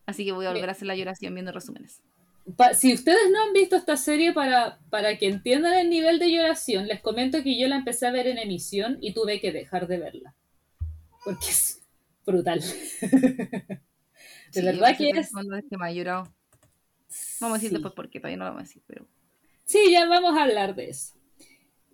así 0.07 0.25
que 0.25 0.33
voy 0.33 0.47
a 0.47 0.49
volver 0.49 0.63
Bien. 0.63 0.69
a 0.71 0.73
hacer 0.73 0.87
la 0.89 0.97
lloración 0.97 1.35
viendo 1.35 1.53
resúmenes. 1.53 2.03
Pa- 2.57 2.75
si 2.75 2.93
ustedes 2.93 3.31
no 3.31 3.41
han 3.43 3.53
visto 3.53 3.77
esta 3.77 3.97
serie 3.97 4.33
para, 4.33 4.81
para 4.91 5.17
que 5.19 5.29
entiendan 5.29 5.75
el 5.75 5.89
nivel 5.91 6.19
de 6.19 6.33
lloración, 6.33 6.89
les 6.89 7.01
comento 7.01 7.43
que 7.43 7.57
yo 7.59 7.69
la 7.69 7.77
empecé 7.77 8.07
a 8.07 8.11
ver 8.11 8.27
en 8.27 8.39
emisión 8.39 8.99
y 9.01 9.13
tuve 9.15 9.41
que 9.41 9.53
dejar 9.53 9.87
de 9.87 9.99
verla. 9.99 10.35
Porque 11.25 11.47
es 11.51 11.82
brutal. 12.27 12.61
de 13.01 13.81
Sí, 14.51 14.63
verdad 14.63 14.97
que 14.97 15.11
es... 15.11 15.31
que 15.69 15.77
me 15.79 15.87
ha 15.87 15.93
llorado. 15.93 16.33
Vamos 17.41 17.57
a 17.57 17.59
decir 17.59 17.69
Sí. 17.71 17.75
después 17.75 17.95
por 17.95 18.09
qué, 18.11 18.21
todavía 18.21 18.37
no 18.39 18.45
lo 18.45 18.51
vamos 18.51 18.63
a 18.63 18.67
decir, 18.69 18.83
pero 18.87 19.07
Sí, 19.65 19.91
ya 19.91 20.07
vamos 20.07 20.37
a 20.37 20.43
hablar 20.43 20.75
de 20.75 20.91
eso. 20.91 21.15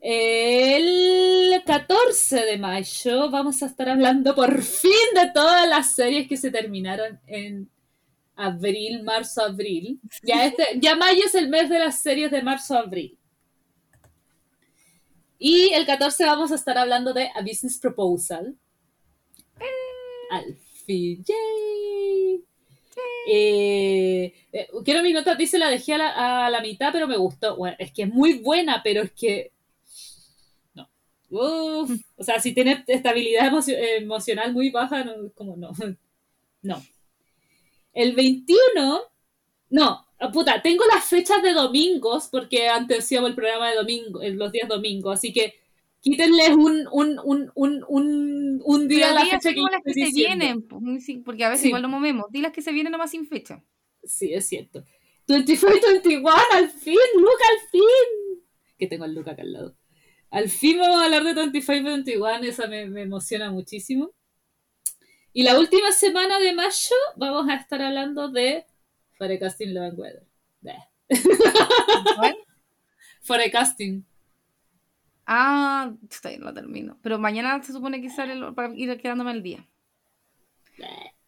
El 0.00 1.62
14 1.64 2.36
de 2.44 2.58
mayo 2.58 3.30
vamos 3.30 3.62
a 3.62 3.66
estar 3.66 3.88
hablando 3.88 4.34
por 4.34 4.62
fin 4.62 4.92
de 5.14 5.30
todas 5.32 5.68
las 5.68 5.94
series 5.94 6.28
que 6.28 6.36
se 6.36 6.50
terminaron 6.52 7.20
en 7.26 7.68
abril, 8.36 9.02
marzo, 9.02 9.42
abril. 9.44 10.00
Ya, 10.22 10.46
este, 10.46 10.64
ya 10.80 10.94
mayo 10.96 11.22
es 11.26 11.34
el 11.34 11.48
mes 11.48 11.68
de 11.68 11.80
las 11.80 12.00
series 12.00 12.30
de 12.30 12.42
marzo, 12.42 12.76
abril. 12.78 13.18
Y 15.38 15.72
el 15.74 15.84
14 15.86 16.24
vamos 16.26 16.50
a 16.52 16.56
estar 16.56 16.78
hablando 16.78 17.12
de 17.12 17.28
A 17.34 17.42
Business 17.42 17.78
Proposal. 17.78 18.56
Al 20.30 20.56
fin, 20.86 21.24
yay. 21.24 22.44
Eh, 23.28 24.34
eh, 24.52 24.68
quiero 24.84 25.02
mi 25.02 25.12
nota, 25.12 25.34
dice 25.34 25.58
la 25.58 25.70
dejé 25.70 25.94
a 25.94 25.98
la, 25.98 26.46
a 26.46 26.50
la 26.50 26.60
mitad, 26.62 26.90
pero 26.92 27.08
me 27.08 27.16
gustó. 27.16 27.56
Bueno, 27.56 27.76
es 27.78 27.92
que 27.92 28.02
es 28.04 28.08
muy 28.08 28.34
buena, 28.40 28.82
pero 28.82 29.02
es 29.02 29.12
que. 29.12 29.52
No. 30.74 30.88
Uf. 31.30 31.90
O 32.16 32.24
sea, 32.24 32.40
si 32.40 32.52
tiene 32.54 32.84
estabilidad 32.86 33.46
emocio- 33.48 33.76
emocional 33.78 34.52
muy 34.52 34.70
baja, 34.70 35.04
no, 35.04 35.30
como 35.34 35.56
no. 35.56 35.70
No. 36.62 36.82
El 37.92 38.14
21. 38.14 39.02
No, 39.70 40.06
puta, 40.32 40.62
tengo 40.62 40.84
las 40.86 41.04
fechas 41.04 41.42
de 41.42 41.52
domingos, 41.52 42.28
porque 42.30 42.68
antes 42.68 43.00
hacíamos 43.00 43.30
el 43.30 43.36
programa 43.36 43.70
de 43.70 43.76
domingo, 43.76 44.20
los 44.24 44.52
días 44.52 44.68
domingos, 44.68 45.18
así 45.18 45.32
que 45.32 45.54
quítenles 46.00 46.50
un, 46.50 46.86
un, 46.92 47.18
un, 47.24 47.50
un, 47.54 47.84
un, 47.88 48.62
un 48.64 48.88
día 48.88 49.10
a 49.10 49.14
la 49.14 49.26
fecha 49.26 49.52
que 49.52 49.60
las 49.60 49.82
que 49.84 49.92
se 49.92 50.12
vienen, 50.12 50.62
pues, 50.62 50.82
porque 51.24 51.44
a 51.44 51.48
veces 51.48 51.62
Sí. 51.62 51.68
igual 51.68 51.82
lo 51.82 51.88
movemos. 51.88 52.26
Di 52.30 52.40
las 52.40 52.52
que 52.52 52.62
se 52.62 52.72
vienen 52.72 52.92
nomás 52.92 53.10
sin 53.10 53.26
fecha. 53.26 53.62
Sí, 54.04 54.32
es 54.32 54.46
cierto. 54.48 54.84
25 55.26 55.72
y 55.76 55.92
21, 55.92 56.30
al 56.52 56.70
fin, 56.70 56.96
Luca, 57.16 57.44
al 57.50 57.70
fin. 57.70 58.42
Que 58.78 58.86
tengo 58.86 59.04
al 59.04 59.14
Luca 59.14 59.32
acá 59.32 59.42
al 59.42 59.52
lado. 59.52 59.76
Al 60.30 60.48
fin 60.48 60.78
vamos 60.78 61.00
a 61.00 61.04
hablar 61.06 61.24
de 61.24 61.34
25 61.34 61.80
y 61.80 61.82
21, 61.82 62.36
esa 62.44 62.66
me, 62.66 62.86
me 62.86 63.02
emociona 63.02 63.50
muchísimo. 63.50 64.12
Y 65.32 65.42
la 65.42 65.58
última 65.58 65.92
semana 65.92 66.38
de 66.38 66.52
mayo 66.54 66.96
vamos 67.16 67.48
a 67.48 67.54
estar 67.56 67.82
hablando 67.82 68.28
de 68.30 68.64
Forecasting 69.18 69.74
Love 69.74 69.84
and 69.90 69.98
Weather. 69.98 70.22
Forecasting. 73.22 74.04
Ah, 75.30 75.92
todavía 76.22 76.38
no 76.40 76.46
lo 76.46 76.54
termino. 76.54 76.98
Pero 77.02 77.18
mañana 77.18 77.62
se 77.62 77.72
supone 77.72 78.00
que 78.00 78.08
sale 78.10 78.32
el- 78.32 78.54
para 78.54 78.74
ir 78.74 78.98
quedándome 79.00 79.30
al 79.30 79.42
día. 79.42 79.68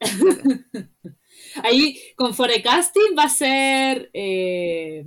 Ahí 1.63 1.99
con 2.17 2.35
Forecasting 2.35 3.15
va 3.19 3.25
a 3.25 3.29
ser. 3.29 4.11
eh, 4.13 5.05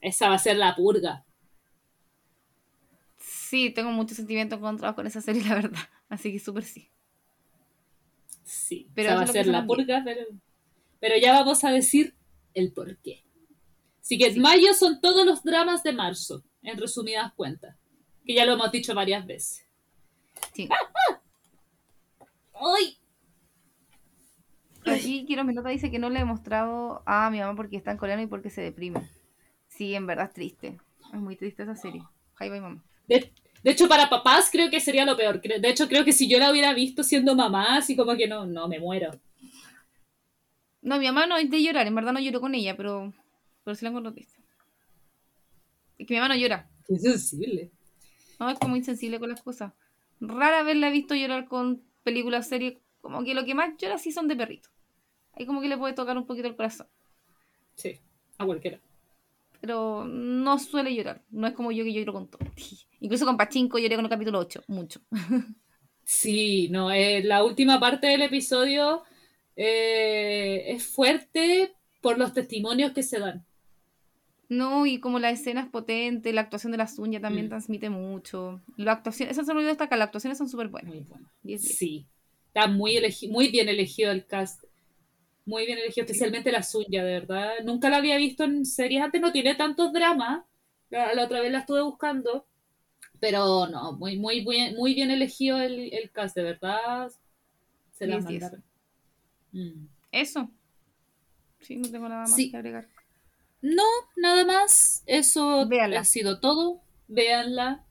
esa 0.00 0.28
va 0.28 0.34
a 0.34 0.38
ser 0.38 0.56
la 0.56 0.74
purga. 0.74 1.24
Sí, 3.18 3.70
tengo 3.70 3.90
muchos 3.90 4.16
sentimientos 4.16 4.58
encontrados 4.58 4.96
con 4.96 5.06
esa 5.06 5.20
serie, 5.20 5.42
la 5.48 5.54
verdad. 5.54 5.80
Así 6.08 6.32
que 6.32 6.38
súper 6.40 6.64
sí. 6.64 6.90
Sí, 8.44 8.88
Pero 8.94 9.08
esa 9.10 9.16
va 9.16 9.22
a 9.22 9.26
ser 9.26 9.44
se 9.46 9.50
la 9.52 9.66
purga, 9.66 10.02
pero, 10.04 10.22
pero 11.00 11.16
ya 11.18 11.32
vamos 11.32 11.64
a 11.64 11.70
decir 11.70 12.14
el 12.54 12.72
por 12.72 12.96
qué. 12.98 13.24
Así 14.00 14.18
que 14.18 14.26
en 14.26 14.40
mayo 14.40 14.72
son 14.74 15.00
todos 15.00 15.26
los 15.26 15.42
dramas 15.42 15.82
de 15.82 15.92
marzo, 15.92 16.44
en 16.66 16.78
resumidas 16.78 17.32
cuentas, 17.34 17.76
que 18.24 18.34
ya 18.34 18.44
lo 18.44 18.52
hemos 18.52 18.70
dicho 18.72 18.94
varias 18.94 19.24
veces. 19.24 19.64
Sí. 20.52 20.68
¡Ay! 22.54 22.98
Aquí 24.84 25.24
quiero 25.26 25.44
mi 25.44 25.54
nota 25.54 25.68
dice 25.68 25.90
que 25.90 25.98
no 25.98 26.10
le 26.10 26.20
he 26.20 26.24
mostrado 26.24 27.02
a 27.06 27.30
mi 27.30 27.40
mamá 27.40 27.56
porque 27.56 27.76
está 27.76 27.92
en 27.92 27.98
coreano 27.98 28.22
y 28.22 28.26
porque 28.26 28.50
se 28.50 28.60
deprime. 28.62 29.08
Sí, 29.68 29.94
en 29.94 30.06
verdad 30.06 30.26
es 30.26 30.34
triste. 30.34 30.78
Es 31.12 31.20
muy 31.20 31.36
triste 31.36 31.62
esa 31.62 31.76
serie. 31.76 32.02
Ahí 32.38 32.48
va 32.48 32.60
mamá. 32.60 32.84
De, 33.06 33.32
de 33.62 33.70
hecho, 33.70 33.88
para 33.88 34.08
papás 34.08 34.48
creo 34.50 34.70
que 34.70 34.80
sería 34.80 35.04
lo 35.04 35.16
peor. 35.16 35.40
De 35.40 35.68
hecho, 35.68 35.88
creo 35.88 36.04
que 36.04 36.12
si 36.12 36.28
yo 36.28 36.38
la 36.38 36.50
hubiera 36.50 36.72
visto 36.72 37.02
siendo 37.02 37.34
mamá, 37.34 37.76
así 37.76 37.96
como 37.96 38.16
que 38.16 38.28
no, 38.28 38.46
no, 38.46 38.68
me 38.68 38.78
muero. 38.78 39.10
No, 40.82 40.98
mi 40.98 41.06
mamá 41.06 41.26
no 41.26 41.36
es 41.36 41.50
de 41.50 41.62
llorar, 41.62 41.86
en 41.86 41.94
verdad 41.94 42.12
no 42.12 42.20
lloro 42.20 42.40
con 42.40 42.54
ella, 42.54 42.76
pero, 42.76 43.12
pero 43.64 43.74
sí 43.74 43.84
la 43.84 43.88
encuentro 43.88 44.12
triste. 44.12 44.36
Es 45.98 46.06
que 46.06 46.14
mi 46.14 46.20
mamá 46.20 46.34
no 46.34 46.40
llora. 46.40 46.68
Qué 46.86 46.98
sensible. 46.98 47.70
No, 48.38 48.50
es 48.50 48.58
como 48.58 48.76
insensible 48.76 49.18
con 49.18 49.30
las 49.30 49.42
cosas. 49.42 49.72
Rara 50.20 50.62
vez 50.62 50.76
la 50.76 50.88
he 50.88 50.92
visto 50.92 51.14
llorar 51.14 51.46
con 51.48 51.82
películas, 52.02 52.48
series. 52.48 52.78
Como 53.00 53.24
que 53.24 53.34
lo 53.34 53.44
que 53.44 53.54
más 53.54 53.76
llora 53.78 53.98
sí 53.98 54.12
son 54.12 54.28
de 54.28 54.36
perrito. 54.36 54.68
Ahí 55.32 55.46
como 55.46 55.60
que 55.60 55.68
le 55.68 55.76
puede 55.76 55.94
tocar 55.94 56.16
un 56.16 56.26
poquito 56.26 56.48
el 56.48 56.56
corazón. 56.56 56.88
Sí, 57.74 57.98
a 58.38 58.46
cualquiera. 58.46 58.80
Pero 59.60 60.04
no 60.04 60.58
suele 60.58 60.94
llorar. 60.94 61.22
No 61.30 61.46
es 61.46 61.54
como 61.54 61.72
yo 61.72 61.84
que 61.84 61.92
lloro 61.92 62.12
con 62.12 62.28
todo. 62.28 62.40
Incluso 63.00 63.26
con 63.26 63.36
Pachinko 63.36 63.78
lloré 63.78 63.96
con 63.96 64.04
el 64.04 64.10
capítulo 64.10 64.38
8. 64.38 64.64
Mucho. 64.68 65.00
Sí, 66.08 66.68
no, 66.70 66.92
eh, 66.92 67.24
la 67.24 67.42
última 67.42 67.80
parte 67.80 68.06
del 68.06 68.22
episodio 68.22 69.02
eh, 69.56 70.62
es 70.68 70.86
fuerte 70.86 71.74
por 72.00 72.16
los 72.16 72.32
testimonios 72.32 72.92
que 72.92 73.02
se 73.02 73.18
dan. 73.18 73.44
No, 74.48 74.86
y 74.86 75.00
como 75.00 75.18
la 75.18 75.30
escena 75.30 75.62
es 75.62 75.68
potente, 75.68 76.32
la 76.32 76.42
actuación 76.42 76.70
de 76.72 76.78
la 76.78 76.86
Zunya 76.86 77.20
también 77.20 77.46
Mm. 77.46 77.48
transmite 77.50 77.90
mucho. 77.90 78.60
La 78.76 78.92
actuación, 78.92 79.28
eso 79.28 79.42
se 79.42 79.52
me 79.52 79.58
olvidó 79.58 79.70
destacar, 79.70 79.98
las 79.98 80.06
actuaciones 80.06 80.38
son 80.38 80.48
súper 80.48 80.68
buenas. 80.68 80.94
Muy 80.94 81.02
bueno. 81.04 81.28
10 81.42 81.62
10. 81.62 81.76
Sí, 81.78 82.06
está 82.48 82.66
muy, 82.68 82.92
elegi- 82.96 83.28
muy 83.30 83.48
bien 83.48 83.68
elegido 83.68 84.12
el 84.12 84.24
cast. 84.26 84.62
Muy 85.44 85.66
bien 85.66 85.78
elegido, 85.78 86.04
especialmente 86.04 86.50
la 86.52 86.62
suya, 86.62 87.04
de 87.04 87.12
verdad. 87.20 87.50
Nunca 87.64 87.88
la 87.88 87.98
había 87.98 88.16
visto 88.16 88.44
en 88.44 88.64
series. 88.66 89.02
Antes 89.02 89.20
no 89.20 89.32
tiene 89.32 89.54
tantos 89.54 89.92
dramas. 89.92 90.44
La, 90.90 91.12
la 91.14 91.24
otra 91.24 91.40
vez 91.40 91.50
la 91.52 91.58
estuve 91.60 91.82
buscando. 91.82 92.46
Pero 93.20 93.66
no, 93.68 93.92
muy, 93.92 94.18
muy, 94.18 94.44
bien, 94.44 94.74
muy 94.76 94.94
bien 94.94 95.10
elegido 95.10 95.60
el, 95.60 95.92
el 95.92 96.10
cast, 96.10 96.36
de 96.36 96.42
verdad. 96.42 97.10
Se 97.92 98.06
la 98.06 98.16
10, 98.16 98.26
10. 98.28 98.42
mandaron. 98.42 98.64
Mm. 99.52 99.86
Eso. 100.12 100.50
Sí, 101.60 101.76
no 101.76 101.90
tengo 101.90 102.08
nada 102.08 102.22
más 102.22 102.34
Sí. 102.34 102.50
que 102.50 102.56
agregar. 102.56 102.86
No, 103.74 103.82
nada 104.16 104.44
más. 104.44 105.02
Eso 105.06 105.66
Véanla. 105.66 106.00
ha 106.00 106.04
sido 106.04 106.38
todo. 106.40 106.80
Véanla. 107.08 107.84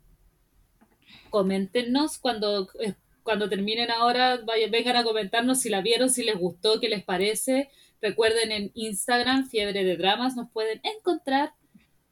Coméntenos 1.30 2.18
cuando, 2.18 2.70
eh, 2.80 2.96
cuando 3.24 3.50
terminen 3.50 3.92
ahora. 3.92 4.40
Vengan 4.72 4.96
a 4.98 5.04
comentarnos 5.04 5.60
si 5.60 5.70
la 5.70 5.82
vieron, 5.82 6.10
si 6.10 6.24
les 6.24 6.38
gustó, 6.38 6.80
qué 6.80 6.88
les 6.90 7.04
parece. 7.04 7.70
Recuerden 8.02 8.52
en 8.52 8.72
Instagram, 8.76 9.50
Fiebre 9.50 9.84
de 9.84 9.98
Dramas, 9.98 10.36
nos 10.36 10.50
pueden 10.52 10.82
encontrar. 10.84 11.54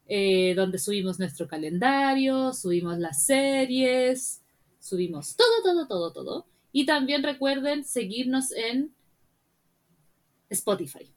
eh, 0.08 0.54
donde 0.56 0.80
subimos 0.80 1.18
nuestro 1.20 1.48
calendario, 1.48 2.54
subimos 2.54 2.98
las 3.00 3.26
series, 3.26 4.42
subimos 4.80 5.36
todo, 5.38 5.64
todo, 5.64 5.88
todo, 5.88 6.12
todo. 6.14 6.48
Y 6.74 6.86
también 6.86 7.24
recuerden 7.24 7.86
seguirnos 7.86 8.52
en 8.52 8.94
Spotify. 10.50 11.13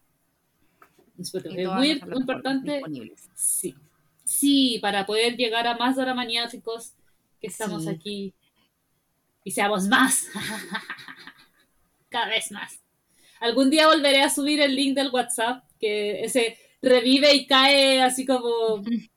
Es 1.19 1.69
muy 1.69 1.91
importante. 1.93 2.83
Sí. 3.35 3.75
Sí, 4.25 4.79
para 4.83 5.07
poder 5.07 5.37
llegar 5.37 5.67
a 5.67 5.77
más 5.77 5.97
doramaniáticos 5.97 6.95
que 7.41 7.47
estamos 7.47 7.85
Sí. 7.85 7.89
aquí 7.91 8.35
y 9.45 9.51
seamos 9.53 9.87
más. 9.89 10.27
Cada 12.09 12.29
vez 12.29 12.51
más. 12.51 12.81
Algún 13.41 13.71
día 13.71 13.87
volveré 13.87 14.23
a 14.23 14.31
subir 14.31 14.61
el 14.61 14.75
link 14.75 14.97
del 14.97 15.11
WhatsApp, 15.11 15.65
que 15.79 16.23
ese 16.25 16.59
revive 16.83 17.35
y 17.35 17.47
cae 17.47 18.03
así 18.03 18.25
como, 18.27 18.83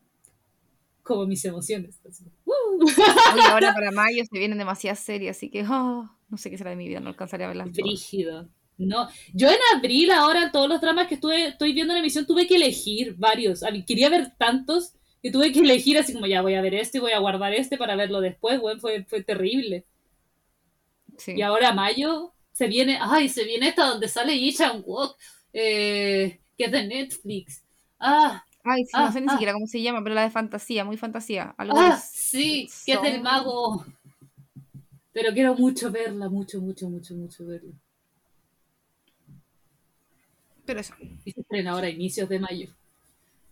como 1.04 1.26
mis 1.26 1.44
emociones. 1.46 2.00
¡Uh! 2.46 2.84
Oye, 2.84 3.44
ahora 3.50 3.74
para 3.74 3.92
mayo 3.92 4.24
se 4.30 4.38
vienen 4.38 4.58
demasiadas 4.58 5.00
series, 5.00 5.38
así 5.38 5.50
que 5.50 5.64
oh, 5.68 6.10
no 6.30 6.38
sé 6.38 6.50
qué 6.52 6.58
será 6.58 6.70
de 6.72 6.76
mi 6.76 6.88
vida, 6.88 7.00
no 7.00 7.10
alcanzaré 7.10 7.46
a 7.46 7.48
verlas. 7.48 7.70
todas. 7.72 8.02
No, 8.80 9.10
yo 9.34 9.50
en 9.50 9.58
abril 9.76 10.10
ahora 10.12 10.52
todos 10.52 10.70
los 10.70 10.80
dramas 10.80 11.08
que 11.08 11.16
estuve, 11.16 11.48
estoy 11.48 11.74
viendo 11.74 11.94
en 11.94 11.98
la 11.98 12.00
emisión 12.00 12.26
tuve 12.26 12.48
que 12.48 12.56
elegir 12.56 13.14
varios. 13.18 13.62
A 13.62 13.72
mí, 13.72 13.84
quería 13.84 14.10
ver 14.10 14.32
tantos 14.38 14.94
que 15.22 15.32
tuve 15.32 15.52
que 15.52 15.60
elegir 15.60 15.98
así 15.98 16.14
como 16.14 16.28
ya 16.28 16.42
voy 16.42 16.56
a 16.56 16.62
ver 16.62 16.74
este 16.76 16.98
y 16.98 17.02
voy 17.02 17.12
a 17.12 17.20
guardar 17.20 17.54
este 17.54 17.78
para 17.78 17.96
verlo 17.96 18.22
después. 18.22 18.60
Bueno, 18.60 18.80
fue, 18.80 19.04
fue 19.04 19.22
terrible. 19.22 19.86
Sí. 21.18 21.34
Y 21.36 21.42
ahora 21.42 21.74
mayo 21.74 22.34
se 22.54 22.68
viene, 22.68 22.98
ay, 23.02 23.28
se 23.30 23.44
viene 23.44 23.68
esta 23.68 23.86
donde 23.86 24.08
sale 24.08 24.40
Yi 24.40 24.54
Chang-wook, 24.54 25.16
eh, 25.54 26.40
que 26.58 26.66
es 26.66 26.72
de 26.72 26.88
Netflix. 26.88 27.64
Ah, 28.00 28.44
Ay, 28.64 28.84
sí, 28.86 28.92
Ah, 28.94 29.06
no 29.06 29.12
sé 29.12 29.22
ni 29.22 29.28
ah. 29.30 29.32
siquiera 29.32 29.54
cómo 29.54 29.68
se 29.68 29.82
llama, 29.82 30.04
pero 30.04 30.16
la 30.16 30.24
de 30.24 30.30
fantasía, 30.30 30.84
muy 30.84 30.98
fantasía. 30.98 31.54
Algo 31.58 31.78
ah, 31.78 31.96
de 31.96 32.02
sí, 32.02 32.70
que 32.86 32.94
es 32.94 33.02
del 33.02 33.22
mago. 33.22 33.86
Pero 35.12 35.34
quiero 35.34 35.56
mucho 35.56 35.92
verla, 35.92 36.30
mucho, 36.30 36.62
mucho, 36.62 36.90
mucho, 36.90 37.16
mucho 37.16 37.46
verla. 37.46 37.74
Pero 40.70 40.82
eso. 40.82 40.94
Y 41.26 41.32
se 41.32 41.42
estrena 41.42 41.72
ahora 41.72 41.88
a 41.88 41.90
inicios 41.90 42.30
de 42.30 42.38
mayo. 42.38 42.70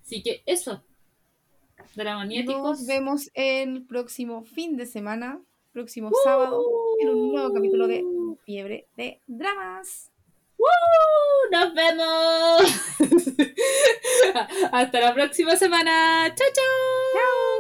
Así 0.06 0.22
que 0.22 0.44
eso. 0.46 0.84
Dramaniáticos. 1.96 2.62
Nos 2.62 2.86
vemos 2.86 3.32
el 3.34 3.88
próximo 3.88 4.44
fin 4.44 4.78
de 4.78 4.86
semana, 4.86 5.42
próximo 5.74 6.12
sábado, 6.24 6.64
en 7.02 7.10
un 7.10 7.32
nuevo 7.32 7.52
capítulo 7.52 7.88
de 7.88 8.06
Fiebre 8.46 8.86
de 8.96 9.20
Dramas. 9.26 10.12
¡Uh! 10.60 11.52
¡Nos 11.52 11.74
vemos! 11.74 12.62
Hasta 14.72 15.00
la 15.00 15.16
próxima 15.16 15.56
semana. 15.56 16.32
¡Chao, 16.36 16.48
chao! 16.54 17.57